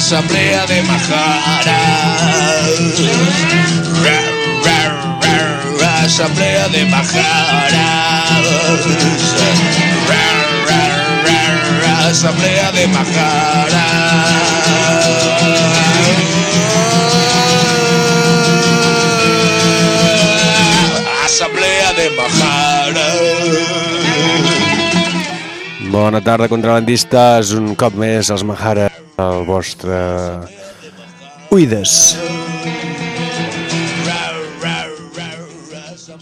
Asamblea 0.00 0.66
de 0.66 0.82
Majaras. 0.82 1.66
Ra, 4.02 4.20
ra, 4.64 4.80
ra, 5.78 6.02
Asamblea 6.04 6.68
de 6.68 6.84
Majaras. 6.86 7.72
Ra, 10.08 10.26
ra, 10.68 10.82
ra, 11.26 11.42
ra, 11.82 12.08
Asamblea 12.08 12.72
de 12.72 12.86
Majaras. 12.88 13.80
Asamblea 21.24 21.92
de 21.92 22.10
Majaras. 22.16 22.70
Bona 25.90 26.20
tarda, 26.20 26.48
contrabandistes. 26.48 27.52
Un 27.52 27.74
cop 27.74 27.94
més, 27.98 28.30
els 28.30 28.42
Mahara, 28.46 28.88
el 29.20 29.44
vostre... 29.44 29.96
Uides. 31.50 32.16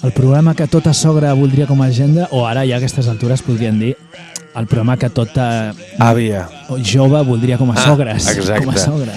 El 0.03 0.13
programa 0.13 0.55
que 0.55 0.67
tota 0.71 0.95
sogra 0.95 1.33
voldria 1.35 1.67
com 1.67 1.83
a 1.83 1.87
agenda, 1.91 2.29
o 2.31 2.47
ara 2.47 2.63
ja 2.65 2.77
a 2.77 2.79
aquestes 2.79 3.09
altures 3.11 3.43
podrien 3.43 3.79
dir 3.81 3.97
el 4.57 4.67
programa 4.67 4.97
que 4.97 5.11
tota 5.11 5.75
Àvia. 5.99 6.47
jove 6.83 7.21
voldria 7.27 7.59
com 7.59 7.71
a 7.71 7.75
Ah, 7.77 7.85
sogres. 7.85 8.27
exacte. 8.29 8.65
Com 8.65 8.75
a 8.75 8.79
sogra. 8.79 9.13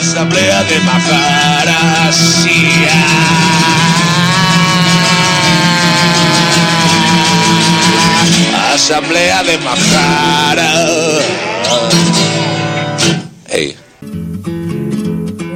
Asamblea 0.00 0.62
de 0.64 0.80
Majaras. 0.80 2.16
sí, 2.16 2.72
ah. 2.90 3.16
Asamblea 8.74 9.42
de 9.42 9.58
Majaras. 9.58 11.49
Ei, 13.50 13.74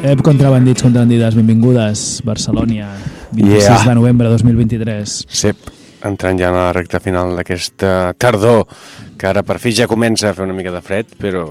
Ep, 0.05 0.21
contrabandits, 0.21 0.83
contrabandides, 0.85 1.35
benvingudes. 1.39 2.01
Barcelònia, 2.27 2.91
26 3.33 3.63
Yeah. 3.65 3.89
de 3.89 3.95
novembre 3.95 4.29
de 4.29 4.33
2023. 4.37 5.15
Sep, 5.29 5.57
entrant 6.05 6.39
ja 6.39 6.51
en 6.51 6.59
la 6.59 6.73
recta 6.77 7.01
final 7.01 7.33
d'aquesta 7.39 8.13
tardor, 8.21 8.67
que 9.19 9.27
ara 9.31 9.43
per 9.43 9.59
fi 9.59 9.73
ja 9.73 9.87
comença 9.89 10.29
a 10.31 10.35
fer 10.37 10.45
una 10.45 10.53
mica 10.57 10.71
de 10.75 10.83
fred, 10.85 11.15
però 11.19 11.45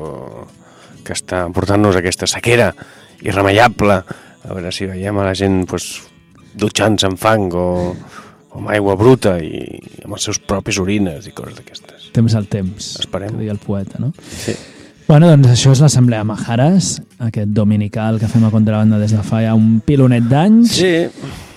que 1.04 1.14
està 1.18 1.48
portant-nos 1.52 1.98
aquesta 2.00 2.28
sequera 2.30 2.70
irremeiable. 3.26 4.04
A 4.44 4.54
veure 4.54 4.72
si 4.72 4.86
veiem 4.86 5.18
a 5.18 5.26
la 5.26 5.34
gent 5.34 5.66
pues, 5.66 6.04
dutxant-se 6.54 7.08
amb 7.10 7.18
fang 7.20 7.50
o, 7.58 7.68
o 8.54 8.60
amb 8.62 8.70
aigua 8.70 8.96
bruta 9.00 9.40
i 9.42 9.66
amb 10.06 10.14
els 10.14 10.24
seus 10.30 10.40
propis 10.40 10.78
orines 10.80 11.26
i 11.28 11.32
coses 11.34 11.56
d'aquestes. 11.58 11.93
Temps 12.14 12.36
al 12.38 12.46
temps, 12.48 13.00
Esperem. 13.02 13.32
que 13.34 13.38
deia 13.44 13.52
el 13.52 13.60
poeta, 13.60 13.98
no? 14.00 14.12
Sí. 14.22 14.54
Bueno, 15.08 15.28
doncs 15.28 15.50
això 15.52 15.74
és 15.74 15.82
l'Assemblea 15.84 16.24
Majares, 16.24 17.02
aquest 17.20 17.50
dominical 17.52 18.20
que 18.22 18.30
fem 18.32 18.46
a 18.48 18.52
contrabanda 18.54 18.98
des 19.02 19.12
de 19.12 19.24
fa 19.26 19.42
ja 19.44 19.56
un 19.58 19.82
pilonet 19.84 20.24
d'anys, 20.30 20.72
Sí, 20.78 20.94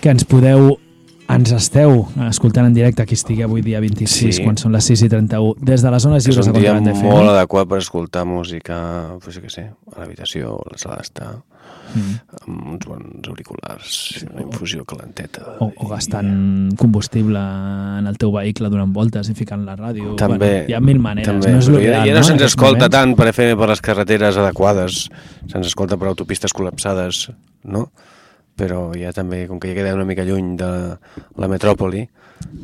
que 0.01 0.11
ens 0.11 0.25
podeu 0.25 0.79
ens 1.29 1.51
esteu 1.53 2.05
escoltant 2.29 2.67
en 2.69 2.75
directe 2.75 3.03
aquí 3.03 3.15
estigui 3.15 3.43
avui 3.43 3.61
dia 3.63 3.81
26, 3.83 4.37
Sí. 4.37 4.43
quan 4.45 4.57
són 4.57 4.73
les 4.73 4.85
6 4.85 5.03
i 5.03 5.09
31, 5.09 5.55
des 5.61 5.83
de 5.83 5.91
les 5.91 6.03
zones 6.03 6.23
és 6.23 6.29
lliures 6.29 6.47
de 6.47 6.53
un 6.53 6.59
dia 6.61 6.73
contrabanda 6.73 6.93
FM. 7.01 7.15
molt 7.15 7.29
adequat 7.31 7.69
per 7.69 7.79
escoltar 7.79 8.25
música, 8.25 9.17
pues, 9.23 9.41
què 9.43 9.51
sé, 9.51 9.71
a 9.95 10.01
l'habitació, 10.01 10.55
a 10.67 10.71
la 10.73 10.79
sala 10.79 10.97
d'estar, 10.97 11.33
Mm. 11.95 12.15
amb 12.47 12.67
uns 12.73 12.87
bons 12.87 13.29
auriculars, 13.29 14.25
una 14.33 14.43
infusió 14.43 14.85
calenteta. 14.85 15.45
O, 15.61 15.71
o 15.77 15.89
gastant 15.89 16.75
combustible 16.77 17.39
en 17.39 18.07
el 18.11 18.19
teu 18.19 18.33
vehicle 18.35 18.69
durant 18.73 18.93
voltes 18.93 19.31
i 19.31 19.35
ficant 19.39 19.65
la 19.65 19.77
ràdio. 19.79 20.17
També, 20.19 20.37
Bueno, 20.39 20.65
hi 20.69 20.75
ha 20.75 20.81
mil 20.81 20.99
maneres. 20.99 21.29
també. 21.31 21.53
No 21.55 21.59
és 21.63 21.69
però 21.71 21.81
ja, 21.85 22.03
ja 22.05 22.15
no, 22.19 22.23
se'ns 22.23 22.35
En 22.35 22.37
aquests 22.43 22.53
escolta 22.57 22.87
moments. 22.89 22.97
tant 22.99 23.15
per 23.17 23.29
FM 23.33 23.57
per 23.63 23.69
les 23.71 23.81
carreteres 23.81 24.37
adequades, 24.37 25.09
se'ns 25.47 25.67
escolta 25.71 25.97
per 25.97 26.09
autopistes 26.11 26.53
col·lapsades, 26.53 27.31
no? 27.65 27.91
Però 28.57 28.91
ja 28.97 29.13
també, 29.13 29.47
com 29.47 29.59
que 29.61 29.69
ja 29.69 29.75
queda 29.77 29.95
una 29.95 30.05
mica 30.09 30.25
lluny 30.25 30.57
de 30.57 30.69
la 31.37 31.49
metròpoli, 31.49 32.07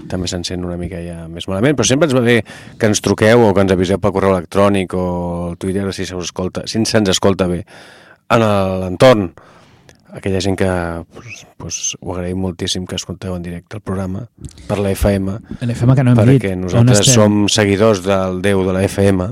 també 0.09 0.29
se'n 0.29 0.45
sent 0.45 0.65
una 0.65 0.77
mica 0.77 0.99
ja 1.05 1.27
més 1.29 1.47
malament, 1.49 1.77
però 1.77 1.85
sempre 1.89 2.07
ens 2.09 2.15
va 2.17 2.21
bé 2.25 2.43
que 2.79 2.87
ens 2.87 3.01
truqueu 3.01 3.41
o 3.47 3.55
que 3.55 3.61
ens 3.61 3.73
aviseu 3.73 3.99
per 4.01 4.11
correu 4.13 4.33
electrònic 4.35 4.93
o 4.97 5.51
el 5.51 5.57
Twitter 5.59 5.93
si 5.93 6.05
se 6.07 6.17
us 6.17 6.25
escolta, 6.31 6.67
si 6.67 6.83
se'ns 6.85 7.09
escolta 7.09 7.47
bé 7.47 7.63
en 8.35 8.81
l'entorn 8.83 9.33
aquella 10.13 10.41
gent 10.45 10.59
que 10.59 10.67
pues, 11.15 11.47
pues, 11.57 11.77
ho 12.01 12.15
agraïm 12.15 12.37
moltíssim 12.39 12.85
que 12.87 12.97
escolteu 12.97 13.35
en 13.37 13.43
directe 13.43 13.77
el 13.79 13.81
programa 13.83 14.27
per 14.69 14.77
la 14.79 14.91
FM 14.93 15.39
L'FM 15.63 15.95
que 15.97 16.05
no 16.05 16.13
hem 16.13 16.19
dit. 16.19 16.27
perquè 16.43 16.53
on 16.53 16.61
nosaltres 16.67 17.07
som 17.15 17.47
seguidors 17.49 18.03
del 18.05 18.43
Déu 18.43 18.65
de 18.67 18.73
la 18.73 18.83
FM 18.85 19.29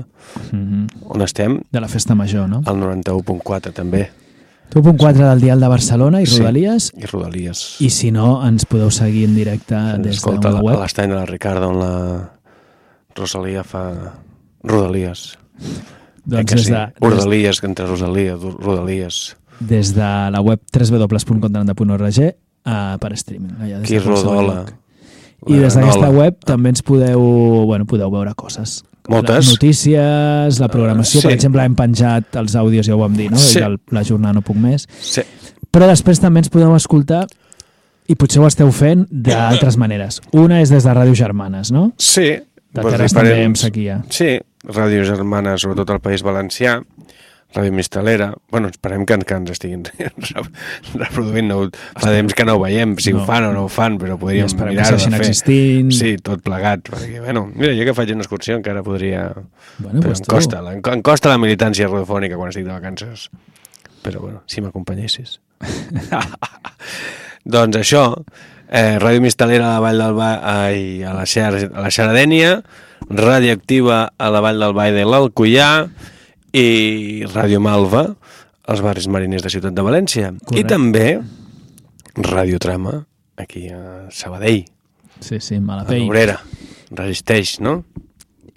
Mhm. 0.51 0.87
on 1.09 1.21
estem 1.21 1.59
De 1.71 1.81
la 1.81 1.87
festa 1.89 2.15
major, 2.15 2.47
no? 2.49 2.61
al 2.65 2.77
91.4 2.79 3.73
també 3.73 4.09
Tu 4.71 4.81
punt 4.81 4.97
4 4.97 5.27
del 5.27 5.41
dial 5.41 5.59
de 5.59 5.67
Barcelona 5.67 6.21
i 6.21 6.25
Sí. 6.25 6.39
Rodalies. 6.39 6.93
i 6.95 7.05
Rodalies 7.05 7.75
I 7.81 7.89
si 7.89 8.09
no, 8.11 8.47
ens 8.47 8.65
podeu 8.65 8.89
seguir 8.89 9.25
en 9.25 9.35
directe 9.35 9.75
Ens 9.75 10.01
des 10.01 10.15
escolta 10.15 10.47
d'una 10.49 10.53
la- 10.53 10.59
a 10.59 10.63
web. 10.63 10.79
l'estany 10.81 11.09
de 11.09 11.15
la 11.15 11.25
Ricarda 11.25 11.67
on 11.67 11.77
la 11.79 12.31
Rosalia 13.15 13.63
fa 13.63 14.13
Rodalies 14.63 15.37
Doncs 16.25 16.41
Eh 16.41 16.45
que 16.45 16.55
des 16.55 16.65
sí? 16.65 16.71
de, 16.71 16.85
des, 16.85 17.01
Rodalies 17.01 17.63
entre 17.63 17.85
Rosalia 17.87 18.35
Rodalies 18.35 19.35
des 19.59 19.93
de 19.93 20.09
la 20.31 20.41
web 20.41 20.59
www.contrabanda.org 20.73 22.19
uh, 22.65 22.97
per 22.99 23.11
streaming. 23.17 23.55
Allà 23.61 23.79
des 23.79 23.87
qui 23.87 23.97
de 23.97 24.05
rodola. 24.05 24.65
I 25.49 25.57
des 25.57 25.73
d'aquesta 25.75 26.09
web 26.13 26.37
també 26.45 26.69
ens 26.69 26.81
podeu, 26.85 27.21
bueno, 27.65 27.85
podeu 27.89 28.11
veure 28.13 28.33
coses. 28.37 28.83
Moltes. 29.09 29.35
Les 29.35 29.49
notícies, 29.55 30.59
la 30.61 30.67
programació, 30.69 31.21
Sí. 31.21 31.27
per 31.27 31.33
exemple, 31.33 31.63
hem 31.65 31.73
penjat 31.75 32.35
els 32.37 32.53
àudios, 32.55 32.85
ja 32.85 32.93
ho 32.95 32.99
vam 32.99 33.15
dir, 33.17 33.31
no? 33.31 33.37
Sí. 33.37 33.59
Del, 33.59 33.79
la 33.89 34.03
jornada 34.03 34.33
no 34.33 34.41
puc 34.45 34.55
més. 34.57 34.87
sí. 35.01 35.21
Però 35.71 35.87
després 35.87 36.19
també 36.19 36.39
ens 36.41 36.49
podeu 36.51 36.73
escoltar 36.75 37.25
i 38.11 38.15
potser 38.19 38.41
ho 38.41 38.47
esteu 38.47 38.69
fent 38.75 39.05
d'altres 39.09 39.77
maneres. 39.79 40.19
Una 40.33 40.57
és 40.61 40.69
des 40.69 40.83
de 40.83 40.91
Ràdio 40.91 41.15
Germanes, 41.15 41.71
no? 41.71 41.93
sí 41.97 42.33
De 42.73 42.81
terres 42.83 43.13
també 43.13 43.31
amb 43.45 43.55
diferents- 43.55 43.61
sequia. 43.61 44.01
Sí, 44.09 44.37
Ràdio 44.67 45.03
Germana, 45.07 45.55
sobretot 45.57 45.89
al 45.89 45.99
País 46.03 46.21
Valencià, 46.23 46.81
Ràdio 47.51 47.73
Mistalera, 47.75 48.29
bueno, 48.51 48.69
esperem 48.71 49.01
que, 49.05 49.17
que 49.27 49.35
ens 49.35 49.49
estiguin 49.51 49.81
reproduint, 51.01 51.49
no, 51.49 51.57
fa 51.99 52.13
temps 52.13 52.31
que 52.37 52.45
no 52.47 52.53
ho 52.55 52.61
veiem, 52.61 52.93
si 53.01 53.11
No. 53.11 53.23
ho 53.23 53.25
fan 53.27 53.43
o 53.49 53.51
no 53.51 53.65
ho 53.65 53.71
fan, 53.71 53.97
però 53.99 54.15
podríem 54.21 54.47
que 54.47 54.69
mirar-ho 54.69 54.95
de 54.95 55.09
fer. 55.09 55.19
existint. 55.19 55.91
Sí, 55.91 56.13
tot 56.23 56.39
plegat, 56.45 56.85
perquè, 56.87 57.19
bueno, 57.25 57.49
mira, 57.53 57.73
jo 57.75 57.83
que 57.89 57.95
faig 57.97 58.13
una 58.15 58.23
excursió 58.23 58.55
encara 58.55 58.83
podria... 58.85 59.25
Bueno, 59.79 59.99
però 59.99 60.13
pues 60.13 60.21
em 60.23 60.29
costa, 60.31 60.61
la- 60.63 60.77
em 60.77 61.01
costa 61.03 61.27
la 61.33 61.37
militància 61.41 61.89
radiofònica 61.91 62.37
quan 62.39 62.53
estic 62.53 62.63
de 62.69 62.71
vacances. 62.71 63.27
Però 64.01 64.21
bueno, 64.23 64.43
si 64.47 64.61
m'acompanyessis. 64.63 65.39
doncs 67.45 67.77
això, 67.81 68.05
eh, 68.69 68.97
Ràdio 69.01 69.21
Mistalera 69.21 69.67
a 69.67 69.73
la 69.75 69.79
Vall 69.83 69.99
del 70.01 70.13
Ba 70.17 70.31
ai, 70.41 71.03
a 71.03 71.13
la, 71.13 71.25
Xar 71.25 71.51
a 71.67 71.81
la 71.83 71.91
Xaradènia, 71.91 72.61
Radioactiva 73.09 74.13
a 74.17 74.29
la 74.31 74.39
Vall 74.43 74.59
del 74.61 74.73
i 74.77 74.93
de 74.95 75.05
l'Alcoià 75.07 75.69
i 76.53 77.23
Ràdio 77.31 77.59
Malva 77.63 78.05
als 78.71 78.81
barris 78.83 79.07
mariners 79.11 79.43
de 79.43 79.49
Ciutat 79.51 79.73
de 79.75 79.83
València. 79.83 80.31
I 80.31 80.45
Correcte. 80.45 80.67
també 80.69 81.07
Ràdio 82.15 82.59
Trama 82.59 83.05
aquí 83.37 83.67
a 83.69 84.07
Sabadell, 84.11 84.65
Sí, 85.21 85.39
sí, 85.39 85.55
a 85.55 85.61
Malapell. 85.61 86.01
l'Obrera. 86.05 86.39
Resisteix, 86.91 87.59
no? 87.61 87.83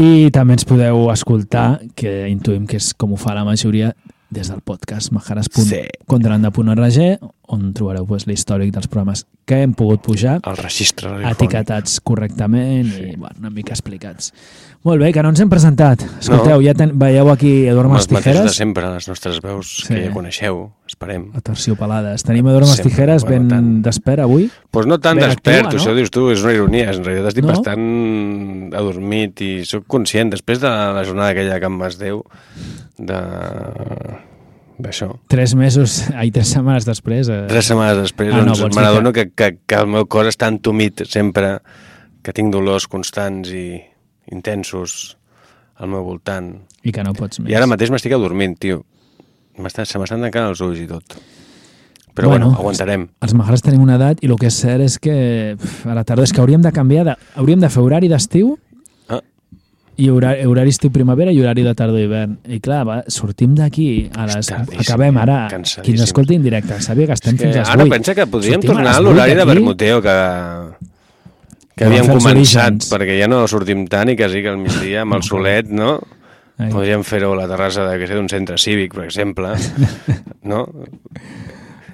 I 0.01 0.31
també 0.33 0.55
ens 0.57 0.65
podeu 0.65 1.11
escoltar, 1.13 1.81
que 1.95 2.27
intuïm 2.29 2.67
que 2.67 2.77
és 2.81 2.95
com 2.95 3.13
ho 3.13 3.17
fa 3.21 3.35
la 3.35 3.45
majoria, 3.45 3.93
des 4.31 4.49
del 4.51 4.61
podcast 4.65 5.13
majares.contrabanda.org 5.15 6.99
on 7.55 7.73
trobareu 7.77 8.07
pues, 8.09 8.27
l'històric 8.27 8.73
dels 8.75 8.89
programes 8.89 9.27
que 9.45 9.63
hem 9.63 9.75
pogut 9.77 10.01
pujar, 10.05 10.41
El 10.49 10.57
registre 10.57 11.11
etiquetats 11.29 12.01
correctament 12.01 12.89
i 12.97 13.17
bueno, 13.17 13.37
una 13.43 13.51
mica 13.53 13.73
explicats. 13.77 14.33
Molt 14.85 15.01
bé, 15.01 15.15
que 15.17 15.23
no 15.25 15.31
ens 15.33 15.41
hem 15.41 15.49
presentat. 15.49 16.03
Escolteu, 16.21 16.59
No. 16.59 16.63
ja 16.63 16.75
ten, 16.77 16.91
veieu 17.01 17.31
aquí 17.33 17.67
Eduard 17.67 17.89
Les 17.95 18.07
de 18.07 18.15
Mastijeres, 18.15 18.53
sempre, 18.55 18.85
les 18.93 19.09
nostres 19.09 19.41
veus 19.41 19.79
Sí. 19.87 19.95
que 19.95 20.03
ja 20.05 20.13
coneixeu, 20.13 20.73
esperem. 20.87 21.31
a 21.35 21.41
Terciopelades. 21.41 22.23
Tenim 22.23 22.47
Eduard 22.49 22.67
Mastijeres 22.69 23.25
ben 23.25 23.49
tant. 23.49 23.83
despert 23.83 24.21
avui. 24.21 24.51
Pues 24.71 24.87
no 24.87 24.99
tant 25.01 25.19
Ben 25.19 25.31
despert, 25.31 25.67
actua, 25.67 25.73
no? 25.73 25.79
això 25.85 25.95
dius 25.97 26.11
tu, 26.11 26.29
és 26.31 26.43
una 26.45 26.53
ironia. 26.53 26.91
En 26.91 27.03
realitat 27.03 27.29
estic 27.33 27.45
No? 27.45 27.53
bastant 27.55 28.75
adormit 28.75 29.41
i 29.41 29.65
sóc 29.65 29.85
conscient, 29.87 30.31
després 30.31 30.61
de 30.61 30.69
la 30.69 31.03
jornada 31.03 31.31
aquella 31.31 31.59
que 31.59 31.67
em 31.67 31.79
vas 31.79 31.97
Déu, 31.99 32.23
de 32.99 33.21
d'això. 34.79 35.19
Tres 35.29 35.55
mesos, 35.55 36.11
ai, 36.15 36.31
tres 36.31 36.49
setmanes 36.49 36.85
després. 36.85 37.29
Eh, 37.31 37.45
Tres 37.49 37.67
setmanes 37.71 37.97
després 38.03 38.35
Ah, 38.35 38.43
no, 38.43 38.53
doncs, 38.55 38.75
dir 38.75 38.83
n'adono 38.83 39.13
que, 39.13 39.31
que, 39.31 39.59
que 39.67 39.75
el 39.77 39.87
meu 39.87 40.07
cos 40.07 40.27
està 40.27 40.49
entumit 40.51 41.05
sempre, 41.07 41.61
que 42.23 42.33
tinc 42.33 42.53
dolors 42.53 42.87
constants 42.91 43.49
i 43.55 43.81
intensos 44.33 45.17
al 45.77 45.89
meu 45.91 46.05
voltant. 46.07 46.53
I 46.87 46.93
que 46.95 47.03
no 47.03 47.13
pots 47.17 47.41
més. 47.41 47.51
I 47.51 47.57
ara 47.59 47.67
mateix 47.67 47.91
m'estic 47.91 48.13
adormint, 48.15 48.57
tio. 48.59 48.85
Se 49.57 49.63
m'estan 49.99 50.21
tancant 50.23 50.49
els 50.51 50.61
ulls 50.65 50.81
i 50.83 50.87
tot. 50.91 51.17
Però 52.15 52.29
bueno, 52.31 52.47
Bueno, 52.53 52.61
aguantarem. 52.61 53.09
Els 53.27 53.33
Majares 53.35 53.63
tenim 53.63 53.83
una 53.83 53.97
edat 53.99 54.21
i 54.23 54.29
el 54.31 54.37
que 54.39 54.47
és 54.47 54.55
cert 54.63 54.83
és 54.85 54.99
que 55.03 55.57
pf, 55.59 55.87
a 55.91 55.95
la 55.99 56.05
tardor 56.07 56.23
és 56.29 56.33
que 56.33 56.41
hauríem 56.41 56.63
de 56.63 56.71
canviar, 56.71 57.05
de, 57.09 57.15
hauríem 57.35 57.59
de 57.61 57.69
fer 57.69 57.83
horari 57.83 58.07
d'estiu 58.09 58.53
Ah. 59.11 59.19
i 59.97 60.09
horari, 60.11 60.47
horari 60.47 60.71
estiu 60.71 60.93
primavera 60.95 61.33
i 61.35 61.41
horari 61.43 61.65
de 61.67 61.75
tardor 61.75 61.99
i 61.99 62.05
hivern. 62.07 62.39
I 62.47 62.61
clar, 62.63 62.85
va, 62.87 63.01
sortim 63.09 63.55
d'aquí 63.59 64.11
a 64.15 64.27
les... 64.31 64.51
Acabem 64.53 65.19
ara, 65.19 65.49
qui 65.83 65.91
ens 65.97 66.03
escolti 66.07 66.35
en 66.39 66.43
directe, 66.47 66.79
sàpiga 66.81 67.09
que 67.09 67.19
estem 67.19 67.37
Que 67.37 67.47
fins 67.51 67.57
a 67.57 67.61
les 67.65 67.75
ara 67.75 67.83
8. 67.83 67.91
pensa 67.91 68.15
que 68.15 68.27
podríem 68.31 68.61
Sortim 68.63 68.71
tornar 68.77 68.95
a 68.95 69.01
l'horari 69.01 69.35
de. 69.35 69.45
Bermuteo 69.45 70.01
que, 70.03 70.17
que 71.77 71.85
havíem 71.89 72.07
començat, 72.07 72.73
orígens. 72.73 72.91
perquè 72.93 73.17
ja 73.19 73.27
no 73.31 73.47
sortim 73.51 73.87
tant 73.91 74.11
i 74.13 74.17
quasi 74.17 74.43
que 74.43 74.49
al 74.53 74.59
migdia 74.59 75.03
amb 75.03 75.15
el 75.19 75.23
solet, 75.27 75.69
no? 75.71 75.99
Ai. 76.59 76.69
Podríem 76.71 77.03
fer-ho 77.03 77.33
a 77.35 77.37
la 77.41 77.49
terrassa 77.51 77.83
de, 77.89 77.97
que 77.99 78.07
sé, 78.07 78.15
d'un 78.15 78.29
centre 78.31 78.57
cívic, 78.63 78.95
per 78.95 79.05
exemple, 79.09 79.55
no? 80.51 80.69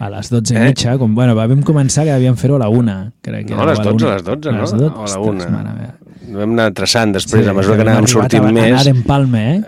A 0.01 0.09
les 0.09 0.29
12 0.33 0.55
i 0.55 0.57
Eh? 0.57 0.67
mitja, 0.71 0.97
com, 1.01 1.15
bueno, 1.15 1.35
vam 1.37 1.63
començar 1.65 2.05
que 2.05 2.13
devíem 2.13 2.37
fer-ho 2.37 2.57
a 2.57 2.63
la 2.65 2.69
1, 2.73 2.95
crec 3.25 3.47
que 3.49 3.55
No, 3.57 3.63
a 3.63 3.67
les 3.71 3.81
o 3.81 3.85
12, 3.85 4.05
una. 4.05 4.13
a 4.13 4.17
les 4.17 4.25
12, 4.25 4.53
no? 4.53 4.57
A 4.57 4.61
les 4.61 4.73
12, 4.73 4.85
O 4.85 4.89
a 4.89 4.93
la 4.93 5.05
ostres, 5.05 5.29
una. 5.29 5.49
mare 5.57 5.75
meva. 5.79 5.95
Vam 6.41 6.53
anar 6.55 6.69
traçant 6.77 7.13
després, 7.17 7.47
a 7.49 7.53
mesura 7.57 7.77
que 7.77 7.83
anàvem 7.89 8.07
sortint 8.09 8.45
a, 8.47 8.53
més. 8.53 8.73
Anar 8.73 8.89
en 8.95 9.03
palme, 9.03 9.45
eh? 9.57 9.63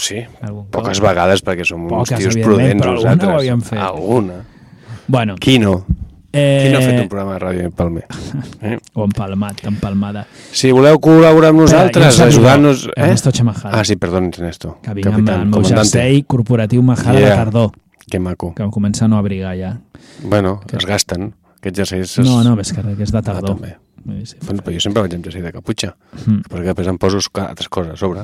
Sí, 0.00 0.20
Algun 0.40 0.64
cop. 0.64 0.70
poques 0.78 1.00
vegades, 1.02 1.42
perquè 1.44 1.64
som 1.66 1.82
uns 1.82 1.90
Poques, 1.92 2.18
tios 2.18 2.34
evidentment, 2.36 2.46
prudents 2.46 2.82
però 2.86 2.90
alguna 2.94 3.10
nosaltres. 3.10 3.30
ho 3.30 3.38
havíem 3.40 3.60
fet. 3.66 3.78
Alguna. 3.78 4.38
Bueno, 5.08 5.34
Qui 5.42 5.58
no? 5.58 5.74
Eh, 6.32 6.62
Qui 6.64 6.72
no 6.72 6.78
ha 6.78 6.82
fet 6.82 7.00
un 7.02 7.08
programa 7.08 7.34
de 7.34 7.40
ràdio 7.44 7.70
Palmer? 7.74 8.04
Eh? 8.62 8.78
o 8.94 9.04
empalmat, 9.04 9.64
empalmada. 9.66 10.26
Si 10.52 10.70
voleu 10.70 10.98
col·laborar 11.00 11.50
amb 11.54 11.60
nosaltres, 11.64 12.18
ajudant-nos... 12.20 12.82
saludo 12.86 12.94
Ernesto 12.96 13.32
Chamajada. 13.32 13.78
Ah, 13.80 13.84
sí, 13.84 13.96
perdó, 13.96 14.18
Ernesto. 14.18 14.76
Que 14.84 14.94
vinc 14.94 15.06
amb 15.10 15.28
el 15.28 15.46
meu 15.46 15.64
jersei 15.64 16.22
corporatiu 16.24 16.82
Majada 16.82 17.18
Yeah. 17.18 17.30
de 17.30 17.36
tardor, 17.44 17.70
Que 18.10 18.18
maco. 18.20 18.54
que 18.54 18.62
em 18.62 18.70
comença 18.70 19.04
a 19.04 19.08
no 19.08 19.16
abrigar 19.18 19.56
ja. 19.56 19.78
Bueno, 20.22 20.60
es 20.76 20.84
gasten. 20.86 21.34
Aquests 21.60 21.76
jerseis... 21.78 22.18
Es... 22.18 22.24
No, 22.26 22.42
no, 22.44 22.54
més 22.56 22.72
que 22.72 22.80
que 22.82 23.02
és 23.02 23.10
de 23.12 23.18
Ah, 23.18 23.22
tardor. 23.22 23.56
també. 23.56 23.76
Sí, 24.00 24.32
sí. 24.32 24.36
Doncs, 24.40 24.62
però 24.64 24.72
jo 24.72 24.80
sempre 24.80 25.02
vaig 25.02 25.14
amb 25.14 25.24
jersei 25.24 25.42
de 25.42 25.52
caputxa, 25.52 25.94
Mm. 26.26 26.40
perquè 26.48 26.64
després 26.72 26.88
em 26.88 26.98
poso 26.98 27.18
altres 27.34 27.68
coses 27.68 27.92
a 27.92 27.96
sobre. 27.96 28.22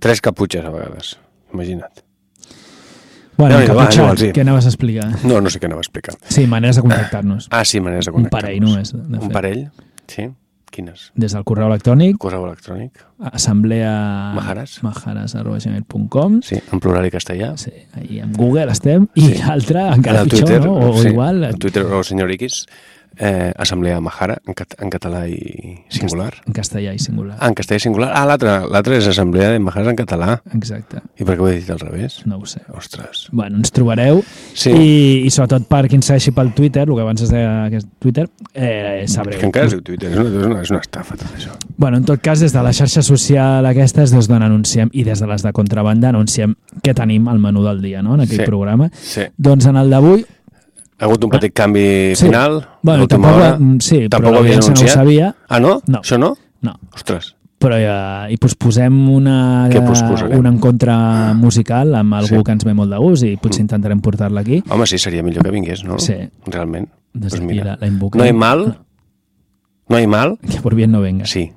Tres 0.00 0.20
caputxes 0.20 0.64
a 0.64 0.70
vegades, 0.70 1.16
imagina't. 1.52 2.02
Bueno, 3.36 3.56
va, 3.58 3.64
caputxat, 3.66 3.98
igual, 4.00 4.18
sí. 4.18 4.30
què 4.32 4.40
anaves 4.40 4.64
a 4.64 4.68
explicar? 4.72 5.10
No, 5.24 5.40
no 5.44 5.50
sé 5.52 5.60
què 5.60 5.66
anava 5.68 5.80
a 5.80 5.86
explicar. 5.86 6.14
Sí, 6.28 6.46
maneres 6.46 6.76
de 6.76 6.82
contactar-nos. 6.82 7.48
Ah, 7.50 7.64
sí, 7.64 7.80
maneres 7.80 8.06
de 8.06 8.10
Un 8.12 8.16
connectar 8.22 8.40
parell 8.40 8.60
només, 8.64 8.92
de 8.96 8.98
Un 9.18 9.20
fet. 9.28 9.32
parell? 9.32 9.66
Sí? 10.08 10.28
Quines? 10.70 11.10
Des 11.14 11.32
del 11.32 11.44
correu 11.46 11.68
electrònic, 11.70 12.16
Correu 12.20 12.44
electrònic? 12.46 12.98
assemblea... 13.32 14.32
Majares. 14.34 14.78
majares.gmail.com 14.82 16.40
Sí, 16.42 16.58
en 16.72 16.80
plural 16.80 17.06
i 17.06 17.10
castellà. 17.14 17.52
Sí, 17.56 17.70
ahí 17.94 18.18
en 18.20 18.32
Google 18.32 18.72
estem, 18.72 19.06
i 19.14 19.20
Sí. 19.28 19.34
l'altre 19.46 19.86
encara 19.94 20.22
En 20.24 20.28
pitjor, 20.28 20.48
Twitter, 20.48 20.64
no? 20.66 20.74
O, 20.90 20.98
sí, 21.02 21.08
igual... 21.08 21.44
En 21.44 21.58
Twitter, 21.58 21.84
o 21.84 22.02
senyor 22.04 22.30
X, 22.32 22.66
eh, 23.18 23.52
Assemblea 23.56 24.00
Majara, 24.00 24.38
en, 24.46 24.54
cat 24.54 24.74
en 24.82 24.90
català 24.90 25.26
i 25.28 25.78
singular. 25.88 26.32
En 26.46 26.52
castellà 26.56 26.92
i 26.94 26.98
singular. 26.98 27.36
Ah, 27.40 27.48
en 27.48 27.54
castellà 27.54 27.76
i 27.80 27.84
singular. 27.86 28.10
Ah, 28.14 28.24
l'altre 28.26 28.96
és 28.98 29.06
Assemblea 29.08 29.50
de 29.54 29.58
Majares 29.58 29.88
en 29.88 29.96
català. 29.96 30.40
Exacte, 30.54 31.00
I 31.18 31.24
per 31.24 31.36
què 31.36 31.40
ho 31.44 31.48
he 31.48 31.56
dit 31.60 31.70
al 31.70 31.80
revés? 31.80 32.22
no 32.26 32.38
ho 32.38 32.46
sé. 32.46 32.60
Ostres. 32.76 33.28
Bueno, 33.32 33.56
ens 33.58 33.70
trobareu 33.72 34.22
Sí. 34.54 34.70
i, 34.70 35.26
i 35.26 35.30
sobretot 35.30 35.66
per 35.68 35.86
qui 35.88 35.96
ens 35.96 36.06
segueixi 36.06 36.32
pel 36.32 36.52
Twitter, 36.54 36.86
el 36.88 36.94
que 36.94 37.02
abans 37.02 37.22
es 37.22 37.30
deia 37.30 37.68
que 37.70 37.76
és 37.82 37.86
Twitter, 37.98 38.26
eh, 38.54 39.04
sabreu. 39.08 39.34
És 39.34 39.40
que 39.40 39.46
encara 39.46 39.66
es 39.66 39.72
diu 39.72 39.82
Twitter, 39.82 40.10
és 40.12 40.18
una, 40.18 40.28
és 40.28 40.46
una, 40.46 40.60
és 40.62 40.70
una 40.70 40.80
estafa 40.80 41.16
tot 41.16 41.28
això. 41.36 41.56
Bueno, 41.76 41.96
en 41.98 42.04
tot 42.04 42.20
cas, 42.20 42.40
des 42.40 42.52
de 42.52 42.62
la 42.62 42.72
xarxa 42.72 43.02
social 43.02 43.66
aquesta 43.66 44.02
és 44.02 44.12
des 44.12 44.28
d'on 44.28 44.42
anunciem, 44.42 44.90
i 44.92 45.04
des 45.04 45.20
de 45.20 45.26
les 45.26 45.42
de 45.42 45.52
contrabanda 45.52 46.08
anunciem 46.08 46.54
què 46.82 46.94
tenim 46.94 47.28
al 47.28 47.38
menú 47.38 47.62
del 47.64 47.80
dia, 47.82 48.02
no?, 48.02 48.14
en 48.14 48.20
aquell 48.26 48.40
Sí. 48.44 48.44
programa. 48.46 48.90
Sí. 48.92 49.22
Doncs 49.36 49.66
en 49.66 49.76
el 49.76 49.90
d'avui, 49.90 50.24
Ha 50.98 51.04
hagut 51.04 51.24
un 51.24 51.30
petit 51.30 51.52
canvi 51.52 52.14
Sí. 52.16 52.24
final, 52.26 52.66
bueno, 52.82 53.06
tampoc, 53.06 53.32
hora. 53.36 53.56
mm, 53.58 53.80
sí, 53.80 54.08
Tampoc 54.08 54.30
però 54.30 54.40
l'audiència 54.40 54.72
no 54.74 54.80
ho 54.80 54.88
sabia. 54.88 55.34
Ah, 55.48 55.60
no? 55.60 55.82
No. 55.86 56.00
Això 56.00 56.18
no? 56.18 56.36
No, 56.62 56.74
Ostres. 56.94 57.34
però 57.58 57.76
ja, 57.80 58.30
i 58.30 58.36
posposem 58.38 59.08
una, 59.10 59.68
un 60.36 60.46
encontre 60.46 60.92
musical 61.34 61.94
amb 61.94 62.14
algú 62.14 62.38
Sí. 62.38 62.44
que 62.44 62.52
ens 62.52 62.64
ve 62.64 62.74
molt 62.74 62.90
de 62.92 62.98
gust 62.98 63.24
i 63.24 63.36
potser 63.36 63.60
intentarem 63.62 64.00
portar-la 64.00 64.40
aquí. 64.40 64.62
Home, 64.70 64.86
sí, 64.86 64.98
seria 64.98 65.22
millor 65.22 65.42
que 65.44 65.50
vingués, 65.50 65.84
no? 65.84 65.98
Sí. 65.98 66.14
Realment. 66.46 66.88
Des 67.12 67.32
Pues 67.32 67.42
mira, 67.42 67.64
la, 67.64 67.76
la 67.80 67.86
invoquem. 67.86 68.18
no 68.18 68.24
hay 68.24 68.32
mal, 68.32 68.78
no 69.88 69.96
hay 69.96 70.06
mal, 70.06 70.38
Que 70.50 70.60
por 70.60 70.74
bien 70.74 70.92
no 70.92 71.00
venga. 71.00 71.26
sí. 71.26 71.52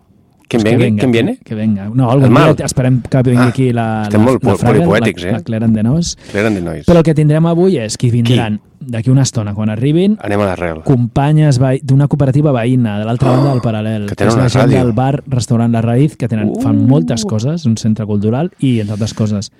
¿Quién, 0.47 0.63
Pues 0.63 0.73
que 0.73 0.77
venga? 0.77 0.99
¿Quién 1.01 1.11
viene? 1.11 1.37
Que 1.45 1.53
venga. 1.53 1.89
No, 1.93 2.09
algun 2.09 2.33
dia 2.33 2.65
esperem 2.65 3.01
que 3.03 3.21
vingui 3.21 3.37
Ah, 3.43 3.47
aquí 3.49 3.71
la, 3.71 4.09
la, 4.11 4.17
molt 4.17 4.43
la 4.43 4.49
po- 4.51 4.57
Fraga, 4.57 4.79
la, 4.79 4.97
eh? 5.07 5.31
la 5.31 5.41
Claire 5.41 5.65
Andenós. 5.65 6.17
Eren 6.33 6.55
de 6.55 6.61
nois. 6.61 6.87
Però 6.87 6.97
el 6.97 7.03
que 7.03 7.13
tindrem 7.13 7.45
avui 7.45 7.77
és 7.77 7.95
qui 7.97 8.09
vindran 8.09 8.59
d'aquí 8.79 9.09
una 9.11 9.23
estona, 9.23 9.53
quan 9.53 9.69
arribin, 9.69 10.17
Anem 10.23 10.39
a 10.41 10.45
l'arrel. 10.45 10.81
companyes 10.83 11.59
d'una 11.83 12.07
cooperativa 12.07 12.51
veïna, 12.51 12.97
de 12.99 13.05
l'altra 13.05 13.31
banda 13.31 13.51
del 13.51 13.61
Paral·lel. 13.61 14.03
Oh, 14.03 14.07
que 14.07 14.15
tenen 14.15 14.31
és 14.33 14.37
la 14.37 14.49
gent 14.49 14.63
ràdio. 14.65 14.77
del 14.83 14.93
bar, 14.93 15.23
restaurant 15.27 15.71
La 15.71 15.81
Raïz, 15.81 16.15
que 16.17 16.27
tenen, 16.27 16.49
Uh. 16.49 16.61
fan 16.61 16.87
moltes 16.87 17.25
coses, 17.25 17.65
un 17.65 17.75
centre 17.77 18.05
cultural, 18.05 18.51
i, 18.59 18.79
entre 18.79 18.93
altres 18.93 19.13
coses, 19.13 19.51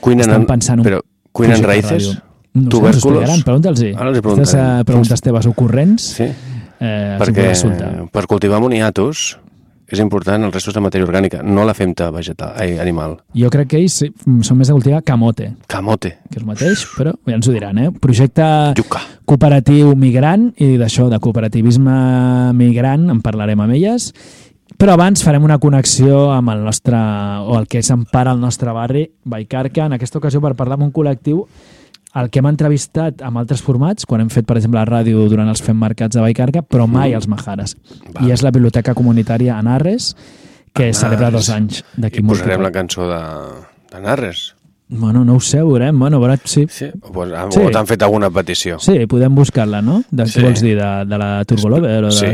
Cuinen 0.00 0.20
estan 0.20 0.42
en, 0.42 0.46
pensant 0.46 0.80
un 0.80 0.84
però 0.84 1.00
cuinen 1.32 1.62
raïces? 1.62 2.06
No 2.06 2.12
sé, 2.12 2.22
ens 2.54 2.66
ho 2.66 2.68
tubèrculos? 2.70 2.96
explicaran, 2.96 3.42
pregunta'ls. 3.42 3.80
Ara 3.80 3.86
els 3.86 3.94
hi 3.94 4.20
Aquestes 4.20 4.22
preguntarem. 4.22 4.84
preguntes 4.84 5.20
teves 5.20 5.46
ocorrents, 5.46 6.02
Sí, 6.02 6.24
eh, 6.80 7.16
perquè 7.18 8.10
per 8.12 8.26
cultivar 8.26 8.60
moniatos 8.60 9.38
és 9.86 10.00
important 10.02 10.42
els 10.46 10.54
restos 10.54 10.74
de 10.74 10.82
matèria 10.82 11.06
orgànica, 11.06 11.42
no 11.46 11.64
la 11.66 11.74
femta 11.74 12.08
vegetal, 12.14 12.54
ai, 12.58 12.78
animal. 12.82 13.18
Jo 13.38 13.50
crec 13.54 13.70
que 13.70 13.78
ells 13.80 14.00
sí, 14.02 14.08
són 14.46 14.58
més 14.58 14.70
de 14.70 14.74
cultivar 14.74 15.02
camote, 15.06 15.52
Camote, 15.70 16.16
que 16.30 16.40
és 16.40 16.42
el 16.42 16.48
mateix, 16.48 16.82
però 16.96 17.12
ja 17.26 17.36
ens 17.36 17.46
ho 17.46 17.54
diran, 17.54 17.78
eh? 17.78 17.92
Projecte 18.02 18.48
yuca. 18.78 19.04
cooperatiu 19.24 19.94
migrant, 19.98 20.50
i 20.58 20.74
d'això, 20.80 21.08
de 21.12 21.20
cooperativisme 21.22 21.94
migrant, 22.58 23.08
en 23.14 23.22
parlarem 23.22 23.62
amb 23.62 23.78
elles, 23.78 24.10
però 24.76 24.96
abans 24.96 25.22
farem 25.24 25.44
una 25.46 25.60
connexió 25.62 26.32
amb 26.34 26.50
el 26.52 26.64
nostre, 26.66 26.98
o 27.46 27.56
el 27.58 27.68
que 27.70 27.82
s'empara 27.86 28.34
al 28.34 28.40
nostre 28.42 28.74
barri, 28.76 29.06
Baicarca, 29.24 29.86
en 29.86 29.96
aquesta 29.96 30.18
ocasió 30.18 30.42
per 30.42 30.56
parlar 30.58 30.76
amb 30.76 30.88
un 30.88 30.92
col·lectiu 30.92 31.46
el 32.16 32.30
que 32.30 32.38
hem 32.40 32.46
entrevistat 32.48 33.20
amb 33.22 33.38
altres 33.42 33.60
formats, 33.62 34.06
quan 34.08 34.22
hem 34.24 34.30
fet, 34.32 34.46
per 34.48 34.56
exemple, 34.56 34.78
la 34.80 34.86
ràdio 34.88 35.28
durant 35.28 35.48
els 35.52 35.62
Fem 35.62 35.76
Mercats 35.78 36.16
de 36.16 36.22
Baicarca, 36.24 36.62
però 36.62 36.86
mai 36.88 37.12
als 37.14 37.28
Majares. 37.28 37.76
Val. 38.14 38.26
I 38.28 38.32
és 38.32 38.42
la 38.42 38.50
Biblioteca 38.50 38.94
Comunitària 38.94 39.58
Anarres, 39.58 40.14
que 40.72 40.84
Anarres. 40.90 40.98
celebra 41.00 41.30
dos 41.30 41.50
anys 41.50 41.82
d'aquí 41.96 42.20
I 42.20 42.22
molt 42.22 42.40
posarem 42.40 42.62
la 42.62 42.72
cançó 42.72 43.08
de, 43.10 43.20
de 43.92 44.00
Narres. 44.00 44.54
Bueno, 44.88 45.24
no 45.24 45.34
ho 45.34 45.40
sé, 45.40 45.60
ho 45.60 45.66
veurem. 45.72 45.98
Bueno, 45.98 46.20
veurem, 46.20 46.38
sí. 46.44 46.66
Sí? 46.70 46.86
O, 47.02 47.10
pues, 47.12 47.32
ah, 47.34 47.48
Sí. 47.50 47.58
o 47.58 47.70
t'han 47.74 47.86
fet 47.88 48.02
alguna 48.06 48.30
petició? 48.30 48.78
Sí, 48.78 49.04
podem 49.06 49.34
buscar-la, 49.34 49.82
no? 49.82 50.02
De 50.10 50.22
què 50.22 50.28
Sí. 50.38 50.42
vols 50.42 50.60
dir? 50.62 50.76
De, 50.78 51.04
de 51.04 51.18
la 51.18 51.44
Turbolover? 51.44 52.04
O 52.04 52.06
de... 52.06 52.12
Sí, 52.12 52.26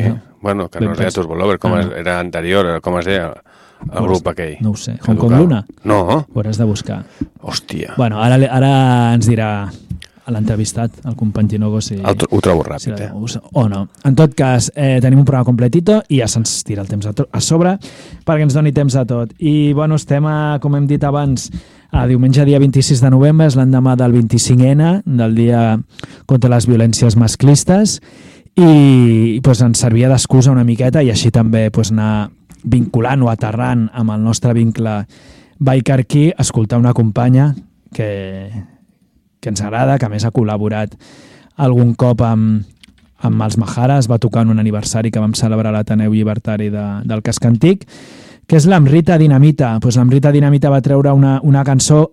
bueno, 0.43 0.69
que 0.69 0.81
no 0.81 0.93
es 0.93 0.99
deia 0.99 1.09
pens- 1.09 1.15
Turbo 1.15 1.35
Lover, 1.35 1.59
com 1.59 1.73
Ah, 1.73 1.83
no. 1.83 1.95
era 1.97 2.19
anterior, 2.21 2.81
com 2.83 2.99
es 2.99 3.07
deia 3.07 3.33
el 3.91 4.03
grup 4.07 4.29
aquell. 4.29 4.57
no 4.61 4.71
ho 4.71 4.77
sé. 4.77 4.99
Hong 5.07 5.17
Kong. 5.17 5.33
Luna? 5.39 5.65
No, 5.85 6.01
Ho 6.03 6.25
hauràs 6.41 6.59
de 6.59 6.65
buscar. 6.65 7.05
hòstia. 7.43 7.95
Bueno, 7.97 8.21
ara, 8.23 8.37
ara 8.51 9.15
ens 9.15 9.27
dirà 9.29 9.69
a 10.25 10.31
l'entrevistat, 10.31 11.01
el 11.05 11.17
company 11.17 11.49
Tinogo, 11.49 11.81
si, 11.83 11.97
El, 11.97 12.17
ho 12.31 12.41
trobo 12.41 12.63
si 12.63 12.71
ràpid, 12.71 12.99
la 13.01 13.07
eh? 13.07 13.41
o 13.53 13.69
no. 13.69 13.89
En 14.05 14.15
tot 14.15 14.35
cas, 14.39 14.71
eh, 14.77 15.01
tenim 15.03 15.19
un 15.19 15.25
programa 15.25 15.45
completito 15.45 16.03
i 16.09 16.21
ja 16.21 16.29
se'ns 16.29 16.63
tira 16.63 16.83
el 16.83 16.89
temps 16.89 17.07
a, 17.07 17.13
a 17.33 17.41
sobre 17.41 17.77
perquè 18.25 18.43
ens 18.47 18.55
doni 18.55 18.71
temps 18.73 18.95
a 18.95 19.05
tot. 19.05 19.33
I, 19.39 19.73
bueno, 19.75 19.97
estem, 19.99 20.25
a, 20.25 20.59
com 20.63 20.77
hem 20.79 20.87
dit 20.87 21.03
abans, 21.03 21.51
a 21.91 22.07
diumenge 22.07 22.45
dia 22.47 22.61
26 22.63 23.03
de 23.03 23.11
novembre, 23.11 23.49
és 23.51 23.57
l'endemà 23.59 23.97
del 23.99 24.15
25N, 24.15 25.03
del 25.05 25.35
dia 25.35 25.65
contra 26.27 26.49
les 26.55 26.69
violències 26.71 27.17
masclistes, 27.19 27.99
i 28.55 29.41
pues, 29.43 29.61
ens 29.65 29.81
servia 29.81 30.09
d'excusa 30.09 30.53
una 30.53 30.63
miqueta 30.65 31.03
i 31.03 31.11
així 31.11 31.31
també 31.33 31.71
pues, 31.73 31.91
anar 31.91 32.31
vinculant 32.65 33.23
o 33.23 33.31
aterrant 33.31 33.89
amb 33.93 34.15
el 34.15 34.23
nostre 34.23 34.55
vincle 34.55 35.03
baicarquí, 35.63 36.33
escoltar 36.39 36.79
una 36.79 36.95
companya 36.95 37.55
que, 37.95 38.51
que 39.41 39.51
ens 39.53 39.63
agrada, 39.63 39.99
que 39.99 40.11
més 40.11 40.25
ha 40.25 40.33
col·laborat 40.35 40.97
algun 41.63 41.95
cop 41.99 42.23
amb, 42.27 42.65
amb 43.23 43.45
els 43.47 43.59
Majares, 43.61 44.09
va 44.11 44.19
tocar 44.19 44.43
en 44.47 44.51
un 44.55 44.63
aniversari 44.63 45.13
que 45.13 45.23
vam 45.23 45.37
celebrar 45.39 45.71
a 45.71 45.77
l'Ateneu 45.79 46.15
Llibertari 46.15 46.71
de, 46.73 46.87
del 47.07 47.23
Casc 47.23 47.47
Antic, 47.47 47.87
que 48.47 48.59
és 48.59 48.67
l'Amrita 48.67 49.19
Dinamita. 49.19 49.77
Pues 49.81 49.97
L'Amrita 49.97 50.33
Dinamita 50.35 50.73
va 50.73 50.83
treure 50.83 51.13
una, 51.15 51.39
una 51.43 51.63
cançó 51.65 52.11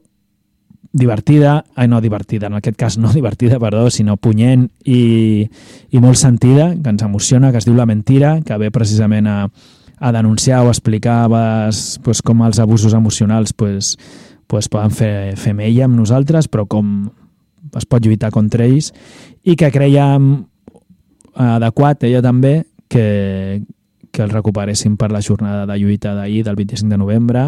divertida, 0.91 1.63
ai 1.77 1.88
no 1.88 2.01
divertida, 2.01 2.48
en 2.48 2.58
aquest 2.58 2.77
cas 2.77 2.98
no 2.98 3.13
divertida, 3.18 3.60
perdó, 3.62 3.89
sinó 3.89 4.18
punyent 4.18 4.70
i, 4.86 5.50
i 5.89 6.01
molt 6.01 6.18
sentida, 6.22 6.72
que 6.75 6.94
ens 6.94 7.06
emociona, 7.06 7.51
que 7.51 7.62
es 7.62 7.68
diu 7.70 7.77
La 7.77 7.89
Mentira, 7.89 8.39
que 8.46 8.58
ve 8.58 8.72
precisament 8.74 9.29
a, 9.29 9.38
a 10.00 10.12
denunciar 10.15 10.63
o 10.65 10.70
explicar 10.72 11.27
pues, 11.29 12.22
com 12.24 12.44
els 12.48 12.60
abusos 12.60 12.94
emocionals 12.94 13.53
pues, 13.53 13.98
pues, 14.48 14.70
poden 14.72 14.91
fer, 14.91 15.36
fer 15.38 15.53
mella 15.53 15.86
amb 15.86 16.00
nosaltres, 16.00 16.48
però 16.48 16.65
com 16.68 17.10
es 17.75 17.86
pot 17.86 18.06
lluitar 18.06 18.32
contra 18.32 18.65
ells, 18.65 18.94
i 19.44 19.56
que 19.60 19.70
creiem 19.72 20.32
adequat, 21.36 22.08
ella 22.08 22.24
també, 22.25 22.63
que, 22.89 23.62
que 24.12 24.24
el 24.25 24.32
recuperéssim 24.34 24.96
per 24.98 25.12
la 25.13 25.22
jornada 25.22 25.68
de 25.70 25.77
lluita 25.77 26.15
d'ahir, 26.18 26.41
del 26.48 26.58
25 26.58 26.89
de 26.89 26.98
novembre, 26.98 27.44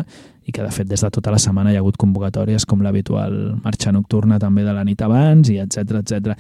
i 0.46 0.52
que 0.52 0.64
de 0.64 0.72
fet 0.74 0.88
des 0.90 1.02
de 1.02 1.10
tota 1.14 1.32
la 1.32 1.40
setmana 1.40 1.72
hi 1.72 1.78
ha 1.78 1.82
hagut 1.84 1.98
convocatòries 2.02 2.66
com 2.66 2.82
l'habitual 2.82 3.34
marxa 3.64 3.92
nocturna 3.94 4.40
també 4.42 4.66
de 4.66 4.74
la 4.74 4.84
nit 4.86 5.02
abans 5.06 5.52
i 5.54 5.60
etc 5.62 6.00
etc. 6.02 6.34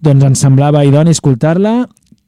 Doncs 0.00 0.28
ens 0.30 0.44
semblava 0.46 0.84
idoni 0.86 1.10
escoltar-la 1.10 1.80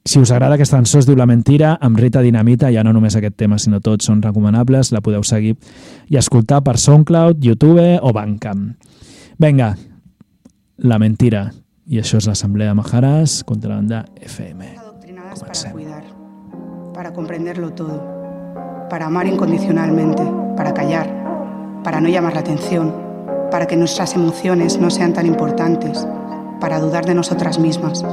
si 0.04 0.19
us 0.19 0.30
agrada 0.30 0.54
aquesta 0.57 0.78
cançó 0.78 0.99
es 0.99 1.07
diu 1.07 1.16
La 1.16 1.26
Mentira, 1.28 1.75
amb 1.80 1.99
Rita 2.00 2.23
Dinamita, 2.25 2.71
ja 2.73 2.85
no 2.85 2.92
només 2.97 3.16
aquest 3.16 3.37
tema, 3.37 3.59
sinó 3.61 3.83
tots 3.85 4.09
són 4.09 4.23
recomanables, 4.25 4.95
la 4.95 5.02
podeu 5.04 5.23
seguir 5.26 5.57
i 6.09 6.16
escoltar 6.16 6.62
per 6.64 6.78
SoundCloud, 6.80 7.42
YouTube 7.45 7.99
o 8.00 8.12
Bandcamp. 8.16 8.71
Venga, 9.38 9.75
La 10.78 10.99
Mentira. 10.99 11.50
I 11.90 11.99
això 11.99 12.21
és 12.21 12.26
l'Assemblea 12.28 12.73
Majaras 12.75 13.40
contra 13.45 13.73
la 13.73 13.76
banda 13.80 14.04
FM. 14.23 14.76
Adoctrinadas 14.78 15.40
para 15.40 15.52
Comencem. 15.52 15.73
cuidar, 15.73 16.04
para 16.95 17.12
comprenderlo 17.12 17.73
todo, 17.75 17.99
para 18.88 19.07
amar 19.07 19.26
incondicionalmente, 19.26 20.23
para 20.57 20.73
callar, 20.73 21.09
para 21.83 22.00
no 22.00 22.09
llamar 22.09 22.35
la 22.35 22.40
atención, 22.40 22.95
para 23.50 23.66
que 23.66 23.76
nuestras 23.76 24.14
emociones 24.14 24.78
no 24.78 24.88
sean 24.88 25.12
tan 25.12 25.26
importantes, 25.26 26.07
para 26.61 26.78
dudar 26.78 27.07
de 27.07 27.14
nosotras 27.16 27.59
mismas. 27.59 28.04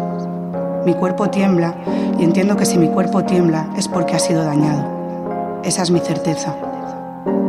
Mi 0.88 0.94
cuerpo 0.94 1.30
tiembla 1.30 1.76
y 2.18 2.24
entiendo 2.24 2.56
que 2.56 2.66
si 2.66 2.78
mi 2.78 2.88
cuerpo 2.88 3.26
tiembla 3.26 3.68
es 3.76 3.90
porque 3.90 4.16
ha 4.16 4.20
sido 4.20 4.46
dañado. 4.46 5.60
Esa 5.66 5.82
es 5.82 5.92
mi 5.92 6.00
certeza. 6.00 6.56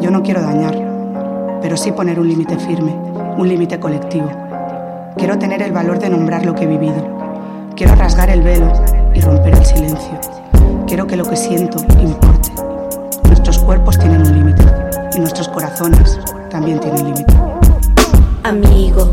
Yo 0.00 0.10
no 0.10 0.24
quiero 0.24 0.42
dañar, 0.42 0.74
pero 1.62 1.76
sí 1.76 1.92
poner 1.92 2.18
un 2.18 2.26
límite 2.26 2.58
firme, 2.58 2.96
un 3.36 3.48
límite 3.48 3.78
colectivo. 3.78 4.28
Quiero 5.16 5.38
tener 5.38 5.62
el 5.62 5.70
valor 5.70 6.00
de 6.00 6.10
nombrar 6.10 6.44
lo 6.44 6.56
que 6.56 6.64
he 6.64 6.66
vivido. 6.66 7.00
Quiero 7.76 7.94
rasgar 7.94 8.28
el 8.28 8.42
velo 8.42 8.72
y 9.14 9.20
romper 9.20 9.54
el 9.54 9.64
silencio. 9.64 10.18
Quiero 10.88 11.06
que 11.06 11.16
lo 11.16 11.24
que 11.24 11.36
siento 11.36 11.78
importe. 12.00 12.50
Nuestros 13.22 13.60
cuerpos 13.60 14.00
tienen 14.00 14.22
un 14.22 14.36
límite 14.36 14.64
y 15.14 15.20
nuestros 15.20 15.46
corazones 15.46 16.18
también 16.50 16.80
tienen 16.80 17.04
límite. 17.04 17.34
Amigo, 18.42 19.08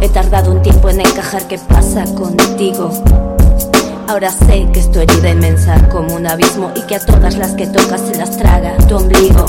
he 0.00 0.08
tardado 0.08 0.52
un 0.52 0.62
tiempo 0.62 0.88
en 0.88 1.00
encajar 1.00 1.46
qué 1.46 1.58
pasa 1.58 2.06
contigo. 2.14 2.90
Ahora 4.08 4.30
sé 4.30 4.68
que 4.72 4.78
es 4.78 4.90
tu 4.92 5.00
herida 5.00 5.30
inmensa 5.30 5.88
como 5.88 6.14
un 6.14 6.28
abismo 6.28 6.70
y 6.76 6.82
que 6.82 6.94
a 6.94 7.00
todas 7.00 7.36
las 7.36 7.52
que 7.52 7.66
tocas 7.66 8.00
se 8.00 8.16
las 8.16 8.36
traga 8.36 8.76
tu 8.88 8.96
ombligo. 8.96 9.44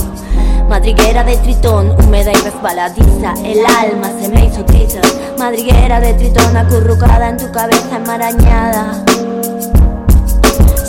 Madriguera 0.68 1.24
de 1.24 1.38
tritón, 1.38 1.92
húmeda 1.92 2.32
y 2.32 2.42
resbaladiza, 2.42 3.34
el 3.46 3.64
alma 3.66 4.12
se 4.20 4.28
me 4.30 4.46
hizo 4.46 4.66
tiza. 4.66 5.00
Madriguera 5.38 6.00
de 6.00 6.14
tritón 6.16 6.58
acurrucada 6.58 7.30
en 7.30 7.38
tu 7.38 7.52
cabeza 7.52 7.98
enmarañada. 7.98 9.06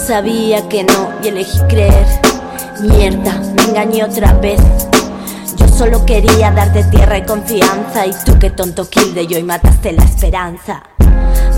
Sabía 0.07 0.67
que 0.69 0.85
no 0.85 1.11
y 1.23 1.29
elegí 1.29 1.59
creer. 1.69 2.07
Mierda, 2.81 3.35
me 3.55 3.63
engañé 3.65 4.03
otra 4.03 4.33
vez. 4.33 4.61
Yo 5.57 5.69
solo 5.69 6.07
quería 6.07 6.51
darte 6.53 6.85
tierra 6.85 7.19
y 7.19 7.27
confianza 7.27 8.07
y 8.07 8.13
tú 8.25 8.39
que 8.39 8.49
tonto 8.49 8.89
kill 8.89 9.15
de 9.15 9.27
yo 9.27 9.39
y 9.39 9.43
mataste 9.43 9.93
la 9.93 10.05
esperanza. 10.05 10.83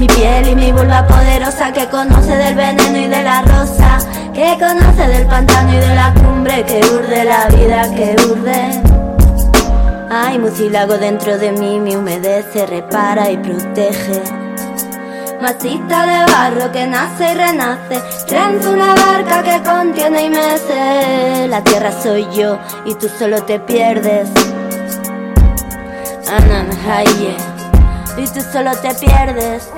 Mi 0.01 0.07
piel 0.07 0.49
y 0.49 0.57
mi 0.57 0.73
vulva 0.73 1.07
poderosa 1.07 1.75
que 1.75 1.87
conoce 1.91 2.35
del 2.35 2.55
veneno 2.55 2.97
y 2.97 3.07
de 3.07 3.23
la 3.23 3.43
rosa, 3.43 3.99
que 4.33 4.57
conoce 4.59 5.07
del 5.07 5.27
pantano 5.27 5.75
y 5.75 5.77
de 5.77 5.95
la 5.95 6.15
cumbre, 6.15 6.65
que 6.65 6.81
urde 6.81 7.23
la 7.23 7.49
vida, 7.49 7.83
que 7.95 8.17
urde. 8.27 8.83
Hay 10.11 10.39
mucílago 10.39 10.97
dentro 10.97 11.37
de 11.37 11.53
mí, 11.53 11.79
me 11.81 11.99
humedece, 11.99 12.65
repara 12.65 13.31
y 13.31 13.37
protege. 13.37 14.23
Masita 15.43 16.07
de 16.07 16.33
barro 16.33 16.73
que 16.73 16.87
nace 16.87 17.33
y 17.33 17.35
renace, 17.35 18.01
trenza 18.27 18.71
una 18.71 18.95
barca 18.95 19.43
que 19.43 19.63
contiene 19.63 20.23
y 20.23 20.31
mece. 20.31 21.47
La 21.47 21.63
tierra 21.63 21.93
soy 21.93 22.27
yo 22.33 22.59
y 22.87 22.95
tú 22.95 23.07
solo 23.19 23.43
te 23.43 23.61
pierdes. 23.61 24.31
Ananhaye, 26.27 27.37
y 28.17 28.27
tú 28.29 28.41
solo 28.51 28.71
te 28.81 28.95
pierdes. 28.95 29.69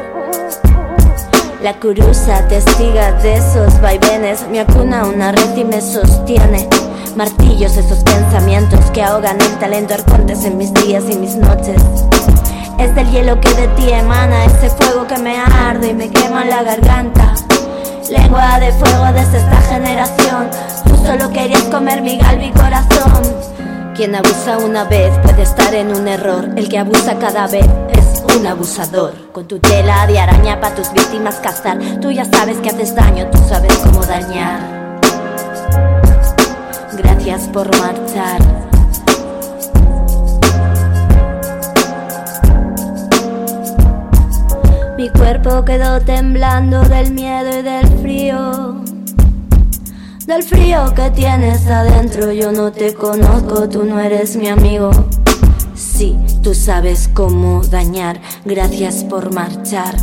La 1.63 1.75
curusa, 1.75 2.49
testiga 2.49 3.13
de 3.23 3.35
esos 3.35 3.81
vaivenes, 3.81 4.45
me 4.51 4.59
acuna 4.59 5.07
una 5.07 5.31
red 5.31 5.57
y 5.57 5.63
me 5.63 5.81
sostiene. 5.81 6.69
Martillos, 7.15 7.77
esos 7.77 8.03
pensamientos 8.03 8.81
que 8.91 9.01
ahogan 9.01 9.41
el 9.41 9.59
talento 9.61 9.95
arcontes 9.95 10.45
en 10.45 10.59
mis 10.59 10.75
días 10.75 11.05
y 11.09 11.17
mis 11.17 11.37
noches. 11.37 11.81
Es 12.81 12.93
del 12.97 13.09
hielo 13.13 13.41
que 13.41 13.55
de 13.55 13.69
ti 13.77 13.93
emana, 13.93 14.45
ese 14.47 14.71
fuego 14.71 15.07
que 15.07 15.17
me 15.19 15.37
arde 15.39 15.91
y 15.91 15.95
me 15.95 16.11
quema 16.11 16.45
la 16.45 16.65
garganta. 16.65 17.33
Lengua 18.11 18.59
de 18.59 18.73
fuego 18.73 19.05
desde 19.15 19.39
esta 19.39 19.61
generación, 19.61 20.51
tú 20.85 20.97
solo 21.07 21.31
querías 21.31 21.63
comer 21.63 22.03
mi 22.03 22.19
galvi 22.19 22.51
corazón. 22.51 23.23
Quien 23.95 24.17
abusa 24.17 24.59
una 24.59 24.83
vez 24.83 25.17
puede 25.23 25.43
estar 25.43 25.73
en 25.75 25.95
un 25.95 26.09
error, 26.09 26.49
el 26.57 26.69
que 26.69 26.81
abusa 26.81 27.21
cada 27.21 27.47
vez 27.47 27.67
un 28.39 28.47
abusador. 28.47 29.13
Con 29.33 29.47
tu 29.47 29.59
tela 29.59 30.07
de 30.07 30.19
araña 30.19 30.61
para 30.61 30.75
tus 30.75 30.93
víctimas 30.93 31.37
cazar, 31.37 31.79
tú 32.01 32.11
ya 32.11 32.25
sabes 32.25 32.59
que 32.59 32.71
haces 32.71 32.95
daño, 32.95 33.27
tú 33.31 33.39
sabes 33.49 33.77
cómo 33.79 34.05
dañar. 34.05 35.01
Gracias 36.97 37.49
por 37.49 37.67
marchar. 37.79 38.41
Mi 44.97 45.09
cuerpo 45.11 45.65
quedó 45.65 46.01
temblando 46.01 46.83
del 46.83 47.13
miedo 47.13 47.59
y 47.59 47.63
del 47.63 47.87
frío. 48.01 48.83
Del 50.27 50.45
frío 50.45 50.95
que 50.95 51.11
tienes 51.11 51.67
adentro, 51.67 52.31
yo 52.31 52.53
no 52.53 52.71
te 52.71 52.95
conozco, 52.95 53.69
tú 53.69 53.85
no 53.85 53.99
eres 53.99 54.37
mi 54.37 54.49
amigo. 54.49 54.91
Sí, 55.75 56.17
tú 56.43 56.55
sabes 56.55 57.09
cómo 57.15 57.63
dañar. 57.63 58.21
Gracias 58.45 59.05
por 59.05 59.33
marchar. 59.33 59.95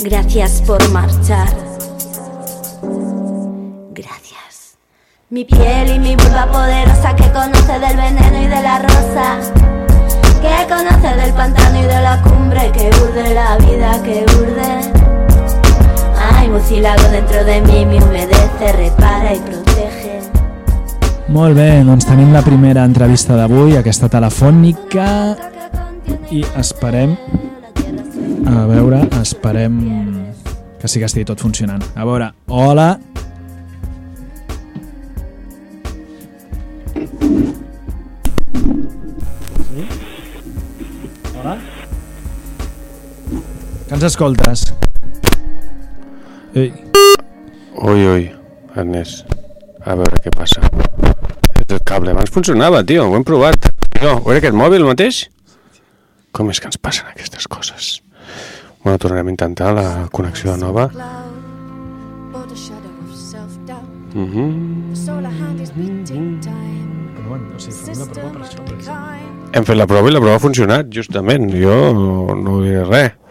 Gracias 0.00 0.62
por 0.66 0.86
marchar. 0.90 1.48
Gracias. 3.92 4.76
Mi 5.30 5.44
piel 5.44 5.94
y 5.94 5.98
mi 6.00 6.16
vulva 6.16 6.50
poderosa 6.50 7.14
que 7.14 7.30
conoce 7.30 7.78
del 7.78 7.96
veneno 7.96 8.42
y 8.42 8.46
de 8.46 8.62
la 8.62 8.78
rosa. 8.80 9.38
Que 10.42 10.68
conoce 10.68 11.16
del 11.16 11.32
pantano 11.34 11.78
y 11.78 11.82
de 11.82 12.00
la 12.00 12.20
cumbre. 12.22 12.72
Que 12.72 12.90
urde 13.02 13.34
la 13.34 13.56
vida, 13.58 14.02
que 14.02 14.24
urde. 14.36 14.92
Hay 16.34 16.48
mucílago 16.48 17.02
dentro 17.10 17.44
de 17.44 17.60
mí, 17.60 17.86
me 17.86 18.02
humedece, 18.02 18.72
repara 18.72 19.34
y 19.34 19.38
protege. 19.38 20.41
Molt 21.32 21.56
bé, 21.56 21.80
doncs 21.80 22.04
tenim 22.04 22.28
la 22.34 22.42
primera 22.44 22.82
entrevista 22.84 23.32
d'avui, 23.38 23.72
aquesta 23.78 24.08
telefònica, 24.12 25.06
i 26.28 26.42
esperem, 26.60 27.14
a 28.52 28.66
veure, 28.68 28.98
esperem 29.22 29.78
que 30.80 30.90
sí 30.92 31.00
que 31.00 31.08
estigui 31.08 31.24
tot 31.30 31.40
funcionant. 31.40 31.80
A 31.96 32.04
veure, 32.04 32.28
hola. 32.52 32.98
Sí? 39.72 39.88
Hola? 41.38 41.56
Que 43.88 43.94
ens 43.96 44.08
escoltes? 44.12 44.68
Ei, 46.52 46.74
Ui, 47.82 48.06
ui, 48.06 48.28
Ernest. 48.76 49.24
A 49.82 49.96
veure 49.98 50.20
què 50.22 50.30
passa. 50.36 50.60
El 51.72 51.80
cable. 51.88 52.12
Abans 52.12 52.30
funcionava, 52.30 52.82
tio. 52.84 53.06
Ho 53.08 53.16
hem 53.16 53.24
provat. 53.24 53.70
No, 54.02 54.18
ho 54.18 54.32
era 54.32 54.42
aquest 54.42 54.56
mòbil 54.58 54.84
mateix? 54.84 55.24
Com 56.36 56.50
és 56.52 56.60
que 56.60 56.68
ens 56.68 56.76
passen 56.76 57.08
aquestes 57.08 57.48
coses? 57.48 58.02
Bueno, 58.82 58.98
tornarem 58.98 59.30
a 59.30 59.32
intentar 59.32 59.72
la 59.76 59.86
connexió 60.12 60.56
nova. 60.56 60.90
Mm 64.12 64.28
-hmm. 64.28 64.92
però 67.16 67.28
bueno, 67.28 67.44
o 67.56 67.58
sigui, 67.58 67.76
fem 67.86 67.98
la 67.98 68.06
prova 68.06 68.30
per 68.30 68.42
això. 68.42 68.60
Per 68.64 68.76
Hem 69.56 69.64
fet 69.64 69.76
la 69.76 69.86
prova 69.86 70.08
i 70.08 70.12
la 70.12 70.20
prova 70.20 70.36
ha 70.36 70.38
funcionat, 70.38 70.86
justament. 70.90 71.50
Jo 71.54 71.92
no, 71.94 72.34
no 72.34 72.60
diré 72.62 72.84
res. 72.84 73.21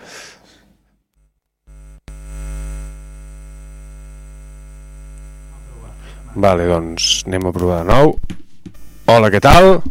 Vale, 6.36 6.68
doncs 6.68 7.24
anem 7.28 7.48
a 7.48 7.52
provar 7.52 7.82
de 7.84 7.92
nou. 7.92 8.16
Hola, 9.12 9.30
què 9.34 9.42
tal? 9.44 9.82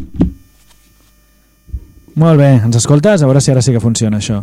Molt 2.20 2.40
bé, 2.40 2.48
ens 2.64 2.78
escoltes? 2.80 3.22
A 3.22 3.28
veure 3.28 3.42
si 3.44 3.52
ara 3.52 3.62
sí 3.64 3.74
que 3.74 3.82
funciona 3.82 4.20
això. 4.20 4.40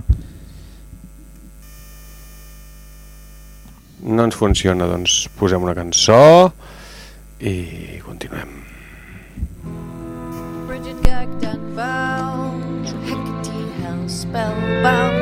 No 4.07 4.23
ens 4.23 4.37
funciona, 4.39 4.87
doncs 4.87 5.25
posem 5.39 5.65
una 5.65 5.75
cançó 5.75 6.53
i 7.41 7.99
continuem. 8.05 8.53
Bridget 10.69 11.01
gagged 11.03 11.43
and 11.49 11.75
bound, 11.75 12.87
Hecate 13.09 13.73
held 13.81 14.09
spellbound. 14.09 15.17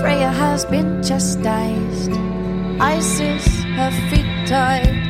Freya 0.00 0.30
has 0.30 0.64
been 0.64 1.02
chastised, 1.02 2.12
Isis 2.80 3.46
her 3.76 3.90
feet 4.10 4.30
tied. 4.48 5.03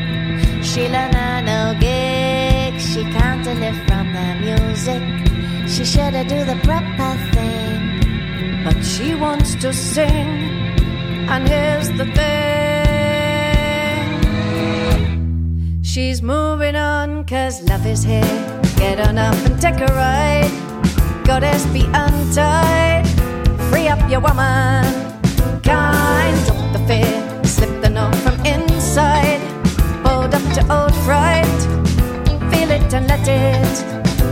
She 0.75 0.89
learned 0.89 1.15
her 1.15 1.41
no 1.41 1.79
gig. 1.79 2.81
She 2.81 3.05
can't 3.05 3.47
live 3.47 3.77
from 3.87 4.13
the 4.13 4.35
music. 4.43 5.03
She 5.69 5.85
should 5.85 6.15
do 6.27 6.45
the 6.45 6.59
proper 6.65 7.17
thing. 7.33 8.65
But 8.65 8.83
she 8.83 9.15
wants 9.15 9.55
to 9.63 9.73
sing. 9.73 10.27
And 11.31 11.49
here's 11.49 11.91
the 11.91 12.07
thing. 12.19 12.65
She's 15.85 16.23
moving 16.23 16.75
on 16.75 17.25
cause 17.25 17.63
love 17.63 17.87
is 17.87 18.03
here. 18.03 18.61
Get 18.77 18.99
on 18.99 19.17
up 19.17 19.37
and 19.47 19.61
take 19.61 19.79
a 19.79 19.87
ride. 19.95 20.51
Goddess 21.25 21.67
be 21.67 21.85
untied. 21.95 23.07
Free 23.71 23.87
up 23.87 24.11
your 24.11 24.19
woman. 24.19 24.83
Kind 25.63 26.49
of 26.51 26.73
the 26.73 26.81
fear. 26.89 27.24
And 32.95 33.09
let 33.09 33.27
it 33.27 33.77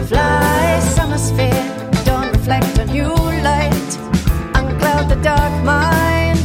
fly. 0.09 0.79
Summer 0.95 1.19
sphere. 1.19 1.65
Don't 2.05 2.31
reflect 2.33 2.79
a 2.79 2.85
new 2.87 3.15
light. 3.49 3.91
Uncloud 4.55 5.09
the 5.09 5.19
dark 5.23 5.55
mind. 5.65 6.39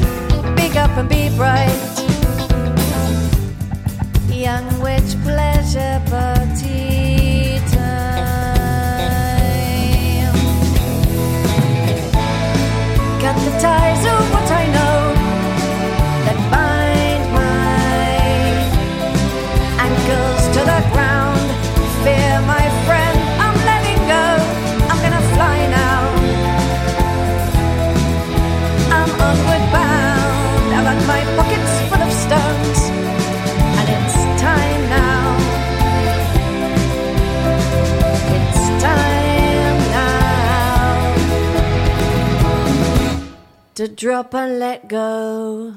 Big 0.56 0.76
up 0.76 0.92
and 0.98 1.08
be 1.08 1.30
bright. 1.38 1.94
Young 4.30 4.68
witch 4.82 5.14
pleasure 5.24 6.02
party. 6.10 7.60
Cut 13.22 13.38
the 13.46 13.54
ties 13.60 14.04
of 14.06 14.32
what 14.34 14.52
I 14.52 14.66
know 14.76 14.97
to 43.78 43.88
drop 43.88 44.34
and 44.34 44.58
let 44.58 44.88
go. 44.88 45.72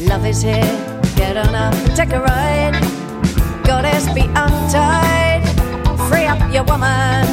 Love 0.00 0.24
is 0.24 0.40
here, 0.40 1.02
get 1.14 1.36
on 1.36 1.54
up, 1.54 1.74
and 1.74 1.94
take 1.94 2.10
a 2.10 2.20
ride. 2.20 2.72
Goddess 3.64 4.08
be 4.14 4.22
untied, 4.22 5.44
free 6.08 6.24
up 6.24 6.40
your 6.50 6.64
woman. 6.64 7.26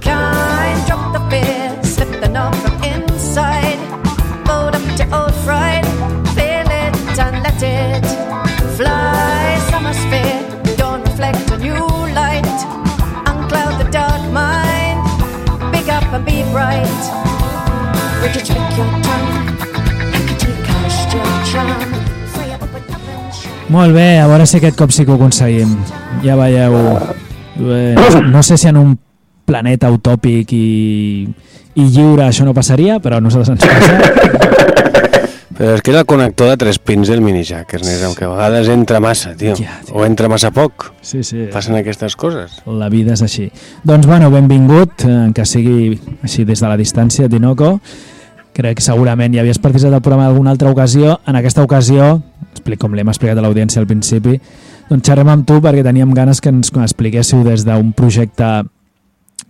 Kind, 0.00 0.78
drop 0.86 1.12
the 1.12 1.20
fear, 1.28 1.84
slip 1.84 2.08
the 2.22 2.28
knot 2.30 2.54
from 2.56 2.82
inside. 2.82 3.76
Fold 4.46 4.74
up 4.74 4.96
to 4.96 5.04
old 5.14 5.34
fright, 5.44 5.84
feel 6.32 6.68
it 6.82 6.96
and 7.20 7.42
let 7.44 7.62
it 7.62 8.06
fly. 8.78 9.58
Summer 9.68 9.92
sphere, 9.92 10.40
don't 10.78 11.02
reflect 11.02 11.50
a 11.50 11.58
new 11.58 11.84
light. 12.16 12.58
Uncloud 13.28 13.76
the 13.76 13.90
dark 13.90 14.22
mind, 14.32 15.04
big 15.70 15.90
up 15.90 16.04
and 16.14 16.24
be 16.24 16.42
bright. 16.50 17.27
Molt 23.68 23.92
bé, 23.92 24.18
a 24.18 24.26
veure 24.26 24.46
si 24.48 24.56
aquest 24.58 24.78
cop 24.78 24.90
sí 24.94 25.04
que 25.04 25.12
ho 25.12 25.18
aconseguim. 25.18 25.74
Ja 26.24 26.36
veieu... 26.40 26.74
Eh, 27.58 27.94
no, 28.32 28.42
sé 28.42 28.56
si 28.56 28.68
en 28.70 28.78
un 28.80 28.94
planeta 29.48 29.90
utòpic 29.92 30.52
i, 30.56 31.26
i 31.74 31.84
lliure 31.84 32.24
això 32.26 32.46
no 32.48 32.54
passaria, 32.56 32.98
però 33.02 33.18
a 33.18 33.24
nosaltres 33.24 33.54
ens 33.54 33.66
passa. 33.68 33.94
Però 35.58 35.74
és 35.74 35.82
que 35.82 35.90
és 35.90 35.96
el 35.98 36.04
connector 36.06 36.52
de 36.52 36.56
tres 36.60 36.76
pins 36.78 37.08
del 37.10 37.18
mini 37.18 37.40
jack, 37.42 37.72
Ernest, 37.74 38.12
que 38.14 38.22
a 38.22 38.30
vegades 38.30 38.68
entra 38.70 39.00
massa, 39.02 39.32
tio. 39.34 39.56
Ja, 39.58 39.80
tio. 39.82 39.96
O 39.98 40.04
entra 40.06 40.28
massa 40.30 40.52
poc. 40.54 40.92
Sí, 41.02 41.24
sí. 41.26 41.48
Passen 41.50 41.74
aquestes 41.74 42.14
coses. 42.14 42.60
La 42.70 42.86
vida 42.92 43.16
és 43.16 43.24
així. 43.26 43.48
Doncs 43.82 44.06
bueno, 44.06 44.30
benvingut, 44.30 45.02
eh, 45.02 45.16
que 45.34 45.42
sigui 45.42 45.98
així 46.22 46.44
des 46.46 46.62
de 46.62 46.70
la 46.70 46.76
distància, 46.78 47.26
Tinoco. 47.28 47.72
Crec 48.54 48.78
que 48.78 48.84
segurament 48.86 49.34
ja 49.34 49.42
havies 49.42 49.58
participat 49.58 49.96
del 49.96 50.04
programa 50.04 50.28
d'alguna 50.28 50.54
altra 50.54 50.70
ocasió. 50.70 51.18
En 51.26 51.34
aquesta 51.40 51.66
ocasió, 51.66 52.22
com 52.78 52.94
l'hem 52.94 53.10
explicat 53.10 53.38
a 53.38 53.42
l'audiència 53.42 53.82
al 53.82 53.90
principi, 53.90 54.38
doncs 54.88 55.10
xerrem 55.10 55.34
amb 55.34 55.46
tu 55.46 55.58
perquè 55.64 55.82
teníem 55.82 56.14
ganes 56.14 56.40
que 56.40 56.54
ens 56.54 56.70
expliquéssiu 56.70 57.42
des 57.42 57.66
d'un 57.66 57.90
projecte 57.98 58.62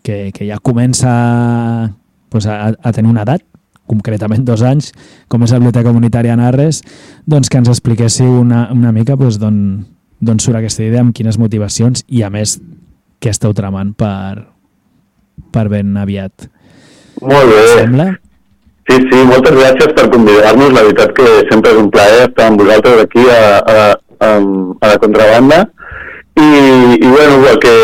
que, 0.03 0.33
que 0.33 0.49
ja 0.49 0.57
comença 0.57 1.93
pues, 2.31 2.47
a, 2.47 2.73
a 2.73 2.93
tenir 2.97 3.13
una 3.13 3.29
edat, 3.29 3.45
concretament 3.89 4.45
dos 4.47 4.63
anys, 4.63 4.93
com 5.29 5.43
és 5.45 5.55
la 5.55 5.63
Biblioteca 5.63 5.91
Comunitària 5.91 6.37
Narres, 6.39 6.83
doncs 7.27 7.51
que 7.51 7.61
ens 7.61 7.71
expliquéssiu 7.73 8.41
una, 8.43 8.69
una 8.75 8.93
mica 8.93 9.17
pues, 9.17 9.41
d'on 9.41 9.89
d'on 10.19 10.41
surt 10.43 10.59
aquesta 10.59 10.83
idea, 10.83 11.03
amb 11.05 11.15
quines 11.15 11.39
motivacions 11.39 12.03
i 12.11 12.25
a 12.27 12.31
més 12.35 12.57
què 13.23 13.31
esteu 13.31 13.55
tramant 13.55 13.93
per, 13.99 14.49
per 15.55 15.69
ben 15.71 15.95
aviat. 15.99 16.49
Molt 17.23 17.51
bé. 17.53 17.63
Sembla? 17.75 18.09
Sí, 18.89 18.97
sí, 19.11 19.23
moltes 19.29 19.55
gràcies 19.55 19.95
per 19.97 20.07
convidar-nos. 20.13 20.73
La 20.75 20.85
veritat 20.87 21.15
que 21.17 21.27
sempre 21.51 21.75
és 21.75 21.81
un 21.81 21.91
plaer 21.95 22.23
estar 22.29 22.47
amb 22.49 22.63
vosaltres 22.63 23.03
aquí 23.05 23.27
a, 23.31 23.43
a, 23.59 23.83
a, 24.27 24.31
a 24.39 24.93
la 24.95 25.01
contrabanda. 25.03 25.65
I, 26.39 26.49
i 26.95 27.09
bueno, 27.11 27.43
el 27.51 27.59
que 27.59 27.75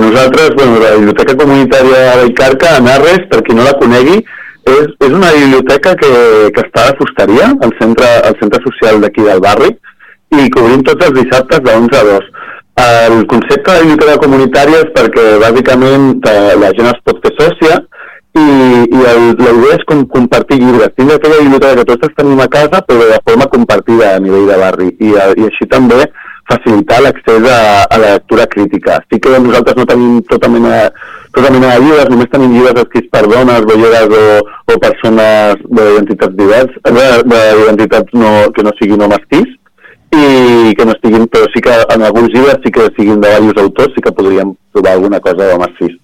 nosaltres, 0.00 0.52
bueno, 0.54 0.78
la 0.82 0.94
Biblioteca 0.98 1.36
Comunitària 1.40 2.18
d'Icarca, 2.20 2.76
a 2.76 2.84
Narres, 2.84 3.24
per 3.30 3.40
qui 3.46 3.56
no 3.56 3.64
la 3.64 3.72
conegui, 3.80 4.20
és, 4.68 4.90
és 5.06 5.12
una 5.12 5.32
biblioteca 5.34 5.94
que, 5.98 6.12
que 6.54 6.64
està 6.66 6.88
a 6.88 6.96
Fusteria, 6.98 7.52
al 7.66 7.74
centre, 7.80 8.08
al 8.28 8.36
centre 8.40 8.62
social 8.66 9.00
d'aquí 9.02 9.24
del 9.26 9.42
barri, 9.44 9.72
i 10.32 10.48
que 10.48 10.62
obrim 10.62 10.84
tots 10.86 11.06
els 11.06 11.18
dissabtes 11.18 11.62
de 11.64 11.76
11 11.82 11.98
a 11.98 12.04
2. 12.08 12.28
El 12.82 13.26
concepte 13.28 13.74
de 13.74 13.80
biblioteca 13.84 14.20
comunitària 14.22 14.84
és 14.86 14.92
perquè 14.94 15.24
bàsicament 15.42 16.06
eh, 16.28 16.54
la 16.60 16.70
gent 16.76 16.88
es 16.88 17.02
pot 17.04 17.20
fer 17.24 17.34
sòcia 17.36 17.76
i, 18.32 18.46
i 18.88 19.02
el, 19.10 19.26
la 19.36 19.52
idea 19.58 19.76
és 19.76 19.84
com 19.90 20.06
compartir 20.14 20.56
llibres. 20.62 20.94
Tinc 20.96 21.12
aquella 21.12 21.42
biblioteca 21.42 21.82
que 21.82 21.98
tots 22.00 22.16
tenim 22.16 22.40
a 22.40 22.48
casa 22.52 22.80
però 22.88 23.08
de 23.10 23.20
forma 23.28 23.48
compartida 23.52 24.14
a 24.14 24.22
nivell 24.24 24.48
de 24.48 24.60
barri 24.62 24.88
i, 24.94 25.12
eh, 25.12 25.32
i 25.36 25.48
així 25.50 25.68
també 25.68 26.06
facilitar 26.48 27.02
l'accés 27.02 27.44
a, 27.48 27.60
a 27.84 28.00
la 28.00 28.14
lectura 28.16 28.48
crítica. 28.54 29.02
Sí 29.10 29.20
que 29.20 29.36
nosaltres 29.36 29.76
no 29.76 29.86
tenim 29.88 30.22
tota 30.30 30.48
mena, 30.50 30.86
tota 31.32 31.50
mena 31.50 31.72
de 31.74 31.80
llibres, 31.80 32.10
només 32.12 32.30
tenim 32.32 32.52
llibres 32.52 32.82
escrits 32.84 33.10
per 33.12 33.24
dones, 33.30 33.64
bolleres 33.68 34.14
o, 34.18 34.24
o 34.68 34.78
persones 34.82 35.64
d'identitats 35.64 36.36
diverses, 36.36 36.78
d'identitats 36.84 38.14
no, 38.18 38.32
que 38.52 38.64
no 38.66 38.74
siguin 38.78 39.00
no 39.00 39.10
mestís, 39.12 39.48
i 40.12 40.74
que 40.76 40.84
no 40.84 40.92
estiguin, 40.92 41.24
però 41.32 41.48
sí 41.54 41.62
que 41.64 41.72
en 41.94 42.04
alguns 42.04 42.28
llibres 42.34 42.60
sí 42.64 42.70
que 42.70 42.88
siguin 42.98 43.20
de 43.20 43.32
diversos 43.32 43.62
autors, 43.64 43.94
sí 43.96 44.04
que 44.04 44.12
podríem 44.12 44.52
trobar 44.72 44.92
alguna 44.98 45.20
cosa 45.20 45.48
de 45.48 45.58
mestís. 45.62 45.96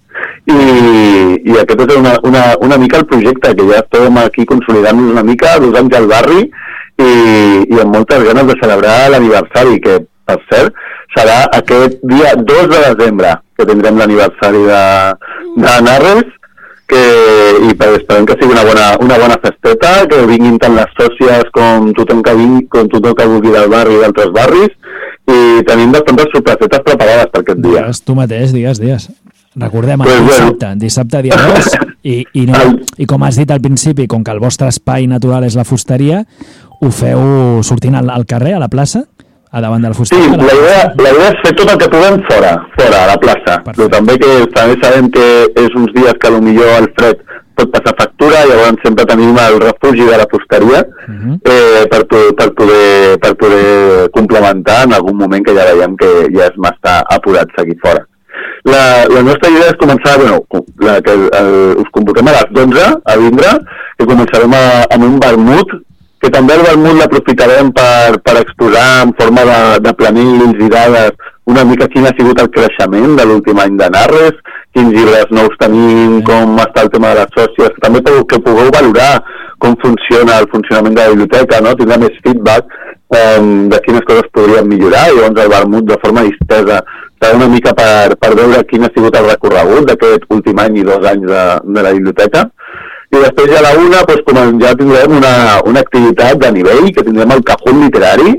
I, 0.49 0.57
i 1.45 1.57
aquest 1.61 1.83
és 1.85 1.95
una, 1.95 2.15
una, 2.25 2.43
una 2.65 2.79
mica 2.81 2.97
el 2.97 3.05
projecte, 3.05 3.53
que 3.55 3.67
ja 3.69 3.83
estem 3.83 4.17
aquí 4.17 4.45
consolidant-nos 4.49 5.13
una 5.13 5.23
mica, 5.23 5.59
dos 5.61 5.77
anys 5.77 5.97
al 5.99 6.09
barri, 6.09 6.41
i, 6.99 7.11
i 7.69 7.79
amb 7.79 7.93
moltes 7.95 8.25
ganes 8.25 8.49
de 8.49 8.57
celebrar 8.63 8.95
l'aniversari, 9.13 9.77
que, 9.85 10.01
per 10.25 10.39
cert, 10.49 10.81
serà 11.15 11.39
aquest 11.57 12.01
dia 12.05 12.33
2 12.37 12.67
de 12.71 12.81
desembre, 12.89 13.35
que 13.57 13.65
tindrem 13.67 13.97
l'aniversari 13.99 14.61
de, 14.67 14.83
de 15.63 15.77
Narres, 15.85 16.35
que, 16.89 17.01
i 17.69 17.73
per, 17.77 17.91
esperem 17.99 18.25
que 18.25 18.35
sigui 18.39 18.55
una 18.55 18.65
bona, 18.65 18.85
una 19.05 19.17
bona 19.21 19.37
festeta, 19.43 19.91
que 20.09 20.23
vinguin 20.29 20.57
tant 20.61 20.77
les 20.77 20.93
sòcies 20.97 21.49
com 21.53 21.91
tothom 21.97 22.23
que 22.25 22.33
vingui, 22.37 22.65
com 22.73 22.89
tothom 22.89 23.17
que 23.17 23.27
vulgui 23.29 23.53
del 23.53 23.69
barri 23.69 23.97
i 23.97 24.03
d'altres 24.05 24.31
barris, 24.33 24.73
i 25.29 25.65
tenim 25.67 25.91
bastantes 25.93 26.31
sorpresetes 26.33 26.85
preparades 26.87 27.29
per 27.33 27.43
aquest 27.43 27.59
dia. 27.61 27.83
Digues 27.83 28.01
tu 28.05 28.15
mateix, 28.17 28.55
digues, 28.55 28.81
digues. 28.81 29.09
Recordem, 29.59 30.01
Pues 30.05 30.15
el 30.15 30.23
bueno. 30.23 30.31
dissabte, 30.31 30.67
dissabte 30.81 31.21
dia 31.25 31.37
2, 31.37 31.69
i, 32.05 32.15
i, 32.33 32.45
no, 32.47 32.59
i 32.97 33.05
com 33.09 33.23
has 33.25 33.37
dit 33.37 33.49
al 33.51 33.61
principi, 33.61 34.07
com 34.07 34.23
que 34.23 34.31
el 34.33 34.39
vostre 34.41 34.69
espai 34.69 35.07
natural 35.09 35.43
és 35.45 35.57
la 35.57 35.65
fusteria, 35.65 36.23
ho 36.79 36.89
feu 36.93 37.61
sortint 37.65 37.97
al, 37.99 38.09
al 38.13 38.25
carrer, 38.29 38.55
a 38.55 38.61
la 38.61 38.69
plaça, 38.71 39.03
a 39.51 39.61
davant 39.61 39.81
de 39.81 39.89
la 39.89 40.05
Sí, 40.05 40.15
la 40.15 40.53
idea, 40.53 40.93
la 40.97 41.09
idea 41.15 41.29
és 41.33 41.39
fer 41.43 41.55
tot 41.57 41.71
el 41.73 41.77
que 41.81 41.89
puguem 41.89 42.19
fora, 42.29 42.51
fora, 42.77 43.03
a 43.03 43.07
la 43.13 43.17
plaça. 43.21 43.55
Perfecte. 43.63 43.77
Però 43.79 43.89
també 43.95 44.17
que 44.21 44.31
també 44.53 44.77
sabem 44.83 45.09
que 45.15 45.25
és 45.63 45.75
uns 45.75 45.93
dies 45.95 46.13
que 46.21 46.31
millor 46.39 46.75
el 46.81 46.89
fred 46.99 47.23
pot 47.59 47.71
passar 47.73 47.95
factura, 47.99 48.45
llavors 48.47 48.79
sempre 48.85 49.05
tenim 49.09 49.35
el 49.37 49.57
refugi 49.59 50.05
de 50.07 50.17
la 50.21 50.27
fusteria 50.31 50.85
Mhm. 51.07 51.39
eh, 51.43 51.87
per, 51.91 52.05
per, 52.07 52.53
poder, 52.53 53.17
per 53.19 53.33
poder 53.35 54.09
complementar 54.11 54.83
en 54.85 54.93
algun 54.93 55.17
moment 55.17 55.43
que 55.45 55.55
ja 55.57 55.65
veiem 55.73 55.97
que 55.97 56.29
ja 56.35 56.45
és 56.47 56.55
massa 56.57 57.03
apurat 57.09 57.47
seguir 57.57 57.75
fora. 57.81 58.05
La, 58.63 59.05
la 59.09 59.21
nostra 59.23 59.49
idea 59.49 59.71
és 59.73 59.79
començar, 59.81 60.17
bueno, 60.19 60.43
la, 60.79 61.01
que 61.01 61.11
el, 61.11 61.75
us 61.81 61.89
convoquem 61.91 62.27
a 62.27 62.31
les 62.37 62.63
11 62.63 62.87
a 63.03 63.15
vindre, 63.17 63.51
que 63.97 64.05
començarem 64.05 64.53
a, 64.53 64.63
amb 64.93 65.03
un 65.03 65.19
vermut, 65.19 65.73
que 66.19 66.31
també 66.33 66.55
el 66.57 66.65
vermut 66.67 66.97
l'aprofitarem 66.99 67.71
per, 67.75 68.19
per 68.23 68.37
exposar 68.41 68.87
en 69.05 69.13
forma 69.19 69.45
de, 69.47 69.59
de 69.85 69.93
planills 69.99 70.63
i 70.65 70.71
dades 70.71 71.29
una 71.49 71.63
mica 71.65 71.87
quin 71.89 72.05
ha 72.05 72.13
sigut 72.17 72.41
el 72.43 72.49
creixement 72.53 73.15
de 73.17 73.25
l'últim 73.25 73.59
any 73.63 73.77
de 73.79 73.87
Narres, 73.93 74.35
quins 74.75 74.93
llibres 74.93 75.31
nous 75.33 75.55
tenim, 75.61 76.19
com 76.27 76.59
està 76.61 76.83
el 76.85 76.91
tema 76.93 77.13
de 77.13 77.23
les 77.23 77.33
sòcies, 77.37 77.79
també 77.81 78.03
que, 78.05 78.17
que 78.29 78.41
pugueu 78.45 78.69
valorar 78.75 79.13
com 79.63 79.73
funciona 79.81 80.37
el 80.43 80.47
funcionament 80.51 80.95
de 80.95 81.07
la 81.07 81.15
biblioteca, 81.15 81.61
no? 81.65 81.73
tindrà 81.79 81.97
més 82.03 82.19
feedback 82.25 82.69
um, 83.17 83.67
de 83.71 83.79
quines 83.87 84.05
coses 84.07 84.29
podríem 84.35 84.69
millorar, 84.69 85.07
i 85.09 85.17
llavors 85.17 85.41
el 85.43 85.53
vermut 85.55 85.89
de 85.89 85.97
forma 86.03 86.25
distesa 86.27 86.83
serà 87.19 87.33
una 87.35 87.49
mica 87.51 87.73
per, 87.75 88.15
per 88.21 88.35
veure 88.37 88.61
quin 88.69 88.85
ha 88.85 88.91
sigut 88.93 89.17
el 89.17 89.27
recorregut 89.31 89.89
d'aquest 89.89 90.29
últim 90.35 90.61
any 90.63 90.79
i 90.79 90.85
dos 90.87 91.09
anys 91.15 91.25
de, 91.33 91.43
de 91.65 91.87
la 91.87 91.95
biblioteca, 91.97 92.45
i 93.09 93.17
després 93.17 93.49
ja 93.49 93.57
a 93.57 93.65
la 93.65 93.71
una 93.81 94.03
doncs, 94.05 94.21
com 94.27 94.59
ja 94.61 94.75
tindrem 94.77 95.15
una, 95.17 95.33
una 95.65 95.81
activitat 95.81 96.37
de 96.43 96.51
nivell, 96.59 96.91
que 96.93 97.05
tindrem 97.05 97.33
el 97.33 97.43
Cajón 97.47 97.81
Literari, 97.81 98.35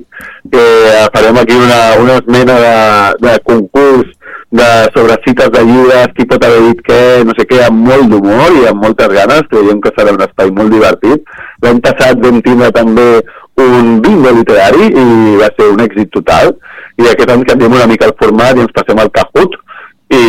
que 0.52 0.64
farem 1.14 1.40
aquí 1.40 1.56
una, 1.58 1.80
una 1.98 2.18
esmena 2.20 2.58
de, 2.62 2.74
de 3.26 3.34
concurs 3.48 4.12
de, 4.50 4.68
sobre 4.94 5.16
cites 5.24 5.50
de 5.54 5.64
llibres, 5.66 6.12
qui 6.14 6.26
pot 6.30 6.46
haver 6.46 6.60
dit 6.68 6.82
què, 6.86 7.00
no 7.26 7.34
sé 7.38 7.46
què, 7.50 7.60
amb 7.66 7.82
molt 7.90 8.10
d'humor 8.10 8.56
i 8.60 8.66
amb 8.70 8.86
moltes 8.86 9.10
ganes, 9.14 9.48
creiem 9.50 9.82
que 9.82 9.92
serà 9.96 10.14
un 10.14 10.22
espai 10.26 10.54
molt 10.54 10.74
divertit. 10.74 11.34
L'any 11.64 11.82
passat 11.86 12.22
vam 12.22 12.38
tindre 12.46 12.70
també 12.74 13.08
un 13.60 13.98
bingo 14.04 14.32
literari 14.38 14.86
i 14.90 15.36
va 15.40 15.50
ser 15.56 15.66
un 15.74 15.82
èxit 15.84 16.14
total, 16.14 16.54
i 17.00 17.10
aquest 17.10 17.34
any 17.34 17.42
canviem 17.48 17.74
una 17.78 17.90
mica 17.90 18.08
el 18.08 18.16
format 18.22 18.56
i 18.58 18.64
ens 18.66 18.74
passem 18.76 19.02
al 19.02 19.12
Kahoot, 19.18 19.58
i, 20.10 20.20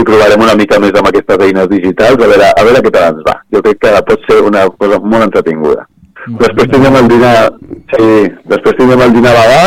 i 0.00 0.04
provarem 0.06 0.40
una 0.40 0.56
mica 0.56 0.78
més 0.80 0.96
amb 0.96 1.10
aquestes 1.10 1.44
eines 1.44 1.68
digitals 1.68 2.16
a 2.16 2.28
veure, 2.30 2.48
a 2.56 2.64
veure 2.66 2.80
què 2.84 2.92
tal 2.94 3.10
ens 3.10 3.26
va. 3.26 3.36
Jo 3.52 3.60
crec 3.66 3.80
que 3.82 3.92
pot 4.08 4.24
ser 4.28 4.40
una 4.46 4.64
cosa 4.80 5.00
molt 5.02 5.26
entretinguda. 5.28 5.84
Molt 6.26 6.46
després 6.46 6.70
tindrem 6.72 6.96
el 7.02 7.10
dinar, 7.10 7.36
sí, 7.92 8.08
després 8.52 8.78
tindrem 8.78 9.04
el 9.06 9.14
dinar 9.16 9.34
vegà, 9.36 9.60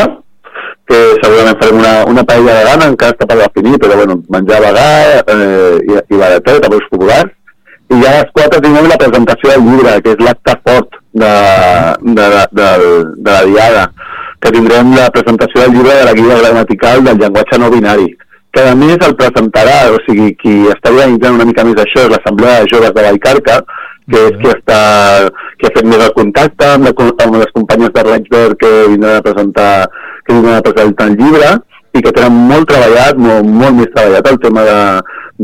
que 0.89 0.99
segurament 1.21 1.59
farem 1.61 1.79
una, 1.79 1.93
una 2.11 2.23
paella 2.29 2.57
de 2.57 2.65
gana, 2.69 2.89
encara 2.91 3.15
està 3.15 3.29
per 3.29 3.37
definir, 3.39 3.77
però 3.81 3.99
bueno, 4.01 4.17
menjar 4.33 4.59
vegà 4.65 4.87
eh, 5.21 5.77
i, 5.85 6.01
i 6.01 6.19
baratet, 6.19 6.65
a 6.65 6.73
vols 6.73 6.89
populars. 6.91 7.31
I 7.93 8.01
ja 8.01 8.09
a 8.09 8.19
les 8.23 8.33
4 8.33 8.61
tindrem 8.63 8.89
la 8.89 8.99
presentació 8.99 9.53
del 9.53 9.65
llibre, 9.69 9.95
que 10.01 10.15
és 10.15 10.25
l'acte 10.25 10.57
fort 10.65 10.97
de, 11.13 11.31
de, 12.01 12.25
de, 12.25 12.43
de, 12.57 12.67
de 13.21 13.29
la 13.29 13.45
diada, 13.49 13.85
que 14.41 14.51
tindrem 14.55 14.95
la 14.97 15.07
presentació 15.13 15.61
del 15.61 15.77
llibre 15.77 15.97
de 15.99 16.05
la 16.09 16.17
guia 16.17 16.41
gramatical 16.41 17.05
del 17.05 17.21
llenguatge 17.21 17.61
no 17.61 17.69
binari 17.71 18.09
que 18.53 18.63
a 18.69 18.75
més 18.77 19.01
el 19.01 19.15
presentarà, 19.17 19.79
o 19.93 19.97
sigui, 20.05 20.33
qui 20.37 20.53
està 20.69 20.91
organitzant 20.93 21.39
una 21.39 21.47
mica 21.49 21.65
més 21.65 21.79
això 21.81 22.05
és 22.05 22.11
l'Assemblea 22.13 22.61
de 22.61 22.69
Joves 22.69 22.93
de 22.93 23.05
Vallcarca, 23.07 23.55
que 24.11 24.21
és 24.29 24.37
qui, 24.41 24.49
està, 24.51 24.79
qui 25.57 25.67
ha 25.67 25.73
fet 25.73 25.87
més 25.89 26.03
el 26.05 26.13
contacte 26.17 26.69
amb, 26.75 26.89
la, 26.89 26.93
amb 27.25 27.37
les 27.39 27.53
companyes 27.55 27.93
de 27.95 28.03
Reichberg 28.05 28.59
que 28.61 28.71
vindran 28.91 29.17
a 29.17 29.25
presentar, 29.25 29.71
que 30.25 30.35
vindran 30.35 30.59
a 30.59 30.65
presentar 30.67 31.07
el 31.09 31.17
llibre 31.17 31.51
i 31.93 32.01
que 32.03 32.13
tenen 32.13 32.37
molt 32.51 32.69
treballat, 32.69 33.17
molt, 33.21 33.49
molt 33.61 33.79
més 33.79 33.91
treballat 33.95 34.29
el 34.29 34.39
tema 34.43 34.67
de, 34.67 34.77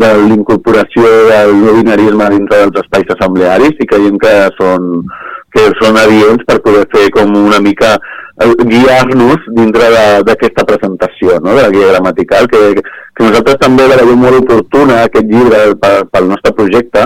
de 0.03 0.11
l'incorporació 0.27 1.09
del 1.31 1.55
webinarisme 1.63 2.29
dintre 2.35 2.61
dels 2.65 2.83
espais 2.83 3.13
assemblearis 3.15 3.79
i 3.79 3.89
creiem 3.89 4.17
que 4.21 4.35
són, 4.59 4.89
que 5.55 5.69
són 5.81 5.97
adients 5.97 6.45
per 6.49 6.59
poder 6.65 6.85
fer 6.93 7.07
com 7.15 7.33
una 7.41 7.61
mica 7.63 7.95
guiar-nos 8.39 9.43
dintre 9.56 9.89
d'aquesta 10.28 10.63
presentació, 10.67 11.39
no? 11.43 11.56
de 11.56 11.65
la 11.65 11.73
guia 11.73 11.91
gramatical, 11.91 12.47
que, 12.47 12.62
que 12.80 13.25
nosaltres 13.25 13.60
també 13.60 13.88
veiem 13.91 14.15
molt 14.19 14.39
oportuna, 14.43 15.04
aquest 15.04 15.28
llibre, 15.28 15.75
pel 15.80 16.32
nostre 16.32 16.54
projecte, 16.56 17.06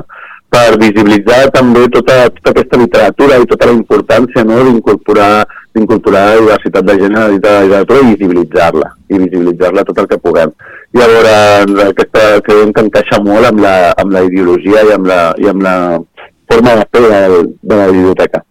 per 0.54 0.78
visibilitzar 0.78 1.48
també 1.56 1.88
tota, 1.90 2.28
tota 2.30 2.54
aquesta 2.54 2.78
literatura 2.78 3.40
i 3.42 3.50
tota 3.50 3.72
la 3.72 3.74
importància 3.80 4.46
no? 4.46 4.62
d'incorporar 4.68 5.34
d'incorporar 5.74 6.24
la 6.28 6.38
diversitat 6.38 6.86
de 6.86 6.96
gènere 7.00 7.24
a 7.24 7.28
la 7.28 7.34
literatura 7.34 8.04
i 8.04 8.12
visibilitzar-la, 8.12 8.92
i 9.10 9.18
visibilitzar-la 9.24 9.84
tot 9.88 10.04
el 10.04 10.10
que 10.12 10.20
puguem. 10.22 10.54
Llavors, 10.94 11.82
aquesta 11.88 12.26
creiem 12.46 12.74
que 12.76 12.84
encaixa 12.86 13.18
molt 13.26 13.50
amb 13.50 13.64
la, 13.66 13.76
amb 13.98 14.14
la 14.14 14.22
ideologia 14.28 14.86
i 14.86 14.94
amb 14.94 15.10
la, 15.10 15.22
i 15.42 15.50
amb 15.50 15.66
la 15.66 15.76
forma 16.52 16.76
de 16.78 16.86
fer 16.94 17.02
de, 17.08 17.22
de 17.58 17.80
la 17.80 17.88
biblioteca. 17.90 18.44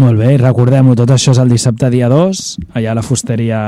Molt 0.00 0.16
bé, 0.16 0.30
recordem-ho, 0.40 0.94
tot 0.96 1.10
això 1.12 1.34
és 1.34 1.38
el 1.42 1.50
dissabte 1.52 1.90
dia 1.92 2.08
2, 2.08 2.38
allà 2.78 2.94
a 2.94 2.96
la 2.96 3.02
fusteria 3.04 3.58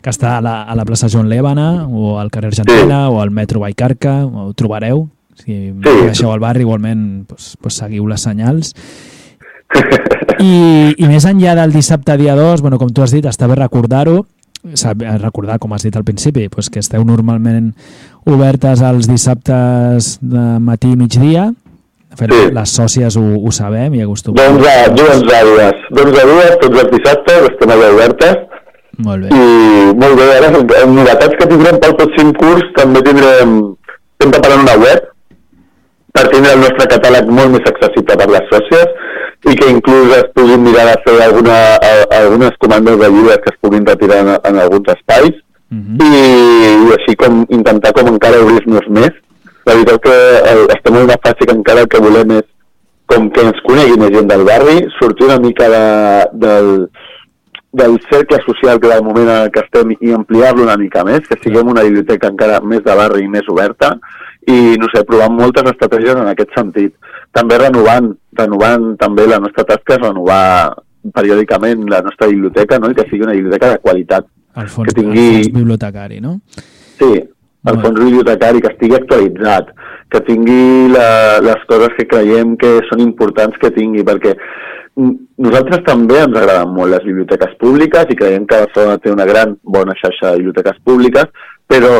que 0.00 0.12
està 0.12 0.36
a 0.38 0.44
la, 0.44 0.54
a 0.64 0.76
la 0.78 0.86
plaça 0.88 1.10
Joan 1.12 1.28
Lébana, 1.28 1.84
o 1.84 2.16
al 2.20 2.30
carrer 2.32 2.48
Argentina, 2.54 3.02
sí. 3.04 3.12
o 3.12 3.20
al 3.20 3.32
metro 3.34 3.60
Baicarca, 3.60 4.22
ho 4.24 4.52
trobareu. 4.56 5.04
Si 5.36 5.52
sí. 5.52 5.74
deixeu 5.82 6.32
al 6.32 6.40
barri, 6.40 6.64
igualment, 6.64 7.26
pues, 7.28 7.58
pues 7.60 7.76
seguiu 7.82 8.06
les 8.08 8.24
senyals. 8.24 8.72
I, 10.40 10.94
I 10.96 11.10
més 11.10 11.28
enllà 11.28 11.52
del 11.58 11.76
dissabte 11.76 12.16
dia 12.16 12.38
2, 12.38 12.64
bueno, 12.64 12.80
com 12.80 12.88
tu 12.88 13.04
has 13.04 13.12
dit, 13.12 13.28
està 13.28 13.48
bé 13.50 13.60
recordar-ho, 13.60 14.22
recordar, 15.20 15.58
com 15.60 15.76
has 15.76 15.84
dit 15.84 15.96
al 15.96 16.08
principi, 16.08 16.48
pues 16.48 16.72
que 16.72 16.80
esteu 16.80 17.04
normalment 17.04 17.74
obertes 18.24 18.80
els 18.80 19.12
dissabtes 19.12 20.16
de 20.24 20.46
matí 20.58 20.94
i 20.94 20.96
migdia, 20.96 21.50
fet, 22.18 22.32
sí. 22.32 22.52
les 22.56 22.74
sòcies 22.80 23.16
ho, 23.20 23.24
ho 23.38 23.52
sabem 23.54 23.94
i 23.96 24.04
acostumem. 24.04 24.38
Doncs 24.40 24.68
a 24.70 24.92
dues 24.96 25.24
àrees. 25.40 25.82
Doncs 25.98 26.20
a 26.20 26.28
dues, 26.30 26.54
tots 26.62 26.82
els 26.82 26.92
dissabtes, 26.94 27.48
estem 27.50 27.74
allà 27.74 27.90
obertes. 27.94 28.44
Molt 29.06 29.26
bé. 29.26 29.32
I 29.36 29.92
molt 30.00 30.16
bé, 30.16 30.30
ara, 30.38 30.52
en 30.82 30.94
novetats 30.96 31.36
que 31.40 31.50
tindrem 31.50 31.80
pel 31.82 31.98
pròxim 31.98 32.32
curs, 32.40 32.64
també 32.78 33.02
tindrem, 33.04 33.58
estem 34.16 34.32
preparant 34.32 34.64
una 34.64 34.78
web 34.80 35.12
per 36.16 36.24
tindre 36.32 36.54
el 36.56 36.62
nostre 36.64 36.88
catàleg 36.94 37.28
molt 37.38 37.52
més 37.56 37.66
accessible 37.68 38.16
per 38.20 38.28
les 38.32 38.46
sòcies 38.52 38.94
i 39.46 39.56
que 39.58 39.68
inclús 39.70 40.14
es 40.16 40.30
puguin 40.36 40.64
mirar 40.64 40.86
a 40.90 41.00
fer 41.04 41.16
alguna, 41.26 41.58
a, 41.76 41.90
algunes 42.22 42.56
comandes 42.62 42.96
de 43.02 43.10
llibres 43.12 43.42
que 43.44 43.52
es 43.52 43.60
puguin 43.60 43.84
retirar 43.86 44.22
en, 44.24 44.32
en 44.38 44.62
alguns 44.64 44.88
espais 44.94 45.34
uh 45.36 45.76
mhm. 45.76 45.98
-huh. 45.98 46.08
i, 46.08 46.86
i 46.86 46.92
així 46.96 47.16
com 47.20 47.44
intentar 47.50 47.92
com 47.92 48.08
encara 48.14 48.42
obrir-nos 48.44 48.88
més 48.88 49.12
la 49.66 49.74
veritat 49.74 50.02
que 50.02 50.14
eh, 50.14 50.66
estem 50.76 50.94
en 50.94 51.08
una 51.08 51.18
fase 51.22 51.46
que 51.46 51.54
encara 51.54 51.82
el 51.82 51.90
que 51.90 52.02
volem 52.02 52.36
és 52.38 52.46
com 53.10 53.28
que 53.30 53.42
ens 53.46 53.58
conegui 53.66 53.98
més 53.98 54.12
gent 54.14 54.28
del 54.30 54.44
barri, 54.46 54.78
sortir 54.98 55.26
una 55.28 55.38
mica 55.42 55.68
de, 55.70 55.82
del, 56.42 56.70
del 57.80 57.98
cercle 58.10 58.38
social 58.46 58.80
que 58.82 58.90
del 58.90 59.04
moment 59.06 59.30
en 59.32 59.50
què 59.54 59.62
estem 59.62 59.92
i 59.96 60.14
ampliar-lo 60.14 60.64
una 60.66 60.78
mica 60.80 61.04
més, 61.06 61.26
que 61.28 61.38
siguem 61.42 61.70
una 61.74 61.84
biblioteca 61.86 62.30
encara 62.32 62.62
més 62.62 62.82
de 62.86 62.96
barri 62.98 63.26
i 63.26 63.30
més 63.30 63.46
oberta 63.52 63.92
i, 64.46 64.74
no 64.80 64.90
sé, 64.92 65.02
provant 65.06 65.34
moltes 65.34 65.70
estratègies 65.72 66.18
en 66.18 66.30
aquest 66.30 66.54
sentit. 66.56 66.94
També 67.34 67.58
renovant, 67.60 68.12
renovant 68.38 68.92
també 69.02 69.26
la 69.26 69.42
nostra 69.42 69.66
tasca 69.68 69.98
és 69.98 70.02
renovar 70.02 70.74
periòdicament 71.14 71.86
la 71.90 72.02
nostra 72.06 72.30
biblioteca 72.30 72.78
no? 72.82 72.90
i 72.90 72.98
que 72.98 73.06
sigui 73.10 73.26
una 73.26 73.36
biblioteca 73.38 73.74
de 73.74 73.82
qualitat. 73.82 74.26
El 74.56 74.70
fons, 74.72 74.88
que 74.88 75.00
tingui... 75.02 75.26
el 75.26 75.42
fons 75.44 75.56
bibliotecari, 75.58 76.22
no? 76.22 76.38
Sí, 76.96 77.12
el 77.70 77.80
fons 77.82 77.98
bibliotecari, 77.98 78.62
que 78.62 78.72
estigui 78.72 78.98
actualitzat, 78.98 79.72
que 80.12 80.22
tingui 80.28 80.88
la, 80.92 81.08
les 81.42 81.64
coses 81.70 81.94
que 81.98 82.06
creiem 82.10 82.54
que 82.60 82.76
són 82.90 83.02
importants 83.04 83.58
que 83.62 83.72
tingui, 83.74 84.04
perquè 84.06 84.36
nosaltres 84.96 85.82
també 85.84 86.20
ens 86.22 86.36
agraden 86.38 86.70
molt 86.72 86.94
les 86.94 87.04
biblioteques 87.04 87.56
públiques 87.60 88.12
i 88.12 88.18
creiem 88.18 88.46
que 88.48 88.62
Barcelona 88.62 89.00
té 89.02 89.12
una 89.12 89.26
gran 89.28 89.58
bona 89.62 89.96
xarxa 89.98 90.30
de 90.30 90.44
biblioteques 90.44 90.78
públiques, 90.88 91.50
però 91.68 91.98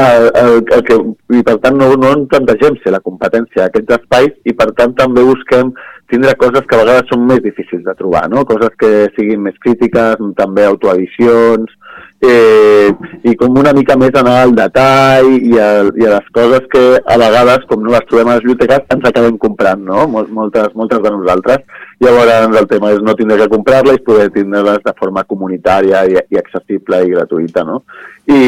el, 0.00 0.26
el, 0.38 0.52
el 0.74 0.82
que, 0.86 0.98
i 1.38 1.40
per 1.46 1.56
tant 1.62 1.78
no, 1.80 1.88
no 1.98 2.12
en 2.14 2.26
plantegem 2.30 2.76
ser 2.82 2.92
la 2.94 3.02
competència 3.06 3.64
d'aquests 3.64 3.96
espais 3.96 4.36
i 4.46 4.54
per 4.58 4.68
tant 4.78 4.94
també 4.98 5.24
busquem 5.26 5.72
tindre 6.12 6.34
coses 6.38 6.66
que 6.66 6.76
a 6.76 6.82
vegades 6.82 7.10
són 7.10 7.24
més 7.26 7.40
difícils 7.42 7.82
de 7.86 7.94
trobar, 7.98 8.26
no? 8.30 8.44
coses 8.46 8.74
que 8.78 9.08
siguin 9.16 9.42
més 9.46 9.56
crítiques, 9.64 10.20
també 10.38 10.66
autoedicions, 10.66 11.72
eh, 12.20 12.92
i 13.24 13.34
com 13.40 13.56
una 13.56 13.72
mica 13.76 13.96
més 13.96 14.14
anar 14.16 14.36
al 14.42 14.52
detall 14.56 15.30
i 15.36 15.54
a, 15.56 15.68
i 15.96 16.06
a 16.06 16.12
les 16.16 16.26
coses 16.36 16.66
que 16.72 16.82
a 17.00 17.16
vegades, 17.20 17.64
com 17.70 17.82
no 17.82 17.94
les 17.94 18.04
trobem 18.08 18.28
a 18.28 18.36
les 18.36 18.44
biblioteques, 18.44 18.86
ens 18.94 19.08
acabem 19.08 19.38
comprant, 19.40 19.82
no? 19.86 20.06
Moltes, 20.10 20.74
moltes 20.76 21.00
de 21.04 21.12
nosaltres. 21.14 21.64
Llavors 22.04 22.58
el 22.60 22.68
tema 22.68 22.92
és 22.94 23.00
no 23.04 23.16
tindre 23.16 23.38
que 23.40 23.50
comprar-les 23.52 24.00
i 24.00 24.04
poder 24.04 24.28
tindre-les 24.36 24.84
de 24.84 24.94
forma 25.00 25.24
comunitària 25.28 26.04
i, 26.08 26.18
i 26.20 26.40
accessible 26.40 27.02
i 27.04 27.14
gratuïta, 27.14 27.64
no? 27.68 27.82
I, 28.30 28.42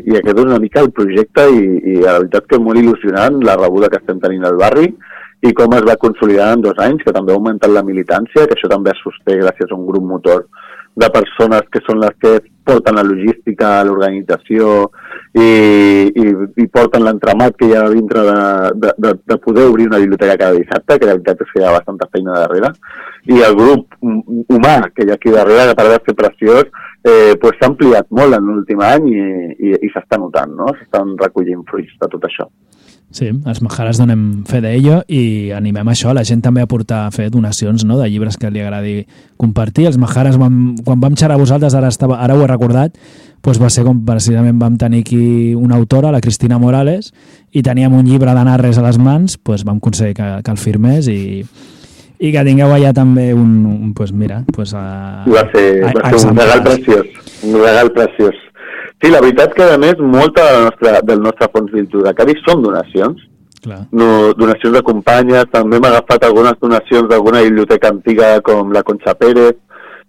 i 0.00 0.16
aquest 0.16 0.32
és 0.40 0.46
una 0.46 0.60
mica 0.62 0.82
el 0.82 0.90
projecte 0.96 1.44
i, 1.52 1.66
i 1.92 1.98
la 2.00 2.18
veritat 2.18 2.48
que 2.48 2.58
és 2.58 2.64
molt 2.64 2.80
il·lusionant 2.80 3.38
la 3.44 3.58
rebuda 3.60 3.92
que 3.92 4.00
estem 4.00 4.20
tenint 4.24 4.48
al 4.48 4.58
barri 4.58 4.88
i 5.44 5.52
com 5.54 5.74
es 5.76 5.84
va 5.86 5.98
consolidar 6.00 6.54
en 6.56 6.62
dos 6.64 6.78
anys, 6.82 7.04
que 7.04 7.12
també 7.14 7.30
ha 7.30 7.36
augmentat 7.36 7.70
la 7.70 7.84
militància, 7.86 8.46
que 8.48 8.56
això 8.56 8.70
també 8.72 8.90
es 8.90 9.02
sosté 9.04 9.36
gràcies 9.38 9.70
a 9.70 9.76
un 9.76 9.84
grup 9.86 10.02
motor 10.02 10.46
de 10.96 11.08
persones 11.12 11.66
que 11.70 11.82
són 11.84 12.00
les 12.00 12.14
que 12.24 12.38
porten 12.66 12.98
la 12.98 13.04
logística, 13.06 13.70
l'organització 13.86 14.72
i, 15.36 15.48
i, 16.10 16.26
i 16.62 16.66
porten 16.72 17.04
l'entramat 17.06 17.56
que 17.58 17.70
hi 17.70 17.76
ha 17.78 17.84
dintre 17.92 18.24
de, 18.26 18.40
de, 18.82 18.94
de, 19.06 19.12
de 19.32 19.38
poder 19.44 19.68
obrir 19.70 19.88
una 19.90 20.00
biblioteca 20.02 20.38
cada 20.40 20.58
dissabte, 20.58 20.98
que 20.98 21.08
la 21.08 21.16
veritat 21.18 21.44
és 21.44 21.52
que 21.52 21.62
hi 21.62 21.66
ha 21.66 21.76
bastanta 21.76 22.10
feina 22.12 22.40
darrere, 22.40 22.72
i 23.30 23.40
el 23.46 23.56
grup 23.58 23.96
humà 24.02 24.76
que 24.94 25.06
hi 25.06 25.12
ha 25.12 25.18
aquí 25.20 25.34
darrere, 25.34 25.70
que 25.70 25.78
per 25.78 25.86
haver 25.88 26.02
fer 26.08 26.16
preciós, 26.18 26.72
eh, 27.06 27.34
pues 27.42 27.58
s'ha 27.58 27.70
ampliat 27.70 28.10
molt 28.10 28.34
en 28.36 28.50
l'últim 28.50 28.82
any 28.82 29.10
i, 29.12 29.26
i, 29.70 29.76
i 29.86 29.92
s'està 29.94 30.18
notant, 30.20 30.54
no? 30.58 30.72
S'estan 30.78 31.14
recollint 31.22 31.62
fruits 31.70 31.94
de 32.02 32.10
tot 32.16 32.26
això. 32.28 32.50
Sí, 33.14 33.28
els 33.30 33.60
Majares 33.62 33.96
donem 34.00 34.42
fe 34.44 34.58
d'ello 34.60 34.98
i 35.08 35.50
animem 35.54 35.88
això, 35.88 36.10
la 36.12 36.24
gent 36.26 36.42
també 36.44 36.60
a 36.60 36.66
portar 36.68 37.04
a 37.06 37.12
fer 37.14 37.30
donacions 37.30 37.84
no? 37.86 37.96
de 38.00 38.08
llibres 38.10 38.36
que 38.36 38.50
li 38.50 38.60
agradi 38.60 39.06
compartir. 39.40 39.86
Els 39.86 39.96
Majares, 39.96 40.36
vam, 40.36 40.74
quan 40.84 41.00
vam 41.00 41.14
xerrar 41.16 41.38
a 41.38 41.40
vosaltres, 41.40 41.72
ara, 41.78 41.88
estava, 41.88 42.18
ara 42.20 42.34
ho 42.36 42.42
he 42.44 42.48
recordat, 42.50 42.98
doncs 43.46 43.60
va 43.62 43.70
ser 43.70 43.84
com 43.86 44.02
precisament 44.04 44.58
vam 44.60 44.76
tenir 44.76 45.04
aquí 45.06 45.54
una 45.54 45.76
autora, 45.78 46.10
la 46.12 46.20
Cristina 46.20 46.58
Morales, 46.58 47.12
i 47.52 47.62
teníem 47.62 47.94
un 47.94 48.04
llibre 48.10 48.34
de 48.34 48.44
narres 48.44 48.76
a 48.76 48.84
les 48.84 48.98
mans, 48.98 49.38
doncs 49.46 49.64
vam 49.64 49.78
aconseguir 49.78 50.16
que, 50.18 50.28
que 50.42 50.50
el 50.50 50.58
firmés 50.60 51.06
i, 51.08 51.44
i 52.18 52.32
que 52.34 52.44
tingueu 52.44 52.74
allà 52.74 52.90
també 52.92 53.30
un, 53.32 53.54
un 53.70 53.94
pues 53.94 54.10
mira, 54.12 54.42
pues 54.52 54.74
a, 54.74 55.22
Va 55.30 55.46
ser, 55.54 55.84
a- 55.86 55.94
va 56.02 56.18
ser 56.18 56.34
un 56.34 56.42
regal 56.42 56.62
preciós, 56.66 57.06
un 57.44 57.56
regal 57.62 57.92
preciós. 57.96 58.42
Sí, 59.02 59.10
la 59.12 59.20
veritat 59.20 59.52
que 59.54 59.66
a 59.74 59.78
més 59.78 59.98
molta 60.00 60.44
de 60.46 60.52
la 60.56 60.64
nostra, 60.70 61.00
del 61.04 61.20
nostre 61.20 61.48
fons 61.52 61.72
bibliotecari 61.72 62.36
són 62.46 62.62
donacions, 62.64 63.20
Clar. 63.62 63.82
no, 63.92 64.32
donacions 64.38 64.72
de 64.78 64.82
companyes, 64.86 65.50
també 65.52 65.76
hem 65.76 65.88
agafat 65.90 66.24
algunes 66.24 66.56
donacions 66.62 67.08
d'alguna 67.10 67.42
biblioteca 67.44 67.90
antiga 67.92 68.40
com 68.46 68.72
la 68.72 68.82
Concha 68.82 69.14
Pérez, 69.14 69.58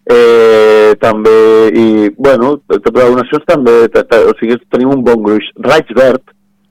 eh, 0.07 0.95
també, 1.01 1.37
i, 1.75 2.09
bueno, 2.15 2.61
les 2.71 2.81
donacions 2.87 3.43
també, 3.45 3.75
o 4.23 4.35
sigui, 4.39 4.55
tenim 4.71 4.93
un 4.95 5.03
bon 5.03 5.23
gruix. 5.23 5.51
Raig 5.67 5.91
Verd 5.97 6.23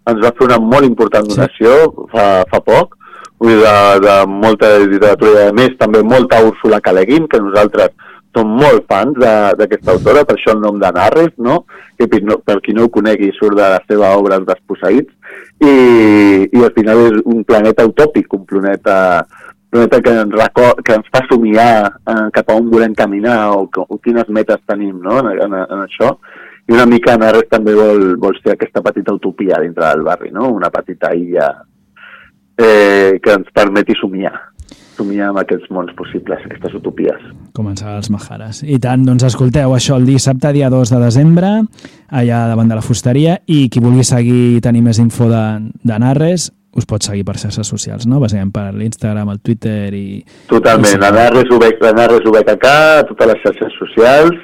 ens 0.08 0.22
va 0.22 0.32
fer 0.38 0.46
una 0.46 0.58
molt 0.62 0.86
important 0.86 1.26
Sí. 1.26 1.34
donació 1.34 2.06
fa, 2.12 2.44
fa 2.48 2.60
poc, 2.60 2.96
de, 3.40 4.00
de 4.00 4.14
molta 4.26 4.78
literatura 4.78 5.44
i 5.44 5.48
a 5.50 5.52
més 5.52 5.76
també 5.76 6.00
molta 6.02 6.40
Úrsula 6.46 6.80
Caleguin, 6.80 7.26
que 7.28 7.40
nosaltres 7.42 7.90
som 8.36 8.52
molt 8.60 8.84
fans 8.90 9.16
d'aquesta 9.16 9.94
autora, 9.96 10.24
per 10.28 10.36
això 10.36 10.52
el 10.52 10.60
nom 10.60 10.78
de 10.80 10.90
Narres, 10.92 11.32
no? 11.40 11.62
que 11.96 12.08
per, 12.12 12.20
no, 12.28 12.36
per 12.44 12.58
qui 12.60 12.74
no 12.76 12.84
ho 12.86 12.92
conegui 12.92 13.32
surt 13.38 13.56
de 13.56 13.68
la 13.74 13.80
seva 13.88 14.12
obra 14.20 14.36
Els 14.36 14.48
desposseïts, 14.50 15.12
i, 15.64 15.74
i 16.52 16.64
al 16.64 16.72
final 16.76 17.04
és 17.06 17.20
un 17.24 17.44
planeta 17.48 17.86
utòpic, 17.88 18.28
un 18.36 18.44
planeta, 18.48 18.96
planeta 19.72 20.02
que, 20.04 20.16
ens 20.24 20.36
record, 20.36 20.82
que 20.84 20.98
ens 21.00 21.08
fa 21.12 21.22
somiar 21.30 21.70
eh, 21.88 22.26
cap 22.34 22.52
a 22.52 22.58
on 22.60 22.68
volem 22.72 22.96
caminar 22.98 23.38
o, 23.56 23.64
o 23.64 24.00
quines 24.04 24.28
metes 24.28 24.60
tenim 24.68 25.00
no? 25.00 25.22
en, 25.22 25.32
en, 25.46 25.56
en 25.64 25.86
això. 25.86 26.12
I 26.66 26.74
una 26.74 26.84
mica 26.90 27.14
Narres 27.16 27.48
també 27.48 27.72
vol, 27.78 28.16
vol 28.20 28.36
ser 28.42 28.56
aquesta 28.56 28.82
petita 28.84 29.14
utopia 29.14 29.62
dintre 29.62 29.86
del 29.86 30.04
barri, 30.04 30.32
no? 30.34 30.50
una 30.52 30.68
petita 30.74 31.14
illa 31.14 31.48
eh, 32.58 33.16
que 33.22 33.32
ens 33.38 33.48
permeti 33.54 33.96
somiar, 33.96 34.34
somiar 34.96 35.30
amb 35.30 35.40
aquests 35.42 35.70
mons 35.74 35.92
possibles, 35.98 36.42
aquestes 36.44 36.74
utopies. 36.78 37.22
Començar 37.56 37.96
els 37.96 38.10
Majares. 38.12 38.62
I 38.64 38.80
tant, 38.82 39.04
doncs 39.06 39.26
escolteu 39.28 39.74
això 39.76 40.00
el 40.00 40.08
dissabte, 40.08 40.52
dia 40.56 40.70
2 40.72 40.94
de 40.94 41.00
desembre, 41.04 41.52
allà 42.08 42.44
davant 42.50 42.68
de 42.72 42.78
la 42.78 42.84
fusteria, 42.84 43.38
i 43.46 43.66
qui 43.72 43.82
vulgui 43.84 44.04
seguir 44.06 44.56
i 44.56 44.62
tenir 44.64 44.84
més 44.86 45.00
info 45.02 45.28
de, 45.30 45.44
de 45.84 46.00
Narres, 46.02 46.50
us 46.76 46.84
pot 46.88 47.04
seguir 47.04 47.24
per 47.24 47.38
xarxes 47.40 47.68
socials, 47.72 48.04
no? 48.08 48.20
Bàsicament 48.20 48.52
per 48.52 48.66
l'Instagram, 48.76 49.30
el 49.32 49.40
Twitter 49.40 49.94
i... 49.96 50.20
Totalment, 50.50 51.00
la 51.00 51.12
Narres 51.14 51.48
veig, 51.62 51.80
la 51.80 51.94
Narres 51.96 52.28
veig 52.34 52.52
acá, 52.52 52.76
a 52.98 53.06
totes 53.08 53.32
les 53.32 53.42
xarxes 53.46 53.78
socials, 53.80 54.36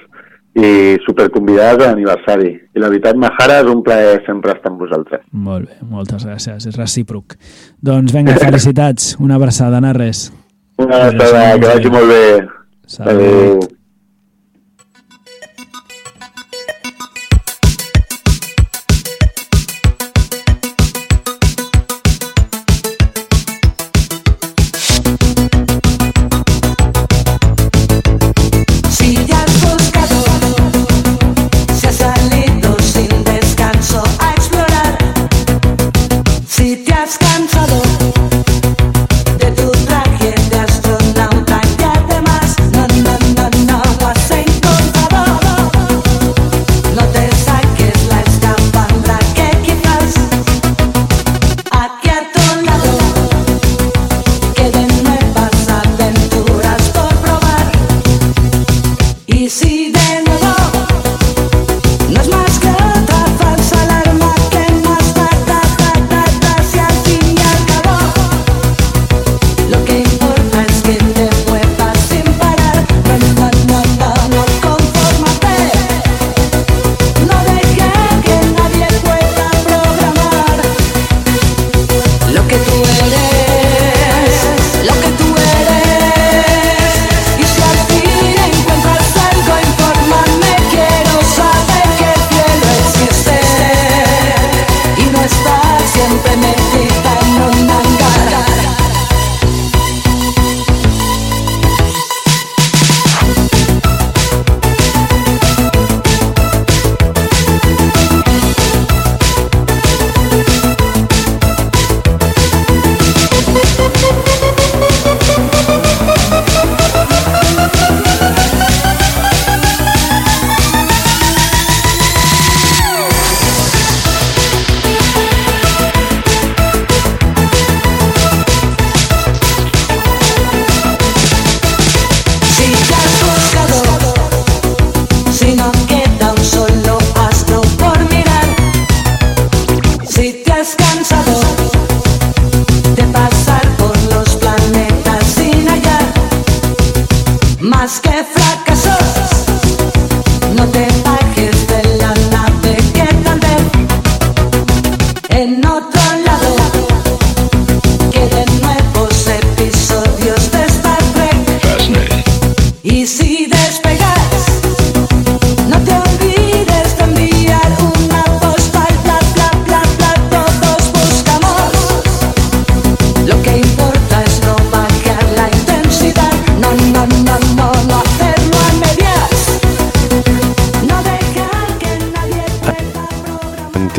i 0.53 0.99
superconvidats 1.07 1.81
a 1.81 1.91
l'aniversari. 1.91 2.51
I 2.77 2.83
la 2.83 2.91
veritat, 2.93 3.17
Mahara, 3.21 3.62
és 3.62 3.71
un 3.73 3.81
plaer 3.85 4.19
sempre 4.27 4.53
estar 4.53 4.73
amb 4.73 4.85
vosaltres. 4.85 5.25
Molt 5.33 5.71
bé, 5.71 5.79
moltes 5.88 6.27
gràcies, 6.29 6.69
és 6.69 6.77
recíproc. 6.77 7.38
Doncs 7.81 8.12
vinga, 8.12 8.37
felicitats, 8.41 9.15
una 9.21 9.41
abraçada, 9.41 9.81
Narres. 9.81 10.31
Una 10.79 11.11
que 11.61 11.67
vagi 11.67 11.91
molt 11.91 12.07
bé. 12.07 12.25
Salut. 12.87 13.13
Adéu. 13.13 13.82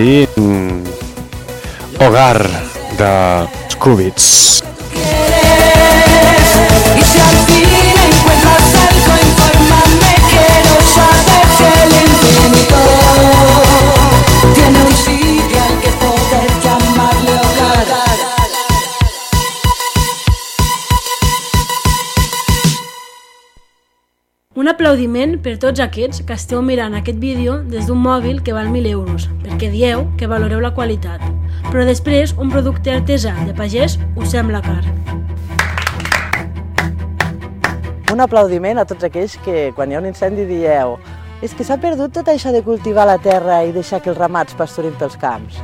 Sentir 0.04 0.28
mm, 0.36 0.84
Hogar 2.04 2.44
de 2.98 3.48
Scubits. 3.72 4.63
Aplaudiment 24.84 25.38
per 25.40 25.54
tots 25.64 25.80
aquests 25.80 26.26
que 26.28 26.36
esteu 26.36 26.60
mirant 26.60 26.92
aquest 26.98 27.16
vídeo 27.16 27.54
des 27.72 27.86
d'un 27.88 28.02
mòbil 28.04 28.42
que 28.44 28.52
val 28.52 28.68
1.000 28.68 28.90
euros, 28.92 29.30
perquè 29.40 29.70
dieu 29.72 30.02
que 30.20 30.28
valoreu 30.28 30.60
la 30.60 30.74
qualitat. 30.76 31.24
Però 31.70 31.86
després 31.88 32.34
un 32.36 32.52
producte 32.52 32.92
artesà 32.92 33.32
de 33.48 33.56
pagès 33.56 33.96
us 34.20 34.34
sembla 34.36 34.60
car. 34.60 34.84
Un 38.12 38.26
aplaudiment 38.28 38.84
a 38.84 38.84
tots 38.84 39.08
aquells 39.08 39.38
que, 39.48 39.72
quan 39.72 39.88
hi 39.88 39.96
ha 39.96 40.04
un 40.04 40.12
incendi, 40.12 40.44
dieu 40.52 40.98
és 41.40 41.56
que 41.56 41.64
s'ha 41.64 41.80
perdut 41.80 42.12
tot 42.20 42.28
això 42.28 42.52
de 42.52 42.66
cultivar 42.68 43.08
la 43.08 43.22
terra 43.24 43.64
i 43.64 43.72
deixar 43.72 44.04
que 44.04 44.12
els 44.12 44.20
ramats 44.20 44.52
pasturin 44.52 45.00
pels 45.00 45.16
camps. 45.16 45.64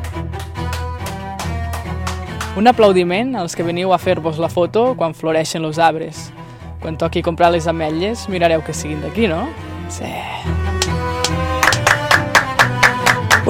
Un 2.56 2.72
aplaudiment 2.72 3.36
als 3.36 3.52
que 3.52 3.68
veniu 3.68 3.92
a 3.92 4.00
fer-vos 4.00 4.40
la 4.40 4.48
foto 4.48 4.94
quan 4.96 5.12
floreixen 5.12 5.68
els 5.68 5.76
arbres. 5.76 6.30
Quan 6.80 6.96
toqui 6.98 7.22
comprar 7.22 7.52
les 7.52 7.68
ametlles, 7.68 8.30
mirareu 8.32 8.64
que 8.64 8.74
siguin 8.74 9.02
d'aquí, 9.04 9.28
no? 9.28 9.50
Sí. 9.92 10.08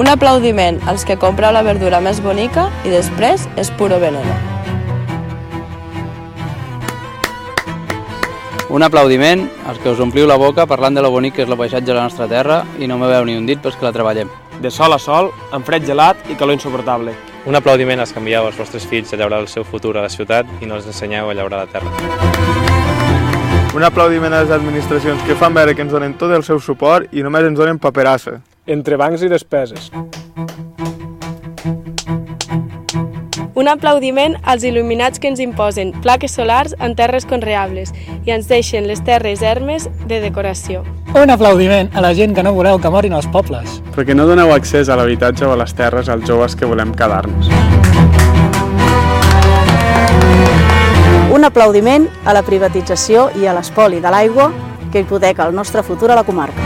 Un 0.00 0.08
aplaudiment 0.08 0.80
als 0.88 1.04
que 1.04 1.18
compreu 1.20 1.52
la 1.54 1.62
verdura 1.62 2.00
més 2.02 2.18
bonica 2.24 2.70
i 2.82 2.90
després 2.90 3.46
és 3.60 3.70
puro 3.78 4.00
veneno. 4.02 4.34
Un 8.70 8.82
aplaudiment 8.86 9.44
als 9.66 9.78
que 9.82 9.90
us 9.90 10.00
ompliu 10.02 10.26
la 10.30 10.38
boca 10.38 10.66
parlant 10.66 10.94
de 10.94 11.02
lo 11.02 11.10
bonic 11.10 11.36
que 11.36 11.42
és 11.42 11.50
el 11.50 11.58
paisatge 11.58 11.90
de 11.90 11.98
la 11.98 12.06
nostra 12.06 12.26
terra 12.30 12.64
i 12.78 12.86
no 12.86 12.98
moveu 12.98 13.26
ni 13.26 13.36
un 13.38 13.46
dit 13.46 13.62
pels 13.62 13.78
que 13.78 13.86
la 13.86 13.94
treballem. 13.94 14.30
De 14.62 14.70
sol 14.70 14.94
a 14.94 14.98
sol, 14.98 15.30
amb 15.52 15.66
fred 15.66 15.86
gelat 15.86 16.26
i 16.30 16.38
calor 16.38 16.58
insuportable. 16.58 17.14
Un 17.46 17.58
aplaudiment 17.58 18.00
als 18.00 18.10
que 18.14 18.22
envieu 18.22 18.46
els 18.46 18.58
vostres 18.58 18.86
fills 18.86 19.12
a 19.12 19.20
llaurar 19.20 19.42
el 19.42 19.48
seu 19.48 19.64
futur 19.64 19.96
a 19.98 20.06
la 20.06 20.12
ciutat 20.12 20.46
i 20.60 20.66
no 20.66 20.78
els 20.78 20.86
ensenyeu 20.86 21.30
a 21.30 21.34
llaurar 21.34 21.66
la 21.66 21.72
terra. 21.72 22.69
Un 23.72 23.84
aplaudiment 23.84 24.32
a 24.34 24.40
les 24.42 24.50
administracions 24.50 25.22
que 25.22 25.36
fan 25.38 25.54
veure 25.54 25.76
que 25.78 25.84
ens 25.84 25.92
donen 25.94 26.16
tot 26.18 26.32
el 26.34 26.42
seu 26.42 26.58
suport 26.58 27.12
i 27.14 27.22
només 27.22 27.44
ens 27.46 27.58
donen 27.58 27.78
paperassa. 27.78 28.40
Entre 28.66 28.98
bancs 28.98 29.22
i 29.22 29.30
despeses. 29.30 29.92
Un 33.54 33.70
aplaudiment 33.70 34.34
als 34.42 34.64
il·luminats 34.66 35.22
que 35.22 35.30
ens 35.30 35.38
imposen 35.44 35.92
plaques 36.02 36.34
solars 36.34 36.74
en 36.80 36.96
terres 36.98 37.28
conreables 37.30 37.94
i 38.26 38.34
ens 38.34 38.50
deixen 38.50 38.90
les 38.90 39.04
terres 39.06 39.44
ermes 39.46 39.86
de 40.02 40.18
decoració. 40.18 40.82
Un 41.14 41.30
aplaudiment 41.30 41.94
a 41.94 42.02
la 42.02 42.10
gent 42.18 42.34
que 42.34 42.42
no 42.42 42.56
voleu 42.56 42.82
que 42.82 42.90
morin 42.90 43.14
els 43.14 43.30
pobles. 43.30 43.78
Perquè 43.94 44.18
no 44.18 44.26
doneu 44.26 44.50
accés 44.56 44.90
a 44.90 44.98
l'habitatge 44.98 45.46
o 45.46 45.54
a 45.54 45.62
les 45.62 45.78
terres 45.78 46.10
als 46.10 46.26
joves 46.26 46.58
que 46.58 46.66
volem 46.66 46.90
quedar-nos. 46.90 47.54
Un 51.40 51.46
aplaudiment 51.46 52.02
a 52.28 52.34
la 52.36 52.42
privatització 52.44 53.22
i 53.40 53.46
a 53.48 53.54
l'espoli 53.56 53.96
de 54.04 54.10
l'aigua 54.12 54.50
que 54.92 55.00
hipoteca 55.00 55.46
el 55.48 55.54
nostre 55.56 55.80
futur 55.80 56.10
a 56.12 56.16
la 56.18 56.24
comarca. 56.28 56.60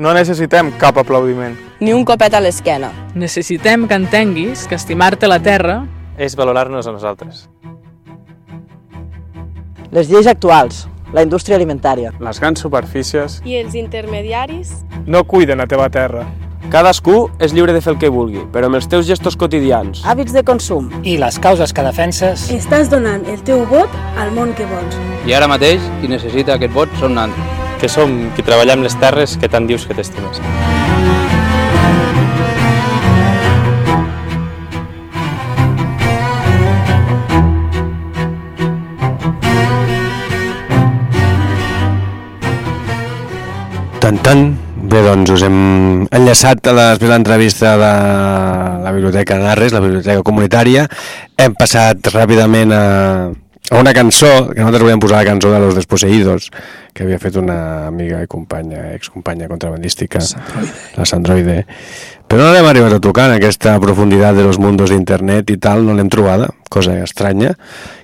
No 0.00 0.14
necessitem 0.16 0.72
cap 0.80 0.96
aplaudiment. 0.96 1.58
Ni 1.84 1.92
un 1.92 2.08
copet 2.08 2.32
a 2.32 2.40
l'esquena. 2.40 2.94
Necessitem 3.12 3.84
que 3.84 4.00
entenguis 4.00 4.64
que 4.64 4.80
estimar-te 4.80 5.28
la 5.28 5.42
terra 5.44 5.82
És 6.16 6.32
valorar-nos 6.32 6.88
a 6.88 6.96
nosaltres. 6.96 7.44
Les 9.92 10.08
lleis 10.08 10.32
actuals, 10.32 10.86
la 11.12 11.22
indústria 11.22 11.56
alimentària, 11.56 12.12
Les 12.20 12.40
grans 12.40 12.60
superfícies 12.60 13.40
I 13.44 13.56
els 13.56 13.74
intermediaris? 13.74 14.84
no 15.06 15.24
cuiden 15.24 15.58
la 15.58 15.66
teva 15.66 15.88
terra. 15.88 16.26
Cadascú 16.70 17.30
és 17.40 17.54
lliure 17.54 17.72
de 17.72 17.80
fer 17.80 17.94
el 17.94 17.98
que 17.98 18.10
vulgui, 18.12 18.42
però 18.52 18.66
amb 18.66 18.76
els 18.76 18.88
teus 18.88 19.06
gestos 19.06 19.36
quotidians. 19.36 20.02
hàbits 20.04 20.32
de 20.32 20.42
consum, 20.44 20.90
I 21.02 21.16
les 21.16 21.38
causes 21.38 21.72
que 21.72 21.82
defenses... 21.82 22.50
Estàs 22.50 22.90
donant 22.90 23.24
el 23.26 23.40
teu 23.42 23.64
vot 23.66 23.88
al 24.18 24.32
món 24.32 24.52
que 24.54 24.66
vols. 24.66 24.98
I 25.26 25.32
ara 25.32 25.48
mateix, 25.48 25.80
qui 26.02 26.08
necessita 26.08 26.54
aquest 26.54 26.74
vot 26.74 26.88
són 27.00 27.14
nandros. 27.14 27.40
Que 27.80 27.88
som 27.88 28.30
qui 28.36 28.42
treballem 28.42 28.82
les 28.82 28.94
terres 29.00 29.38
que 29.38 29.48
tant 29.48 29.66
dius 29.66 29.86
que 29.86 29.94
t'estimes. 29.94 30.42
Tan, 44.08 44.16
tan. 44.24 44.40
Bé, 44.88 45.02
doncs 45.04 45.28
us 45.34 45.42
hem 45.44 46.06
enllaçat 46.16 46.64
a 46.70 46.72
la- 46.72 46.84
després 46.94 47.10
de 47.10 47.14
l'entrevista 47.14 47.74
de 47.76 47.90
la 48.84 48.92
Biblioteca 48.94 49.36
Narres, 49.36 49.72
la 49.74 49.80
Biblioteca 49.84 50.22
Comunitària. 50.24 50.86
Hem 51.36 51.52
passat 51.58 52.08
ràpidament 52.14 52.72
a, 52.72 53.28
a 53.28 53.76
una 53.82 53.92
cançó, 53.92 54.48
que 54.48 54.62
nosaltres 54.62 54.82
volíem 54.86 55.02
posar 55.02 55.18
la 55.18 55.26
cançó 55.28 55.50
de 55.52 55.58
Los 55.60 55.74
Desposeídos, 55.76 56.48
que 56.94 57.02
havia 57.04 57.18
fet 57.20 57.36
una 57.36 57.86
amiga 57.88 58.22
i 58.22 58.26
companya, 58.26 58.94
excompanya 58.94 59.46
contrabandística, 59.50 60.22
la 60.96 61.04
Sandroide. 61.04 61.66
Però 62.28 62.40
no 62.46 62.54
l'hem 62.54 62.64
arribat 62.70 62.94
a 62.96 63.00
tocar 63.04 63.28
en 63.28 63.36
aquesta 63.36 63.76
profunditat 63.80 64.34
de 64.36 64.42
los 64.46 64.58
mundos 64.58 64.88
d'internet 64.88 65.50
i 65.50 65.58
tal, 65.60 65.84
no 65.84 65.92
l'hem 65.92 66.08
trobada, 66.08 66.48
cosa 66.70 66.96
estranya. 67.04 67.52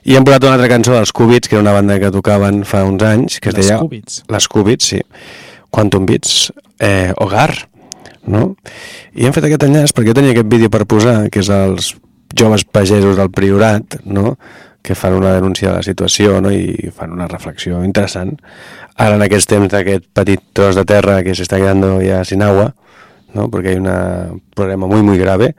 I 0.05 0.17
hem 0.19 0.25
posat 0.25 0.45
una 0.45 0.59
altra 0.59 0.69
cançó 0.69 0.93
dels 0.99 1.13
Cúbits, 1.17 1.49
que 1.49 1.57
era 1.57 1.63
una 1.65 1.73
banda 1.73 1.97
que 1.99 2.13
tocaven 2.13 2.65
fa 2.69 2.85
uns 2.85 3.03
anys, 3.03 3.41
que 3.41 3.49
es 3.49 3.57
Les 3.57 3.67
deia... 3.73 3.81
Cúbits. 3.81 4.23
Les 4.29 4.49
Cúbits, 4.53 4.93
sí. 4.93 5.01
Quantum 5.75 6.07
Beats, 6.07 6.53
eh, 6.79 7.13
Hogar, 7.19 7.51
no? 8.31 8.55
I 9.19 9.27
hem 9.27 9.35
fet 9.35 9.49
aquest 9.49 9.67
enllaç 9.67 9.95
perquè 9.95 10.13
jo 10.13 10.19
tenia 10.21 10.31
aquest 10.31 10.51
vídeo 10.53 10.71
per 10.71 10.85
posar, 10.87 11.17
que 11.35 11.43
és 11.43 11.51
els 11.51 11.97
joves 12.39 12.63
pagesos 12.63 13.19
del 13.19 13.33
Priorat, 13.35 13.99
no?, 14.07 14.37
que 14.85 14.95
fan 14.95 15.15
una 15.17 15.33
denúncia 15.33 15.71
de 15.71 15.79
la 15.79 15.83
situació 15.83 16.43
no? 16.45 16.51
i 16.53 16.91
fan 16.93 17.15
una 17.15 17.25
reflexió 17.25 17.79
interessant. 17.87 18.35
Ara 19.01 19.17
en 19.17 19.23
aquests 19.25 19.49
temps 19.49 19.71
d'aquest 19.73 20.11
petit 20.13 20.43
tros 20.53 20.77
de 20.77 20.85
terra 20.85 21.23
que 21.25 21.33
s'està 21.33 21.57
quedando 21.57 22.03
ya 22.05 22.19
sin 22.29 22.45
agua, 22.45 22.75
¿no? 23.33 23.49
porque 23.49 23.71
hay 23.71 23.77
un 23.77 24.43
problema 24.55 24.87
muy 24.87 25.03
muy 25.03 25.17
grave 25.17 25.57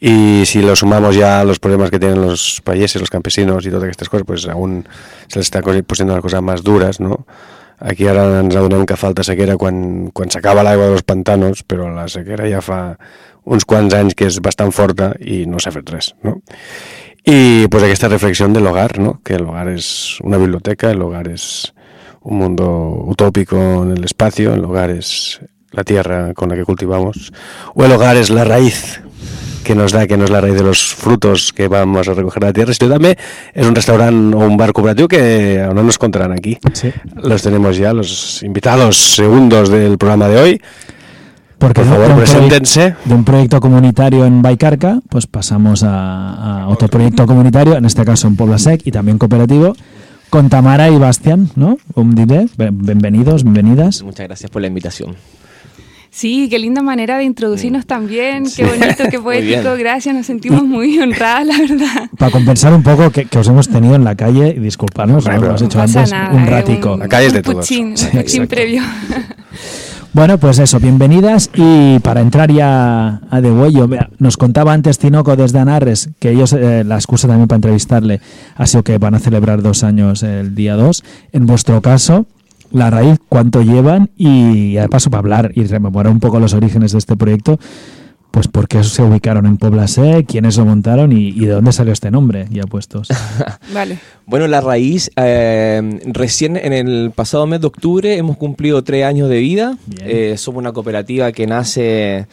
y 0.00 0.46
si 0.46 0.62
lo 0.62 0.74
sumamos 0.74 1.14
ya 1.16 1.40
a 1.40 1.44
los 1.44 1.58
problemas 1.58 1.90
que 1.90 2.00
tienen 2.00 2.22
los 2.22 2.62
payeses, 2.64 2.98
los 2.98 3.10
campesinos 3.10 3.66
y 3.66 3.70
todas 3.70 3.90
estas 3.90 4.08
cosas, 4.08 4.24
pues 4.26 4.48
aún 4.48 4.88
se 5.28 5.38
les 5.38 5.52
està 5.52 5.60
poniendo 5.60 6.14
las 6.14 6.22
cosas 6.22 6.40
más 6.40 6.62
duras, 6.62 6.98
¿no? 6.98 7.26
Aquí 7.78 8.06
ara 8.08 8.24
ens 8.40 8.56
adonem 8.56 8.86
que 8.88 8.96
falta 8.96 9.24
sequera 9.26 9.58
quan, 9.60 10.08
quan 10.16 10.30
s'acaba 10.32 10.64
l'aigua 10.64 10.88
dels 10.92 11.04
pantanos, 11.04 11.62
però 11.62 11.90
la 11.92 12.06
sequera 12.08 12.48
ja 12.48 12.62
fa 12.64 12.96
uns 13.44 13.66
quants 13.68 13.94
anys 13.94 14.16
que 14.16 14.26
és 14.30 14.40
bastant 14.42 14.72
forta 14.74 15.12
i 15.20 15.44
no 15.46 15.60
s'ha 15.60 15.74
fet 15.74 15.92
res, 15.92 16.14
no? 16.24 16.40
Y 17.28 17.66
pues 17.68 17.82
aquesta 17.82 18.08
reflexión 18.08 18.52
del 18.52 18.66
hogar, 18.66 18.98
¿no? 18.98 19.20
Que 19.24 19.34
el 19.34 19.42
hogar 19.42 19.68
es 19.68 20.18
una 20.22 20.36
biblioteca, 20.36 20.90
el 20.90 21.02
hogar 21.02 21.28
es 21.28 21.74
un 22.22 22.38
mundo 22.38 23.04
utópico 23.04 23.56
en 23.82 23.90
el 23.92 24.04
espacio, 24.04 24.54
el 24.54 24.64
hogar 24.64 24.90
es 24.90 25.40
la 25.72 25.84
tierra 25.84 26.34
con 26.34 26.48
la 26.48 26.54
que 26.54 26.64
cultivamos, 26.64 27.32
o 27.74 27.84
el 27.84 27.92
hogar 27.92 28.16
es 28.16 28.30
la 28.30 28.44
raíz 28.44 29.02
que 29.66 29.74
nos 29.74 29.90
da, 29.90 30.06
que 30.06 30.16
no 30.16 30.24
es 30.24 30.30
la 30.30 30.40
raíz 30.40 30.54
de 30.54 30.62
los 30.62 30.94
frutos 30.94 31.52
que 31.52 31.66
vamos 31.66 32.06
a 32.06 32.14
recoger 32.14 32.40
de 32.40 32.46
la 32.46 32.52
tierra, 32.52 32.72
sino 32.72 32.88
también 32.88 33.16
es 33.52 33.66
un 33.66 33.74
restaurante 33.74 34.36
o 34.36 34.38
un 34.38 34.56
bar 34.56 34.72
cooperativo 34.72 35.08
que 35.08 35.60
ahora 35.60 35.82
nos 35.82 35.98
contarán 35.98 36.30
aquí. 36.30 36.56
Sí. 36.72 36.92
Los 37.16 37.42
tenemos 37.42 37.76
ya, 37.76 37.92
los 37.92 38.44
invitados 38.44 38.96
segundos 38.96 39.68
del 39.68 39.98
programa 39.98 40.28
de 40.28 40.38
hoy. 40.38 40.62
Porque 41.58 41.80
Por 41.80 41.90
favor, 41.90 42.06
de 42.06 42.12
un 42.12 42.18
preséntense. 42.18 42.94
De 43.04 43.14
un 43.14 43.24
proyecto 43.24 43.60
comunitario 43.60 44.24
en 44.24 44.40
Baicarca, 44.40 45.00
pues 45.08 45.26
pasamos 45.26 45.82
a, 45.82 46.62
a 46.62 46.68
otro 46.68 46.86
proyecto 46.86 47.26
comunitario, 47.26 47.76
en 47.76 47.86
este 47.86 48.04
caso 48.04 48.28
en 48.28 48.36
Puebla 48.36 48.58
Sec 48.58 48.82
y 48.86 48.92
también 48.92 49.18
cooperativo, 49.18 49.74
con 50.30 50.48
Tamara 50.48 50.90
y 50.90 50.96
Bastián, 50.96 51.50
¿no? 51.56 51.78
Un 51.94 52.14
diré, 52.14 52.46
bienvenidos, 52.56 53.42
bienvenidas. 53.42 54.04
Muchas 54.04 54.28
gracias 54.28 54.48
por 54.48 54.62
la 54.62 54.68
invitación. 54.68 55.16
Sí, 56.18 56.48
qué 56.48 56.58
linda 56.58 56.80
manera 56.80 57.18
de 57.18 57.24
introducirnos 57.24 57.84
también, 57.84 58.44
qué 58.56 58.64
bonito, 58.64 59.04
qué 59.10 59.20
poético, 59.22 59.74
gracias, 59.78 60.14
nos 60.14 60.24
sentimos 60.24 60.62
muy 60.64 60.98
honradas, 61.02 61.46
la 61.46 61.58
verdad. 61.58 62.10
Para 62.16 62.30
compensar 62.30 62.72
un 62.72 62.82
poco 62.82 63.10
que, 63.10 63.26
que 63.26 63.38
os 63.38 63.46
hemos 63.48 63.68
tenido 63.68 63.94
en 63.96 64.02
la 64.04 64.14
calle 64.14 64.54
y 64.56 64.60
disculparnos, 64.60 65.26
hemos 65.26 65.60
hecho 65.60 65.78
antes 65.78 66.10
nada, 66.10 66.30
un 66.32 66.44
eh, 66.44 66.46
ratico. 66.46 66.94
un- 66.94 67.00
La 67.00 67.08
calle 67.08 67.26
es 67.26 67.34
de 67.34 67.42
todos. 67.42 67.56
puchín, 67.66 67.98
Sí, 67.98 68.06
un 68.06 68.10
puchín 68.12 68.20
exacto. 68.42 68.48
previo. 68.48 68.82
Bueno, 70.14 70.38
pues 70.38 70.58
eso, 70.58 70.80
bienvenidas 70.80 71.50
y 71.54 71.98
para 71.98 72.22
entrar 72.22 72.50
ya 72.50 73.20
a 73.28 73.40
de 73.42 73.50
huello, 73.52 73.86
nos 74.18 74.38
contaba 74.38 74.72
antes 74.72 74.98
Tinoco 74.98 75.36
desde 75.36 75.58
Anarres 75.58 76.08
que 76.18 76.30
ellos, 76.30 76.54
eh, 76.54 76.84
la 76.84 76.94
excusa 76.94 77.28
también 77.28 77.48
para 77.48 77.56
entrevistarle 77.56 78.22
ha 78.54 78.66
sido 78.66 78.82
que 78.82 78.96
van 78.96 79.14
a 79.14 79.18
celebrar 79.18 79.60
dos 79.60 79.84
años 79.84 80.22
el 80.22 80.54
día 80.54 80.74
2. 80.76 81.04
En 81.32 81.44
vuestro 81.44 81.82
caso, 81.82 82.24
la 82.70 82.90
raíz, 82.90 83.18
cuánto 83.28 83.62
llevan 83.62 84.10
y 84.16 84.74
de 84.74 84.88
paso 84.88 85.10
para 85.10 85.20
hablar 85.20 85.52
y 85.54 85.64
rememorar 85.64 86.12
un 86.12 86.20
poco 86.20 86.40
los 86.40 86.54
orígenes 86.54 86.92
de 86.92 86.98
este 86.98 87.16
proyecto, 87.16 87.58
pues 88.30 88.48
por 88.48 88.68
qué 88.68 88.84
se 88.84 89.02
ubicaron 89.02 89.46
en 89.46 89.56
Puebla 89.56 89.88
Sec, 89.88 90.26
quiénes 90.26 90.58
lo 90.58 90.66
montaron 90.66 91.10
y, 91.10 91.28
y 91.28 91.46
de 91.46 91.52
dónde 91.52 91.72
salió 91.72 91.92
este 91.92 92.10
nombre, 92.10 92.46
ya 92.50 92.64
puestos. 92.64 93.08
Vale. 93.72 93.98
Bueno, 94.26 94.46
la 94.46 94.60
raíz, 94.60 95.10
eh, 95.16 96.00
recién 96.04 96.56
en 96.56 96.72
el 96.72 97.12
pasado 97.14 97.46
mes 97.46 97.62
de 97.62 97.68
octubre 97.68 98.16
hemos 98.16 98.36
cumplido 98.36 98.84
tres 98.84 99.04
años 99.04 99.30
de 99.30 99.38
vida. 99.38 99.78
Eh, 100.00 100.34
somos 100.36 100.60
una 100.60 100.72
cooperativa 100.72 101.32
que 101.32 101.46
nace 101.46 102.26